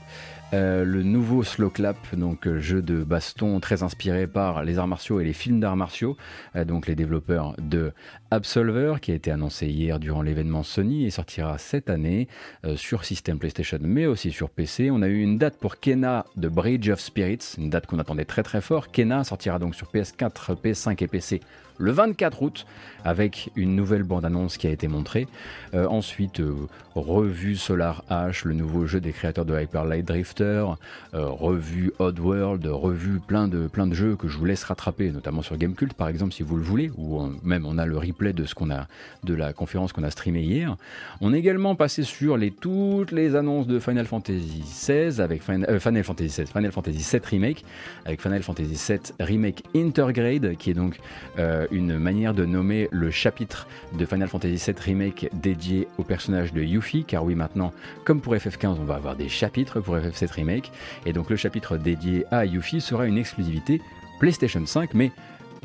Euh, 0.54 0.84
le 0.84 1.04
nouveau 1.04 1.44
Slow 1.44 1.70
Clap, 1.70 2.16
donc 2.16 2.48
euh, 2.48 2.58
jeu 2.58 2.80
de 2.80 3.04
baston 3.04 3.60
très 3.60 3.82
inspiré 3.82 4.26
par 4.26 4.64
les 4.64 4.78
arts 4.78 4.88
martiaux 4.88 5.20
et 5.20 5.24
les 5.24 5.34
films 5.34 5.60
d'arts 5.60 5.76
martiaux, 5.76 6.16
euh, 6.56 6.64
donc 6.64 6.86
les 6.86 6.96
développeurs 6.96 7.54
de 7.58 7.92
Absolver, 8.30 8.94
qui 9.00 9.12
a 9.12 9.14
été 9.14 9.30
annoncé 9.30 9.66
hier 9.66 9.98
durant 9.98 10.20
l'événement 10.20 10.62
Sony 10.62 11.06
et 11.06 11.10
sortira 11.10 11.56
cette 11.56 11.88
année 11.88 12.28
euh, 12.66 12.76
sur 12.76 13.04
système 13.04 13.38
PlayStation, 13.38 13.78
mais 13.80 14.04
aussi 14.04 14.32
sur 14.32 14.50
PC. 14.50 14.90
On 14.90 15.00
a 15.00 15.08
eu 15.08 15.22
une 15.22 15.38
date 15.38 15.56
pour 15.56 15.80
Kena 15.80 16.26
de 16.36 16.48
Bridge 16.48 16.90
of 16.90 17.00
Spirits, 17.00 17.54
une 17.56 17.70
date 17.70 17.86
qu'on 17.86 17.98
attendait 17.98 18.26
très 18.26 18.42
très 18.42 18.60
fort. 18.60 18.92
Kena 18.92 19.24
sortira 19.24 19.58
donc 19.58 19.74
sur 19.74 19.86
PS4, 19.86 20.56
PS5 20.62 21.02
et 21.02 21.08
PC 21.08 21.40
le 21.78 21.92
24 21.92 22.42
août 22.42 22.66
avec 23.04 23.50
une 23.56 23.74
nouvelle 23.74 24.02
bande-annonce 24.02 24.58
qui 24.58 24.66
a 24.66 24.70
été 24.70 24.88
montrée. 24.88 25.28
Euh, 25.74 25.86
ensuite, 25.86 26.40
euh, 26.40 26.54
revue 26.94 27.54
Solar 27.54 28.04
H, 28.10 28.46
le 28.46 28.54
nouveau 28.54 28.86
jeu 28.86 29.00
des 29.00 29.12
créateurs 29.12 29.44
de 29.44 29.58
Hyper 29.58 29.84
Light 29.84 30.06
Drifter, 30.06 30.66
euh, 31.14 31.26
revue 31.26 31.92
Oddworld, 32.00 32.66
revue 32.66 33.20
plein 33.20 33.46
de, 33.48 33.68
plein 33.68 33.86
de 33.86 33.94
jeux 33.94 34.16
que 34.16 34.28
je 34.28 34.36
vous 34.36 34.44
laisse 34.44 34.64
rattraper, 34.64 35.10
notamment 35.12 35.42
sur 35.42 35.56
Gamecult 35.56 35.94
par 35.94 36.08
exemple 36.08 36.32
si 36.32 36.42
vous 36.42 36.56
le 36.56 36.62
voulez, 36.62 36.90
ou 36.96 37.22
même 37.42 37.64
on 37.64 37.78
a 37.78 37.86
le 37.86 37.96
replay 37.96 38.17
de 38.18 38.44
ce 38.44 38.54
qu'on 38.54 38.70
a 38.70 38.88
de 39.22 39.34
la 39.34 39.52
conférence 39.52 39.92
qu'on 39.92 40.02
a 40.02 40.10
streamé 40.10 40.42
hier. 40.42 40.76
On 41.20 41.32
est 41.32 41.38
également 41.38 41.74
passé 41.74 42.02
sur 42.02 42.36
les, 42.36 42.50
toutes 42.50 43.12
les 43.12 43.36
annonces 43.36 43.66
de 43.66 43.78
Final 43.78 44.06
Fantasy 44.06 44.62
XVI 44.62 45.20
avec 45.20 45.42
Final, 45.42 45.70
euh, 45.70 45.78
Final 45.80 46.04
Fantasy 46.04 46.46
Final 46.46 46.72
Fantasy 46.72 47.06
VII 47.10 47.20
Remake, 47.24 47.64
avec 48.04 48.20
Final 48.20 48.42
Fantasy 48.42 48.92
VII 48.92 49.00
Remake 49.20 49.62
Intergrade, 49.74 50.56
qui 50.56 50.70
est 50.70 50.74
donc 50.74 50.98
euh, 51.38 51.66
une 51.70 51.98
manière 51.98 52.34
de 52.34 52.44
nommer 52.44 52.88
le 52.90 53.10
chapitre 53.10 53.68
de 53.96 54.04
Final 54.04 54.28
Fantasy 54.28 54.72
VII 54.72 54.76
Remake 54.80 55.30
dédié 55.32 55.88
au 55.98 56.02
personnage 56.02 56.52
de 56.52 56.62
Yuffie, 56.62 57.04
car 57.04 57.24
oui 57.24 57.34
maintenant, 57.34 57.72
comme 58.04 58.20
pour 58.20 58.34
FF15, 58.34 58.76
on 58.80 58.84
va 58.84 58.96
avoir 58.96 59.16
des 59.16 59.28
chapitres 59.28 59.80
pour 59.80 59.96
FF7 59.96 60.32
Remake, 60.32 60.72
et 61.06 61.12
donc 61.12 61.30
le 61.30 61.36
chapitre 61.36 61.76
dédié 61.76 62.24
à 62.30 62.44
Yuffie 62.44 62.80
sera 62.80 63.06
une 63.06 63.18
exclusivité 63.18 63.80
PlayStation 64.18 64.64
5, 64.64 64.94
mais 64.94 65.12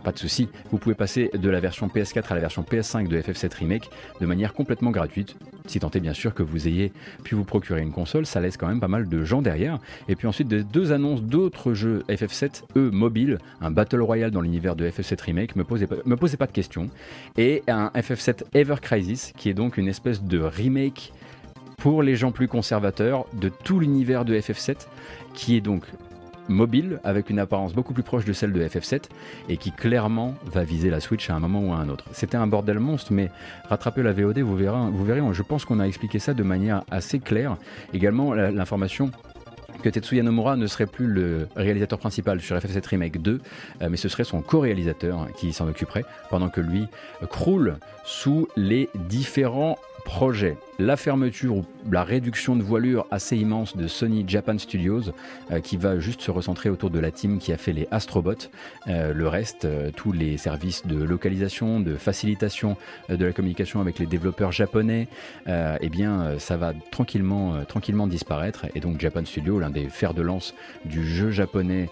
pas 0.03 0.11
de 0.11 0.19
souci, 0.19 0.49
vous 0.71 0.77
pouvez 0.77 0.95
passer 0.95 1.31
de 1.33 1.49
la 1.49 1.59
version 1.59 1.87
PS4 1.87 2.25
à 2.29 2.35
la 2.35 2.41
version 2.41 2.63
PS5 2.63 3.07
de 3.07 3.19
FF7 3.19 3.55
Remake 3.55 3.89
de 4.19 4.25
manière 4.25 4.53
complètement 4.53 4.91
gratuite, 4.91 5.35
si 5.65 5.79
tant 5.79 5.89
est 5.91 5.99
bien 5.99 6.13
sûr 6.13 6.33
que 6.33 6.43
vous 6.43 6.67
ayez 6.67 6.91
pu 7.23 7.35
vous 7.35 7.45
procurer 7.45 7.81
une 7.81 7.91
console, 7.91 8.25
ça 8.25 8.41
laisse 8.41 8.57
quand 8.57 8.67
même 8.67 8.79
pas 8.79 8.87
mal 8.87 9.07
de 9.07 9.23
gens 9.23 9.41
derrière. 9.41 9.79
Et 10.09 10.15
puis 10.15 10.27
ensuite, 10.27 10.47
des 10.47 10.63
deux 10.63 10.91
annonces 10.91 11.23
d'autres 11.23 11.73
jeux 11.73 12.03
FF7, 12.09 12.63
eux 12.75 12.91
mobiles, 12.91 13.37
un 13.61 13.71
Battle 13.71 14.01
Royale 14.01 14.31
dans 14.31 14.41
l'univers 14.41 14.75
de 14.75 14.87
FF7 14.87 15.21
Remake, 15.21 15.55
me 15.55 15.63
me 15.63 16.15
posez 16.15 16.37
pas 16.37 16.47
de 16.47 16.51
questions, 16.51 16.89
et 17.37 17.63
un 17.67 17.87
FF7 17.95 18.43
Ever 18.53 18.75
Crisis, 18.81 19.33
qui 19.37 19.49
est 19.49 19.53
donc 19.53 19.77
une 19.77 19.87
espèce 19.87 20.21
de 20.21 20.39
remake 20.39 21.13
pour 21.77 22.03
les 22.03 22.15
gens 22.15 22.31
plus 22.31 22.47
conservateurs 22.47 23.25
de 23.33 23.49
tout 23.49 23.79
l'univers 23.79 24.25
de 24.25 24.35
FF7, 24.35 24.87
qui 25.33 25.57
est 25.57 25.61
donc 25.61 25.83
mobile 26.47 26.99
avec 27.03 27.29
une 27.29 27.39
apparence 27.39 27.73
beaucoup 27.73 27.93
plus 27.93 28.03
proche 28.03 28.25
de 28.25 28.33
celle 28.33 28.53
de 28.53 28.61
FF7 28.63 29.03
et 29.49 29.57
qui 29.57 29.71
clairement 29.71 30.35
va 30.45 30.63
viser 30.63 30.89
la 30.89 30.99
Switch 30.99 31.29
à 31.29 31.35
un 31.35 31.39
moment 31.39 31.61
ou 31.61 31.73
à 31.73 31.77
un 31.77 31.89
autre. 31.89 32.05
C'était 32.11 32.37
un 32.37 32.47
bordel 32.47 32.79
monstre, 32.79 33.13
mais 33.13 33.31
rattrapez 33.69 34.03
la 34.03 34.13
VOD, 34.13 34.39
vous 34.39 34.55
verrez, 34.55 34.89
vous 34.91 35.05
verrez 35.05 35.21
je 35.31 35.43
pense 35.43 35.65
qu'on 35.65 35.79
a 35.79 35.85
expliqué 35.85 36.19
ça 36.19 36.33
de 36.33 36.43
manière 36.43 36.83
assez 36.91 37.19
claire. 37.19 37.57
Également, 37.93 38.33
l'information 38.33 39.11
que 39.81 39.89
Tetsuya 39.89 40.23
Nomura 40.23 40.55
ne 40.55 40.67
serait 40.67 40.85
plus 40.85 41.07
le 41.07 41.47
réalisateur 41.55 41.99
principal 41.99 42.39
sur 42.39 42.55
FF7 42.55 42.87
Remake 42.87 43.21
2, 43.21 43.41
euh, 43.81 43.89
mais 43.89 43.97
ce 43.97 44.07
serait 44.07 44.23
son 44.23 44.41
co-réalisateur 44.41 45.27
qui 45.35 45.51
s'en 45.51 45.67
occuperait, 45.67 46.05
pendant 46.29 46.49
que 46.49 46.61
lui 46.61 46.87
croule 47.29 47.77
sous 48.05 48.47
les 48.55 48.89
différents 48.95 49.77
projets. 50.03 50.57
La 50.79 50.97
fermeture 50.97 51.57
ou 51.57 51.65
la 51.91 52.03
réduction 52.03 52.55
de 52.55 52.63
voilure 52.63 53.05
assez 53.11 53.37
immense 53.37 53.77
de 53.77 53.87
Sony 53.87 54.25
Japan 54.27 54.57
Studios, 54.57 55.11
euh, 55.51 55.59
qui 55.59 55.77
va 55.77 55.99
juste 55.99 56.21
se 56.21 56.31
recentrer 56.31 56.69
autour 56.69 56.89
de 56.89 56.99
la 56.99 57.11
team 57.11 57.39
qui 57.39 57.53
a 57.53 57.57
fait 57.57 57.73
les 57.73 57.87
Astrobots. 57.91 58.49
Euh, 58.87 59.13
le 59.13 59.27
reste, 59.27 59.65
euh, 59.65 59.91
tous 59.95 60.11
les 60.11 60.37
services 60.37 60.85
de 60.85 61.01
localisation, 61.01 61.79
de 61.79 61.95
facilitation 61.95 62.75
de 63.09 63.23
la 63.23 63.33
communication 63.33 63.81
avec 63.81 63.99
les 63.99 64.05
développeurs 64.05 64.51
japonais, 64.51 65.07
eh 65.47 65.89
bien, 65.89 66.37
ça 66.39 66.57
va 66.57 66.73
tranquillement, 66.91 67.63
tranquillement 67.65 68.07
disparaître. 68.07 68.65
Et 68.75 68.79
donc, 68.79 68.99
Japan 68.99 69.25
Studio, 69.25 69.59
l'un 69.59 69.69
des 69.69 69.89
fers 69.89 70.13
de 70.13 70.21
lance 70.21 70.53
du 70.85 71.05
jeu 71.05 71.31
japonais 71.31 71.89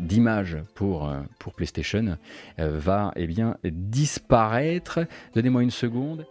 d'image 0.00 0.58
pour, 0.74 1.10
pour 1.38 1.54
PlayStation, 1.54 2.16
va 2.58 3.12
eh 3.16 3.26
bien, 3.26 3.56
disparaître. 3.64 5.00
Donnez-moi 5.34 5.62
une 5.62 5.70
seconde. 5.70 6.26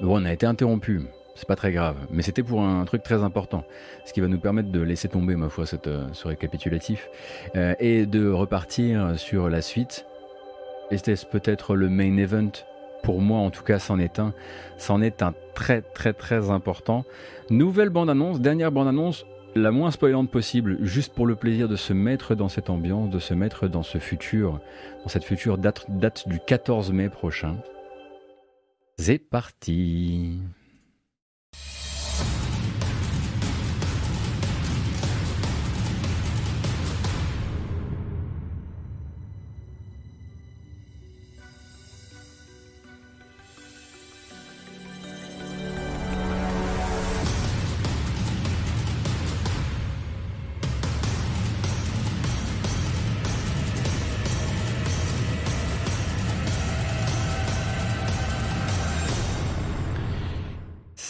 Bon, 0.00 0.22
on 0.22 0.24
a 0.24 0.32
été 0.32 0.46
interrompu. 0.46 1.02
C'est 1.34 1.46
pas 1.46 1.56
très 1.56 1.72
grave, 1.72 1.96
mais 2.10 2.22
c'était 2.22 2.42
pour 2.42 2.62
un 2.62 2.84
truc 2.84 3.02
très 3.02 3.22
important, 3.22 3.64
ce 4.04 4.12
qui 4.12 4.20
va 4.20 4.26
nous 4.26 4.38
permettre 4.38 4.70
de 4.70 4.80
laisser 4.80 5.08
tomber, 5.08 5.36
ma 5.36 5.48
foi, 5.48 5.64
euh, 5.86 6.06
ce 6.12 6.26
récapitulatif 6.28 7.08
euh, 7.56 7.74
et 7.78 8.06
de 8.06 8.28
repartir 8.28 9.18
sur 9.18 9.48
la 9.48 9.62
suite. 9.62 10.04
Était-ce 10.90 11.26
peut-être 11.26 11.76
le 11.76 11.88
main 11.88 12.16
event? 12.16 12.50
Pour 13.02 13.20
moi, 13.20 13.38
en 13.38 13.50
tout 13.50 13.62
cas, 13.62 13.78
c'en 13.78 13.98
est 13.98 14.18
un. 14.18 14.34
C'en 14.78 15.00
est 15.00 15.22
un 15.22 15.32
très, 15.54 15.82
très, 15.82 16.12
très 16.12 16.50
important. 16.50 17.04
Nouvelle 17.50 17.90
bande-annonce, 17.90 18.40
dernière 18.40 18.72
bande-annonce, 18.72 19.24
la 19.54 19.70
moins 19.70 19.90
spoilante 19.90 20.30
possible, 20.30 20.78
juste 20.80 21.12
pour 21.12 21.26
le 21.26 21.36
plaisir 21.36 21.68
de 21.68 21.76
se 21.76 21.92
mettre 21.92 22.34
dans 22.34 22.48
cette 22.48 22.70
ambiance, 22.70 23.10
de 23.10 23.18
se 23.18 23.34
mettre 23.34 23.68
dans 23.68 23.82
ce 23.82 23.98
futur, 23.98 24.60
dans 25.02 25.08
cette 25.08 25.24
future 25.24 25.58
date 25.58 26.28
du 26.28 26.40
14 26.40 26.92
mai 26.92 27.08
prochain. 27.08 27.56
C'est 29.00 29.20
parti 29.20 30.40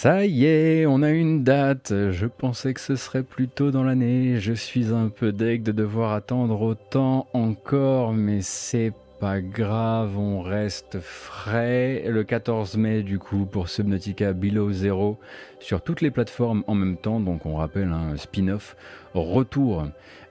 Ça 0.00 0.24
y 0.26 0.46
est, 0.46 0.86
on 0.86 1.02
a 1.02 1.10
une 1.10 1.42
date. 1.42 1.92
Je 2.12 2.26
pensais 2.26 2.72
que 2.72 2.78
ce 2.78 2.94
serait 2.94 3.24
plus 3.24 3.48
tôt 3.48 3.72
dans 3.72 3.82
l'année. 3.82 4.38
Je 4.38 4.52
suis 4.52 4.94
un 4.94 5.08
peu 5.08 5.32
deg 5.32 5.64
de 5.64 5.72
devoir 5.72 6.12
attendre 6.12 6.62
autant 6.62 7.26
encore, 7.32 8.12
mais 8.12 8.40
c'est 8.40 8.92
pas 9.18 9.40
grave, 9.40 10.16
on 10.16 10.40
reste 10.40 11.00
frais. 11.00 12.04
Le 12.06 12.22
14 12.22 12.76
mai, 12.76 13.02
du 13.02 13.18
coup, 13.18 13.44
pour 13.44 13.68
Subnautica 13.68 14.34
Below 14.34 14.70
Zero 14.70 15.18
sur 15.58 15.82
toutes 15.82 16.00
les 16.00 16.12
plateformes 16.12 16.62
en 16.68 16.76
même 16.76 16.96
temps. 16.96 17.18
Donc, 17.18 17.44
on 17.44 17.56
rappelle 17.56 17.92
un 17.92 18.16
spin-off 18.16 18.76
retour. 19.14 19.88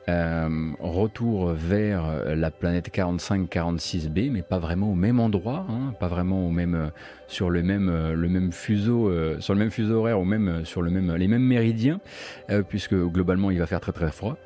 Euh, 0.10 0.72
retour 0.80 1.48
vers 1.48 2.24
la 2.34 2.50
planète 2.50 2.96
45-46b, 2.96 4.32
mais 4.32 4.42
pas 4.42 4.58
vraiment 4.58 4.92
au 4.92 4.96
même 4.96 5.20
endroit, 5.20 5.66
hein, 5.70 5.94
pas 6.00 6.08
vraiment 6.08 6.48
au 6.48 6.50
même, 6.50 6.76
euh, 6.76 6.88
sur 7.28 7.50
le 7.50 7.62
même, 7.62 7.90
euh, 7.90 8.14
le 8.14 8.30
même 8.30 8.52
fuseau, 8.52 9.10
euh, 9.10 9.40
sur 9.40 9.54
le 9.54 9.60
même 9.60 9.70
fuseau 9.70 10.00
horaire, 10.00 10.20
ou 10.20 10.26
même 10.26 10.48
euh, 10.48 10.66
sur 10.66 10.82
le 10.82 10.90
même, 10.90 11.14
les 11.16 11.28
mêmes 11.28 11.44
méridiens, 11.44 12.00
puisque 12.70 12.96
globalement 12.96 13.52
il 13.52 13.60
va 13.60 13.68
faire 13.68 13.82
très 13.82 13.92
très 13.92 14.12
froid. 14.12 14.38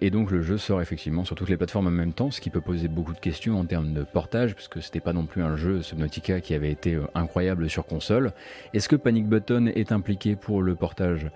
Et 0.00 0.10
donc 0.10 0.30
le 0.30 0.40
jeu 0.40 0.56
sort 0.56 0.80
effectivement 0.80 1.24
sur 1.24 1.36
toutes 1.36 1.50
les 1.50 1.56
plateformes 1.56 1.88
en 1.88 1.90
même 1.90 2.12
temps, 2.12 2.30
ce 2.30 2.40
qui 2.40 2.50
peut 2.50 2.60
poser 2.60 2.88
beaucoup 2.88 3.12
de 3.12 3.18
questions 3.18 3.58
en 3.58 3.64
termes 3.64 3.92
de 3.92 4.02
portage, 4.02 4.54
puisque 4.54 4.82
c'était 4.82 5.00
pas 5.00 5.12
non 5.12 5.26
plus 5.26 5.42
un 5.42 5.56
jeu 5.56 5.82
Subnautica 5.82 6.40
qui 6.40 6.54
avait 6.54 6.70
été 6.70 6.98
incroyable 7.14 7.68
sur 7.68 7.86
console. 7.86 8.32
Est-ce 8.72 8.88
que 8.88 8.96
Panic 8.96 9.26
Button 9.26 9.66
est 9.66 9.92
impliqué 9.92 10.36
pour 10.36 10.62
le 10.62 10.74
portage 10.74 11.30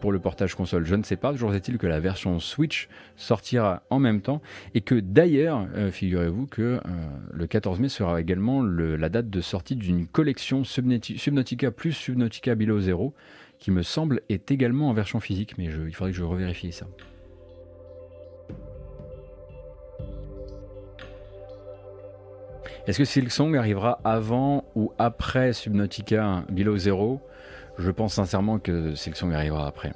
pour 0.00 0.12
le 0.12 0.18
portage 0.18 0.54
console, 0.54 0.84
je 0.84 0.94
ne 0.94 1.02
sais 1.02 1.16
pas. 1.16 1.32
Toujours 1.32 1.54
est-il 1.54 1.78
que 1.78 1.86
la 1.86 2.00
version 2.00 2.38
Switch 2.38 2.88
sortira 3.16 3.82
en 3.88 3.98
même 3.98 4.20
temps 4.20 4.42
et 4.74 4.82
que 4.82 4.96
d'ailleurs, 4.96 5.66
figurez-vous 5.90 6.46
que 6.46 6.78
le 7.32 7.46
14 7.46 7.80
mai 7.80 7.88
sera 7.88 8.20
également 8.20 8.61
la 8.62 9.08
date 9.08 9.30
de 9.30 9.40
sortie 9.40 9.76
d'une 9.76 10.06
collection 10.06 10.64
Subnautica, 10.64 11.18
Subnautica 11.18 11.70
plus 11.70 11.92
Subnautica 11.92 12.54
Below 12.54 12.80
Zero, 12.80 13.14
qui 13.58 13.70
me 13.70 13.82
semble 13.82 14.22
est 14.28 14.50
également 14.50 14.88
en 14.88 14.92
version 14.92 15.20
physique, 15.20 15.56
mais 15.58 15.66
il 15.66 15.94
faudrait 15.94 16.12
que 16.12 16.16
je 16.16 16.24
revérifie 16.24 16.72
ça. 16.72 16.86
Est-ce 22.86 22.98
que 22.98 23.04
Silksong 23.04 23.56
arrivera 23.56 24.00
avant 24.02 24.64
ou 24.74 24.92
après 24.98 25.52
Subnautica 25.52 26.44
Below 26.50 26.76
Zero? 26.78 27.20
Je 27.78 27.90
pense 27.92 28.14
sincèrement 28.14 28.58
que 28.58 28.94
Silksong 28.96 29.32
arrivera 29.32 29.68
après. 29.68 29.92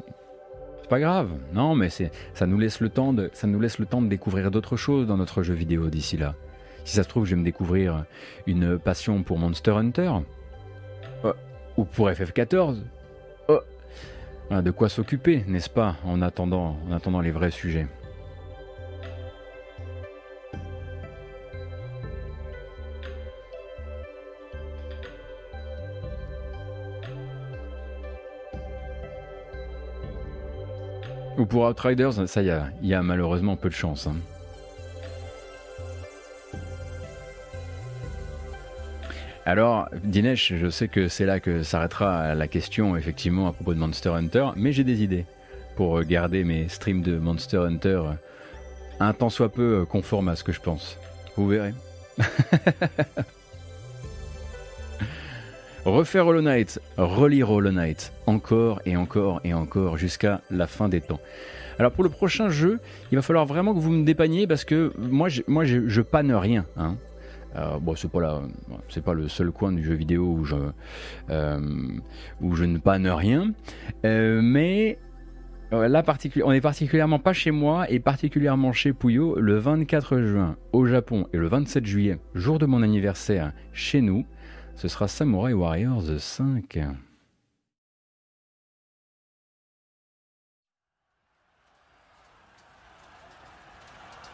C'est 0.82 0.88
pas 0.88 1.01
grave, 1.01 1.30
non, 1.52 1.74
mais 1.74 1.88
ça 1.90 2.47
nous 2.47 2.59
laisse 2.59 2.78
le 2.80 2.88
temps 2.90 3.12
de 3.12 4.09
découvrir 4.09 4.52
d'autres 4.52 4.76
choses 4.76 5.09
dans 5.09 5.16
notre 5.16 5.43
jeu 5.43 5.55
vidéo 5.55 5.90
d'ici 5.90 6.16
là. 6.16 6.36
Si 6.86 6.94
ça 6.94 7.02
se 7.02 7.08
trouve, 7.08 7.24
je 7.24 7.30
vais 7.34 7.40
me 7.40 7.44
découvrir 7.44 8.04
une 8.46 8.78
passion 8.78 9.22
pour 9.24 9.38
Monster 9.38 9.72
Hunter 9.72 10.12
Oh. 11.24 11.32
ou 11.76 11.84
pour 11.84 12.08
FF14. 12.08 12.78
Oh. 13.48 13.58
Voilà, 14.48 14.62
de 14.62 14.70
quoi 14.70 14.88
s'occuper, 14.88 15.42
n'est-ce 15.48 15.68
pas, 15.68 15.96
en 16.04 16.22
attendant, 16.22 16.76
en 16.88 16.92
attendant 16.92 17.20
les 17.20 17.32
vrais 17.32 17.50
sujets. 17.50 17.86
Ou 31.38 31.44
pour 31.44 31.64
Outriders, 31.68 32.26
ça 32.28 32.42
y 32.42 32.50
a, 32.50 32.68
il 32.82 32.88
y 32.88 32.94
a 32.94 33.02
malheureusement 33.02 33.56
peu 33.56 33.68
de 33.68 33.74
chance. 33.74 34.06
hein. 34.06 34.16
Alors, 39.47 39.89
Dinesh, 40.02 40.55
je 40.56 40.68
sais 40.68 40.89
que 40.89 41.06
c'est 41.06 41.24
là 41.24 41.39
que 41.39 41.62
s'arrêtera 41.62 42.35
la 42.35 42.48
question 42.48 42.97
effectivement 42.97 43.47
à 43.47 43.52
propos 43.52 43.74
de 43.74 43.78
Monster 43.78 44.09
Hunter, 44.09 44.48
mais 44.56 44.73
j'ai 44.73 44.82
des 44.82 45.05
idées 45.05 45.24
pour 45.77 46.02
garder 46.02 46.43
mes 46.43 46.68
streams 46.68 47.01
de 47.01 47.16
Monster 47.16 47.59
Hunter 47.59 48.02
un 48.98 49.12
tant 49.12 49.31
soit 49.31 49.51
peu 49.51 49.86
conformes 49.89 50.28
à 50.28 50.35
ce 50.35 50.43
que 50.43 50.51
je 50.51 50.60
pense. 50.60 50.98
Vous 51.36 51.47
verrez. 51.47 51.74
Refaire 55.85 56.27
Hollow 56.27 56.43
Knight, 56.43 56.81
relire 56.97 57.48
Hollow 57.52 57.70
Knight, 57.70 58.12
encore 58.27 58.82
et 58.85 58.97
encore 58.97 59.40
et 59.44 59.55
encore 59.55 59.97
jusqu'à 59.97 60.40
la 60.51 60.66
fin 60.66 60.89
des 60.89 61.01
temps. 61.01 61.20
Alors 61.78 61.93
pour 61.93 62.02
le 62.02 62.10
prochain 62.10 62.48
jeu, 62.48 62.81
il 63.12 63.14
va 63.14 63.23
falloir 63.23 63.47
vraiment 63.47 63.74
que 63.74 63.78
vous 63.78 63.93
me 63.93 64.05
dépanniez 64.05 64.48
parce 64.48 64.64
que 64.64 64.93
moi, 64.98 65.28
je, 65.28 65.43
moi 65.47 65.62
panne 66.10 66.32
rien. 66.35 66.66
Hein. 66.77 66.97
Euh, 67.56 67.78
bon, 67.78 67.94
c'est 67.96 68.10
pas 68.10 68.42
c'est 68.88 69.02
pas 69.02 69.14
le 69.14 69.28
seul 69.28 69.50
coin 69.50 69.72
du 69.72 69.82
jeu 69.82 69.94
vidéo 69.94 70.24
où 70.24 70.44
je, 70.44 70.56
euh, 71.30 71.60
où 72.40 72.54
je 72.54 72.64
ne 72.64 72.78
panne 72.78 73.08
rien, 73.08 73.52
Euh, 74.04 74.40
mais 74.42 74.98
là, 75.72 76.02
on 76.44 76.52
est 76.52 76.60
particulièrement 76.60 77.18
pas 77.18 77.32
chez 77.32 77.50
moi 77.50 77.90
et 77.90 77.98
particulièrement 77.98 78.72
chez 78.72 78.92
Puyo 78.92 79.36
le 79.40 79.56
24 79.58 80.20
juin 80.20 80.56
au 80.72 80.86
Japon 80.86 81.26
et 81.32 81.38
le 81.38 81.48
27 81.48 81.86
juillet, 81.86 82.18
jour 82.34 82.58
de 82.58 82.66
mon 82.66 82.82
anniversaire 82.82 83.52
chez 83.72 84.00
nous. 84.00 84.26
Ce 84.74 84.88
sera 84.88 85.08
Samurai 85.08 85.54
Warriors 85.54 86.04
5. 86.18 86.78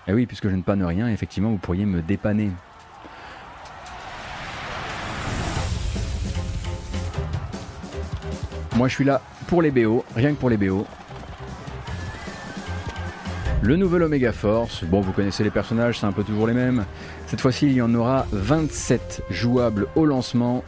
Et 0.09 0.13
oui, 0.13 0.27
puisque 0.27 0.49
je 0.49 0.57
ne 0.57 0.63
panne 0.63 0.83
rien, 0.83 1.09
effectivement, 1.09 1.51
vous 1.51 1.59
pourriez 1.59 1.87
me 1.87 2.03
dépanner. 2.03 2.51
Moi, 8.77 8.89
je 8.89 8.95
suis 8.95 9.05
là 9.05 9.21
pour 9.49 9.63
les 9.63 9.71
BO, 9.71 10.05
rien 10.17 10.31
que 10.31 10.39
pour 10.39 10.51
les 10.51 10.57
BO. 10.57 10.87
Le 13.63 13.77
nouvel 13.77 14.03
Omega 14.03 14.33
Force, 14.33 14.83
bon, 14.85 15.01
vous 15.01 15.13
connaissez 15.13 15.45
les 15.45 15.51
personnages, 15.51 16.01
c'est 16.01 16.07
un 16.07 16.13
peu 16.13 16.25
toujours 16.25 16.47
les 16.47 16.55
mêmes. 16.55 16.85
Cette 17.27 17.41
fois-ci, 17.41 17.67
il 17.67 17.75
y 17.75 17.83
en 17.83 17.95
aura 17.95 18.27
27 18.33 19.23
jouables 19.31 19.87
au 19.95 20.05
lancement. 20.05 20.65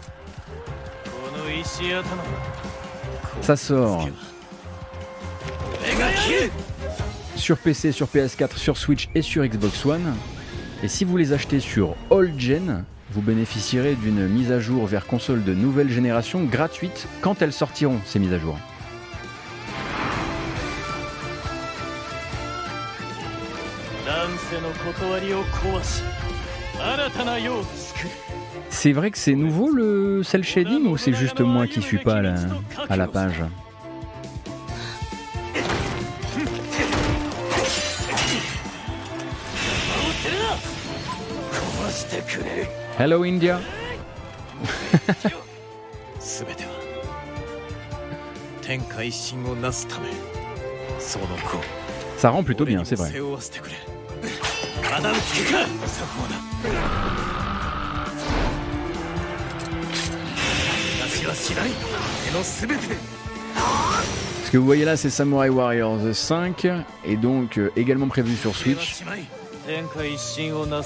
Ça 3.40 3.56
sort 3.56 4.08
sur 7.36 7.58
PC, 7.58 7.92
sur 7.92 8.06
PS4, 8.06 8.56
sur 8.56 8.76
Switch 8.76 9.08
et 9.14 9.22
sur 9.22 9.44
Xbox 9.44 9.84
One. 9.84 10.14
Et 10.82 10.88
si 10.88 11.04
vous 11.04 11.16
les 11.16 11.32
achetez 11.32 11.60
sur 11.60 11.94
All 12.10 12.32
Gen, 12.38 12.84
vous 13.14 13.22
bénéficierez 13.22 13.94
d'une 13.94 14.26
mise 14.26 14.50
à 14.50 14.58
jour 14.58 14.86
vers 14.86 15.06
console 15.06 15.44
de 15.44 15.54
nouvelle 15.54 15.88
génération 15.88 16.42
gratuite 16.42 17.06
quand 17.20 17.42
elles 17.42 17.52
sortiront, 17.52 18.00
ces 18.04 18.18
mises 18.18 18.32
à 18.32 18.38
jour. 18.40 18.58
C'est 28.68 28.92
vrai 28.92 29.12
que 29.12 29.18
c'est 29.18 29.36
nouveau 29.36 29.70
le 29.70 30.22
cel 30.24 30.42
shading 30.42 30.86
ou 30.88 30.96
c'est 30.96 31.14
juste 31.14 31.40
moi 31.40 31.68
qui 31.68 31.82
suis 31.82 31.98
pas 31.98 32.16
à 32.16 32.22
la, 32.22 32.34
à 32.88 32.96
la 32.96 33.06
page? 33.06 33.44
Hello 42.98 43.24
India. 43.24 43.60
Ça 52.16 52.30
rend 52.30 52.44
plutôt 52.44 52.64
bien, 52.64 52.84
c'est 52.84 52.94
vrai. 52.94 53.10
Ce 64.44 64.50
que 64.52 64.56
vous 64.58 64.64
voyez 64.64 64.84
là, 64.84 64.96
c'est 64.96 65.10
Samurai 65.10 65.48
Warriors 65.48 65.98
5, 66.14 66.68
et 67.04 67.16
donc 67.16 67.58
euh, 67.58 67.72
également 67.76 68.06
prévu 68.06 68.36
sur 68.36 68.54
Switch. 68.54 69.02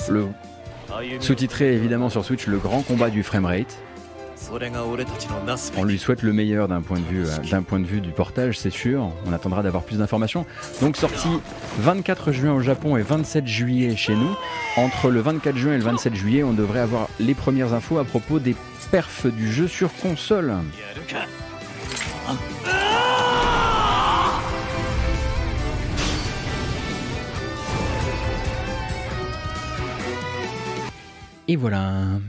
Le 0.09 0.29
sous-titré 1.21 1.75
évidemment 1.75 2.09
sur 2.11 2.25
Switch 2.25 2.47
Le 2.47 2.59
Grand 2.59 2.83
Combat 2.83 3.11
du 3.11 3.23
Framerate. 3.23 3.77
On 5.77 5.85
lui 5.85 5.99
souhaite 5.99 6.23
le 6.23 6.33
meilleur 6.33 6.69
d'un 6.69 6.81
point, 6.81 6.99
de 6.99 7.05
vue, 7.05 7.27
euh, 7.27 7.61
point 7.61 7.81
de 7.81 7.87
vue 7.87 8.01
du 8.01 8.11
portage, 8.11 8.59
c'est 8.59 8.71
sûr. 8.71 9.11
On 9.27 9.33
attendra 9.33 9.63
d'avoir 9.63 9.83
plus 9.83 9.99
d'informations. 9.99 10.47
Donc 10.81 10.97
sorti 10.97 11.29
24 11.81 12.33
juin 12.33 12.53
au 12.55 12.61
Japon 12.61 12.97
et 12.97 13.03
27 13.03 13.47
juillet 13.47 13.97
chez 13.97 14.15
nous. 14.15 14.37
Entre 14.77 15.11
le 15.11 15.21
24 15.21 15.57
juin 15.57 15.75
et 15.75 15.79
le 15.79 15.85
27 15.85 16.15
juillet, 16.15 16.43
on 16.45 16.53
devrait 16.53 16.81
avoir 16.81 17.09
les 17.19 17.35
premières 17.35 17.75
infos 17.75 17.99
à 17.99 18.05
propos 18.05 18.39
des 18.39 18.55
perfs 18.91 19.27
du 19.27 19.53
jeu 19.53 19.67
sur 19.69 19.93
console. 19.95 20.55
Et 31.49 31.57
voilà. 31.57 32.21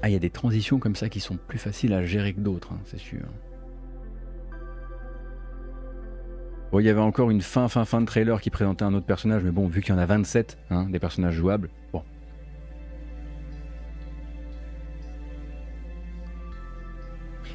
Ah, 0.00 0.08
il 0.08 0.12
y 0.12 0.16
a 0.16 0.20
des 0.20 0.30
transitions 0.30 0.78
comme 0.78 0.94
ça 0.94 1.08
qui 1.08 1.18
sont 1.18 1.36
plus 1.36 1.58
faciles 1.58 1.92
à 1.92 2.04
gérer 2.04 2.32
que 2.32 2.40
d'autres, 2.40 2.72
hein, 2.72 2.78
c'est 2.84 2.98
sûr. 2.98 3.26
Bon, 6.70 6.78
il 6.78 6.86
y 6.86 6.88
avait 6.88 7.00
encore 7.00 7.30
une 7.30 7.42
fin, 7.42 7.68
fin, 7.68 7.84
fin 7.84 8.00
de 8.00 8.06
trailer 8.06 8.40
qui 8.40 8.50
présentait 8.50 8.84
un 8.84 8.94
autre 8.94 9.06
personnage, 9.06 9.42
mais 9.42 9.50
bon, 9.50 9.66
vu 9.66 9.82
qu'il 9.82 9.94
y 9.94 9.96
en 9.96 10.00
a 10.00 10.06
27, 10.06 10.58
hein, 10.70 10.88
des 10.90 11.00
personnages 11.00 11.34
jouables, 11.34 11.70
bon. 11.92 12.02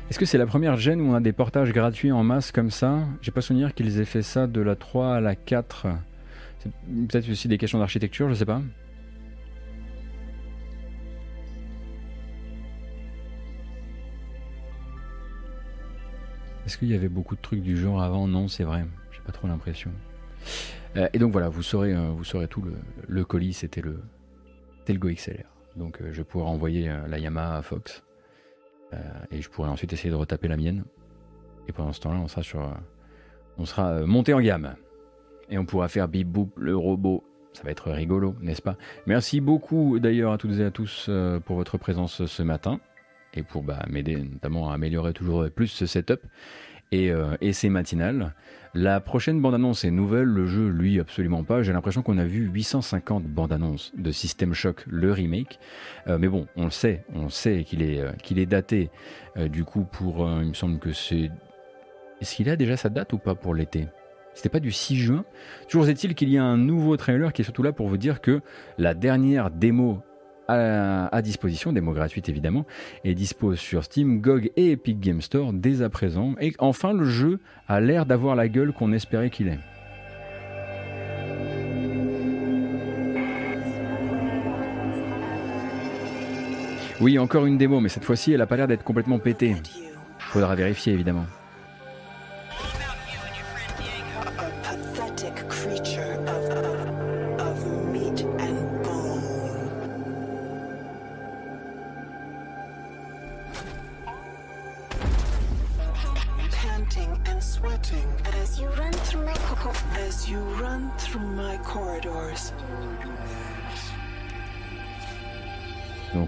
Est-ce 0.09 0.19
que 0.19 0.25
c'est 0.25 0.37
la 0.37 0.45
première 0.45 0.75
gêne 0.75 0.99
où 0.99 1.05
on 1.05 1.13
a 1.13 1.21
des 1.21 1.31
portages 1.31 1.71
gratuits 1.71 2.11
en 2.11 2.23
masse 2.23 2.51
comme 2.51 2.69
ça? 2.69 2.99
J'ai 3.21 3.31
pas 3.31 3.39
souvenir 3.39 3.73
qu'ils 3.73 3.97
aient 4.01 4.05
fait 4.05 4.23
ça 4.23 4.45
de 4.45 4.59
la 4.59 4.75
3 4.75 5.15
à 5.15 5.21
la 5.21 5.35
4. 5.35 5.87
C'est 6.59 6.69
peut-être 7.07 7.29
aussi 7.29 7.47
des 7.47 7.57
questions 7.57 7.79
d'architecture, 7.79 8.27
je 8.27 8.33
sais 8.33 8.45
pas. 8.45 8.61
Est-ce 16.65 16.77
qu'il 16.77 16.89
y 16.89 16.95
avait 16.95 17.09
beaucoup 17.09 17.35
de 17.35 17.41
trucs 17.41 17.61
du 17.61 17.75
genre 17.75 18.01
avant? 18.01 18.27
Non, 18.27 18.47
c'est 18.47 18.63
vrai. 18.63 18.85
J'ai 19.11 19.21
pas 19.21 19.31
trop 19.31 19.47
l'impression. 19.47 19.91
Euh, 20.97 21.07
et 21.13 21.19
donc 21.19 21.31
voilà, 21.31 21.49
vous 21.49 21.63
saurez, 21.63 21.93
euh, 21.93 22.09
vous 22.09 22.23
saurez 22.23 22.47
tout. 22.47 22.63
Le, 23.07 23.25
colis, 23.25 23.53
c'était 23.53 23.81
le, 23.81 23.99
le 24.87 24.93
Go 24.99 25.09
XLR. 25.09 25.45
Donc 25.75 26.01
euh, 26.01 26.09
je 26.11 26.21
pourrais 26.21 26.49
envoyer 26.49 26.91
la 27.07 27.17
Yamaha 27.17 27.57
à 27.57 27.61
Fox. 27.61 28.03
Et 29.31 29.41
je 29.41 29.49
pourrais 29.49 29.69
ensuite 29.69 29.93
essayer 29.93 30.09
de 30.09 30.15
retaper 30.15 30.49
la 30.49 30.57
mienne. 30.57 30.83
Et 31.69 31.71
pendant 31.71 31.93
ce 31.93 32.01
temps-là, 32.01 32.19
on 33.57 33.65
sera 33.65 34.05
monté 34.05 34.33
en 34.33 34.41
gamme. 34.41 34.75
Et 35.49 35.57
on 35.57 35.65
pourra 35.65 35.87
faire 35.87 36.09
Bip 36.09 36.27
Boop, 36.27 36.51
le 36.57 36.75
robot. 36.75 37.23
Ça 37.53 37.63
va 37.63 37.71
être 37.71 37.89
rigolo, 37.89 38.35
n'est-ce 38.41 38.61
pas? 38.61 38.75
Merci 39.05 39.39
beaucoup 39.39 39.97
d'ailleurs 39.97 40.33
à 40.33 40.37
toutes 40.37 40.59
et 40.59 40.65
à 40.65 40.71
tous 40.71 41.09
pour 41.45 41.55
votre 41.55 41.77
présence 41.77 42.25
ce 42.25 42.43
matin 42.43 42.81
et 43.33 43.43
pour 43.43 43.63
bah, 43.63 43.85
m'aider 43.89 44.17
notamment 44.17 44.71
à 44.71 44.73
améliorer 44.75 45.13
toujours 45.13 45.49
plus 45.49 45.67
ce 45.67 45.85
setup. 45.85 46.21
et, 46.91 47.11
euh, 47.11 47.35
et 47.41 47.53
c'est 47.53 47.69
matinal. 47.69 48.33
La 48.73 49.01
prochaine 49.01 49.41
bande-annonce 49.41 49.83
est 49.83 49.91
nouvelle, 49.91 50.29
le 50.29 50.45
jeu, 50.45 50.69
lui, 50.69 50.97
absolument 51.01 51.43
pas. 51.43 51.61
J'ai 51.61 51.73
l'impression 51.73 52.03
qu'on 52.03 52.17
a 52.17 52.23
vu 52.23 52.49
850 52.53 53.25
bandes-annonces 53.25 53.91
de 53.97 54.11
System 54.13 54.53
Shock, 54.53 54.85
le 54.87 55.11
remake. 55.11 55.59
Euh, 56.07 56.17
mais 56.17 56.29
bon, 56.29 56.47
on 56.55 56.65
le 56.65 56.71
sait, 56.71 57.03
on 57.13 57.27
sait 57.27 57.65
qu'il 57.65 57.81
est, 57.81 57.99
euh, 57.99 58.13
qu'il 58.13 58.39
est 58.39 58.45
daté. 58.45 58.89
euh, 59.35 59.49
du 59.49 59.65
coup, 59.65 59.83
pour, 59.83 60.25
il 60.41 60.49
me 60.49 60.53
semble 60.53 60.79
que 60.79 60.93
c'est... 60.93 61.29
Est-ce 62.21 62.35
qu'il 62.35 62.49
a 62.49 62.55
déjà 62.55 62.77
sa 62.77 62.87
date 62.87 63.11
ou 63.11 63.17
pas 63.17 63.35
pour 63.35 63.53
l'été? 63.53 63.87
C'était 64.33 64.47
pas 64.47 64.61
du 64.61 64.71
6 64.71 64.95
juin? 64.95 65.25
Toujours 65.67 65.89
est-il 65.89 66.15
qu'il 66.15 66.29
y 66.29 66.37
a 66.37 66.43
un 66.43 66.57
nouveau 66.57 66.95
trailer 66.95 67.33
qui 67.33 67.41
est 67.41 67.43
surtout 67.43 67.63
là 67.63 67.73
pour 67.73 67.89
vous 67.89 67.97
dire 67.97 68.21
que 68.21 68.39
la 68.77 68.93
dernière 68.93 69.51
démo 69.51 70.01
à, 70.51 71.21
disposition, 71.21 71.73
démo 71.73 71.93
gratuite 71.93 72.29
évidemment, 72.29 72.65
est 73.03 73.13
dispo 73.13 73.55
sur 73.55 73.83
Steam, 73.83 74.21
GOG 74.21 74.51
et 74.55 74.71
Epic 74.71 74.99
Game 74.99 75.21
Store 75.21 75.53
dès 75.53 75.81
à 75.81 75.89
présent. 75.89 76.35
Et 76.39 76.53
enfin, 76.59 76.93
le 76.93 77.05
jeu 77.05 77.39
a 77.67 77.79
l'air 77.79 78.05
d'avoir 78.05 78.35
la 78.35 78.47
gueule 78.47 78.73
qu'on 78.73 78.91
espérait 78.91 79.29
qu'il 79.29 79.47
ait. 79.47 79.59
Oui, 86.99 87.17
encore 87.17 87.47
une 87.47 87.57
démo, 87.57 87.79
mais 87.79 87.89
cette 87.89 88.05
fois-ci, 88.05 88.31
elle 88.31 88.41
a 88.41 88.45
pas 88.45 88.57
l'air 88.57 88.67
d'être 88.67 88.83
complètement 88.83 89.17
pétée. 89.17 89.55
Faudra 90.19 90.53
vérifier 90.55 90.93
évidemment. 90.93 91.25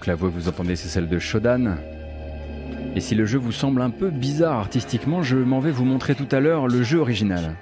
Donc 0.03 0.07
la 0.07 0.15
voix 0.15 0.27
que 0.27 0.33
vous 0.33 0.49
entendez, 0.49 0.75
c'est 0.75 0.89
celle 0.89 1.07
de 1.07 1.17
Shodan. 1.17 1.77
Et 2.93 2.99
si 2.99 3.15
le 3.15 3.25
jeu 3.25 3.39
vous 3.39 3.53
semble 3.53 3.81
un 3.81 3.89
peu 3.89 4.09
bizarre 4.09 4.59
artistiquement, 4.59 5.23
je 5.23 5.37
m'en 5.37 5.61
vais 5.61 5.71
vous 5.71 5.85
montrer 5.85 6.13
tout 6.13 6.27
à 6.33 6.41
l'heure 6.41 6.67
le 6.67 6.83
jeu 6.83 6.99
original. 6.99 7.55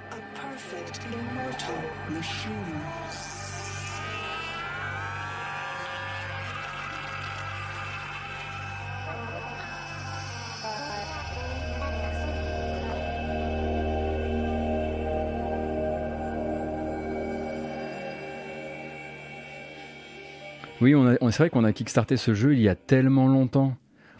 C'est 21.30 21.44
vrai 21.44 21.50
qu'on 21.50 21.64
a 21.64 21.72
kickstarté 21.72 22.16
ce 22.16 22.34
jeu 22.34 22.54
il 22.54 22.60
y 22.60 22.68
a 22.68 22.74
tellement 22.74 23.28
longtemps. 23.28 23.76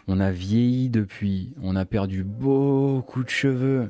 On 0.07 0.19
a 0.19 0.31
vieilli 0.31 0.89
depuis, 0.89 1.53
on 1.61 1.75
a 1.75 1.85
perdu 1.85 2.23
beaucoup 2.23 3.23
de 3.23 3.29
cheveux. 3.29 3.89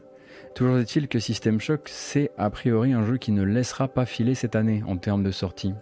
Toujours 0.55 0.77
est-il 0.77 1.07
que 1.07 1.19
System 1.19 1.59
Shock, 1.59 1.81
c'est 1.85 2.31
a 2.37 2.49
priori 2.49 2.93
un 2.93 3.03
jeu 3.05 3.17
qui 3.17 3.31
ne 3.31 3.43
laissera 3.43 3.87
pas 3.87 4.05
filer 4.05 4.35
cette 4.35 4.55
année 4.55 4.83
en 4.87 4.97
termes 4.97 5.23
de 5.23 5.31
sortie. 5.31 5.73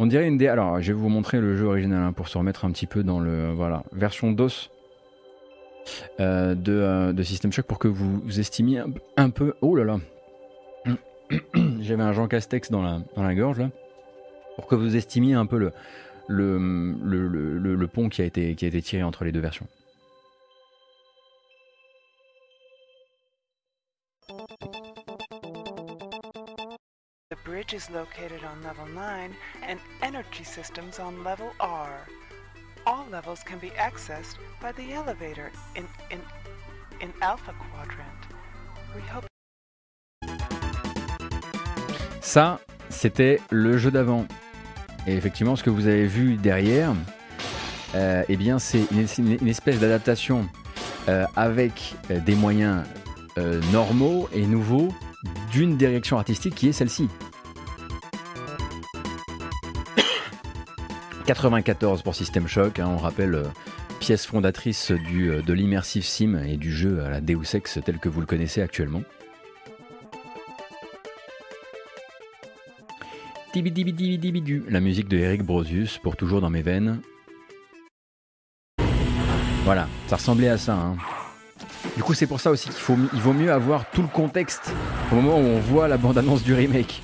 On 0.00 0.06
dirait 0.06 0.26
une 0.26 0.38
des. 0.38 0.48
Alors, 0.48 0.80
je 0.80 0.92
vais 0.92 0.98
vous 0.98 1.08
montrer 1.08 1.40
le 1.40 1.56
jeu 1.56 1.66
original 1.66 2.02
hein, 2.02 2.12
pour 2.12 2.28
se 2.28 2.36
remettre 2.36 2.64
un 2.64 2.72
petit 2.72 2.86
peu 2.86 3.04
dans 3.04 3.20
le. 3.20 3.52
Voilà, 3.52 3.84
version 3.92 4.32
DOS 4.32 4.70
euh, 6.18 6.54
de, 6.54 6.72
euh, 6.72 7.12
de 7.12 7.22
System 7.22 7.52
Shock 7.52 7.66
pour 7.66 7.78
que 7.78 7.88
vous, 7.88 8.40
estimiez 8.40 8.80
un, 8.80 8.90
un 9.16 9.30
peu. 9.30 9.54
Oh 9.60 9.76
là 9.76 9.84
là 9.84 9.98
J'avais 11.80 12.02
un 12.02 12.12
Jean 12.12 12.26
Castex 12.26 12.70
dans 12.70 12.82
la, 12.82 13.00
dans 13.14 13.22
la 13.22 13.34
gorge 13.34 13.60
là 13.60 13.70
pour 14.56 14.66
que 14.66 14.74
vous 14.74 14.96
estimiez 14.96 15.34
un 15.34 15.46
peu 15.46 15.58
le, 15.58 15.72
le, 16.28 16.58
le, 16.58 17.28
le- 17.58 17.74
le- 17.74 17.88
pont 17.88 18.08
qui 18.08 18.22
a, 18.22 18.24
été, 18.24 18.54
qui 18.54 18.64
a 18.64 18.68
été 18.68 18.82
tiré 18.82 19.02
entre 19.02 19.24
les 19.24 19.32
deux 19.32 19.40
versions. 19.40 19.66
The 27.30 27.36
bridge 27.44 27.74
is 27.74 27.88
located 27.90 28.42
on 28.44 28.62
level 28.62 28.86
9 28.86 29.34
and 29.62 29.78
energy 30.02 30.44
systems 30.44 30.98
on 30.98 31.22
level 31.22 31.52
R. 31.60 32.06
All 32.86 33.06
levels 33.10 33.42
can 33.44 33.58
be 33.58 33.70
accessed 33.70 34.36
by 34.60 34.72
the 34.72 34.92
elevator 34.92 35.52
in 35.76 35.86
in 36.10 36.20
in 37.00 37.12
Alpha 37.22 37.52
Quadrant. 37.52 38.22
We 38.94 39.02
hope 39.02 39.24
Ça, 42.20 42.60
c'était 42.90 43.40
le 43.50 43.78
jeu 43.78 43.90
d'avant. 43.90 44.26
Et 45.06 45.14
effectivement, 45.14 45.56
ce 45.56 45.62
que 45.62 45.70
vous 45.70 45.86
avez 45.86 46.06
vu 46.06 46.36
derrière, 46.36 46.92
euh, 47.94 48.22
eh 48.28 48.36
bien, 48.36 48.58
c'est 48.58 48.82
une, 48.90 49.48
espèce 49.48 49.80
d'adaptation 49.80 50.46
euh, 51.08 51.24
avec 51.36 51.94
euh, 52.10 52.20
des 52.20 52.34
moyens 52.34 52.84
normaux 53.72 54.28
et 54.34 54.44
nouveaux 54.44 54.92
d'une 55.50 55.78
direction 55.78 56.18
artistique 56.18 56.54
qui 56.54 56.68
est 56.68 56.72
celle-ci. 56.72 57.08
94 61.24 62.02
pour 62.02 62.14
System 62.14 62.46
Shock, 62.46 62.80
hein, 62.80 62.88
on 62.90 62.98
rappelle 62.98 63.44
pièce 63.98 64.26
fondatrice 64.26 64.90
de 64.92 65.52
l'immersive 65.54 66.04
sim 66.04 66.34
et 66.46 66.58
du 66.58 66.70
jeu 66.70 67.02
à 67.02 67.08
la 67.08 67.22
Deus 67.22 67.54
Ex 67.54 67.78
tel 67.82 67.98
que 67.98 68.10
vous 68.10 68.20
le 68.20 68.26
connaissez 68.26 68.60
actuellement. 68.60 69.00
La 74.68 74.80
musique 74.80 75.08
de 75.08 75.16
Eric 75.18 75.42
Brosius 75.42 75.98
pour 75.98 76.16
toujours 76.16 76.40
dans 76.40 76.50
mes 76.50 76.62
veines. 76.62 77.00
Voilà, 79.64 79.88
ça 80.08 80.16
ressemblait 80.16 80.48
à 80.48 80.58
ça. 80.58 80.74
hein. 80.74 80.96
Du 81.96 82.02
coup, 82.02 82.14
c'est 82.14 82.26
pour 82.26 82.40
ça 82.40 82.50
aussi 82.50 82.64
qu'il 82.68 82.78
faut, 82.78 82.96
il 83.12 83.20
vaut 83.20 83.32
mieux 83.32 83.52
avoir 83.52 83.90
tout 83.90 84.02
le 84.02 84.08
contexte 84.08 84.72
au 85.12 85.16
moment 85.16 85.36
où 85.38 85.42
on 85.44 85.58
voit 85.60 85.88
la 85.88 85.96
bande-annonce 85.96 86.42
du 86.42 86.54
remake. 86.54 87.02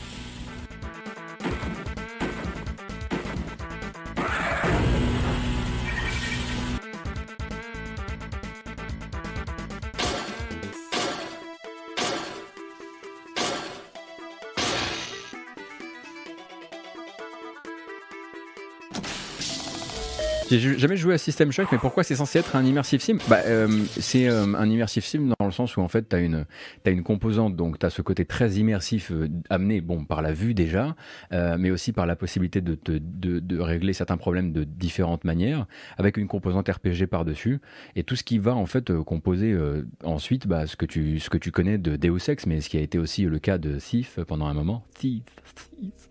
J'ai 20.58 20.78
jamais 20.78 20.96
joué 20.96 21.14
à 21.14 21.18
System 21.18 21.52
Shock, 21.52 21.68
mais 21.72 21.78
pourquoi 21.78 22.02
c'est 22.02 22.14
censé 22.14 22.38
être 22.38 22.56
un 22.56 22.64
immersive 22.64 23.00
sim? 23.00 23.18
Bah, 23.28 23.40
euh, 23.46 23.68
C'est 23.98 24.28
euh, 24.28 24.54
un 24.54 24.68
immersive 24.68 25.04
sim 25.04 25.32
dans 25.38 25.46
le 25.46 25.52
sens 25.52 25.76
où 25.76 25.80
en 25.80 25.88
fait 25.88 26.08
tu 26.08 26.16
as 26.16 26.20
une, 26.20 26.46
une 26.86 27.02
composante, 27.02 27.56
donc 27.56 27.78
tu 27.78 27.86
as 27.86 27.90
ce 27.90 28.02
côté 28.02 28.24
très 28.24 28.54
immersif 28.54 29.10
euh, 29.12 29.28
amené 29.50 29.80
bon, 29.80 30.04
par 30.04 30.22
la 30.22 30.32
vue 30.32 30.54
déjà, 30.54 30.94
mais 31.30 31.70
aussi 31.70 31.92
par 31.92 32.06
la 32.06 32.16
possibilité 32.16 32.60
de, 32.60 32.78
de, 32.84 33.40
de 33.40 33.58
régler 33.58 33.92
certains 33.92 34.16
problèmes 34.16 34.52
de 34.52 34.64
différentes 34.64 35.24
manières, 35.24 35.66
avec 35.98 36.16
une 36.16 36.28
composante 36.28 36.68
RPG 36.68 37.06
par-dessus, 37.10 37.60
et 37.94 38.02
tout 38.02 38.16
ce 38.16 38.22
qui 38.22 38.38
va 38.38 38.54
en 38.54 38.66
fait 38.66 38.92
composer 39.02 39.56
ensuite 40.04 40.46
bah, 40.46 40.66
ce, 40.66 40.76
que 40.76 40.86
tu, 40.86 41.20
ce 41.20 41.30
que 41.30 41.38
tu 41.38 41.50
connais 41.50 41.78
de 41.78 41.96
Deus 41.96 42.28
Ex, 42.30 42.46
mais 42.46 42.60
ce 42.60 42.68
qui 42.68 42.78
a 42.78 42.80
été 42.80 42.98
aussi 42.98 43.24
le 43.24 43.38
cas 43.38 43.58
de 43.58 43.78
Thief 43.78 44.18
pendant 44.26 44.46
un 44.46 44.54
moment. 44.54 44.84
Thief, 44.94 45.22
Thief, 45.54 46.08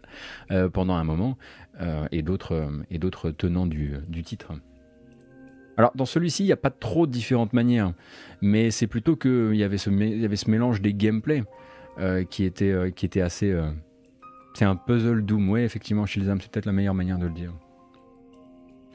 euh, 0.51 0.69
pendant 0.69 0.95
un 0.95 1.03
moment, 1.03 1.37
euh, 1.81 2.07
et 2.11 2.21
d'autres 2.21 2.53
euh, 2.53 2.83
et 2.89 2.97
d'autres 2.97 3.31
tenants 3.31 3.65
du, 3.65 3.93
du 4.07 4.23
titre. 4.23 4.53
Alors 5.77 5.91
dans 5.95 6.05
celui-ci, 6.05 6.43
il 6.43 6.47
n'y 6.47 6.53
a 6.53 6.57
pas 6.57 6.69
trop 6.69 7.05
de 7.05 7.11
différentes 7.11 7.53
manières, 7.53 7.93
mais 8.41 8.71
c'est 8.71 8.87
plutôt 8.87 9.15
qu'il 9.15 9.55
y 9.55 9.63
avait 9.63 9.77
ce 9.77 9.89
il 9.89 10.21
y 10.21 10.25
avait 10.25 10.35
ce 10.35 10.49
mélange 10.49 10.81
des 10.81 10.93
gameplays 10.93 11.43
qui 12.29 12.43
était 12.43 12.91
qui 12.93 13.05
était 13.05 13.21
assez. 13.21 13.57
c'est 14.53 14.65
un 14.65 14.75
puzzle 14.75 15.23
Doom, 15.23 15.49
ouais 15.49 15.63
effectivement, 15.63 16.05
Shilzam, 16.05 16.41
c'est 16.41 16.51
peut-être 16.51 16.65
la 16.65 16.73
meilleure 16.73 16.93
manière 16.93 17.17
de 17.17 17.25
le 17.25 17.33
dire. 17.33 17.53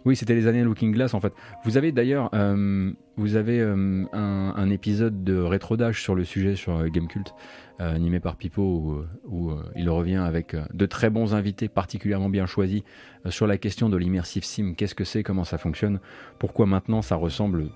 Oui, 0.04 0.16
c'était 0.16 0.34
les 0.34 0.46
années 0.46 0.62
Looking 0.62 0.92
Glass 0.92 1.14
en 1.14 1.20
fait. 1.20 1.32
Vous 1.64 1.76
avez 1.76 1.92
d'ailleurs, 1.92 2.30
euh, 2.32 2.92
euh, 3.18 4.04
un, 4.12 4.70
épisode 4.70 5.24
de 5.24 5.38
Retro 5.38 5.76
Dash 5.76 6.02
sur 6.02 6.14
le 6.14 6.24
sujet 6.24 6.56
sur 6.56 6.76
euh, 6.76 6.88
Gamecult, 6.88 7.34
euh, 7.80 7.94
animé 7.94 8.18
par 8.18 8.36
Pipo, 8.36 8.62
où, 8.62 9.04
où, 9.28 9.52
il 9.76 9.90
revient 9.90 10.16
avec 10.16 10.56
de 10.72 10.86
très 10.86 11.10
bons 11.10 11.34
invités 11.34 11.68
particulièrement 11.68 12.30
bien 12.30 12.46
choisis 12.46 12.82
sur 13.28 13.46
la 13.46 13.58
question 13.58 13.88
de 13.88 13.96
l'immersive 13.96 14.44
sim. 14.44 14.74
Qu'est-ce 14.76 14.94
que 14.94 15.04
c'est, 15.04 15.22
comment 15.22 15.44
ça 15.44 15.58
fonctionne, 15.58 16.00
pourquoi 16.38 16.66
maintenant 16.66 17.02
ça 17.02 17.16
ressemble 17.16 17.68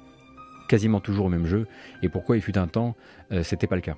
quasiment 0.69 1.01
toujours 1.01 1.27
au 1.27 1.31
même 1.31 1.47
jeu, 1.47 1.67
et 2.03 2.09
pourquoi 2.09 2.37
il 2.37 2.43
fut 2.43 2.57
un 2.57 2.69
temps, 2.69 2.97
c'était 3.43 3.67
pas 3.67 3.77
le 3.77 3.83
cas? 3.83 3.97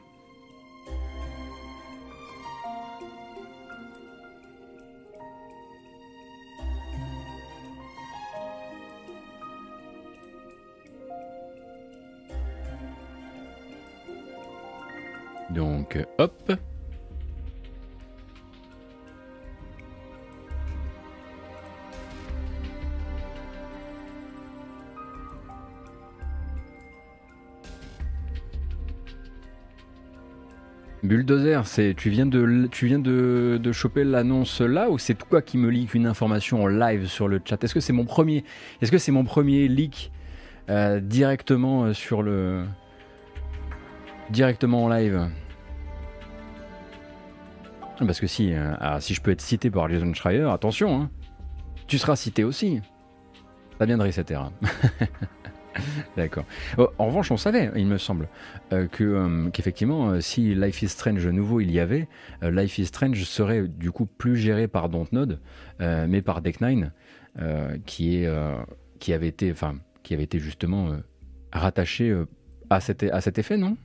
Donc, 15.56 15.96
hop. 16.18 16.52
Bulldozer, 31.02 31.66
c'est 31.66 31.94
tu 31.96 32.10
viens 32.10 32.26
de 32.26 32.68
tu 32.70 32.86
viens 32.86 32.98
de, 32.98 33.58
de 33.62 33.72
choper 33.72 34.04
l'annonce 34.04 34.60
là 34.60 34.90
ou 34.90 34.98
c'est 34.98 35.14
toi 35.14 35.40
qui 35.40 35.56
me 35.56 35.70
leak 35.70 35.94
une 35.94 36.06
information 36.06 36.64
en 36.64 36.66
live 36.66 37.06
sur 37.06 37.28
le 37.28 37.40
chat? 37.42 37.62
Est-ce 37.64 37.72
que 37.72 37.80
c'est 37.80 37.94
mon 37.94 38.04
premier 38.04 38.44
Est-ce 38.82 38.90
que 38.90 38.98
c'est 38.98 39.12
mon 39.12 39.24
premier 39.24 39.68
leak 39.68 40.10
euh, 40.68 41.00
directement 41.00 41.84
euh, 41.84 41.92
sur 41.94 42.22
le 42.22 42.64
directement 44.30 44.84
en 44.84 44.88
live? 44.88 45.30
Parce 47.98 48.20
que 48.20 48.27
si 48.27 48.52
euh, 48.52 48.74
ah, 48.81 49.01
si 49.01 49.14
je 49.14 49.23
peux 49.23 49.31
être 49.31 49.40
cité 49.40 49.70
par 49.70 49.89
Jason 49.89 50.12
Schreier, 50.12 50.51
attention, 50.51 51.02
hein, 51.02 51.10
tu 51.86 51.98
seras 51.98 52.16
cité 52.16 52.44
aussi. 52.44 52.81
Ça 53.78 53.86
viendrait 53.86 54.10
ère. 54.31 54.51
D'accord. 56.16 56.44
Oh, 56.78 56.89
en 56.98 57.06
revanche, 57.06 57.31
on 57.31 57.36
savait, 57.36 57.70
il 57.77 57.86
me 57.86 57.98
semble, 57.98 58.28
euh, 58.73 58.86
que 58.86 59.05
euh, 59.05 59.51
qu'effectivement, 59.51 60.20
si 60.20 60.55
Life 60.55 60.82
is 60.82 60.89
Strange 60.89 61.27
nouveau 61.27 61.60
il 61.60 61.70
y 61.70 61.81
avait, 61.81 62.09
Life 62.43 62.78
is 62.78 62.86
Strange 62.86 63.23
serait 63.24 63.68
du 63.68 63.90
coup 63.90 64.06
plus 64.06 64.36
géré 64.36 64.68
par 64.68 64.89
Dontnod, 64.89 65.40
mais 65.81 66.23
par 66.23 66.43
Deck9, 66.43 66.90
euh, 67.39 67.77
qui 67.85 68.24
avait 69.12 69.28
été, 69.28 70.39
justement 70.39 70.97
rattaché 71.52 72.16
à 72.70 72.81
cet 72.81 73.02
à 73.05 73.20
cet 73.20 73.39
effet, 73.39 73.56
non? 73.56 73.77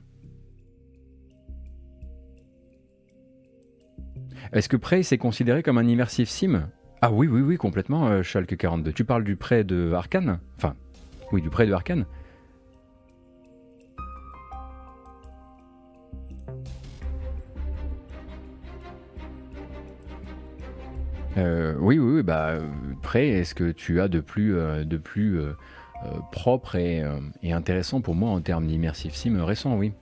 Est-ce 4.52 4.68
que 4.68 4.76
Prey 4.76 5.02
c'est 5.02 5.18
considéré 5.18 5.62
comme 5.62 5.78
un 5.78 5.86
immersive 5.86 6.28
sim? 6.28 6.68
Ah 7.00 7.10
oui, 7.12 7.26
oui, 7.26 7.40
oui, 7.40 7.56
complètement, 7.56 8.06
euh, 8.06 8.22
Schalke 8.22 8.56
42. 8.56 8.92
Tu 8.92 9.04
parles 9.04 9.24
du 9.24 9.36
prêt 9.36 9.64
de 9.64 9.92
Arkane? 9.92 10.38
Enfin, 10.56 10.74
oui, 11.32 11.42
du 11.42 11.50
prêt 11.50 11.66
de 11.66 11.72
Arkane 11.72 12.06
Euh, 21.38 21.74
oui, 21.80 21.98
oui, 21.98 22.16
oui, 22.16 22.22
bah, 22.22 22.58
Prey, 23.02 23.28
est-ce 23.28 23.54
que 23.54 23.72
tu 23.72 24.02
as 24.02 24.08
de 24.08 24.20
plus, 24.20 24.54
euh, 24.54 24.84
de 24.84 24.98
plus 24.98 25.40
euh, 25.40 25.54
propre 26.30 26.76
et, 26.76 27.02
et 27.42 27.52
intéressant 27.52 28.02
pour 28.02 28.14
moi 28.14 28.30
en 28.30 28.40
termes 28.42 28.66
d'immersive 28.66 29.14
sim 29.16 29.42
récent, 29.42 29.76
oui. 29.76 29.92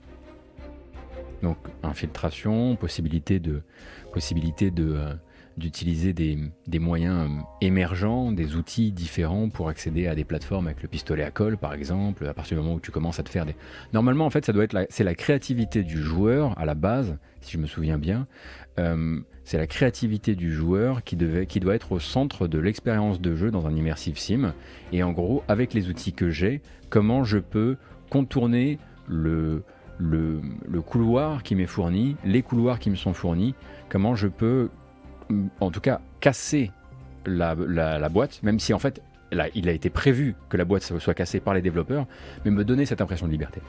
Donc, 1.41 1.57
infiltration, 1.83 2.75
possibilité 2.75 3.39
de, 3.39 3.63
possibilité 4.11 4.71
de, 4.71 4.93
euh, 4.93 5.13
d'utiliser 5.57 6.13
des, 6.13 6.37
des 6.67 6.79
moyens 6.79 7.29
euh, 7.29 7.43
émergents, 7.61 8.31
des 8.31 8.55
outils 8.55 8.91
différents 8.91 9.49
pour 9.49 9.69
accéder 9.69 10.07
à 10.07 10.15
des 10.15 10.23
plateformes 10.23 10.67
avec 10.67 10.81
le 10.81 10.87
pistolet 10.87 11.23
à 11.23 11.31
colle, 11.31 11.57
par 11.57 11.73
exemple, 11.73 12.25
à 12.27 12.33
partir 12.33 12.57
du 12.57 12.63
moment 12.63 12.75
où 12.75 12.79
tu 12.79 12.91
commences 12.91 13.19
à 13.19 13.23
te 13.23 13.29
faire 13.29 13.45
des... 13.45 13.55
Normalement, 13.93 14.25
en 14.25 14.29
fait, 14.29 14.45
ça 14.45 14.53
doit 14.53 14.63
être 14.63 14.77
c'est 14.89 15.03
la 15.03 15.15
créativité 15.15 15.83
du 15.83 15.97
joueur 15.97 16.57
à 16.57 16.65
la 16.65 16.75
base, 16.75 17.17
si 17.41 17.53
je 17.53 17.57
me 17.57 17.67
souviens 17.67 17.97
bien. 17.97 18.27
Euh, 18.79 19.19
c'est 19.43 19.57
la 19.57 19.67
créativité 19.67 20.35
du 20.35 20.53
joueur 20.53 21.03
qui, 21.03 21.15
devait, 21.15 21.45
qui 21.45 21.59
doit 21.59 21.75
être 21.75 21.91
au 21.91 21.99
centre 21.99 22.47
de 22.47 22.59
l'expérience 22.59 23.19
de 23.19 23.35
jeu 23.35 23.51
dans 23.51 23.67
un 23.67 23.75
immersive 23.75 24.17
sim. 24.17 24.53
Et 24.93 25.03
en 25.03 25.11
gros, 25.11 25.43
avec 25.47 25.73
les 25.73 25.89
outils 25.89 26.13
que 26.13 26.29
j'ai, 26.29 26.61
comment 26.89 27.23
je 27.23 27.39
peux 27.39 27.77
contourner 28.09 28.77
le, 29.07 29.63
le, 30.01 30.81
couloir 30.81 31.43
qui 31.43 31.55
m'est 31.55 31.67
fourni, 31.67 32.15
les 32.25 32.41
couloirs 32.41 32.79
qui 32.79 32.89
me 32.89 32.95
sont 32.95 33.13
fournis, 33.13 33.53
comment 33.89 34.15
je 34.15 34.27
peux, 34.27 34.69
en 35.59 35.71
tout 35.71 35.81
cas, 35.81 36.01
casser 36.19 36.71
la, 37.25 37.55
boîte, 38.09 38.41
même 38.43 38.59
si 38.59 38.73
en 38.73 38.79
fait, 38.79 39.01
il 39.55 39.69
a 39.69 39.71
été 39.71 39.89
prévu 39.89 40.35
que 40.49 40.57
la 40.57 40.65
boîte 40.65 40.83
soit 40.83 41.13
cassée 41.13 41.39
par 41.39 41.53
les 41.53 41.61
développeurs, 41.61 42.07
mais 42.43 42.51
me 42.51 42.63
donner 42.63 42.85
cette 42.85 43.01
impression 43.01 43.27
de 43.27 43.31
liberté. 43.31 43.61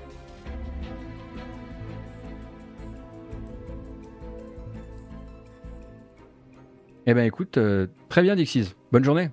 Eh 7.05 7.15
ben 7.15 7.25
écoute, 7.25 7.59
euh, 7.59 7.89
très 8.09 8.23
bien 8.23 8.37
Dixis, 8.37 8.77
bonne 8.93 9.03
journée. 9.03 9.31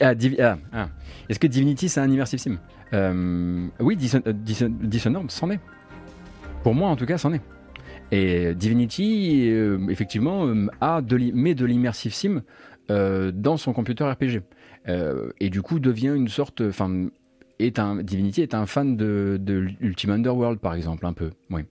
Ah, 0.00 0.12
ah, 0.40 0.56
ah. 0.72 0.88
Est-ce 1.28 1.38
que 1.38 1.46
Divinity 1.46 1.88
c'est 1.88 2.00
un 2.00 2.10
immersive 2.10 2.38
sim 2.38 2.58
Euh, 2.92 3.66
Oui, 3.80 3.96
Dishon- 3.96 4.22
euh, 4.26 4.32
Dishon- 4.32 4.72
Dishonored 4.80 5.30
c'en 5.30 5.50
est. 5.50 5.60
Pour 6.62 6.74
moi 6.74 6.88
en 6.90 6.96
tout 6.96 7.06
cas 7.06 7.18
c'en 7.18 7.32
est. 7.32 7.40
Et 8.12 8.54
Divinity 8.54 9.48
euh, 9.50 9.78
effectivement 9.88 10.46
euh, 10.46 10.66
a 10.80 11.00
de 11.02 11.16
met 11.34 11.54
de 11.54 11.64
l'immersive 11.64 12.14
sim 12.14 12.42
euh, 12.90 13.32
dans 13.34 13.56
son 13.56 13.72
computer 13.72 14.04
RPG. 14.04 14.42
Et 15.40 15.48
du 15.50 15.62
coup 15.62 15.78
devient 15.80 16.12
une 16.14 16.28
sorte, 16.28 16.60
enfin 16.60 17.06
est 17.58 17.78
un 17.78 18.02
Divinity 18.02 18.42
est 18.42 18.54
un 18.54 18.66
fan 18.66 18.96
de, 18.96 19.38
de 19.40 19.68
Ultima 19.80 20.14
Underworld 20.14 20.58
par 20.60 20.74
exemple 20.74 21.06
un 21.06 21.14
peu, 21.14 21.30
oui. 21.50 21.62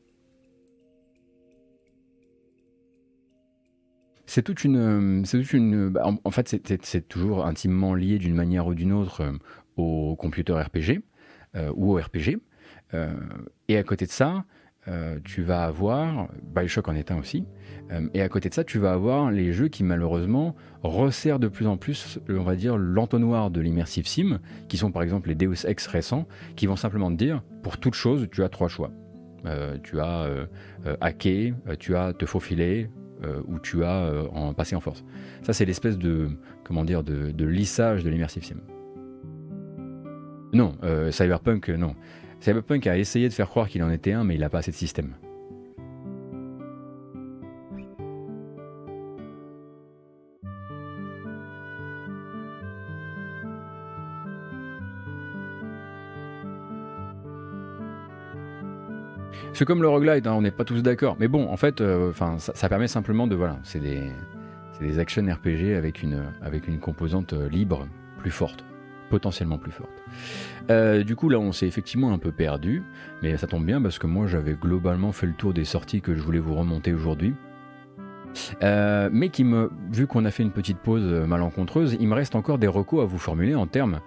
C'est 4.34 4.42
toute 4.42 4.64
une, 4.64 4.78
euh, 4.78 5.22
c'est 5.26 5.40
toute 5.42 5.54
une, 5.54 5.90
bah, 5.90 6.10
en, 6.24 6.32
fait 6.32 6.48
c'est- 6.48 7.08
toujours 7.08 7.46
intimement 7.46 7.94
lié 7.94 8.18
d'une 8.18 8.34
manière 8.34 8.66
ou 8.66 8.74
d'une 8.74 8.92
autre 8.92 9.22
euh, 9.22 9.34
au 9.78 10.16
computer 10.16 10.54
RPG 10.54 11.04
euh, 11.56 11.72
ou 11.76 11.94
au 11.94 12.02
RPG. 12.02 12.40
Euh, 12.96 13.14
et 13.68 13.78
à 13.78 13.84
côté 13.84 14.08
de 14.08 14.10
ça, 14.10 14.44
euh, 14.88 15.20
tu 15.24 15.44
vas 15.44 15.66
avoir 15.66 16.30
Bioshock 16.42 16.88
en 16.88 16.96
est 16.96 17.12
un 17.12 17.20
aussi. 17.20 17.46
Euh, 17.92 18.10
et 18.16 18.24
à 18.24 18.28
côté 18.28 18.50
de 18.50 18.56
ça, 18.56 18.64
tu 18.64 18.80
vas 18.80 18.94
avoir 18.94 19.30
les 19.30 19.54
jeux 19.54 19.68
qui 19.68 19.84
malheureusement 19.84 20.56
resserrent 20.82 21.38
de 21.38 21.48
plus 21.48 21.68
en 21.68 21.78
plus, 21.78 22.18
euh, 22.28 22.40
on 22.40 22.44
va 22.44 22.56
dire, 22.56 22.76
l'entonnoir 22.76 23.52
de 23.52 23.62
l'immersive 23.62 24.08
sim, 24.08 24.40
qui 24.68 24.78
sont 24.78 24.92
par 24.92 25.04
exemple 25.04 25.30
les 25.30 25.36
Deus 25.36 25.64
Ex 25.68 25.86
récents, 25.86 26.28
qui 26.56 26.66
vont 26.66 26.76
simplement 26.76 27.12
te 27.12 27.18
dire, 27.18 27.44
pour 27.62 27.78
toute 27.78 27.94
chose, 27.94 28.28
tu 28.32 28.42
as 28.42 28.50
trois 28.50 28.68
choix. 28.68 28.90
Euh, 29.46 29.78
tu 29.84 30.00
as 30.00 30.24
euh, 30.24 30.48
euh, 30.88 30.98
hacker, 31.02 31.54
euh, 31.68 31.76
tu 31.78 31.96
as 31.96 32.14
te 32.14 32.26
faufiler, 32.26 32.90
euh, 33.26 33.42
ou 33.48 33.60
tu 33.60 33.84
as 33.84 34.06
euh, 34.06 34.28
en 34.34 34.54
passer 34.54 34.76
en 34.76 34.80
force. 34.80 35.04
Ça, 35.42 35.54
c'est 35.54 35.66
l'espèce 35.66 35.98
de, 35.98 36.30
comment 36.64 36.86
dire, 36.86 37.04
de, 37.04 37.32
de 37.32 37.46
lissage 37.46 38.04
de 38.04 38.10
l'immersive 38.10 38.44
sim. 38.44 38.58
Non, 40.54 40.76
euh, 40.84 41.12
Cyberpunk, 41.12 41.70
non. 41.70 41.96
Cyberpunk 42.40 42.86
a 42.88 42.98
essayé 42.98 43.28
de 43.28 43.34
faire 43.34 43.50
croire 43.50 43.68
qu'il 43.68 43.82
en 43.84 43.90
était 43.90 44.12
un, 44.12 44.24
mais 44.24 44.36
il 44.36 44.42
n'a 44.42 44.50
pas 44.50 44.60
assez 44.60 44.72
de 44.72 44.76
système. 44.76 45.16
C'est 59.54 59.66
comme 59.66 59.84
le 59.84 59.88
roguelite, 59.88 60.26
hein, 60.26 60.34
on 60.34 60.42
n'est 60.42 60.50
pas 60.50 60.66
tous 60.66 60.82
d'accord. 60.82 61.16
Mais 61.20 61.28
bon, 61.28 61.48
en 61.48 61.58
fait, 61.58 61.80
euh, 61.80 62.12
ça, 62.40 62.70
permet 62.70 62.88
simplement 62.88 63.28
de. 63.28 63.36
Voilà, 63.36 63.60
c'est 63.64 63.80
des, 63.80 64.12
des 64.82 64.98
action 64.98 65.24
RPG 65.24 65.76
avec 65.78 66.02
une, 66.02 66.24
avec 66.42 66.68
une 66.68 66.80
composante 66.80 67.34
euh, 67.34 67.50
libre 67.50 67.88
plus 68.18 68.32
forte, 68.32 68.66
potentiellement 69.12 69.60
plus 69.60 69.72
forte. 69.72 69.92
Euh, 70.72 71.04
du 71.04 71.16
coup, 71.16 71.30
là, 71.30 71.38
on 71.38 71.52
s'est 71.52 71.68
effectivement 71.68 72.14
un 72.14 72.18
peu 72.18 72.32
perdu, 72.32 72.82
mais 73.22 73.38
ça 73.38 73.46
tombe 73.46 73.64
bien 73.64 73.80
parce 73.80 74.00
que 74.00 74.08
moi, 74.08 74.26
j'avais 74.26 74.54
globalement 74.54 75.12
fait 75.12 75.28
le 75.28 75.34
tour 75.34 75.54
des 75.54 75.66
sorties 75.66 76.02
que 76.02 76.16
je 76.16 76.22
voulais 76.22 76.40
vous 76.40 76.56
remonter 76.56 76.92
aujourd'hui. 76.92 77.36
Mais 78.64 79.30
qui 79.30 79.44
me, 79.44 79.70
vu 79.92 80.08
qu'on 80.08 80.26
a 80.26 80.32
fait 80.32 80.42
une 80.42 80.52
petite 80.52 80.80
pause 80.80 81.04
malencontreuse, 81.28 81.96
il 82.00 82.08
me 82.08 82.16
reste 82.16 82.34
encore 82.34 82.58
des 82.58 82.66
recos 82.66 83.04
à 83.04 83.06
vous 83.06 83.20
formuler 83.20 83.54
en 83.54 83.68
termes 83.68 84.00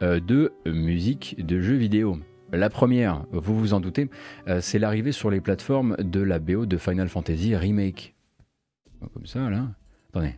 de 0.00 0.54
musique 0.64 1.44
de 1.44 1.60
jeux 1.60 1.76
vidéo. 1.76 2.16
La 2.54 2.70
première, 2.70 3.24
vous 3.32 3.58
vous 3.58 3.74
en 3.74 3.80
doutez, 3.80 4.08
euh, 4.48 4.60
c'est 4.60 4.78
l'arrivée 4.78 5.12
sur 5.12 5.30
les 5.30 5.40
plateformes 5.40 5.96
de 5.98 6.20
la 6.20 6.38
BO 6.38 6.66
de 6.66 6.76
Final 6.76 7.08
Fantasy 7.08 7.56
Remake. 7.56 8.14
Comme 9.12 9.26
ça, 9.26 9.50
là. 9.50 9.68
Attendez. 10.10 10.34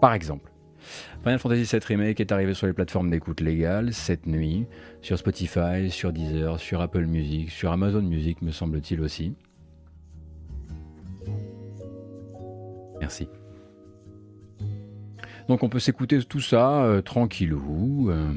Par 0.00 0.12
exemple, 0.12 0.52
Final 1.22 1.38
Fantasy 1.38 1.64
VII 1.64 1.80
Remake 1.84 2.20
est 2.20 2.30
arrivé 2.30 2.54
sur 2.54 2.66
les 2.66 2.72
plateformes 2.72 3.10
d'écoute 3.10 3.40
légales 3.40 3.92
cette 3.92 4.26
nuit, 4.26 4.66
sur 5.02 5.18
Spotify, 5.18 5.90
sur 5.90 6.12
Deezer, 6.12 6.60
sur 6.60 6.80
Apple 6.80 7.06
Music, 7.06 7.50
sur 7.50 7.72
Amazon 7.72 8.02
Music, 8.02 8.40
me 8.42 8.52
semble-t-il 8.52 9.00
aussi. 9.00 9.34
Merci. 13.00 13.28
Donc 15.48 15.62
on 15.62 15.68
peut 15.68 15.78
s'écouter 15.78 16.22
tout 16.22 16.40
ça 16.40 16.84
euh, 16.84 17.00
tranquillou. 17.00 18.10
euh. 18.10 18.32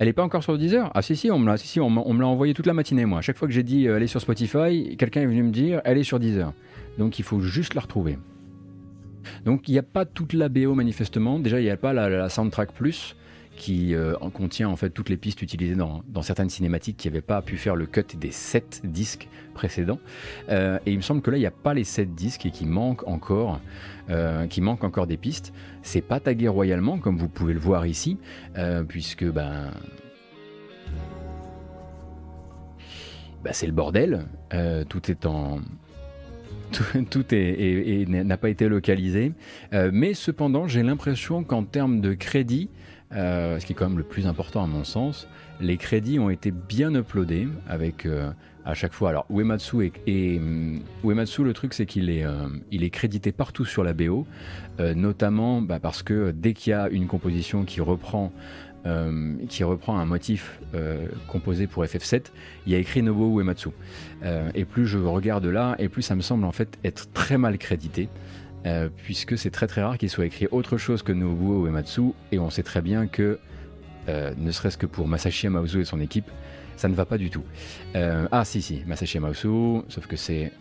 Elle 0.00 0.08
est 0.08 0.12
pas 0.12 0.24
encore 0.24 0.42
sur 0.42 0.58
Deezer? 0.58 0.90
Ah 0.94 1.02
si 1.02 1.14
si, 1.14 1.30
on 1.30 1.38
me 1.38 1.46
l'a 1.46 1.56
si, 1.56 1.78
on 1.80 1.96
envoyé 1.96 2.52
toute 2.52 2.66
la 2.66 2.74
matinée 2.74 3.06
moi. 3.06 3.20
Chaque 3.22 3.36
fois 3.38 3.46
que 3.46 3.54
j'ai 3.54 3.62
dit 3.62 3.86
euh, 3.86 3.96
elle 3.96 4.02
est 4.02 4.08
sur 4.08 4.20
Spotify, 4.20 4.96
quelqu'un 4.96 5.22
est 5.22 5.26
venu 5.26 5.44
me 5.44 5.52
dire 5.52 5.80
elle 5.84 5.98
est 5.98 6.04
sur 6.04 6.18
Deezer. 6.18 6.52
Donc 6.98 7.18
il 7.18 7.22
faut 7.22 7.40
juste 7.40 7.74
la 7.74 7.80
retrouver. 7.80 8.18
Donc 9.44 9.68
il 9.68 9.72
n'y 9.72 9.78
a 9.78 9.82
pas 9.84 10.04
toute 10.04 10.32
la 10.32 10.48
BO 10.48 10.74
manifestement. 10.74 11.38
Déjà, 11.38 11.60
il 11.60 11.64
n'y 11.64 11.70
a 11.70 11.76
pas 11.76 11.92
la, 11.92 12.08
la 12.08 12.28
Soundtrack 12.28 12.72
Plus 12.72 13.16
qui 13.56 13.94
euh, 13.94 14.16
en 14.20 14.30
contient 14.30 14.68
en 14.68 14.76
fait 14.76 14.90
toutes 14.90 15.08
les 15.08 15.16
pistes 15.16 15.42
utilisées 15.42 15.76
dans, 15.76 16.02
certaines 16.22 16.50
cinématiques 16.50 16.96
qui 16.96 17.08
n'avaient 17.08 17.20
pas 17.20 17.42
pu 17.42 17.56
faire 17.56 17.76
le 17.76 17.86
cut 17.86 18.04
des 18.16 18.30
7 18.30 18.82
disques 18.84 19.28
précédents. 19.54 20.00
Euh, 20.48 20.78
et 20.86 20.92
il 20.92 20.96
me 20.96 21.02
semble 21.02 21.22
que 21.22 21.30
là, 21.30 21.36
il 21.36 21.40
n'y 21.40 21.46
a 21.46 21.52
pas 21.52 21.74
les 21.74 21.84
7 21.84 22.14
disques 22.14 22.46
et 22.46 22.50
qu'il 22.50 22.68
manque 22.68 23.06
encore, 23.06 23.60
euh, 24.10 24.46
qu'il 24.46 24.64
manque 24.64 24.84
encore 24.84 25.06
des 25.06 25.16
pistes. 25.16 25.52
C'est 25.82 26.00
pas 26.00 26.20
tagué 26.20 26.48
royalement, 26.48 26.98
comme 26.98 27.16
vous 27.16 27.28
pouvez 27.28 27.54
le 27.54 27.60
voir 27.60 27.86
ici, 27.86 28.18
puisque 28.88 29.24
ben, 29.24 29.70
bah, 33.42 33.52
c'est 33.52 33.66
le 33.66 33.72
bordel. 33.72 34.26
Tout 34.88 35.10
est 35.10 35.26
en. 35.26 35.60
Tout, 37.10 37.24
est, 37.32 38.08
n'a 38.08 38.36
pas 38.36 38.48
été 38.48 38.68
localisé. 38.68 39.32
Mais 39.72 40.14
cependant, 40.14 40.66
j'ai 40.66 40.82
l'impression 40.82 41.44
qu'en 41.44 41.64
termes 41.64 42.00
de 42.00 42.14
crédit, 42.14 42.70
euh, 43.14 43.58
ce 43.60 43.66
qui 43.66 43.72
est 43.72 43.76
quand 43.76 43.88
même 43.88 43.98
le 43.98 44.04
plus 44.04 44.26
important 44.26 44.62
à 44.62 44.66
mon 44.66 44.84
sens, 44.84 45.28
les 45.60 45.76
crédits 45.76 46.18
ont 46.18 46.30
été 46.30 46.50
bien 46.50 46.94
uploadés 46.94 47.48
avec 47.68 48.06
euh, 48.06 48.30
à 48.64 48.74
chaque 48.74 48.92
fois. 48.92 49.10
Alors 49.10 49.26
Uematsu 49.30 49.92
est- 50.06 50.38
hum, 50.38 50.80
Uematsu, 51.04 51.44
le 51.44 51.52
truc 51.52 51.74
c'est 51.74 51.86
qu'il 51.86 52.10
est, 52.10 52.24
euh, 52.24 52.48
est 52.72 52.90
crédité 52.90 53.30
partout 53.32 53.64
sur 53.64 53.84
la 53.84 53.92
BO, 53.92 54.26
notamment 54.96 55.62
bah, 55.62 55.78
parce 55.80 56.02
que 56.02 56.32
dès 56.32 56.52
qu'il 56.52 56.70
y 56.70 56.74
a 56.74 56.88
une 56.88 57.06
composition 57.06 57.64
qui 57.64 57.80
reprend 57.80 58.32
qui 59.48 59.64
reprend 59.64 59.98
un 59.98 60.04
motif 60.04 60.60
composé 61.26 61.66
pour 61.66 61.82
FF7, 61.86 62.24
il 62.66 62.72
y 62.74 62.76
a 62.76 62.78
écrit 62.78 63.02
Nobuo 63.02 63.40
Uematsu. 63.40 63.70
Et 64.54 64.66
plus 64.66 64.86
je 64.86 64.98
regarde 64.98 65.46
là, 65.46 65.74
et 65.78 65.88
plus 65.88 66.02
ça 66.02 66.14
me 66.14 66.20
semble 66.20 66.44
en 66.44 66.52
fait 66.52 66.76
être 66.84 67.10
très 67.14 67.38
mal 67.38 67.56
crédité, 67.56 68.10
euh, 68.66 68.88
puisque 68.96 69.36
c'est 69.38 69.50
très 69.50 69.66
très 69.66 69.82
rare 69.82 69.98
qu'il 69.98 70.10
soit 70.10 70.26
écrit 70.26 70.48
autre 70.50 70.76
chose 70.76 71.02
que 71.02 71.12
Nobuo 71.12 71.66
Uematsu, 71.66 72.12
et 72.32 72.38
on 72.38 72.50
sait 72.50 72.62
très 72.62 72.82
bien 72.82 73.06
que, 73.06 73.38
euh, 74.08 74.32
ne 74.36 74.50
serait-ce 74.50 74.78
que 74.78 74.86
pour 74.86 75.08
Masashi 75.08 75.46
Yamauzu 75.46 75.80
et 75.80 75.84
son 75.84 76.00
équipe, 76.00 76.30
ça 76.76 76.88
ne 76.88 76.94
va 76.94 77.04
pas 77.04 77.18
du 77.18 77.30
tout. 77.30 77.44
Euh, 77.94 78.26
ah 78.32 78.44
si 78.44 78.62
si, 78.62 78.82
Masashi 78.86 79.18
Yamauzu, 79.18 79.82
sauf 79.88 80.06
que 80.06 80.16
c'est... 80.16 80.52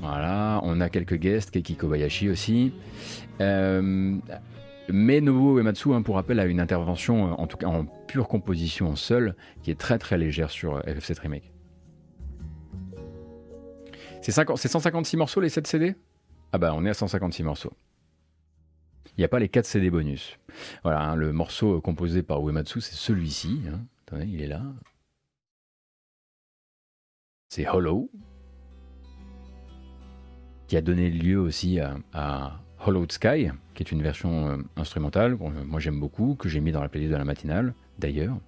Voilà, 0.00 0.60
on 0.62 0.80
a 0.80 0.88
quelques 0.88 1.16
guests, 1.16 1.50
Keiki 1.50 1.74
Kobayashi 1.74 2.30
aussi. 2.30 2.72
Mais 4.90 5.20
Nobuo 5.20 5.58
Uematsu, 5.58 5.92
hein, 5.92 6.02
pour 6.02 6.14
rappel, 6.14 6.40
a 6.40 6.46
une 6.46 6.60
intervention, 6.60 7.38
en 7.38 7.46
tout 7.46 7.58
cas 7.58 7.66
en 7.66 7.84
pure 7.84 8.26
composition 8.26 8.96
seule, 8.96 9.36
qui 9.62 9.70
est 9.70 9.78
très 9.78 9.98
très 9.98 10.16
légère 10.16 10.50
sur 10.50 10.76
euh, 10.76 10.80
FF7 10.82 11.20
Remake. 11.20 11.52
C'est 14.22 14.32
50 14.32 14.58
c'est 14.58 14.68
156 14.68 15.16
morceaux 15.16 15.40
les 15.40 15.48
7 15.48 15.66
CD 15.66 15.94
Ah 16.52 16.58
bah 16.58 16.72
on 16.74 16.84
est 16.84 16.90
à 16.90 16.94
156 16.94 17.42
morceaux. 17.42 17.72
Il 19.16 19.20
n'y 19.20 19.24
a 19.24 19.28
pas 19.28 19.38
les 19.38 19.48
4 19.48 19.66
CD 19.66 19.90
bonus. 19.90 20.38
Voilà, 20.82 21.00
hein, 21.00 21.16
le 21.16 21.32
morceau 21.32 21.76
euh, 21.76 21.80
composé 21.80 22.22
par 22.22 22.40
Uematsu, 22.46 22.80
c'est 22.80 22.94
celui-ci. 22.94 23.62
hein. 23.72 23.80
Attendez, 24.06 24.26
il 24.26 24.40
est 24.42 24.46
là. 24.46 24.62
C'est 27.48 27.66
Hollow, 27.66 28.10
qui 30.68 30.76
a 30.76 30.82
donné 30.82 31.10
lieu 31.10 31.38
aussi 31.40 31.80
à, 31.80 32.60
Hollowed 32.86 33.10
Sky, 33.10 33.48
qui 33.74 33.82
est 33.82 33.90
une 33.90 34.02
version 34.02 34.50
euh, 34.50 34.56
instrumentale, 34.76 35.34
bon, 35.34 35.50
euh, 35.50 35.64
moi 35.64 35.80
j'aime 35.80 35.98
beaucoup, 35.98 36.36
que 36.36 36.48
j'ai 36.48 36.60
mis 36.60 36.70
dans 36.72 36.82
la 36.82 36.88
playlist 36.88 37.10
de 37.10 37.16
la 37.16 37.24
matinale, 37.24 37.74
d'ailleurs. 37.98 38.38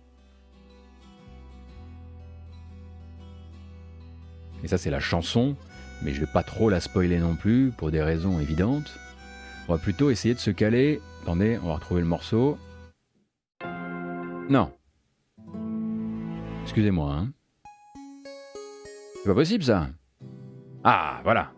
Et 4.62 4.68
ça 4.68 4.78
c'est 4.78 4.90
la 4.90 5.00
chanson, 5.00 5.56
mais 6.02 6.12
je 6.12 6.20
vais 6.20 6.26
pas 6.32 6.42
trop 6.42 6.70
la 6.70 6.80
spoiler 6.80 7.18
non 7.18 7.34
plus, 7.34 7.72
pour 7.76 7.90
des 7.90 8.02
raisons 8.02 8.40
évidentes. 8.40 8.98
On 9.68 9.72
va 9.74 9.78
plutôt 9.78 10.10
essayer 10.10 10.34
de 10.34 10.40
se 10.40 10.50
caler. 10.50 11.00
Attendez, 11.22 11.58
on 11.62 11.68
va 11.68 11.74
retrouver 11.74 12.00
le 12.00 12.06
morceau. 12.06 12.58
Non. 14.48 14.72
Excusez-moi, 16.62 17.12
hein. 17.12 17.28
C'est 19.22 19.28
pas 19.28 19.34
possible 19.34 19.62
ça. 19.62 19.88
Ah, 20.82 21.20
voilà. 21.24 21.52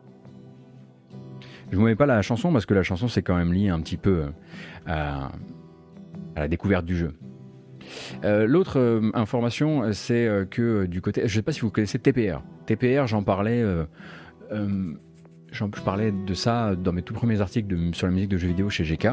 Je 1.71 1.77
vous 1.77 1.85
mets 1.85 1.95
pas 1.95 2.07
la 2.07 2.21
chanson 2.21 2.53
parce 2.53 2.67
que 2.67 2.75
la 2.75 2.83
chanson 2.83 3.09
c'est 3.09 3.23
quand 3.23 3.37
même 3.37 3.53
lié 3.53 3.71
un 3.71 3.81
petit 3.81 3.97
peu 3.97 4.25
euh, 4.25 4.31
à, 4.87 5.31
la 6.37 6.49
découverte 6.49 6.85
du 6.85 6.97
jeu. 6.97 7.15
Euh, 8.25 8.47
L'autre 8.47 8.79
euh, 8.79 9.11
information, 9.15 9.93
c'est 9.93 10.29
que 10.51 10.85
du 10.87 11.01
côté, 11.01 11.23
je 11.27 11.35
sais 11.35 11.43
pas 11.43 11.53
si 11.53 11.61
vous 11.61 11.71
connaissez 11.71 11.99
TPR. 11.99 12.43
TPR, 12.67 13.07
j'en 13.07 13.23
parlais, 13.23 13.65
je 15.53 15.83
parlais 15.83 16.13
de 16.13 16.35
ça 16.35 16.75
dans 16.75 16.93
mes 16.93 17.03
tout 17.03 17.15
premiers 17.15 17.41
articles 17.41 17.77
sur 17.93 18.07
la 18.07 18.13
musique 18.13 18.31
de 18.31 18.39
jeux 18.39 18.49
vidéo 18.49 18.71
chez 18.71 18.85
GK, 18.85 19.09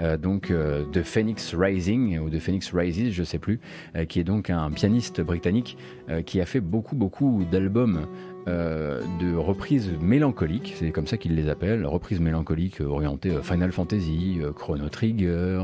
euh, 0.00 0.16
donc 0.16 0.50
euh, 0.50 0.84
de 0.92 1.02
Phoenix 1.02 1.54
Rising 1.54 2.18
ou 2.18 2.30
de 2.30 2.38
Phoenix 2.38 2.72
Rises, 2.74 3.10
je 3.10 3.24
sais 3.24 3.38
plus, 3.38 3.60
euh, 3.96 4.04
qui 4.04 4.20
est 4.20 4.24
donc 4.24 4.50
un 4.50 4.70
pianiste 4.70 5.20
britannique 5.20 5.78
euh, 6.08 6.22
qui 6.22 6.40
a 6.40 6.46
fait 6.46 6.60
beaucoup 6.60 6.94
beaucoup 6.94 7.44
d'albums 7.50 8.06
euh, 8.48 9.02
de 9.20 9.34
reprises 9.36 9.90
mélancoliques, 10.00 10.74
c'est 10.76 10.90
comme 10.90 11.06
ça 11.06 11.18
qu'ils 11.18 11.34
les 11.34 11.50
appellent, 11.50 11.84
reprises 11.84 12.18
mélancoliques 12.18 12.80
euh, 12.80 12.86
orientées 12.86 13.30
euh, 13.30 13.42
Final 13.42 13.72
Fantasy, 13.72 14.38
Chrono 14.56 14.88
Trigger, 14.88 15.60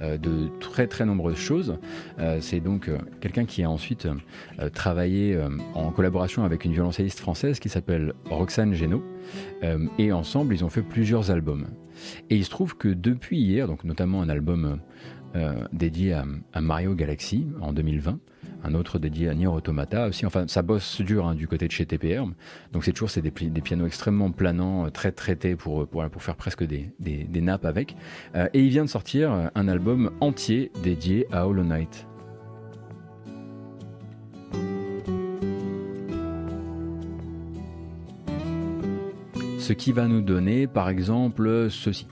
de 0.00 0.48
très 0.60 0.86
très 0.86 1.04
nombreuses 1.04 1.36
choses. 1.36 1.76
C'est 2.40 2.60
donc 2.60 2.90
quelqu'un 3.20 3.44
qui 3.44 3.62
a 3.62 3.70
ensuite 3.70 4.08
travaillé 4.72 5.38
en 5.74 5.90
collaboration 5.90 6.42
avec 6.42 6.64
une 6.64 6.72
violoncelliste 6.72 7.20
française 7.20 7.60
qui 7.60 7.68
s'appelle 7.68 8.14
Roxane 8.30 8.72
Génaud, 8.72 9.04
et 9.98 10.12
ensemble 10.12 10.54
ils 10.54 10.64
ont 10.64 10.70
fait 10.70 10.82
plusieurs 10.82 11.30
albums. 11.30 11.66
Et 12.30 12.36
il 12.36 12.44
se 12.44 12.50
trouve 12.50 12.76
que 12.78 12.88
depuis 12.88 13.40
hier, 13.40 13.66
donc 13.66 13.84
notamment 13.84 14.22
un 14.22 14.30
album 14.30 14.78
dédié 15.72 16.14
à 16.14 16.60
Mario 16.62 16.94
Galaxy 16.94 17.46
en 17.60 17.74
2020, 17.74 18.18
un 18.62 18.74
autre 18.74 18.98
dédié 18.98 19.28
à 19.28 19.34
Nier 19.34 19.46
Automata 19.46 20.08
aussi. 20.08 20.26
Enfin, 20.26 20.46
ça 20.48 20.62
bosse 20.62 21.00
dur 21.00 21.26
hein, 21.26 21.34
du 21.34 21.48
côté 21.48 21.66
de 21.66 21.72
chez 21.72 21.86
TPR. 21.86 22.24
Donc 22.72 22.84
c'est 22.84 22.92
toujours 22.92 23.10
des, 23.22 23.60
pianos 23.60 23.86
extrêmement 23.86 24.30
planants, 24.30 24.86
euh, 24.86 24.90
très 24.90 25.12
traités 25.12 25.56
pour, 25.56 25.86
pour, 25.86 26.22
faire 26.22 26.36
presque 26.36 26.64
des, 26.64 26.90
nappes 27.40 27.64
avec. 27.64 27.96
Euh, 28.34 28.48
et 28.52 28.60
il 28.60 28.70
vient 28.70 28.84
de 28.84 28.90
sortir 28.90 29.32
euh, 29.32 29.46
un 29.54 29.68
album 29.68 30.10
entier 30.20 30.70
dédié 30.82 31.26
à 31.32 31.46
Hollow 31.46 31.64
Knight. 31.64 32.06
Ce 39.58 39.72
qui 39.72 39.92
va 39.92 40.08
nous 40.08 40.20
donner, 40.20 40.66
par 40.66 40.88
exemple, 40.88 41.68
ceci. 41.70 42.08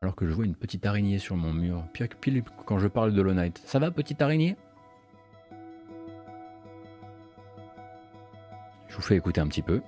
Alors 0.00 0.14
que 0.14 0.28
je 0.28 0.32
vois 0.32 0.44
une 0.44 0.54
petite 0.54 0.86
araignée 0.86 1.18
sur 1.18 1.34
mon 1.34 1.52
mur, 1.52 1.82
pire 1.92 2.06
pile 2.20 2.44
quand 2.66 2.78
je 2.78 2.86
parle 2.86 3.12
de 3.12 3.20
Hollow 3.20 3.34
Knight. 3.34 3.60
Ça 3.64 3.80
va, 3.80 3.90
petite 3.90 4.22
araignée? 4.22 4.56
Vous 8.98 9.02
fais 9.02 9.16
écouter 9.16 9.40
un 9.40 9.46
petit 9.46 9.62
peu. 9.62 9.80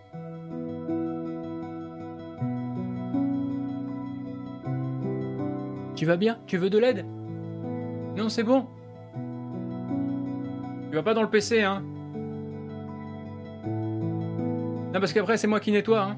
Tu 5.97 6.07
vas 6.07 6.17
bien? 6.17 6.39
Tu 6.47 6.57
veux 6.57 6.71
de 6.71 6.79
l'aide? 6.79 7.05
Non, 8.17 8.29
c'est 8.29 8.45
bon. 8.45 8.67
Tu 10.91 10.97
vas 10.97 11.03
pas 11.03 11.15
dans 11.15 11.23
le 11.23 11.29
PC, 11.29 11.61
hein. 11.63 11.83
Non, 14.93 14.99
parce 14.99 15.13
qu'après, 15.13 15.37
c'est 15.37 15.47
moi 15.47 15.61
qui 15.61 15.73
nettoie, 15.73 16.03
hein. 16.03 16.17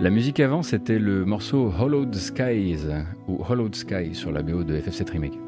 La 0.00 0.10
musique 0.10 0.40
avant, 0.40 0.62
c'était 0.62 0.98
le 0.98 1.24
morceau 1.24 1.72
Hollowed 1.78 2.14
Skies, 2.14 2.86
ou 3.28 3.42
Hollowed 3.48 3.74
Sky 3.74 4.14
sur 4.14 4.32
la 4.32 4.42
BO 4.42 4.64
de 4.64 4.78
FF7 4.78 5.10
Remake. 5.10 5.38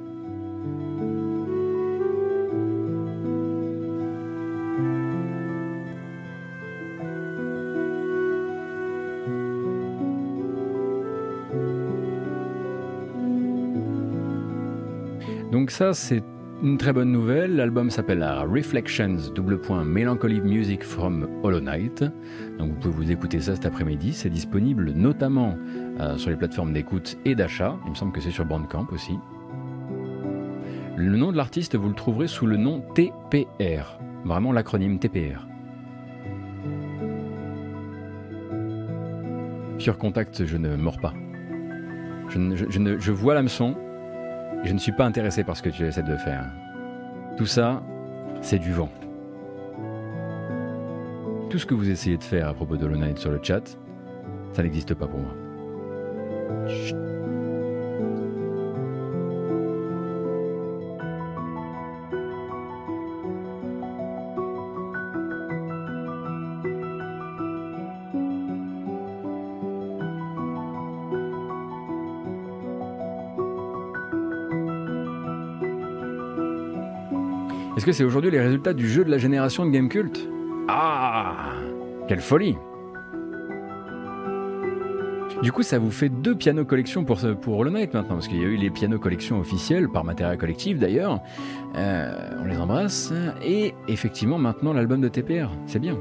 Donc 15.52 15.70
ça, 15.70 15.94
c'est 15.94 16.22
une 16.62 16.78
très 16.78 16.92
bonne 16.92 17.12
nouvelle. 17.12 17.56
L'album 17.56 17.90
s'appelle 17.90 18.22
Reflections, 18.22 19.16
double 19.34 19.60
point, 19.60 19.84
Melancholy 19.84 20.40
Music 20.40 20.82
from 20.82 21.26
Hollow 21.42 21.60
Knight. 21.60 22.04
Donc 22.58 22.72
vous 22.72 22.76
pouvez 22.76 22.94
vous 22.94 23.10
écouter 23.10 23.40
ça 23.40 23.54
cet 23.54 23.66
après-midi. 23.66 24.12
C'est 24.12 24.30
disponible 24.30 24.92
notamment 24.92 25.56
euh, 26.00 26.16
sur 26.16 26.30
les 26.30 26.36
plateformes 26.36 26.72
d'écoute 26.72 27.16
et 27.24 27.34
d'achat. 27.34 27.76
Il 27.84 27.90
me 27.90 27.94
semble 27.94 28.12
que 28.12 28.20
c'est 28.20 28.30
sur 28.30 28.44
Bandcamp 28.44 28.86
aussi. 28.92 29.18
Le 30.96 31.16
nom 31.16 31.30
de 31.32 31.36
l'artiste, 31.36 31.76
vous 31.76 31.88
le 31.88 31.94
trouverez 31.94 32.26
sous 32.26 32.46
le 32.46 32.56
nom 32.56 32.82
TPR. 32.94 33.98
Vraiment 34.24 34.52
l'acronyme 34.52 34.98
TPR. 34.98 35.46
Pure 39.78 39.98
contact, 39.98 40.44
je 40.44 40.56
ne 40.56 40.74
mords 40.76 40.98
pas. 41.00 41.12
Je, 42.28 42.38
ne- 42.38 42.98
je- 42.98 43.12
vois 43.12 43.34
l'hameçon, 43.34 43.76
je 44.64 44.72
ne 44.72 44.78
suis 44.78 44.90
pas 44.92 45.04
intéressé 45.04 45.44
par 45.44 45.56
ce 45.56 45.62
que 45.62 45.68
tu 45.68 45.84
essaies 45.84 46.02
de 46.02 46.16
faire. 46.16 46.44
Tout 47.36 47.46
ça, 47.46 47.82
c'est 48.40 48.58
du 48.58 48.72
vent. 48.72 48.88
Tout 51.50 51.58
ce 51.58 51.66
que 51.66 51.74
vous 51.74 51.88
essayez 51.90 52.16
de 52.16 52.24
faire 52.24 52.48
à 52.48 52.54
propos 52.54 52.76
de 52.76 52.84
Hollow 52.84 52.96
Knight 52.96 53.18
sur 53.18 53.30
le 53.30 53.38
chat, 53.42 53.78
ça 54.54 54.62
n'existe 54.62 54.94
pas 54.94 55.06
pour 55.06 55.20
moi. 55.20 55.30
Est-ce 77.76 77.84
que 77.84 77.92
c'est 77.92 78.04
aujourd'hui 78.04 78.30
les 78.30 78.40
résultats 78.40 78.72
du 78.72 78.88
jeu 78.88 79.04
de 79.04 79.10
la 79.10 79.18
génération 79.18 79.66
de 79.66 79.70
Gamecult? 79.70 80.28
Ah 80.66 81.52
Quelle 82.08 82.20
folie 82.20 82.56
Du 85.46 85.52
coup, 85.52 85.62
ça 85.62 85.78
vous 85.78 85.92
fait 85.92 86.08
deux 86.08 86.34
pianos 86.34 86.64
collection 86.64 87.04
pour, 87.04 87.20
pour 87.40 87.58
Hollow 87.58 87.70
Knight 87.70 87.94
maintenant, 87.94 88.14
parce 88.14 88.26
qu'il 88.26 88.38
y 88.38 88.44
a 88.44 88.48
eu 88.48 88.56
les 88.56 88.68
pianos 88.68 88.98
collection 88.98 89.38
officiels 89.38 89.88
par 89.88 90.02
Matériel 90.02 90.38
Collectif 90.38 90.80
d'ailleurs. 90.80 91.20
Euh, 91.76 92.36
on 92.42 92.46
les 92.46 92.56
embrasse. 92.56 93.12
Et 93.44 93.72
effectivement, 93.86 94.38
maintenant 94.38 94.72
l'album 94.72 95.00
de 95.00 95.06
TPR. 95.06 95.48
C'est 95.68 95.78
bien. 95.78 95.96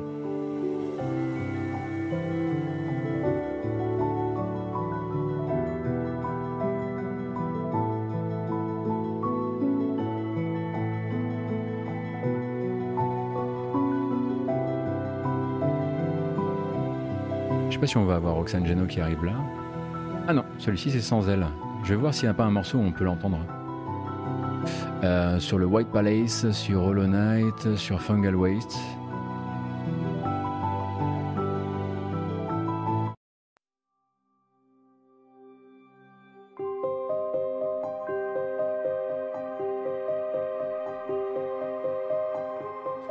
Si 17.88 17.98
on 17.98 18.06
va 18.06 18.16
avoir 18.16 18.36
Roxane 18.36 18.66
Geno 18.66 18.86
qui 18.86 19.02
arrive 19.02 19.24
là. 19.26 19.34
Ah 20.28 20.34
non, 20.34 20.44
celui-ci 20.58 20.92
c'est 20.92 21.02
sans 21.02 21.30
elle. 21.30 21.46
Je 21.84 21.90
vais 21.90 22.00
voir 22.00 22.14
s'il 22.14 22.26
n'y 22.26 22.32
a 22.32 22.34
pas 22.34 22.46
un 22.46 22.52
morceau 22.52 22.78
où 22.78 22.82
on 22.82 22.92
peut 22.92 23.04
l'entendre. 23.04 23.40
Euh, 25.04 25.40
sur 25.40 25.60
le 25.60 25.66
White 25.66 25.90
Palace, 25.90 26.50
sur 26.52 26.84
Hollow 26.84 27.06
Knight, 27.06 27.76
sur 27.76 28.02
Fungal 28.02 28.36
Waste. 28.36 28.76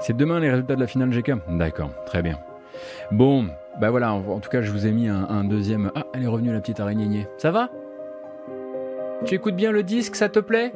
C'est 0.01 0.17
demain 0.17 0.39
les 0.39 0.51
résultats 0.51 0.75
de 0.75 0.81
la 0.81 0.87
finale 0.87 1.11
GK 1.11 1.33
D'accord, 1.49 1.91
très 2.05 2.23
bien. 2.23 2.39
Bon, 3.15 3.47
bah 3.81 3.91
voilà, 3.91 4.13
en, 4.13 4.41
tout 4.41 4.51
cas, 4.51 4.61
je 4.61 4.73
vous 4.73 4.89
ai 4.89 4.91
mis 4.91 5.07
un, 5.07 5.45
deuxième. 5.45 5.93
Ah, 5.95 6.05
elle 6.15 6.25
est 6.25 6.27
revenue, 6.27 6.53
la 6.53 6.61
petite 6.61 6.81
araignée. 6.81 7.29
Ça 7.39 7.53
va? 7.53 7.71
Tu 9.25 9.37
écoutes 9.37 9.55
bien 9.55 9.71
le 9.71 9.85
disque, 9.85 10.17
ça 10.17 10.29
te 10.29 10.41
plaît? 10.41 10.73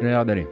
A 0.00 0.04
l'air 0.04 0.24
d'aller. 0.24 0.48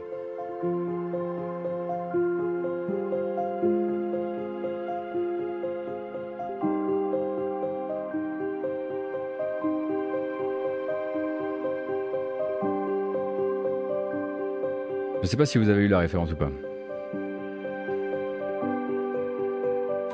Pas 15.39 15.45
si 15.45 15.57
vous 15.57 15.69
avez 15.69 15.85
eu 15.85 15.87
la 15.87 15.99
référence 15.99 16.31
ou 16.31 16.35
pas. 16.35 16.51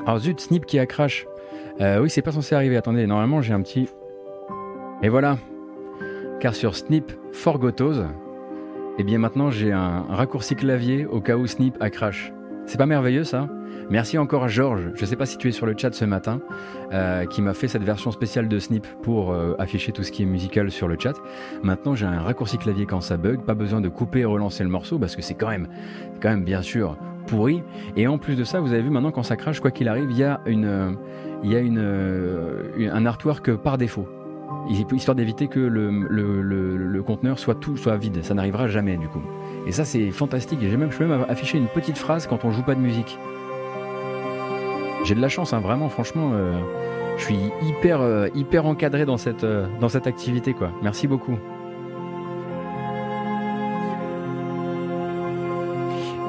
Alors 0.06 0.20
zut, 0.20 0.40
Snip 0.40 0.66
qui 0.66 0.78
a 0.78 0.86
crash. 0.86 1.26
Euh, 1.80 2.00
oui, 2.00 2.08
c'est 2.08 2.22
pas 2.22 2.30
censé 2.30 2.54
arriver. 2.54 2.76
Attendez, 2.76 3.06
normalement 3.06 3.42
j'ai 3.42 3.52
un 3.52 3.60
petit. 3.60 3.88
Et 5.02 5.08
voilà. 5.08 5.36
Car 6.38 6.54
sur 6.54 6.76
Snip 6.76 7.12
Forgotose, 7.32 8.06
eh 8.98 9.02
bien 9.02 9.18
maintenant 9.18 9.50
j'ai 9.50 9.72
un 9.72 10.06
raccourci 10.08 10.54
clavier 10.54 11.06
au 11.06 11.20
cas 11.20 11.36
où 11.36 11.46
Snip 11.48 11.76
a 11.80 11.90
crash. 11.90 12.32
C'est 12.66 12.78
pas 12.78 12.86
merveilleux 12.86 13.24
ça? 13.24 13.48
Merci 13.88 14.18
encore 14.18 14.42
à 14.42 14.48
Georges, 14.48 14.90
je 14.94 15.04
sais 15.04 15.14
pas 15.14 15.26
si 15.26 15.38
tu 15.38 15.48
es 15.48 15.52
sur 15.52 15.64
le 15.64 15.74
chat 15.76 15.94
ce 15.94 16.04
matin, 16.04 16.40
euh, 16.92 17.24
qui 17.24 17.40
m'a 17.40 17.54
fait 17.54 17.68
cette 17.68 17.84
version 17.84 18.10
spéciale 18.10 18.48
de 18.48 18.58
Snip 18.58 18.84
pour 19.02 19.30
euh, 19.32 19.54
afficher 19.60 19.92
tout 19.92 20.02
ce 20.02 20.10
qui 20.10 20.24
est 20.24 20.26
musical 20.26 20.72
sur 20.72 20.88
le 20.88 20.96
chat. 20.98 21.14
Maintenant 21.62 21.94
j'ai 21.94 22.04
un 22.04 22.20
raccourci 22.20 22.58
clavier 22.58 22.84
quand 22.84 23.00
ça 23.00 23.16
bug, 23.16 23.42
pas 23.42 23.54
besoin 23.54 23.80
de 23.80 23.88
couper 23.88 24.20
et 24.20 24.24
relancer 24.24 24.64
le 24.64 24.70
morceau 24.70 24.98
parce 24.98 25.14
que 25.14 25.22
c'est 25.22 25.34
quand 25.34 25.48
même, 25.48 25.68
quand 26.20 26.30
même 26.30 26.42
bien 26.42 26.62
sûr 26.62 26.96
pourri. 27.28 27.62
Et 27.96 28.08
en 28.08 28.18
plus 28.18 28.34
de 28.34 28.42
ça, 28.42 28.58
vous 28.60 28.72
avez 28.72 28.82
vu 28.82 28.90
maintenant 28.90 29.12
quand 29.12 29.22
ça 29.22 29.36
crache, 29.36 29.60
quoi 29.60 29.70
qu'il 29.70 29.88
arrive, 29.88 30.10
il 30.10 30.16
y 30.18 30.24
a, 30.24 30.40
une, 30.46 30.96
il 31.44 31.52
y 31.52 31.54
a 31.56 31.60
une, 31.60 31.78
euh, 31.78 32.90
un 32.92 33.06
artwork 33.06 33.54
par 33.54 33.78
défaut. 33.78 34.08
Histoire 34.92 35.14
d'éviter 35.14 35.46
que 35.46 35.60
le, 35.60 35.90
le, 35.90 36.42
le- 36.42 36.76
le 36.76 37.02
conteneur 37.04 37.38
soit 37.38 37.54
tout 37.54 37.76
soit 37.76 37.96
vide, 37.96 38.24
ça 38.24 38.34
n'arrivera 38.34 38.66
jamais 38.66 38.96
du 38.96 39.06
coup. 39.06 39.22
Et 39.64 39.70
ça 39.70 39.84
c'est 39.84 40.10
fantastique. 40.10 40.58
J'ai 40.60 40.76
même, 40.76 40.90
je 40.90 40.98
peux 40.98 41.06
même 41.06 41.24
afficher 41.28 41.56
une 41.56 41.68
petite 41.68 41.98
phrase 41.98 42.26
quand 42.26 42.44
on 42.44 42.50
joue 42.50 42.62
pas 42.64 42.74
de 42.74 42.80
musique. 42.80 43.16
J'ai 45.06 45.14
de 45.14 45.20
la 45.20 45.28
chance, 45.28 45.52
hein, 45.52 45.60
vraiment, 45.60 45.88
franchement, 45.88 46.32
euh, 46.34 46.58
je 47.16 47.22
suis 47.26 47.38
hyper, 47.62 48.00
euh, 48.00 48.26
hyper 48.34 48.66
encadré 48.66 49.06
dans 49.06 49.16
cette, 49.16 49.44
euh, 49.44 49.68
dans 49.78 49.88
cette 49.88 50.08
activité, 50.08 50.52
quoi. 50.52 50.72
Merci 50.82 51.06
beaucoup. 51.06 51.38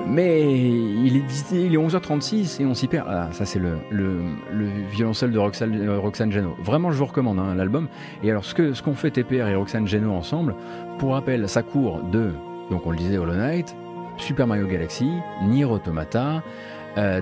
Mais 0.06 0.52
il 0.52 1.18
est, 1.18 1.22
10 1.22 1.46
il 1.54 1.74
est 1.74 1.78
11h36 1.78 2.62
et 2.62 2.68
on 2.68 2.76
s'y 2.76 2.88
perd. 2.88 3.08
Ah, 3.10 3.30
ça 3.32 3.46
c'est 3.46 3.58
le, 3.58 3.80
le, 3.90 4.20
le 4.54 4.68
violoncelle 4.92 5.32
de 5.32 5.40
Roxane, 5.40 5.90
Roxane 5.98 6.32
Geno. 6.32 6.56
Vraiment, 6.62 6.92
je 6.92 6.98
vous 7.00 7.06
recommande 7.06 7.40
hein, 7.40 7.56
l'album. 7.56 7.88
Et 8.22 8.30
alors, 8.30 8.46
ce 8.46 8.54
que 8.54 8.74
ce 8.74 8.84
qu'ont 8.84 8.94
fait 8.94 9.10
TPR 9.10 9.48
et 9.48 9.56
Roxane 9.56 9.88
Geno 9.88 10.12
ensemble, 10.14 10.54
pour 11.00 11.14
rappel, 11.14 11.50
ça 11.50 11.64
court 11.64 12.04
de, 12.12 12.30
donc 12.70 12.86
on 12.86 12.92
le 12.92 12.98
disait, 12.98 13.18
Hollow 13.18 13.34
Knight, 13.34 13.76
Super 14.18 14.46
Mario 14.46 14.68
Galaxy, 14.68 15.10
Nier 15.48 15.66
Automata, 15.66 16.44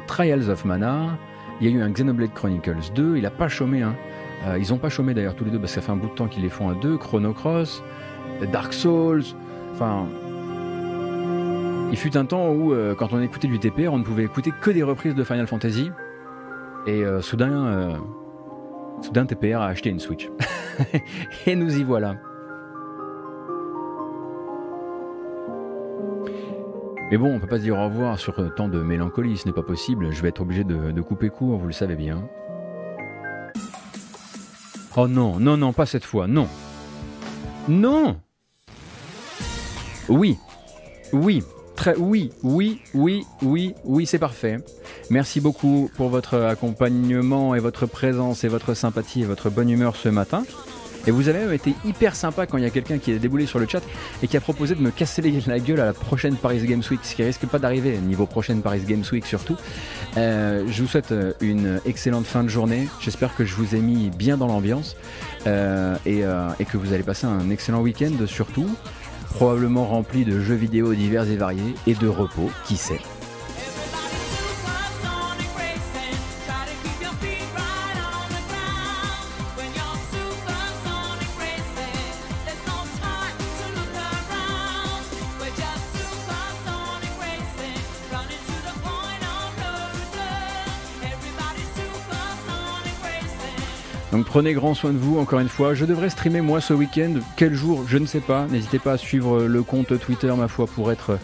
Trials 0.06 0.49
of 0.49 0.65
Mana. 0.65 1.18
Il 1.60 1.69
y 1.69 1.73
a 1.73 1.77
eu 1.77 1.82
un 1.82 1.90
Xenoblade 1.90 2.34
Chronicles 2.34 2.91
2. 2.94 3.18
Il 3.18 3.26
a 3.26 3.32
pas 3.32 3.48
chômé. 3.48 3.82
Hein. 3.82 3.95
Euh, 4.45 4.57
ils 4.60 4.73
ont 4.73 4.77
pas 4.77 4.90
chômé 4.90 5.14
d'ailleurs 5.14 5.36
tous 5.36 5.45
les 5.45 5.52
deux 5.52 5.60
parce 5.60 5.72
que 5.73 5.82
ça 5.82 5.86
fait 5.86 5.91
un 5.91 5.95
bout 5.95 6.10
de 6.10 6.14
temps 6.14 6.27
qu'ils 6.27 6.44
les 6.44 6.49
font 6.49 6.69
à 6.69 6.76
deux. 6.76 6.98
Chrono 6.98 7.34
Cross, 7.34 7.84
Dark 8.52 8.73
Souls. 8.73 9.23
Enfin, 9.73 10.06
il 11.91 11.98
fut 11.98 12.18
un 12.18 12.26
temps 12.26 12.49
où, 12.49 12.73
euh, 12.73 12.95
quand 12.95 13.14
on 13.14 13.22
écoutait 13.22 13.48
du 13.48 13.60
TPR, 13.60 13.94
on 13.94 13.99
ne 13.99 14.03
pouvait 14.03 14.23
écouter 14.23 14.52
que 14.61 14.72
des 14.72 14.84
reprises 14.84 15.15
de 15.15 15.23
Final 15.23 15.48
Fantasy. 15.48 15.91
Et 16.88 17.03
euh, 17.03 17.22
soudain, 17.22 17.99
soudain, 19.02 19.26
TPR 19.26 19.61
a 19.61 19.68
acheté 19.68 19.90
une 19.90 19.99
Switch. 19.99 20.30
et 21.48 21.56
nous 21.56 21.77
y 21.77 21.84
voilà. 21.84 22.15
Mais 27.16 27.20
bon, 27.20 27.34
on 27.34 27.40
peut 27.40 27.48
pas 27.48 27.60
se 27.60 27.62
dire 27.62 27.78
au 27.78 27.86
revoir 27.86 28.20
sur 28.20 28.38
euh, 28.42 28.50
tant 28.50 28.68
de 28.68 28.82
mélancolie, 28.82 29.38
ce 29.38 29.48
n'est 29.48 29.54
pas 29.54 29.64
possible. 29.64 30.12
Je 30.12 30.22
vais 30.22 30.28
être 30.28 30.42
obligé 30.42 30.66
de, 30.66 30.92
de 30.92 31.02
couper 31.02 31.30
court, 31.30 31.58
vous 31.58 31.68
le 31.68 31.72
savez 31.72 31.96
bien. 31.96 32.28
Oh 34.98 35.08
non, 35.08 35.40
non, 35.40 35.56
non, 35.56 35.72
pas 35.72 35.86
cette 35.86 36.04
fois, 36.04 36.28
non. 36.28 36.50
Non 37.70 38.18
Oui, 40.10 40.38
oui, 41.14 41.42
très, 41.78 41.96
oui, 41.96 42.32
oui, 42.44 42.82
oui, 42.94 43.24
oui, 43.42 43.76
oui, 43.86 44.06
c'est 44.06 44.20
parfait. 44.20 44.58
Merci 45.10 45.40
beaucoup 45.40 45.90
pour 45.96 46.10
votre 46.10 46.38
accompagnement 46.38 47.56
et 47.56 47.60
votre 47.60 47.86
présence 47.86 48.44
et 48.44 48.50
votre 48.50 48.74
sympathie 48.74 49.22
et 49.22 49.26
votre 49.26 49.50
bonne 49.50 49.70
humeur 49.70 49.96
ce 49.96 50.10
matin. 50.10 50.44
Et 51.07 51.11
vous 51.11 51.27
avez 51.30 51.40
même 51.40 51.53
été 51.53 51.73
hyper 51.86 52.15
sympa 52.15 52.45
quand 52.45 52.57
il 52.57 52.64
y 52.64 52.68
a 52.68 52.69
quelqu'un 52.69 52.98
qui 52.98 53.11
est 53.11 53.19
déboulé 53.19 53.45
sur 53.45 53.60
le 53.60 53.68
chat 53.68 53.82
et 54.23 54.27
qui 54.27 54.38
a 54.38 54.41
proposé 54.41 54.76
de 54.76 54.82
me 54.82 54.91
casser 54.91 55.22
la 55.48 55.60
gueule 55.60 55.80
à 55.80 55.86
la 55.86 55.94
prochaine 55.94 56.36
Paris 56.36 56.65
Games 56.65 56.84
Week, 56.90 56.99
ce 57.03 57.15
qui 57.15 57.23
risque 57.23 57.45
pas 57.45 57.60
d'arriver, 57.60 57.98
niveau 57.98 58.26
prochaine 58.26 58.61
Paris 58.61 58.82
Games 58.88 59.03
Week 59.11 59.26
surtout. 59.26 59.56
Euh, 60.18 60.65
je 60.68 60.82
vous 60.82 60.88
souhaite 60.88 61.11
euh, 61.11 61.34
une 61.41 61.80
excellente 61.86 62.26
fin 62.26 62.44
de 62.44 62.49
journée. 62.49 62.88
J'espère 62.99 63.36
que 63.36 63.45
je 63.45 63.56
vous 63.56 63.76
ai 63.76 63.80
mis 63.80 64.10
bien 64.10 64.38
dans 64.38 64.48
l'ambiance 64.48 64.95
euh, 65.48 65.95
et 66.06 66.65
que 66.65 66.77
vous 66.77 66.94
allez 66.94 67.03
passer 67.03 67.27
un 67.27 67.49
excellent 67.49 67.82
week-end 67.82 68.14
surtout, 68.26 68.69
probablement 69.36 69.86
rempli 69.86 70.26
de 70.26 70.40
jeux 70.40 70.56
vidéo 70.56 70.94
divers 70.94 71.30
et 71.30 71.38
variés 71.38 71.76
et 71.88 71.94
de 71.94 72.07
repos, 72.07 72.49
qui 72.65 72.77
sait. 72.77 72.99
Donc 94.16 94.28
prenez 94.28 94.54
grand 94.54 94.74
soin 94.74 94.94
de 94.94 94.98
vous, 94.98 95.20
encore 95.20 95.42
une 95.42 95.50
fois. 95.50 95.74
Je 95.74 95.84
devrais 95.84 96.10
streamer 96.10 96.40
moi 96.40 96.62
ce 96.62 96.74
week-end. 96.74 97.16
Quel 97.36 97.54
jour 97.54 97.84
Je 97.86 97.98
ne 97.98 98.06
sais 98.06 98.22
pas. 98.22 98.48
N'hésitez 98.50 98.80
pas 98.80 98.94
à 98.94 98.98
suivre 98.98 99.44
le 99.44 99.62
compte 99.62 100.00
Twitter, 100.00 100.34
ma 100.38 100.48
foi, 100.48 100.68
pour 100.68 100.90
être 100.90 101.20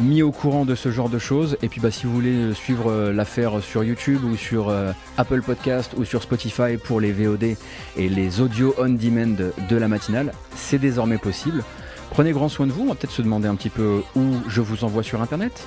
mis 0.00 0.20
au 0.20 0.32
courant 0.32 0.66
de 0.66 0.74
ce 0.74 0.90
genre 0.90 1.08
de 1.08 1.18
choses. 1.18 1.56
Et 1.62 1.70
puis 1.70 1.80
bah, 1.80 1.90
si 1.90 2.04
vous 2.04 2.12
voulez 2.12 2.52
suivre 2.52 2.92
euh, 2.92 3.10
l'affaire 3.10 3.62
sur 3.62 3.84
YouTube 3.84 4.22
ou 4.22 4.36
sur 4.36 4.68
euh, 4.68 4.92
Apple 5.16 5.40
Podcast 5.40 5.94
ou 5.96 6.04
sur 6.04 6.22
Spotify 6.22 6.76
pour 6.76 7.00
les 7.00 7.10
VOD 7.10 7.56
et 7.96 8.08
les 8.10 8.42
audios 8.42 8.74
on-demand 8.76 9.38
de 9.70 9.76
la 9.76 9.88
matinale, 9.88 10.34
c'est 10.54 10.78
désormais 10.78 11.16
possible. 11.16 11.64
Prenez 12.10 12.32
grand 12.32 12.50
soin 12.50 12.66
de 12.66 12.72
vous. 12.72 12.82
On 12.82 12.88
va 12.88 12.96
peut-être 12.96 13.12
se 13.12 13.22
demander 13.22 13.48
un 13.48 13.54
petit 13.54 13.70
peu 13.70 14.02
où 14.14 14.34
je 14.46 14.60
vous 14.60 14.84
envoie 14.84 15.02
sur 15.02 15.22
Internet. 15.22 15.66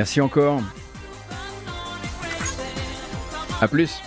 Merci 0.00 0.22
encore. 0.22 0.62
A 3.60 3.68
plus. 3.68 4.00